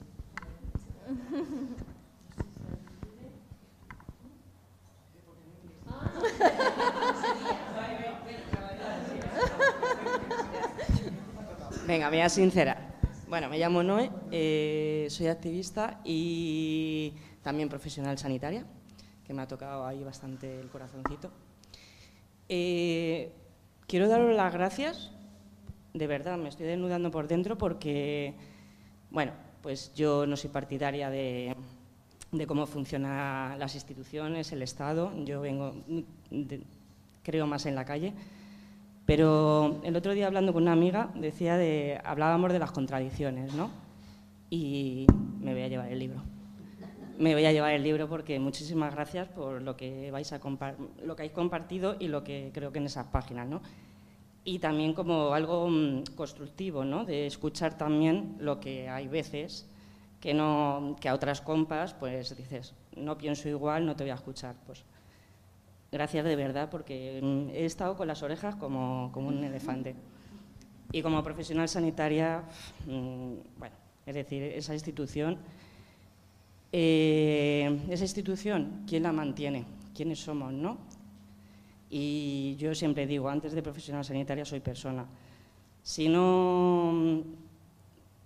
Venga, 11.86 12.08
me 12.08 12.16
voy 12.16 12.24
a 12.24 12.28
sincera. 12.30 12.73
Bueno, 13.34 13.48
me 13.48 13.58
llamo 13.58 13.82
Noé, 13.82 14.12
eh, 14.30 15.08
soy 15.10 15.26
activista 15.26 16.00
y 16.04 17.12
también 17.42 17.68
profesional 17.68 18.16
sanitaria, 18.16 18.64
que 19.26 19.34
me 19.34 19.42
ha 19.42 19.48
tocado 19.48 19.84
ahí 19.84 20.04
bastante 20.04 20.60
el 20.60 20.68
corazoncito. 20.68 21.32
Eh, 22.48 23.32
quiero 23.88 24.06
daros 24.06 24.36
las 24.36 24.52
gracias, 24.52 25.10
de 25.94 26.06
verdad, 26.06 26.38
me 26.38 26.48
estoy 26.48 26.66
desnudando 26.66 27.10
por 27.10 27.26
dentro 27.26 27.58
porque, 27.58 28.34
bueno, 29.10 29.32
pues 29.64 29.92
yo 29.96 30.26
no 30.28 30.36
soy 30.36 30.50
partidaria 30.50 31.10
de, 31.10 31.56
cómo 32.46 32.66
funcionan 32.68 33.58
las 33.58 33.74
instituciones, 33.74 34.52
el 34.52 34.62
Estado, 34.62 35.12
yo 35.24 35.40
vengo, 35.40 35.74
de- 36.30 36.62
creo 37.24 37.48
más 37.48 37.66
en 37.66 37.74
la 37.74 37.84
calle. 37.84 38.12
Pero 39.06 39.80
el 39.84 39.96
otro 39.96 40.14
día 40.14 40.26
hablando 40.26 40.52
con 40.52 40.62
una 40.62 40.72
amiga 40.72 41.10
decía 41.14 41.56
de 41.56 42.00
hablábamos 42.04 42.52
de 42.52 42.58
las 42.58 42.72
contradicciones, 42.72 43.54
¿no? 43.54 43.70
Y 44.48 45.06
me 45.40 45.52
voy 45.52 45.62
a 45.62 45.68
llevar 45.68 45.92
el 45.92 45.98
libro. 45.98 46.22
Me 47.18 47.34
voy 47.34 47.44
a 47.44 47.52
llevar 47.52 47.72
el 47.72 47.82
libro 47.82 48.08
porque 48.08 48.38
muchísimas 48.40 48.94
gracias 48.94 49.28
por 49.28 49.62
lo 49.62 49.76
que 49.76 50.10
vais 50.10 50.32
a 50.32 50.38
lo 50.38 51.16
que 51.16 51.22
habéis 51.22 51.32
compartido 51.32 51.96
y 52.00 52.08
lo 52.08 52.24
que 52.24 52.50
creo 52.54 52.72
que 52.72 52.78
en 52.78 52.86
esas 52.86 53.06
páginas, 53.06 53.46
¿no? 53.46 53.60
Y 54.42 54.58
también 54.58 54.94
como 54.94 55.32
algo 55.32 55.68
mm, 55.68 56.04
constructivo, 56.16 56.84
¿no? 56.84 57.04
De 57.04 57.26
escuchar 57.26 57.76
también 57.76 58.36
lo 58.40 58.58
que 58.58 58.88
hay 58.88 59.06
veces 59.06 59.68
que 60.20 60.32
no 60.32 60.96
que 60.98 61.10
a 61.10 61.14
otras 61.14 61.42
compas 61.42 61.92
pues 61.92 62.34
dices, 62.34 62.74
no 62.96 63.18
pienso 63.18 63.48
igual, 63.50 63.84
no 63.84 63.94
te 63.94 64.04
voy 64.04 64.10
a 64.10 64.14
escuchar, 64.14 64.56
pues 64.66 64.82
Gracias 65.94 66.24
de 66.24 66.34
verdad, 66.34 66.70
porque 66.70 67.20
mm, 67.22 67.50
he 67.50 67.64
estado 67.64 67.96
con 67.96 68.08
las 68.08 68.20
orejas 68.24 68.56
como, 68.56 69.10
como 69.12 69.28
un 69.28 69.44
elefante. 69.44 69.94
Y 70.90 71.02
como 71.02 71.22
profesional 71.22 71.68
sanitaria, 71.68 72.42
mm, 72.84 73.34
bueno, 73.56 73.76
es 74.04 74.14
decir, 74.16 74.42
esa 74.42 74.74
institución, 74.74 75.38
eh, 76.72 77.78
esa 77.88 78.02
institución, 78.02 78.82
¿quién 78.88 79.04
la 79.04 79.12
mantiene? 79.12 79.66
¿Quiénes 79.94 80.18
somos, 80.18 80.52
no? 80.52 80.78
Y 81.88 82.56
yo 82.56 82.74
siempre 82.74 83.06
digo, 83.06 83.28
antes 83.28 83.52
de 83.52 83.62
profesional 83.62 84.04
sanitaria 84.04 84.44
soy 84.44 84.58
persona. 84.58 85.06
Si 85.84 86.08
no, 86.08 87.22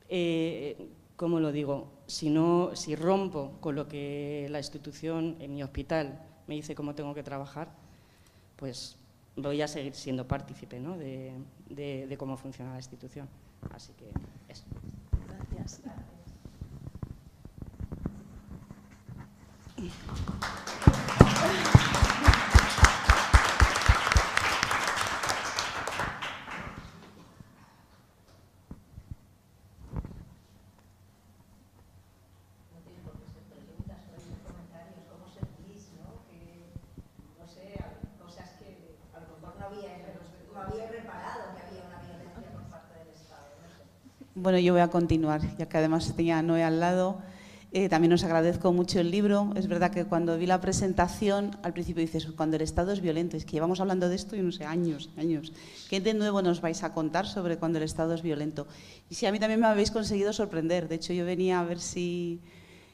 eh, 0.08 0.88
¿cómo 1.16 1.38
lo 1.38 1.52
digo? 1.52 1.92
Si, 2.06 2.34
si 2.72 2.96
rompo 2.96 3.58
con 3.60 3.74
lo 3.74 3.86
que 3.86 4.46
la 4.48 4.56
institución 4.56 5.36
en 5.38 5.52
mi 5.52 5.62
hospital 5.62 6.27
me 6.48 6.54
dice 6.54 6.74
cómo 6.74 6.94
tengo 6.94 7.14
que 7.14 7.22
trabajar, 7.22 7.68
pues 8.56 8.96
voy 9.36 9.62
a 9.62 9.68
seguir 9.68 9.94
siendo 9.94 10.26
partícipe 10.26 10.80
¿no? 10.80 10.96
de, 10.96 11.32
de, 11.68 12.06
de 12.08 12.16
cómo 12.16 12.36
funciona 12.36 12.72
la 12.72 12.78
institución. 12.78 13.28
Así 13.72 13.92
que 13.92 14.10
eso. 14.48 14.64
Gracias. 15.52 15.82
Bueno, 44.48 44.60
yo 44.60 44.72
voy 44.72 44.80
a 44.80 44.88
continuar, 44.88 45.42
ya 45.58 45.68
que 45.68 45.76
además 45.76 46.10
tenía 46.16 46.38
a 46.38 46.42
Noé 46.42 46.64
al 46.64 46.80
lado. 46.80 47.18
Eh, 47.70 47.90
también 47.90 48.14
os 48.14 48.24
agradezco 48.24 48.72
mucho 48.72 48.98
el 48.98 49.10
libro. 49.10 49.52
Es 49.56 49.68
verdad 49.68 49.90
que 49.90 50.06
cuando 50.06 50.38
vi 50.38 50.46
la 50.46 50.58
presentación, 50.58 51.50
al 51.62 51.74
principio 51.74 52.00
dices, 52.00 52.26
cuando 52.34 52.56
el 52.56 52.62
Estado 52.62 52.92
es 52.92 53.02
violento, 53.02 53.36
es 53.36 53.44
que 53.44 53.52
llevamos 53.52 53.78
hablando 53.78 54.08
de 54.08 54.16
esto 54.16 54.36
y 54.36 54.40
no 54.40 54.50
sé, 54.50 54.64
años, 54.64 55.10
años. 55.18 55.52
¿Qué 55.90 56.00
de 56.00 56.14
nuevo 56.14 56.40
nos 56.40 56.62
vais 56.62 56.82
a 56.82 56.94
contar 56.94 57.26
sobre 57.26 57.58
cuando 57.58 57.76
el 57.76 57.84
Estado 57.84 58.14
es 58.14 58.22
violento? 58.22 58.66
Y 59.10 59.16
si 59.16 59.26
a 59.26 59.32
mí 59.32 59.38
también 59.38 59.60
me 59.60 59.66
habéis 59.66 59.90
conseguido 59.90 60.32
sorprender. 60.32 60.88
De 60.88 60.94
hecho, 60.94 61.12
yo 61.12 61.26
venía 61.26 61.60
a 61.60 61.64
ver 61.64 61.78
si, 61.78 62.40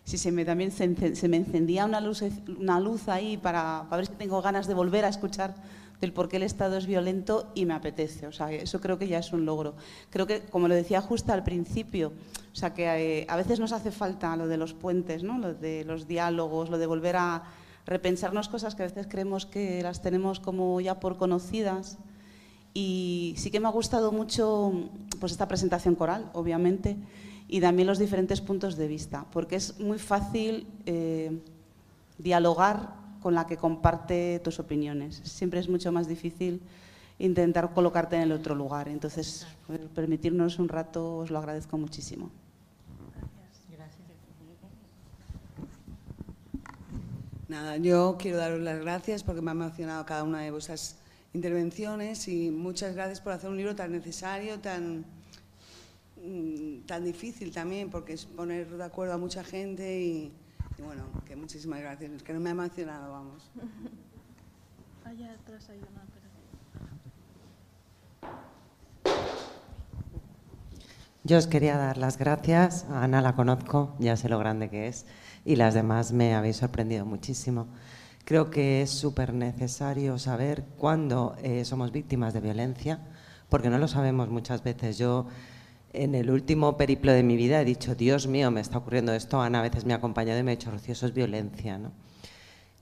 si 0.02 0.18
se 0.18 0.32
me 0.32 0.44
también 0.44 0.72
se, 0.72 1.14
se 1.14 1.28
me 1.28 1.36
encendía 1.36 1.85
una 1.85 2.01
luz, 2.01 2.24
una 2.59 2.81
luz 2.81 3.06
ahí 3.06 3.36
para, 3.36 3.86
para 3.89 3.98
ver 3.98 4.06
si 4.06 4.12
tengo 4.14 4.43
ganas 4.43 4.66
de 4.66 4.74
volver 4.74 5.05
a 5.05 5.09
escuchar 5.09 5.55
del 6.00 6.12
por 6.12 6.28
qué 6.28 6.36
el 6.36 6.42
Estado 6.42 6.76
es 6.76 6.86
violento 6.86 7.50
y 7.54 7.64
me 7.64 7.74
apetece. 7.74 8.26
O 8.26 8.32
sea, 8.32 8.52
eso 8.52 8.80
creo 8.80 8.98
que 8.98 9.08
ya 9.08 9.18
es 9.18 9.32
un 9.32 9.44
logro. 9.44 9.74
Creo 10.10 10.26
que, 10.26 10.42
como 10.42 10.68
lo 10.68 10.74
decía 10.74 11.00
justo 11.00 11.32
al 11.32 11.44
principio, 11.44 12.12
o 12.52 12.56
sea, 12.56 12.74
que 12.74 12.84
eh, 12.84 13.26
a 13.28 13.36
veces 13.36 13.60
nos 13.60 13.72
hace 13.72 13.90
falta 13.90 14.36
lo 14.36 14.46
de 14.46 14.56
los 14.56 14.74
puentes, 14.74 15.22
¿no? 15.22 15.38
lo 15.38 15.54
de 15.54 15.84
los 15.84 16.06
diálogos, 16.06 16.70
lo 16.70 16.78
de 16.78 16.86
volver 16.86 17.16
a 17.16 17.42
repensarnos 17.86 18.48
cosas 18.48 18.74
que 18.74 18.82
a 18.82 18.86
veces 18.86 19.06
creemos 19.08 19.46
que 19.46 19.82
las 19.82 20.02
tenemos 20.02 20.40
como 20.40 20.80
ya 20.80 21.00
por 21.00 21.16
conocidas. 21.16 21.98
Y 22.72 23.34
sí 23.38 23.50
que 23.50 23.60
me 23.60 23.68
ha 23.68 23.70
gustado 23.70 24.10
mucho 24.10 24.72
pues, 25.20 25.32
esta 25.32 25.46
presentación 25.46 25.94
coral, 25.94 26.30
obviamente, 26.32 26.96
y 27.46 27.60
también 27.60 27.86
los 27.86 27.98
diferentes 27.98 28.40
puntos 28.40 28.76
de 28.76 28.88
vista, 28.88 29.26
porque 29.30 29.56
es 29.56 29.78
muy 29.78 29.98
fácil 29.98 30.66
eh, 30.86 31.38
dialogar 32.18 33.03
con 33.24 33.34
la 33.34 33.46
que 33.46 33.56
comparte 33.56 34.38
tus 34.44 34.60
opiniones. 34.60 35.22
Siempre 35.24 35.59
es 35.59 35.66
mucho 35.66 35.90
más 35.90 36.06
difícil 36.06 36.60
intentar 37.18 37.72
colocarte 37.72 38.16
en 38.16 38.22
el 38.22 38.32
otro 38.32 38.55
lugar. 38.55 38.86
Entonces, 38.86 39.46
permitirnos 39.94 40.59
un 40.59 40.68
rato 40.68 41.16
os 41.16 41.30
lo 41.30 41.38
agradezco 41.38 41.78
muchísimo. 41.78 42.30
Nada, 47.48 47.78
yo 47.78 48.16
quiero 48.18 48.36
daros 48.36 48.60
las 48.60 48.78
gracias 48.80 49.22
porque 49.22 49.40
me 49.40 49.52
ha 49.52 49.55
emocionado 49.55 50.05
cada 50.05 50.22
una 50.22 50.42
de 50.42 50.51
vuestras 50.51 50.96
intervenciones 51.32 52.28
y 52.28 52.51
muchas 52.51 52.94
gracias 52.94 53.22
por 53.22 53.32
hacer 53.32 53.48
un 53.48 53.56
libro 53.56 53.74
tan 53.74 53.90
necesario, 53.90 54.60
tan, 54.60 55.06
mm, 56.22 56.80
tan 56.84 57.02
difícil 57.02 57.52
también, 57.52 57.88
porque 57.88 58.12
es 58.12 58.26
poner 58.26 58.68
de 58.68 58.84
acuerdo 58.84 59.14
a 59.14 59.18
mucha 59.18 59.42
gente 59.44 59.98
y, 59.98 60.32
y 60.78 60.82
bueno, 60.82 61.05
que 61.26 61.36
muchísimas 61.36 61.80
gracias. 61.80 62.12
Es 62.12 62.22
que 62.22 62.32
no 62.32 62.40
me 62.40 62.51
ha 62.51 62.52
emocionado, 62.52 63.12
vamos. 63.12 63.51
Allá 65.05 65.32
atrás 65.32 65.68
hay 65.70 65.78
una, 65.78 66.05
pero... 66.12 66.24
Yo 71.26 71.38
os 71.38 71.46
quería 71.46 71.76
dar 71.76 71.96
las 71.96 72.18
gracias. 72.18 72.84
A 72.90 73.05
Ana 73.05 73.20
la 73.22 73.34
conozco, 73.34 73.94
ya 73.98 74.16
sé 74.16 74.28
lo 74.28 74.38
grande 74.38 74.68
que 74.68 74.88
es, 74.88 75.06
y 75.44 75.56
las 75.56 75.74
demás 75.74 76.12
me 76.12 76.34
habéis 76.34 76.56
sorprendido 76.56 77.06
muchísimo. 77.06 77.66
Creo 78.24 78.51
que 78.51 78.82
es 78.82 78.90
súper 78.90 79.34
necesario 79.34 80.18
saber 80.18 80.64
cuándo 80.78 81.36
eh, 81.42 81.64
somos 81.64 81.92
víctimas 81.92 82.32
de 82.34 82.40
violencia, 82.40 83.01
porque 83.48 83.70
no 83.70 83.78
lo 83.78 83.88
sabemos 83.88 84.28
muchas 84.30 84.62
veces. 84.62 84.98
Yo 84.98 85.26
en 85.94 86.14
el 86.14 86.30
último 86.30 86.76
periplo 86.76 87.12
de 87.12 87.22
mi 87.22 87.36
vida 87.36 87.60
he 87.60 87.64
dicho, 87.64 87.94
Dios 87.94 88.26
mío, 88.26 88.50
me 88.50 88.60
está 88.60 88.78
ocurriendo 88.78 89.12
esto, 89.12 89.40
Ana 89.40 89.60
a 89.60 89.62
veces 89.62 89.84
me 89.84 89.92
ha 89.94 89.96
acompañado 89.96 90.38
y 90.38 90.42
me 90.42 90.52
ha 90.52 90.56
dicho, 90.56 90.70
Rocío, 90.70 90.92
eso 90.92 91.06
es 91.06 91.14
violencia, 91.14 91.78
¿no? 91.78 91.92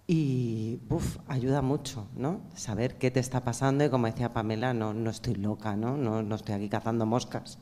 Y, 0.06 0.80
uf, 0.90 1.18
ayuda 1.28 1.62
mucho, 1.62 2.08
¿no? 2.16 2.40
Saber 2.54 2.96
qué 2.96 3.10
te 3.10 3.20
está 3.20 3.44
pasando 3.44 3.84
y 3.84 3.88
como 3.88 4.06
decía 4.06 4.32
Pamela, 4.32 4.74
no, 4.74 4.92
no 4.92 5.10
estoy 5.10 5.34
loca, 5.34 5.76
¿no? 5.76 5.96
No, 5.96 6.22
no 6.22 6.34
estoy 6.34 6.54
aquí 6.54 6.68
cazando 6.68 7.06
moscas. 7.06 7.58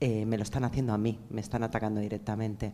Eh, 0.00 0.26
me 0.26 0.36
lo 0.36 0.42
están 0.42 0.64
haciendo 0.64 0.92
a 0.92 0.98
mí, 0.98 1.18
me 1.30 1.40
están 1.40 1.62
atacando 1.62 2.00
directamente. 2.00 2.72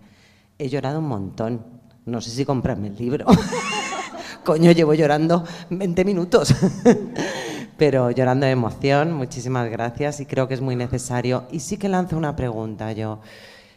He 0.59 0.68
llorado 0.68 0.98
un 0.98 1.09
montón, 1.09 1.64
no 2.05 2.20
sé 2.20 2.31
si 2.31 2.44
comprarme 2.44 2.89
el 2.89 2.97
libro. 2.97 3.27
Coño, 4.44 4.72
llevo 4.72 4.94
llorando 4.94 5.44
20 5.70 6.05
minutos. 6.05 6.55
pero 7.81 8.11
llorando 8.11 8.44
de 8.44 8.52
emoción. 8.52 9.15
Muchísimas 9.15 9.70
gracias 9.70 10.20
y 10.20 10.27
creo 10.27 10.47
que 10.47 10.52
es 10.52 10.61
muy 10.61 10.77
necesario. 10.77 11.44
Y 11.51 11.61
sí 11.61 11.78
que 11.78 11.89
lanzo 11.89 12.19
una 12.19 12.36
pregunta 12.36 12.93
yo. 12.93 13.20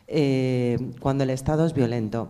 Eh, 0.07 0.91
cuando 0.99 1.23
el 1.23 1.30
Estado 1.30 1.65
es 1.65 1.73
violento, 1.73 2.27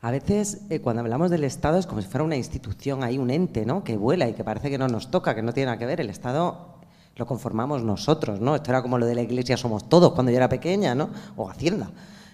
a 0.00 0.10
veces 0.10 0.62
eh, 0.68 0.80
cuando 0.80 1.00
hablamos 1.00 1.30
del 1.30 1.44
Estado 1.44 1.78
es 1.78 1.86
como 1.86 2.02
si 2.02 2.08
fuera 2.08 2.24
una 2.24 2.34
institución, 2.34 3.04
hay 3.04 3.18
un 3.18 3.30
ente 3.30 3.64
¿no? 3.64 3.84
que 3.84 3.96
vuela 3.96 4.28
y 4.28 4.32
que 4.32 4.42
parece 4.42 4.68
que 4.68 4.78
no 4.78 4.88
nos 4.88 5.12
toca, 5.12 5.36
que 5.36 5.42
no 5.42 5.52
tiene 5.52 5.66
nada 5.66 5.78
que 5.78 5.86
ver. 5.86 6.00
El 6.00 6.10
Estado 6.10 6.74
lo 7.14 7.24
conformamos 7.24 7.84
nosotros, 7.84 8.40
¿no? 8.40 8.56
Esto 8.56 8.72
era 8.72 8.82
como 8.82 8.98
lo 8.98 9.06
de 9.06 9.14
la 9.14 9.22
Iglesia 9.22 9.56
somos 9.56 9.88
todos 9.88 10.10
cuando 10.10 10.32
yo 10.32 10.38
era 10.38 10.48
pequeña, 10.48 10.96
¿no? 10.96 11.10
O 11.36 11.48
Hacienda. 11.48 11.88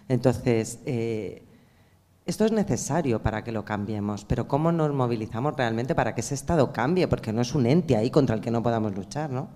Entonces, 0.08 0.78
eh, 0.86 1.42
esto 2.28 2.44
es 2.44 2.52
necesario 2.52 3.22
para 3.22 3.42
que 3.42 3.52
lo 3.52 3.64
cambiemos, 3.64 4.26
pero 4.26 4.46
¿cómo 4.46 4.70
nos 4.70 4.92
movilizamos 4.92 5.56
realmente 5.56 5.94
para 5.94 6.14
que 6.14 6.20
ese 6.20 6.34
Estado 6.34 6.74
cambie? 6.74 7.08
Porque 7.08 7.32
no 7.32 7.40
es 7.40 7.54
un 7.54 7.64
ente 7.64 7.96
ahí 7.96 8.10
contra 8.10 8.36
el 8.36 8.42
que 8.42 8.50
no 8.50 8.62
podamos 8.62 8.94
luchar, 8.94 9.30
¿no? 9.30 9.48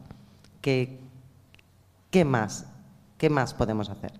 ¿Qué, 0.62 0.99
qué 2.11 2.24
más? 2.24 2.65
¿Qué 3.19 3.28
más 3.28 3.53
podemos 3.53 3.90
hacer? 3.90 4.12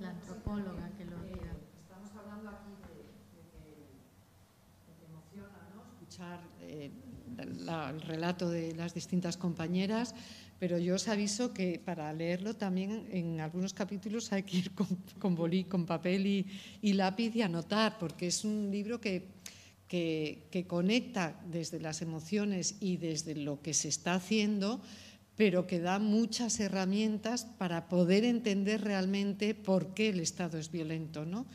La 0.00 0.10
antropóloga 0.10 0.90
que 0.96 1.06
lo 1.06 1.20
diga. 1.24 1.56
Estamos 1.82 2.10
hablando 2.16 2.50
aquí 2.50 2.70
de, 2.86 3.02
de 3.34 3.42
que, 3.50 3.66
de 4.86 4.94
que 4.96 5.06
emociona 5.06 5.58
¿no? 5.74 5.82
escuchar 5.92 6.38
la, 7.66 7.90
el 7.90 8.00
relato 8.00 8.48
de 8.48 8.74
las 8.76 8.94
distintas 8.94 9.36
compañeras, 9.36 10.14
pero 10.58 10.78
yo 10.78 10.94
os 10.94 11.08
aviso 11.08 11.52
que 11.52 11.80
para 11.84 12.12
leerlo 12.12 12.54
también 12.54 13.06
en 13.10 13.40
algunos 13.40 13.74
capítulos 13.74 14.32
hay 14.32 14.42
que 14.42 14.58
ir 14.58 14.70
con, 14.72 14.88
con 15.18 15.36
con 15.64 15.86
papel 15.86 16.26
y, 16.26 16.46
y, 16.82 16.92
lápiz 16.94 17.34
y 17.34 17.42
anotar, 17.42 17.98
porque 17.98 18.28
es 18.28 18.44
un 18.44 18.70
libro 18.70 19.00
que, 19.00 19.26
que, 19.88 20.46
que 20.50 20.66
conecta 20.66 21.40
desde 21.50 21.80
las 21.80 22.02
emociones 22.02 22.76
y 22.80 22.96
desde 22.96 23.34
lo 23.34 23.60
que 23.62 23.74
se 23.74 23.88
está 23.88 24.14
haciendo 24.14 24.80
pero 25.36 25.66
que 25.66 25.80
da 25.80 25.98
muchas 25.98 26.60
herramientas 26.60 27.44
para 27.58 27.88
poder 27.88 28.24
entender 28.24 28.82
realmente 28.82 29.54
por 29.54 29.94
qué 29.94 30.10
el 30.10 30.20
Estado 30.20 30.58
es 30.58 30.70
violento, 30.70 31.24
¿no? 31.24 31.46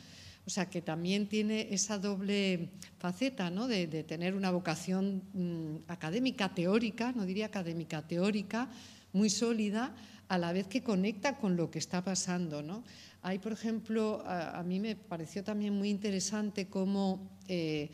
O 0.46 0.50
sea, 0.50 0.68
que 0.68 0.82
también 0.82 1.28
tiene 1.28 1.68
esa 1.70 1.98
doble 1.98 2.70
faceta, 2.98 3.50
¿no? 3.50 3.68
De, 3.68 3.86
tener 4.04 4.34
una 4.34 4.50
vocación 4.50 5.22
mmm, 5.32 5.76
académica, 5.88 6.54
teórica, 6.54 7.12
no 7.12 7.24
diría 7.24 7.46
académica, 7.46 8.02
teórica, 8.06 8.68
muy 9.12 9.30
sólida, 9.30 9.94
a 10.28 10.38
la 10.38 10.52
vez 10.52 10.66
que 10.66 10.82
conecta 10.82 11.36
con 11.36 11.56
lo 11.56 11.70
que 11.70 11.78
está 11.78 12.04
pasando, 12.04 12.62
¿no? 12.62 12.84
Hay, 13.22 13.38
por 13.38 13.52
ejemplo, 13.52 14.22
a, 14.24 14.58
a 14.58 14.62
mí 14.62 14.80
me 14.80 14.96
pareció 14.96 15.44
también 15.44 15.74
muy 15.74 15.90
interesante 15.90 16.68
cómo 16.68 17.28
eh, 17.48 17.90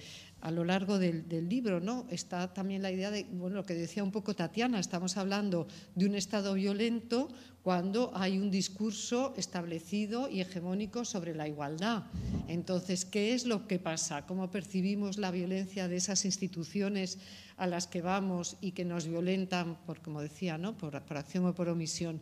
a 0.47 0.53
lo 0.53 0.63
largo 0.63 1.01
del, 1.01 1.49
libro, 1.49 1.81
¿no? 1.81 2.07
Está 2.09 2.55
también 2.55 2.81
la 2.81 2.93
idea 2.93 3.11
de, 3.11 3.25
bueno, 3.33 3.57
lo 3.57 3.67
que 3.67 3.75
decía 3.75 4.05
un 4.05 4.13
poco 4.13 4.37
Tatiana, 4.37 4.79
estamos 4.79 5.17
hablando 5.17 5.67
de 5.97 6.07
un 6.07 6.15
Estado 6.15 6.55
violento 6.55 7.29
cuando 7.65 8.13
hay 8.15 8.39
un 8.39 8.49
discurso 8.49 9.35
establecido 9.37 10.31
y 10.31 10.41
hegemónico 10.41 11.05
sobre 11.05 11.35
la 11.35 11.49
igualdad. 11.49 12.05
Entonces, 12.47 13.05
¿qué 13.05 13.35
es 13.35 13.45
lo 13.45 13.67
que 13.67 13.81
pasa? 13.81 14.25
¿Cómo 14.25 14.49
percibimos 14.53 15.19
la 15.19 15.33
violencia 15.33 15.89
de 15.89 15.97
esas 15.97 16.25
instituciones 16.25 17.19
a 17.57 17.67
las 17.67 17.89
que 17.89 18.01
vamos 18.01 18.57
y 18.61 18.71
que 18.71 18.85
nos 18.85 19.09
violentan 19.09 19.77
por, 19.85 20.01
como 20.01 20.23
decía, 20.23 20.59
¿no? 20.59 20.79
por 20.79 20.95
acción 20.95 21.45
o 21.47 21.57
por 21.57 21.69
omisión? 21.69 22.21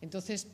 Entonces, 0.00 0.48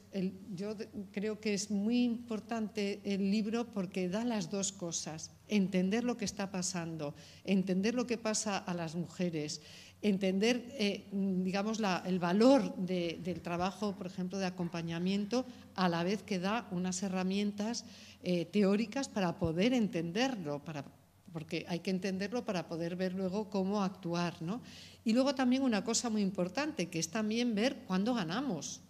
yo 0.55 0.77
creo 1.11 1.41
que 1.41 1.55
es 1.55 1.71
muy 1.71 2.05
importante 2.05 3.01
el 3.05 3.31
libro 3.31 3.67
porque 3.67 4.09
da 4.09 4.25
las 4.25 4.51
dos 4.51 4.73
cosas, 4.73 5.33
entender 5.49 6.05
lo 6.05 6.17
que 6.17 6.25
está 6.25 6.51
pasando, 6.51 7.15
entender 7.45 7.95
lo 7.95 8.07
que 8.07 8.19
pasa 8.19 8.57
a 8.57 8.73
las 8.73 8.95
mujeres, 8.95 9.61
entender, 10.01 10.67
eh, 10.79 11.09
digamos, 11.13 11.81
el 12.05 12.19
valor 12.19 12.75
de, 12.77 13.21
del 13.23 13.41
trabajo, 13.41 13.97
por 13.97 14.07
ejemplo, 14.07 14.39
de 14.39 14.47
acompañamiento, 14.47 15.47
a 15.75 15.89
la 15.89 16.05
vez 16.05 16.23
que 16.23 16.39
da 16.39 16.69
unas 16.71 17.03
herramientas 17.03 17.85
eh, 18.23 18.45
teóricas 18.47 19.09
para 19.09 19.39
poder 19.39 19.73
entenderlo, 19.73 20.63
para, 20.65 20.85
porque 21.33 21.67
hay 21.69 21.81
que 21.81 21.91
entenderlo 21.91 22.45
para 22.45 22.69
poder 22.69 22.95
ver 22.95 23.15
luego 23.15 23.51
cómo 23.51 23.83
actuar. 23.83 24.41
¿no? 24.43 24.61
Y 25.05 25.13
luego 25.13 25.35
también 25.35 25.63
una 25.63 25.83
cosa 25.83 26.11
muy 26.11 26.23
importante, 26.23 26.89
que 26.89 26.99
es 26.99 27.09
también 27.09 27.55
ver 27.55 27.79
cuándo 27.87 28.15
ganamos. 28.15 28.83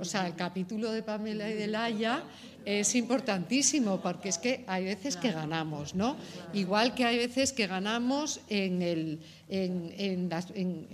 O 0.00 0.04
sea, 0.04 0.26
el 0.26 0.34
capítulo 0.34 0.90
de 0.90 1.02
Pamela 1.02 1.48
y 1.50 1.54
de 1.54 1.66
Laia 1.66 2.24
es 2.64 2.94
importantísimo 2.94 4.00
porque 4.00 4.30
es 4.30 4.38
que 4.38 4.64
hay 4.66 4.84
veces 4.84 5.16
que 5.16 5.30
ganamos, 5.30 5.94
¿no? 5.94 6.16
Igual 6.52 6.94
que 6.94 7.04
hay 7.04 7.18
veces 7.18 7.52
que 7.52 7.66
ganamos 7.66 8.40
en, 8.48 8.82
el, 8.82 9.20
en, 9.48 10.30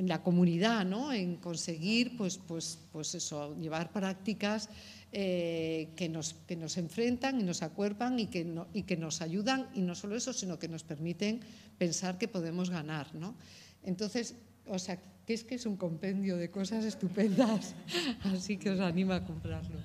la, 0.09 0.23
comunidad, 0.23 0.85
¿no? 0.85 1.13
En 1.13 1.37
conseguir, 1.37 2.17
pues, 2.17 2.39
pues, 2.39 2.79
pues 2.93 3.15
eso, 3.15 3.57
llevar 3.57 3.93
prácticas 3.93 4.69
eh, 5.13 5.91
que, 5.97 6.09
nos, 6.09 6.35
que 6.47 6.57
nos 6.57 6.77
enfrentan 6.77 7.41
y 7.41 7.45
nos 7.45 7.63
acuerpan 7.63 8.19
y 8.19 8.27
que, 8.27 8.47
y 8.75 8.83
que 8.83 8.97
nos 8.97 9.23
ayudan, 9.23 9.69
y 9.75 9.81
no 9.81 9.95
solo 9.95 10.17
eso, 10.17 10.33
sino 10.33 10.59
que 10.59 10.69
nos 10.69 10.83
permiten 10.83 11.41
pensar 11.79 12.19
que 12.19 12.29
podemos 12.29 12.69
ganar, 12.69 13.15
¿no? 13.15 13.35
Entonces, 13.83 14.35
o 14.71 14.79
sea, 14.79 14.97
que 15.27 15.35
es 15.35 15.43
que 15.43 15.57
es 15.57 15.67
un 15.67 15.77
compendio 15.77 16.37
de 16.37 16.51
cosas 16.51 16.85
estupendas, 16.85 17.75
así 18.25 18.57
que 18.57 18.71
os 18.71 18.81
animo 18.81 19.13
a 19.13 19.25
comprarlo. 19.25 19.79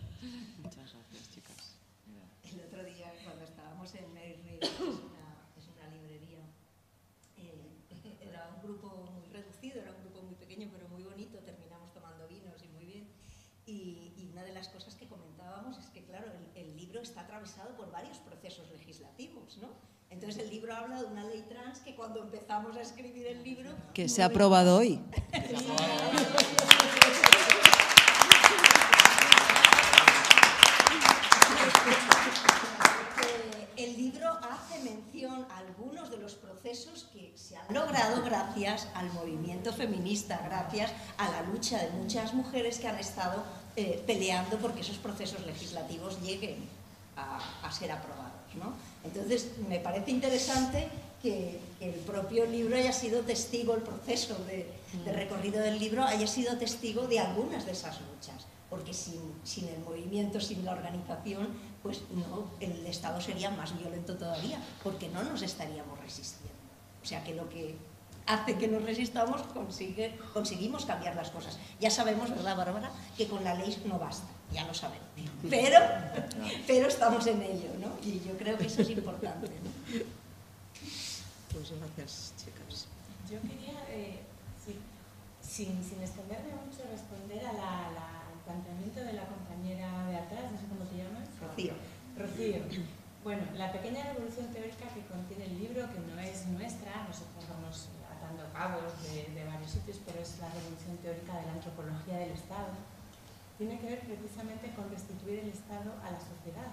Muchas 0.62 0.94
gracias, 0.94 1.30
chicas. 1.34 1.82
El 2.53 2.62
otro 2.62 2.84
día, 2.84 3.12
cuando 3.24 3.44
estábamos 3.44 3.94
en 3.95 4.14
Mary 4.14 4.60
es 4.62 4.70
una, 4.80 5.26
es 5.57 5.66
una 5.74 5.90
librería, 5.90 6.45
eh, 7.38 8.30
era 8.30 8.49
un 8.56 8.62
grupo 8.62 9.10
muy 9.12 9.26
reducido, 9.34 9.82
era 9.82 9.91
un 9.91 10.02
grupo 10.02 10.22
muy 10.22 10.36
pequeño, 10.36 10.70
pero 10.72 10.88
muy 10.90 11.02
bonito, 11.03 11.40
terminamos 11.40 11.91
tomando 11.91 12.28
vinos 12.28 12.62
y 12.64 12.68
muy 12.70 12.86
bien. 12.86 13.07
Y, 13.66 14.14
y 14.18 14.30
una 14.32 14.44
de 14.44 14.53
las 14.53 14.70
cosas 14.70 14.94
que 14.94 15.07
comentábamos 15.07 15.80
es 15.80 15.88
que, 15.90 16.03
claro, 16.03 16.28
el, 16.32 16.62
el 16.62 16.78
libro 16.78 17.02
está 17.02 17.22
atravesado 17.22 17.76
por 17.76 17.91
varios 17.91 18.20
procesos 18.20 18.70
legislativos, 18.70 19.57
¿no? 19.57 19.70
Entonces 20.16 20.44
el 20.44 20.50
libro 20.50 20.74
habla 20.74 21.02
de 21.02 21.08
una 21.08 21.26
ley 21.26 21.44
trans 21.50 21.80
que 21.80 21.94
cuando 21.94 22.22
empezamos 22.22 22.78
a 22.78 22.82
escribir 22.82 23.28
el 23.28 23.44
libro... 23.44 23.70
Que 23.94 24.08
se 24.08 24.24
ha 24.24 24.28
aprobado 24.28 24.78
hoy. 24.78 25.02
El 33.76 33.98
libro 33.98 34.30
hace 34.30 34.80
mención 34.84 35.46
a 35.52 35.58
algunos 35.58 36.10
de 36.10 36.18
los 36.18 36.36
procesos 36.36 37.10
que 37.12 37.34
se 37.36 37.58
han 37.58 37.74
logrado 37.74 38.24
gracias 38.24 38.88
al 38.94 39.12
movimiento 39.12 39.74
feminista, 39.74 40.40
gracias 40.46 40.94
a 41.18 41.30
la 41.30 41.42
lucha 41.42 41.78
de 41.78 41.90
muchas 41.90 42.34
mujeres 42.34 42.80
que 42.80 42.88
han 42.88 42.98
estado 42.98 43.44
eh, 43.76 44.02
peleando 44.08 44.58
porque 44.60 44.80
esos 44.80 44.98
procesos 44.98 45.46
legislativos 45.46 46.22
lleguen 46.22 46.70
a, 47.18 47.68
a 47.68 47.72
ser 47.72 47.92
aprobados. 47.92 48.35
¿No? 48.56 48.73
Entonces, 49.03 49.52
me 49.68 49.80
parece 49.80 50.11
interesante 50.11 50.88
que 51.22 51.60
el 51.80 51.94
propio 51.94 52.45
libro 52.45 52.76
haya 52.76 52.94
sido 52.94 53.22
testigo, 53.22 53.73
el 53.73 53.82
proceso 53.82 54.36
de, 54.45 54.72
recorrido 55.11 55.61
del 55.61 55.80
libro 55.80 56.03
haya 56.03 56.27
sido 56.27 56.57
testigo 56.57 57.07
de 57.07 57.19
algunas 57.19 57.65
de 57.65 57.72
esas 57.72 57.99
luchas, 58.02 58.45
porque 58.69 58.94
sin, 58.94 59.22
sin, 59.44 59.68
el 59.68 59.80
movimiento, 59.80 60.40
sin 60.40 60.64
la 60.64 60.73
organización, 60.73 61.48
pues 61.82 62.02
no, 62.11 62.45
el 62.60 62.86
Estado 62.86 63.19
sería 63.22 63.49
más 63.52 63.77
violento 63.77 64.15
todavía, 64.18 64.60
porque 64.84 65.10
no 65.10 65.23
nos 65.23 65.41
estaríamos 65.41 65.99
resistiendo. 65.99 66.53
O 67.02 67.06
sea 67.06 67.23
que 67.23 67.34
lo 67.34 67.49
que 67.49 67.76
hace 68.26 68.57
que 68.57 68.68
nos 68.68 68.84
resistamos 68.84 69.41
consigue, 69.53 70.18
conseguimos 70.34 70.86
cambiar 70.86 71.15
las 71.15 71.30
cosas. 71.30 71.57
Ya 71.80 71.90
sabemos, 71.90 72.30
¿verdad, 72.30 72.56
Bárbara?, 72.56 72.91
que 73.18 73.27
con 73.27 73.44
la 73.44 73.53
ley 73.53 73.76
no 73.86 73.99
basta 73.99 74.35
ya 74.52 74.66
lo 74.66 74.74
sabemos. 74.74 75.06
Pero, 75.50 75.80
pero 76.68 76.88
estamos 76.88 77.26
en 77.28 77.42
ello, 77.42 77.70
¿no? 77.80 77.92
Y 78.04 78.20
yo 78.26 78.38
creo 78.38 78.58
que 78.58 78.68
eso 78.68 78.82
es 78.82 78.90
importante. 78.90 79.48
¿no? 79.48 79.72
Pues 81.54 81.72
gracias, 81.72 82.34
chicas. 82.38 82.88
Yo 83.30 83.42
quería, 83.42 83.80
eh, 83.90 84.20
sí, 84.64 84.76
sin, 85.42 85.84
sin, 85.84 86.02
extenderme 86.02 86.52
mucho, 86.52 86.84
responder 86.92 87.46
al 87.46 87.96
planteamiento 88.44 89.02
de 89.02 89.14
la 89.14 89.26
compañera 89.26 90.08
de 90.08 90.18
atrás, 90.18 90.52
no 90.52 90.58
sé 90.58 90.66
cómo 90.70 90.86
te 90.86 90.98
llamas. 90.98 91.26
Rocío. 91.42 91.74
Rocío. 92.18 92.62
Bueno, 93.24 93.42
la 93.58 93.72
pequeña 93.72 94.04
revolución 94.14 94.48
teórica 94.54 94.86
que 94.94 95.02
contiene 95.10 95.46
el 95.46 95.58
libro, 95.58 95.90
que 95.90 96.00
no 96.00 96.20
es 96.22 96.46
nuestra, 96.46 97.08
nosotros 97.10 97.42
vamos 97.50 97.90
atando 98.06 98.46
cabos 98.54 98.94
de, 99.02 99.34
de 99.34 99.44
varios 99.46 99.72
sitios, 99.72 99.98
pero 100.06 100.22
es 100.22 100.38
la 100.38 100.50
revolución 100.54 100.98
teórica 101.02 101.34
de 101.34 101.46
la 101.48 101.54
antropología 101.54 102.20
del 102.20 102.32
Estado 102.38 102.70
tiene 103.57 103.80
que 103.80 103.88
ver 103.88 103.99
precisamente 104.02 104.73
con 104.76 104.90
restituir 104.90 105.40
el 105.40 105.49
Estado 105.49 105.94
a 106.03 106.11
la 106.11 106.19
sociedad 106.19 106.72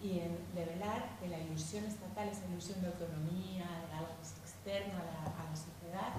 y 0.00 0.20
en 0.20 0.38
develar 0.54 1.18
que 1.18 1.28
la 1.28 1.38
ilusión 1.38 1.84
estatal, 1.84 2.28
esa 2.28 2.46
ilusión 2.46 2.80
de 2.80 2.88
autonomía, 2.88 3.66
de 3.90 3.94
algo 3.94 4.14
externo 4.22 4.94
a 4.98 5.04
la, 5.06 5.18
a 5.26 5.44
la 5.50 5.56
sociedad, 5.56 6.14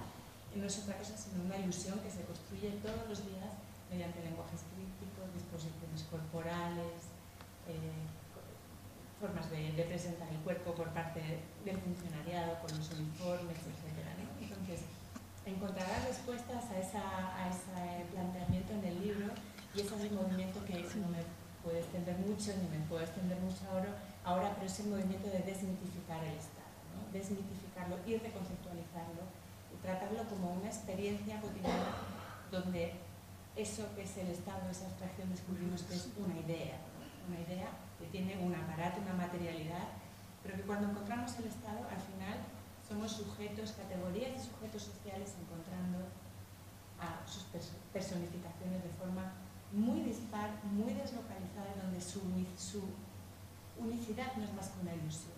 no 0.55 0.65
es 0.65 0.79
otra 0.79 0.97
cosa 0.97 1.15
sino 1.15 1.43
una 1.45 1.57
ilusión 1.57 1.99
que 1.99 2.09
se 2.09 2.23
construye 2.23 2.71
todos 2.81 3.07
los 3.07 3.23
días 3.25 3.53
mediante 3.89 4.21
lenguajes 4.23 4.61
críticos, 4.75 5.33
disposiciones 5.33 6.03
corporales, 6.09 7.09
eh, 7.67 8.03
formas 9.19 9.49
de, 9.49 9.73
de, 9.73 9.83
presentar 9.83 10.29
el 10.29 10.39
cuerpo 10.39 10.73
por 10.73 10.89
parte 10.89 11.21
del 11.65 11.77
funcionariado, 11.77 12.59
con 12.61 12.71
los 12.77 12.89
uniformes, 12.91 13.57
etc. 13.67 13.99
¿no? 14.15 14.31
Entonces, 14.39 14.81
encontrarás 15.45 16.07
respuestas 16.07 16.65
a, 16.95 17.35
a 17.35 17.49
ese 17.49 18.05
planteamiento 18.11 18.73
en 18.73 18.85
el 18.85 19.01
libro 19.01 19.27
y 19.75 19.81
ese 19.81 19.95
es 19.95 20.01
el 20.01 20.11
movimiento 20.11 20.63
que 20.65 20.81
no 20.97 21.07
me 21.09 21.21
puedo 21.63 21.77
extender 21.77 22.17
mucho, 22.17 22.51
ni 22.57 22.77
me 22.77 22.85
puedo 22.87 23.01
extender 23.01 23.37
mucho 23.39 23.61
ahora, 23.71 23.93
ahora 24.23 24.53
pero 24.55 24.65
es 24.65 24.79
el 24.79 24.87
movimiento 24.87 25.27
de 25.29 25.39
desmitificar 25.45 26.23
el 26.23 26.33
Estado, 26.33 26.73
¿no? 26.95 27.05
desmitificarlo 27.13 27.97
y 28.05 28.17
reconceptualizarlo 28.17 29.23
y 29.73 29.75
tratarlo 29.81 30.23
como 30.29 30.53
una 30.53 30.67
experiencia 30.67 31.39
cotidiana 31.41 31.93
donde 32.51 32.93
eso 33.55 33.85
que 33.95 34.03
es 34.03 34.17
el 34.17 34.29
Estado, 34.29 34.69
esa 34.71 34.87
abstracción, 34.87 35.29
descubrimos 35.29 35.83
que 35.83 35.95
es 35.95 36.09
una 36.17 36.33
idea, 36.39 36.79
una 37.27 37.39
idea 37.39 37.69
que 37.99 38.07
tiene 38.07 38.37
un 38.39 38.55
aparato, 38.55 39.01
una 39.01 39.13
materialidad, 39.13 39.93
pero 40.41 40.55
que 40.55 40.63
cuando 40.63 40.89
encontramos 40.89 41.35
el 41.37 41.45
Estado, 41.45 41.85
al 41.85 42.01
final 42.01 42.39
somos 42.87 43.11
sujetos, 43.11 43.73
categorías 43.73 44.33
de 44.33 44.39
sujetos 44.39 44.89
sociales 44.89 45.35
encontrando 45.37 46.07
a 46.97 47.21
sus 47.27 47.43
personificaciones 47.93 48.83
de 48.83 48.89
forma 48.97 49.33
muy 49.71 50.01
dispar, 50.01 50.49
muy 50.63 50.93
deslocalizada, 50.93 51.75
donde 51.81 52.01
su, 52.01 52.21
su 52.57 52.83
unicidad 53.77 54.35
no 54.35 54.43
es 54.43 54.53
más 54.53 54.69
que 54.69 54.81
una 54.81 54.95
ilusión. 54.95 55.37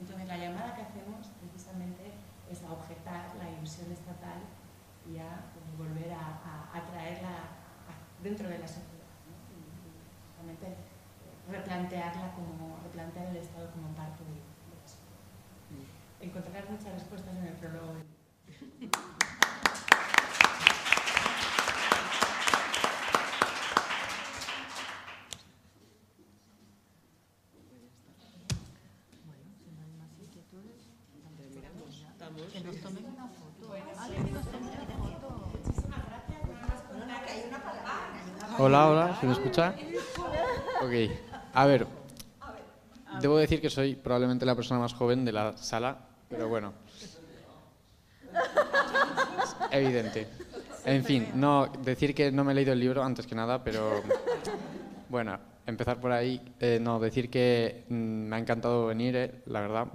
Entonces 0.00 0.26
la 0.26 0.38
llamada 0.38 0.74
que 0.74 0.82
hacemos 0.82 1.28
precisamente 1.40 2.12
es 2.50 2.62
a 2.62 2.72
objetar 2.72 3.34
la 3.36 3.50
ilusión 3.50 3.90
estatal 3.92 4.42
y 5.06 5.18
a 5.18 5.50
pues, 5.54 5.66
volver 5.78 6.12
a, 6.12 6.68
a, 6.74 6.86
traerla 6.90 7.50
dentro 8.22 8.48
de 8.48 8.58
la 8.58 8.66
sociedad. 8.66 9.10
¿no? 10.42 10.52
Eh, 10.52 10.76
replantearla 11.50 12.34
como, 12.34 12.78
replantear 12.84 13.26
el 13.26 13.36
Estado 13.36 13.70
como 13.72 13.88
parte 13.94 14.22
de, 14.24 14.30
de 14.30 14.74
la 14.78 14.86
sociedad. 14.86 15.22
Encontrarás 16.20 16.70
muchas 16.70 16.94
respuestas 16.94 17.36
en 17.36 17.46
el 17.46 17.54
prólogo. 17.54 17.94
Hola, 38.64 38.88
hola, 38.88 39.18
¿se 39.18 39.26
me 39.26 39.32
escucha? 39.32 39.74
Ok, 40.82 41.10
a 41.52 41.66
ver, 41.66 41.84
debo 43.20 43.36
decir 43.36 43.60
que 43.60 43.68
soy 43.68 43.96
probablemente 43.96 44.46
la 44.46 44.54
persona 44.54 44.78
más 44.78 44.94
joven 44.94 45.24
de 45.24 45.32
la 45.32 45.56
sala, 45.56 45.98
pero 46.28 46.48
bueno. 46.48 46.72
Evidente. 49.72 50.28
En 50.84 51.02
fin, 51.02 51.26
no 51.34 51.72
decir 51.82 52.14
que 52.14 52.30
no 52.30 52.44
me 52.44 52.52
he 52.52 52.54
leído 52.54 52.72
el 52.72 52.78
libro 52.78 53.02
antes 53.02 53.26
que 53.26 53.34
nada, 53.34 53.64
pero 53.64 54.00
bueno, 55.08 55.40
empezar 55.66 55.98
por 55.98 56.12
ahí. 56.12 56.40
Eh, 56.60 56.78
no, 56.80 57.00
decir 57.00 57.30
que 57.30 57.82
mm, 57.88 57.94
me 57.94 58.36
ha 58.36 58.38
encantado 58.38 58.86
venir, 58.86 59.16
eh, 59.16 59.42
la 59.46 59.60
verdad. 59.60 59.88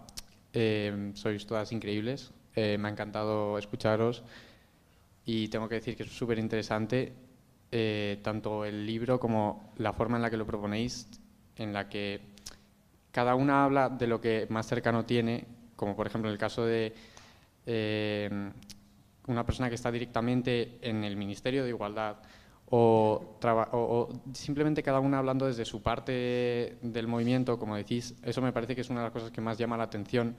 Eh, 0.52 1.14
sois 1.14 1.48
todas 1.48 1.72
increíbles. 1.72 2.34
me 2.54 2.86
ha 2.86 2.92
encantado 2.92 3.58
escucharos 3.58 4.24
y 5.24 5.48
tengo 5.48 5.70
que 5.70 5.76
decir 5.76 5.96
que 5.96 6.04
es 6.04 6.12
súper 6.12 6.38
interesante 6.38 7.27
eh, 7.72 8.20
tanto 8.24 8.66
el 8.66 8.86
libro 8.86 9.20
como 9.20 9.74
la 9.78 9.94
forma 9.94 10.18
en 10.18 10.24
la 10.24 10.30
que 10.30 10.38
lo 10.38 10.46
proponéis, 10.46 11.08
en 11.56 11.74
la 11.74 11.90
que 11.90 12.22
cada 13.12 13.36
una 13.36 13.64
habla 13.66 13.90
de 13.90 14.08
lo 14.08 14.22
que 14.22 14.48
más 14.50 14.68
cercano 14.68 15.06
tiene, 15.06 15.46
como 15.76 15.96
por 15.96 16.08
ejemplo 16.08 16.30
en 16.30 16.34
el 16.34 16.40
caso 16.40 16.66
de 16.66 16.94
eh, 17.66 18.30
una 19.28 19.46
persona 19.46 19.70
que 19.70 19.76
está 19.76 19.92
directamente 19.92 20.78
en 20.82 21.04
el 21.04 21.18
Ministerio 21.18 21.64
de 21.64 21.70
Igualdad 21.70 22.18
o, 22.70 23.38
o 23.72 24.10
simplemente 24.34 24.84
cada 24.84 25.00
una 25.00 25.20
hablando 25.20 25.46
desde 25.46 25.66
su 25.66 25.82
parte 25.82 26.78
del 26.82 27.08
movimiento, 27.08 27.58
como 27.58 27.76
decís, 27.76 28.16
eso 28.24 28.42
me 28.42 28.52
parece 28.52 28.76
que 28.76 28.82
es 28.82 28.90
una 28.90 29.00
de 29.02 29.06
las 29.06 29.14
cosas 29.14 29.32
que 29.32 29.42
más 29.42 29.58
llama 29.58 29.78
la 29.78 29.84
atención 29.86 30.36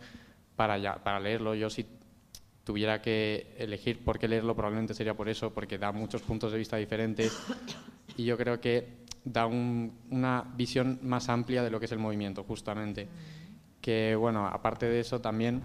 para, 0.57 0.79
ya- 0.79 1.03
para 1.03 1.21
leerlo. 1.21 1.55
Yo 1.55 1.71
si 1.71 1.87
tuviera 2.69 3.01
que 3.01 3.55
elegir 3.57 4.05
por 4.05 4.19
qué 4.19 4.29
leerlo, 4.29 4.55
probablemente 4.55 4.93
sería 4.93 5.15
por 5.15 5.27
eso, 5.31 5.55
porque 5.55 5.79
da 5.79 5.91
muchos 5.91 6.21
puntos 6.21 6.53
de 6.53 6.59
vista 6.59 6.77
diferentes 6.77 7.33
y 8.19 8.27
yo 8.27 8.37
creo 8.37 8.61
que 8.61 8.87
da 9.25 9.47
un- 9.47 9.91
una 10.11 10.45
visión 10.55 10.99
más 11.03 11.31
amplia 11.31 11.63
de 11.63 11.71
lo 11.71 11.81
que 11.81 11.87
es 11.87 11.93
el 11.93 11.99
movimiento, 11.99 12.45
justamente. 12.45 13.09
Que, 13.81 14.15
bueno, 14.15 14.47
aparte 14.47 14.85
de 14.85 15.01
eso 15.01 15.19
también, 15.19 15.63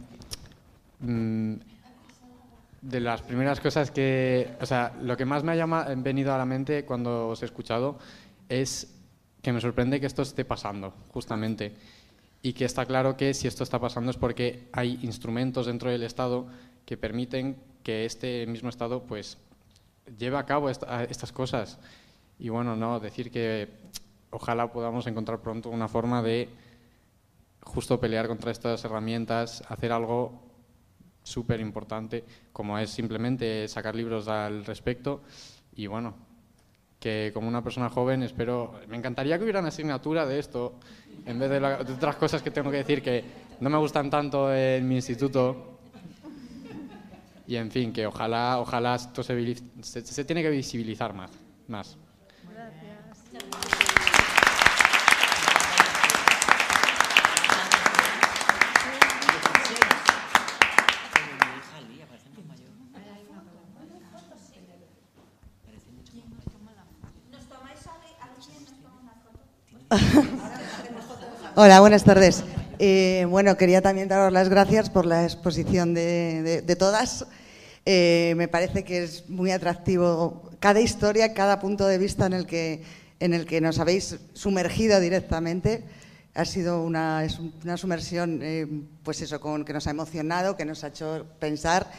mm, 1.02 1.56
de 2.84 3.00
las 3.02 3.22
primeras 3.22 3.60
cosas 3.60 3.92
que, 3.92 4.56
o 4.62 4.66
sea, 4.66 4.94
lo 5.02 5.18
que 5.18 5.26
más 5.26 5.44
me 5.44 5.52
ha 5.52 5.56
llama- 5.56 5.84
venido 5.98 6.34
a 6.34 6.38
la 6.38 6.46
mente 6.46 6.86
cuando 6.86 7.28
os 7.28 7.42
he 7.42 7.46
escuchado 7.46 8.00
es 8.48 8.96
que 9.42 9.52
me 9.52 9.60
sorprende 9.60 10.00
que 10.00 10.06
esto 10.06 10.22
esté 10.22 10.46
pasando, 10.46 10.94
justamente. 11.10 11.74
Y 12.42 12.54
que 12.54 12.64
está 12.64 12.86
claro 12.86 13.18
que 13.18 13.34
si 13.34 13.50
esto 13.50 13.64
está 13.64 13.78
pasando 13.78 14.10
es 14.10 14.16
porque 14.18 14.70
hay 14.72 15.00
instrumentos 15.02 15.66
dentro 15.66 15.90
del 15.92 16.04
Estado 16.04 16.48
que 16.86 16.98
permiten 16.98 17.58
que 17.84 18.06
este 18.06 18.46
mismo 18.48 18.70
Estado 18.70 19.04
pues 19.04 19.38
lleve 20.18 20.38
a 20.38 20.46
cabo 20.46 20.70
estas 20.70 21.32
cosas. 21.32 21.80
Y 22.40 22.50
bueno, 22.50 22.76
no, 22.76 23.00
decir 23.00 23.32
que 23.32 23.70
ojalá 24.32 24.72
podamos 24.72 25.06
encontrar 25.08 25.40
pronto 25.40 25.70
una 25.70 25.88
forma 25.88 26.22
de 26.22 26.50
justo 27.62 28.00
pelear 28.00 28.28
contra 28.28 28.52
estas 28.52 28.84
herramientas, 28.84 29.64
hacer 29.70 29.92
algo 29.92 30.42
súper 31.24 31.62
importante, 31.62 32.24
como 32.52 32.78
es 32.78 32.90
simplemente 32.90 33.68
sacar 33.68 33.96
libros 33.96 34.28
al 34.28 34.66
respecto. 34.66 35.22
Y 35.76 35.88
bueno, 35.88 36.14
que 37.00 37.32
como 37.34 37.48
una 37.48 37.64
persona 37.64 37.90
joven 37.90 38.24
espero, 38.24 38.80
me 38.88 38.98
encantaría 38.98 39.38
que 39.38 39.44
hubiera 39.44 39.60
una 39.60 39.70
asignatura 39.70 40.26
de 40.26 40.40
esto, 40.40 40.74
en 41.26 41.40
vez 41.40 41.50
de, 41.50 41.60
la- 41.60 41.84
de 41.84 41.94
otras 41.94 42.16
cosas 42.18 42.42
que 42.42 42.52
tengo 42.52 42.70
que 42.72 42.78
decir 42.78 43.02
que 43.02 43.24
no 43.62 43.70
me 43.70 43.78
gustan 43.78 44.10
tanto 44.10 44.54
en 44.54 44.88
mi 44.88 44.96
instituto. 44.96 45.73
Y 47.46 47.58
en 47.58 47.70
fin, 47.72 47.92
que 47.92 48.08
ojalá, 48.08 48.60
ojalá 48.60 48.96
esto 48.96 49.22
se, 49.24 49.56
se, 49.82 50.26
tiene 50.26 50.42
que 50.42 50.50
visibilizar 50.50 51.14
más. 51.14 51.32
más. 51.68 51.98
Hola, 71.56 71.80
buenas 71.82 72.04
tardes. 72.04 72.44
Eh, 72.80 73.26
bueno, 73.30 73.56
quería 73.56 73.82
también 73.82 74.08
daros 74.08 74.34
las 74.34 74.50
gracias 74.50 74.90
por 74.90 75.06
la 75.06 75.24
exposición 75.24 75.94
de, 75.94 76.76
todas. 76.78 77.26
Eh, 77.86 78.34
me 78.38 78.48
parece 78.48 78.84
que 78.84 79.04
es 79.04 79.30
muy 79.30 79.52
atractivo 79.52 80.50
cada 80.60 80.80
historia, 80.80 81.34
cada 81.34 81.60
punto 81.60 81.86
de 81.86 81.98
vista 81.98 82.26
en 82.26 82.34
el 82.34 82.46
que, 82.46 82.84
en 83.20 83.34
el 83.34 83.46
que 83.46 83.62
nos 83.62 83.80
habéis 83.80 84.18
sumergido 84.34 85.00
directamente. 85.00 85.84
Ha 86.34 86.46
sido 86.46 86.82
una, 86.82 87.24
es 87.24 87.40
una 87.64 87.78
sumersión, 87.78 88.40
eh, 88.42 88.66
pues 89.04 89.22
eso, 89.22 89.40
con, 89.40 89.66
que 89.66 89.74
nos 89.74 89.86
ha 89.86 89.92
emocionado, 89.92 90.58
que 90.58 90.66
nos 90.66 90.84
ha 90.84 90.88
hecho 90.88 91.28
pensar 91.40 91.92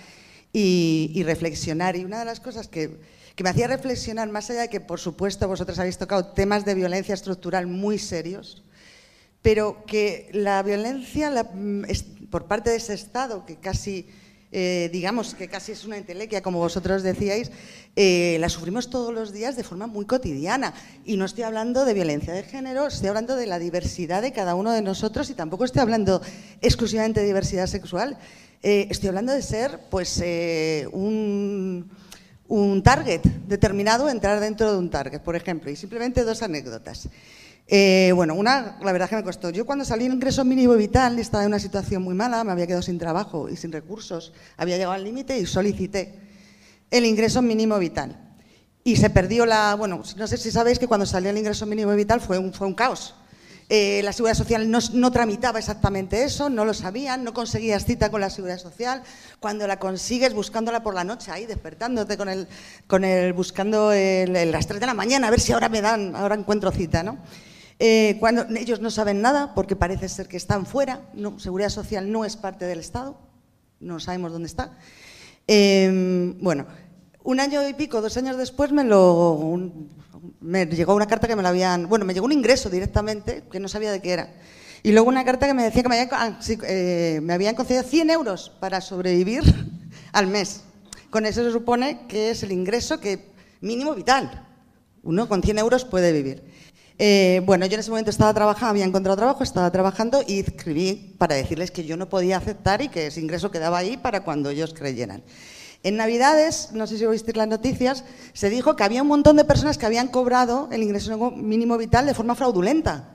y, 0.52 1.12
y 1.14 1.22
reflexionar. 1.22 1.94
Y 1.94 2.04
una 2.04 2.18
de 2.18 2.24
las 2.24 2.40
cosas 2.40 2.66
que, 2.66 2.98
que 3.36 3.44
me 3.44 3.50
hacía 3.50 3.68
reflexionar, 3.68 4.28
más 4.28 4.50
allá 4.50 4.62
de 4.62 4.68
que, 4.68 4.80
por 4.80 4.98
supuesto, 4.98 5.46
vosotros 5.46 5.78
habéis 5.78 5.98
tocado 5.98 6.32
temas 6.32 6.64
de 6.64 6.74
violencia 6.74 7.14
estructural 7.14 7.68
muy 7.68 8.00
serios, 8.00 8.63
pero 9.44 9.84
que 9.84 10.30
la 10.32 10.62
violencia 10.62 11.30
mm, 11.30 11.82
por 12.30 12.46
parte 12.46 12.70
de 12.70 12.76
ese 12.76 12.94
Estado, 12.94 13.44
que 13.44 13.56
casi, 13.56 14.08
eh, 14.50 14.88
digamos, 14.90 15.34
que 15.34 15.48
casi 15.48 15.72
es 15.72 15.84
una 15.84 15.98
entelequia, 15.98 16.40
como 16.40 16.60
vosotros 16.60 17.02
decíais, 17.02 17.52
eh, 17.94 18.38
la 18.40 18.48
sufrimos 18.48 18.88
todos 18.88 19.12
los 19.12 19.34
días 19.34 19.54
de 19.54 19.62
forma 19.62 19.86
muy 19.86 20.06
cotidiana. 20.06 20.72
Y 21.04 21.18
no 21.18 21.26
estoy 21.26 21.44
hablando 21.44 21.84
de 21.84 21.92
violencia 21.92 22.32
de 22.32 22.42
género, 22.42 22.86
estoy 22.86 23.08
hablando 23.08 23.36
de 23.36 23.44
la 23.44 23.58
diversidad 23.58 24.22
de 24.22 24.32
cada 24.32 24.54
uno 24.54 24.72
de 24.72 24.80
nosotros 24.80 25.28
y 25.28 25.34
tampoco 25.34 25.66
estoy 25.66 25.82
hablando 25.82 26.22
exclusivamente 26.62 27.20
de 27.20 27.26
diversidad 27.26 27.66
sexual. 27.66 28.16
Eh, 28.62 28.86
estoy 28.88 29.10
hablando 29.10 29.34
de 29.34 29.42
ser, 29.42 29.78
pues, 29.90 30.24
un 30.90 32.82
target 32.82 33.20
determinado, 33.46 34.08
entrar 34.08 34.40
dentro 34.40 34.72
de 34.72 34.78
un 34.78 34.88
target, 34.88 35.20
por 35.20 35.36
ejemplo. 35.36 35.70
Y 35.70 35.76
simplemente 35.76 36.24
dos 36.24 36.40
anécdotas. 36.40 37.10
Eh, 37.66 38.12
bueno, 38.14 38.34
una, 38.34 38.78
la 38.82 38.92
verdad 38.92 39.08
que 39.08 39.16
me 39.16 39.22
costó. 39.24 39.50
Yo 39.50 39.64
cuando 39.64 39.84
salí 39.84 40.04
en 40.04 40.12
ingreso 40.12 40.44
mínimo 40.44 40.74
vital 40.74 41.18
estaba 41.18 41.44
en 41.44 41.48
una 41.48 41.58
situación 41.58 42.02
muy 42.02 42.14
mala, 42.14 42.44
me 42.44 42.52
había 42.52 42.66
quedado 42.66 42.82
sin 42.82 42.98
trabajo 42.98 43.48
y 43.48 43.56
sin 43.56 43.72
recursos, 43.72 44.32
había 44.56 44.76
llegado 44.76 44.92
al 44.92 45.04
límite 45.04 45.38
y 45.38 45.46
solicité 45.46 46.14
el 46.90 47.06
ingreso 47.06 47.40
mínimo 47.40 47.78
vital. 47.78 48.20
Y 48.84 48.96
se 48.96 49.08
perdió 49.08 49.46
la, 49.46 49.74
bueno, 49.76 50.02
no 50.16 50.26
sé 50.26 50.36
si 50.36 50.50
sabéis 50.50 50.78
que 50.78 50.86
cuando 50.86 51.06
salió 51.06 51.30
el 51.30 51.38
ingreso 51.38 51.64
mínimo 51.64 51.92
vital 51.94 52.20
fue 52.20 52.38
un, 52.38 52.52
caos. 52.74 53.14
Eh, 53.70 54.02
la 54.04 54.12
Seguridad 54.12 54.36
Social 54.36 54.70
no, 54.70 54.78
no 54.92 55.10
tramitaba 55.10 55.58
exactamente 55.58 56.22
eso, 56.22 56.50
no 56.50 56.66
lo 56.66 56.74
sabían, 56.74 57.24
no 57.24 57.32
conseguías 57.32 57.86
cita 57.86 58.10
con 58.10 58.20
la 58.20 58.28
Seguridad 58.28 58.58
Social. 58.58 59.02
Cuando 59.40 59.66
la 59.66 59.78
consigues 59.78 60.34
buscándola 60.34 60.82
por 60.82 60.92
la 60.94 61.02
noche, 61.02 61.30
ahí 61.30 61.46
despertándote 61.46 62.18
con 62.18 62.28
el, 62.28 62.46
con 62.86 63.04
el 63.04 63.32
buscando 63.32 63.90
el- 63.90 64.36
el- 64.36 64.52
las 64.52 64.66
3 64.66 64.80
de 64.80 64.86
la 64.86 64.92
mañana, 64.92 65.28
a 65.28 65.30
ver 65.30 65.40
si 65.40 65.52
ahora 65.52 65.70
me 65.70 65.80
dan, 65.80 66.14
ahora 66.14 66.34
encuentro 66.34 66.70
cita, 66.70 67.02
¿no? 67.02 67.16
Eh, 67.86 68.16
cuando 68.18 68.46
ellos 68.56 68.80
no 68.80 68.90
saben 68.90 69.20
nada 69.20 69.52
porque 69.54 69.76
parece 69.76 70.08
ser 70.08 70.26
que 70.26 70.38
están 70.38 70.64
fuera, 70.64 71.02
Seguridad 71.36 71.68
Social 71.68 72.10
no 72.10 72.24
es 72.24 72.34
parte 72.34 72.64
del 72.64 72.78
Estado, 72.78 73.18
no 73.78 74.00
sabemos 74.00 74.32
dónde 74.32 74.46
está. 74.46 74.78
Eh, 75.46 76.34
bueno, 76.40 76.64
un 77.24 77.40
año 77.40 77.68
y 77.68 77.74
pico, 77.74 78.00
dos 78.00 78.16
años 78.16 78.38
después, 78.38 78.72
me 78.72 78.84
lo 78.84 79.70
llegó 80.40 80.94
una 80.94 81.06
carta 81.06 81.28
que 81.28 81.36
me 81.36 81.42
la 81.42 81.50
habían, 81.50 81.86
bueno, 81.86 82.06
me 82.06 82.14
llegó 82.14 82.24
un 82.24 82.32
ingreso 82.32 82.70
directamente 82.70 83.44
que 83.52 83.60
no 83.60 83.68
sabía 83.68 83.92
de 83.92 84.00
qué 84.00 84.12
era. 84.12 84.32
Y 84.82 84.92
luego 84.92 85.10
una 85.10 85.22
carta 85.22 85.46
que 85.46 85.52
me 85.52 85.64
decía 85.64 85.82
que 85.82 85.90
me 85.90 86.00
habían, 86.00 86.08
ah, 86.14 86.38
eh, 86.66 87.54
concedido 87.54 87.82
100 87.82 88.08
euros 88.08 88.50
para 88.60 88.80
sobrevivir 88.80 89.42
al 90.12 90.26
mes. 90.26 90.62
Con 91.10 91.26
eso 91.26 91.44
se 91.44 91.52
supone 91.52 92.06
que 92.08 92.30
es 92.30 92.42
el 92.44 92.52
ingreso 92.52 92.98
que 92.98 93.26
mínimo 93.60 93.94
vital. 93.94 94.48
Uno 95.02 95.28
con 95.28 95.42
100 95.42 95.58
euros 95.58 95.84
puede 95.84 96.12
vivir. 96.12 96.53
Eh, 96.98 97.42
bueno, 97.44 97.66
yo 97.66 97.74
en 97.74 97.80
ese 97.80 97.90
momento 97.90 98.10
estaba 98.10 98.32
trabajando, 98.32 98.70
había 98.70 98.84
encontrado 98.84 99.16
trabajo, 99.16 99.42
estaba 99.42 99.70
trabajando 99.72 100.22
y 100.26 100.40
escribí 100.40 101.14
para 101.18 101.34
decirles 101.34 101.70
que 101.72 101.84
yo 101.84 101.96
no 101.96 102.08
podía 102.08 102.36
aceptar 102.36 102.82
y 102.82 102.88
que 102.88 103.08
ese 103.08 103.20
ingreso 103.20 103.50
quedaba 103.50 103.78
ahí 103.78 103.96
para 103.96 104.22
cuando 104.22 104.50
ellos 104.50 104.74
creyeran. 104.74 105.22
En 105.82 105.96
Navidades, 105.96 106.70
no 106.72 106.86
sé 106.86 106.96
si 106.96 107.04
oísteis 107.04 107.36
las 107.36 107.48
noticias, 107.48 108.04
se 108.32 108.48
dijo 108.48 108.76
que 108.76 108.84
había 108.84 109.02
un 109.02 109.08
montón 109.08 109.36
de 109.36 109.44
personas 109.44 109.76
que 109.76 109.86
habían 109.86 110.08
cobrado 110.08 110.68
el 110.72 110.82
ingreso 110.82 111.32
mínimo 111.32 111.76
vital 111.76 112.06
de 112.06 112.14
forma 112.14 112.34
fraudulenta. 112.34 113.10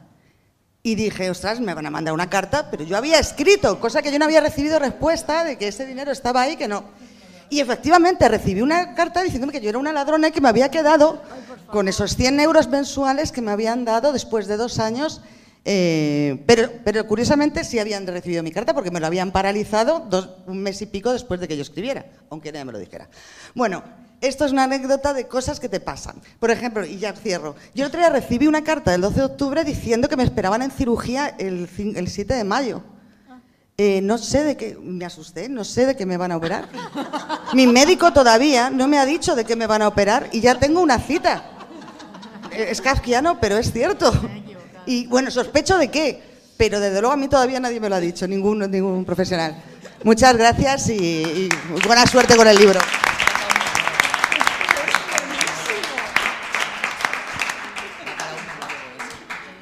Y 0.84 0.96
dije, 0.96 1.30
ostras, 1.30 1.60
me 1.60 1.74
van 1.74 1.88
a 1.88 1.90
mandar 1.90 2.14
una 2.14 2.30
carta, 2.30 2.70
pero 2.70 2.84
yo 2.84 2.96
había 2.96 3.20
escrito, 3.20 3.80
cosa 3.80 4.02
que 4.02 4.12
yo 4.12 4.20
no 4.20 4.26
había 4.26 4.40
recibido 4.40 4.78
respuesta 4.78 5.44
de 5.44 5.58
que 5.58 5.70
ese 5.70 5.86
dinero 5.86 6.12
estaba 6.12 6.42
ahí, 6.42 6.58
que 6.58 6.68
no. 6.68 6.84
Y 7.50 7.60
efectivamente 7.60 8.30
recibí 8.30 8.62
una 8.62 8.94
carta 8.94 9.24
diciéndome 9.24 9.52
que 9.52 9.62
yo 9.62 9.70
era 9.70 9.80
una 9.80 9.92
ladrona 9.92 10.28
y 10.28 10.32
que 10.32 10.40
me 10.40 10.50
había 10.50 10.70
quedado 10.70 11.20
con 11.72 11.88
esos 11.88 12.16
100 12.16 12.40
euros 12.40 12.68
mensuales 12.68 13.32
que 13.32 13.42
me 13.42 13.52
habían 13.52 13.86
dado 13.86 14.12
después 14.14 14.48
de 14.48 14.58
dos 14.58 14.80
años. 14.80 15.22
eh, 15.66 16.42
pero, 16.48 16.70
pero 16.86 17.06
curiosamente 17.06 17.64
sí 17.66 17.80
habían 17.80 18.08
recibido 18.08 18.42
mi 18.42 18.52
carta 18.52 18.74
porque 18.74 18.92
me 18.92 19.00
lo 19.02 19.08
habían 19.08 19.32
paralizado 19.32 20.00
dos- 20.10 20.30
un 20.48 20.64
mes 20.64 20.82
y 20.82 20.86
pico 20.86 21.12
después 21.12 21.40
de 21.42 21.48
que 21.50 21.58
yo 21.58 21.62
escribiera, 21.62 22.06
aunque 22.30 22.52
nadie 22.52 22.66
me 22.66 22.72
lo 22.72 22.80
dijera. 22.80 23.10
Bueno, 23.54 23.84
esto 24.22 24.46
es 24.46 24.52
una 24.54 24.64
anécdota 24.64 25.14
de 25.14 25.28
cosas 25.28 25.60
que 25.60 25.68
te 25.70 25.80
pasan. 25.82 26.16
Por 26.40 26.50
ejemplo, 26.50 26.86
y 26.86 26.98
ya 26.98 27.12
cierro, 27.14 27.56
yo 27.76 27.84
el 27.84 27.90
otro 27.90 28.00
día 28.00 28.10
recibí 28.10 28.48
una 28.48 28.64
carta 28.64 28.92
del 28.92 29.02
12 29.02 29.16
de 29.20 29.26
octubre 29.26 29.64
diciendo 29.66 30.08
que 30.08 30.16
me 30.16 30.24
esperaban 30.24 30.62
en 30.62 30.72
cirugía 30.72 31.36
el, 31.38 31.70
el 31.96 32.08
7 32.08 32.34
de 32.34 32.44
mayo. 32.46 32.82
Eh, 33.78 34.02
no 34.02 34.18
sé 34.18 34.44
de 34.44 34.58
qué, 34.58 34.78
me 34.82 35.06
asusté, 35.06 35.48
no 35.50 35.64
sé 35.66 35.86
de 35.86 35.96
qué 35.96 36.06
me 36.06 36.18
van 36.18 36.32
a 36.32 36.38
operar. 36.38 36.68
Mi 37.54 37.68
médico 37.68 38.12
todavía 38.12 38.70
no 38.70 38.88
me 38.88 38.98
ha 38.98 39.06
dicho 39.06 39.36
de 39.36 39.46
qué 39.46 39.56
me 39.56 39.68
van 39.68 39.82
a 39.82 39.88
operar 39.90 40.30
y 40.32 40.40
ya 40.42 40.58
tengo 40.58 40.82
una 40.82 41.00
cita. 41.00 41.44
Eh, 42.60 42.72
es 42.72 42.82
kafkiano, 42.82 43.40
pero 43.40 43.58
es 43.58 43.72
cierto. 43.72 44.12
Y 44.86 45.08
bueno, 45.08 45.32
sospecho 45.32 45.78
de 45.78 45.90
qué, 45.90 46.22
pero 46.58 46.82
desde 46.82 47.00
luego 47.00 47.14
a 47.14 47.18
mí 47.18 47.30
todavía 47.30 47.60
nadie 47.60 47.80
me 47.80 47.88
lo 47.88 47.96
ha 47.96 48.02
dicho, 48.02 48.28
ningún, 48.28 48.60
ningún 48.70 49.06
profesional. 49.06 49.56
Muchas 50.04 50.36
gracias 50.36 50.90
y, 50.90 51.48
buena 51.86 52.06
suerte 52.06 52.36
con 52.36 52.48
el 52.48 52.58
libro. 52.58 52.80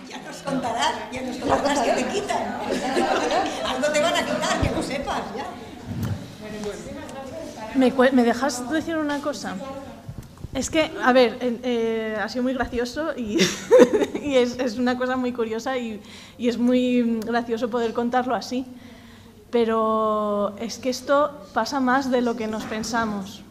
Ya 0.10 0.18
nos 0.18 0.38
contarás, 0.38 0.94
ya 1.12 1.22
nos 1.22 1.38
contarás 1.38 1.80
que 1.80 1.92
te 1.92 2.08
quitan. 2.08 2.38
Algo 3.68 3.92
te 3.92 4.02
van 4.02 4.16
a 4.16 4.26
quitar, 4.26 4.62
que 4.62 4.72
lo 4.76 4.82
sepas, 4.82 5.22
¿Me, 7.76 7.92
¿Me 8.12 8.24
dejas 8.24 8.72
decir 8.72 8.98
una 8.98 9.20
cosa? 9.20 9.56
Es 10.54 10.70
que, 10.70 10.92
a 11.04 11.14
ver, 11.14 11.38
eh, 11.42 11.60
eh, 11.64 12.18
ha 12.22 12.30
sido 12.30 12.44
muy 12.44 12.54
gracioso 12.54 13.16
y, 13.16 13.38
y 14.24 14.36
es, 14.36 14.58
es 14.60 14.78
una 14.78 14.98
cosa 14.98 15.18
muy 15.18 15.34
curiosa 15.34 15.78
y, 15.78 16.02
y 16.38 16.48
es 16.48 16.58
muy 16.58 17.20
gracioso 17.20 17.70
poder 17.70 17.94
contarlo 17.94 18.34
así. 18.34 18.66
Pero 19.52 20.56
es 20.60 20.78
que 20.78 20.90
esto 20.90 21.32
pasa 21.54 21.80
más 21.80 22.12
de 22.12 22.22
lo 22.22 22.36
que 22.36 22.48
nos 22.48 22.64
pensamos. 22.64 23.44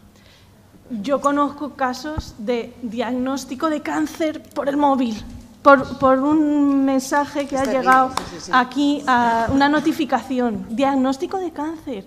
Yo 0.90 1.20
conozco 1.20 1.70
casos 1.74 2.35
de 2.39 2.73
diagnóstico 2.82 3.70
de 3.70 3.81
cáncer 3.81 4.43
por 4.43 4.68
el 4.68 4.77
móvil, 4.77 5.20
por, 5.62 5.98
por 5.98 6.18
un 6.20 6.85
mensaje 6.85 7.47
que 7.47 7.56
ha 7.56 7.64
llegado 7.64 8.09
bien, 8.09 8.18
sí, 8.18 8.36
sí, 8.36 8.40
sí. 8.47 8.51
aquí, 8.55 9.02
a 9.06 9.48
una 9.51 9.68
notificación, 9.68 10.66
diagnóstico 10.70 11.39
de 11.39 11.51
cáncer. 11.51 12.05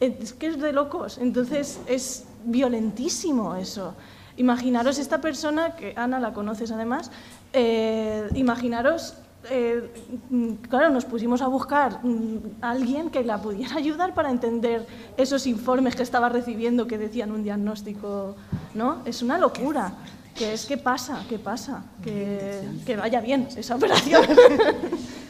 Es 0.00 0.32
que 0.32 0.46
es 0.46 0.60
de 0.60 0.72
locos, 0.72 1.18
entonces 1.18 1.80
es 1.86 2.24
violentísimo 2.44 3.56
eso. 3.56 3.94
Imaginaros 4.36 4.98
esta 4.98 5.20
persona, 5.20 5.76
que 5.76 5.94
Ana 5.96 6.18
la 6.18 6.32
conoces 6.32 6.72
además, 6.72 7.10
eh, 7.52 8.28
imaginaros, 8.34 9.14
eh, 9.48 9.92
mm, 10.30 10.54
claro, 10.68 10.90
nos 10.90 11.04
pusimos 11.04 11.40
a 11.42 11.46
buscar 11.46 12.00
mm, 12.02 12.62
a 12.62 12.70
alguien 12.70 13.10
que 13.10 13.22
la 13.22 13.40
pudiera 13.40 13.76
ayudar 13.76 14.14
para 14.14 14.30
entender 14.30 14.86
esos 15.16 15.46
informes 15.46 15.94
que 15.94 16.02
estaba 16.02 16.28
recibiendo 16.28 16.86
que 16.86 16.98
decían 16.98 17.30
un 17.30 17.44
diagnóstico, 17.44 18.34
¿no? 18.74 19.02
Es 19.04 19.22
una 19.22 19.38
locura. 19.38 19.92
Que 20.34 20.52
es 20.52 20.66
que 20.66 20.76
pasa, 20.76 21.24
que 21.28 21.38
pasa, 21.38 21.84
que, 22.02 22.60
que 22.84 22.96
vaya 22.96 23.20
bien 23.20 23.46
esa 23.56 23.76
operación. 23.76 24.20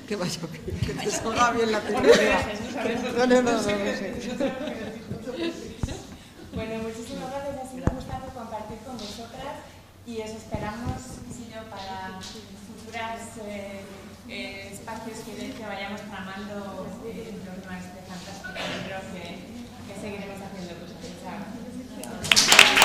Que 0.08 0.16
vaya 0.16 0.40
bien, 0.50 0.78
que 0.80 0.92
te 0.94 1.10
salga 1.10 1.50
bien 1.50 1.72
la 1.72 1.80
cirugía. 1.80 2.38
No, 3.18 3.26
no, 3.26 3.34
no, 3.34 3.42
no, 3.42 3.52
no 3.52 3.62
sé. 3.62 3.74
Bueno, 6.54 6.82
muchísimas 6.84 7.30
gracias 7.30 8.03
con 8.94 9.06
vosotras 9.06 9.56
y 10.06 10.20
os 10.20 10.30
esperamos, 10.30 11.02
sino 11.26 11.64
para 11.64 12.20
futuras 12.20 13.38
eh, 13.44 13.80
eh, 14.28 14.70
espacios 14.72 15.18
que, 15.18 15.52
que 15.52 15.66
vayamos 15.66 16.00
tramando 16.02 16.86
en 17.04 17.40
torno 17.40 17.70
a 17.70 17.78
este 17.78 18.00
fantástico 18.06 18.52
que, 19.12 20.00
seguiremos 20.00 20.40
haciendo. 20.42 20.74
Pues, 20.78 20.92
Chao. 21.22 22.83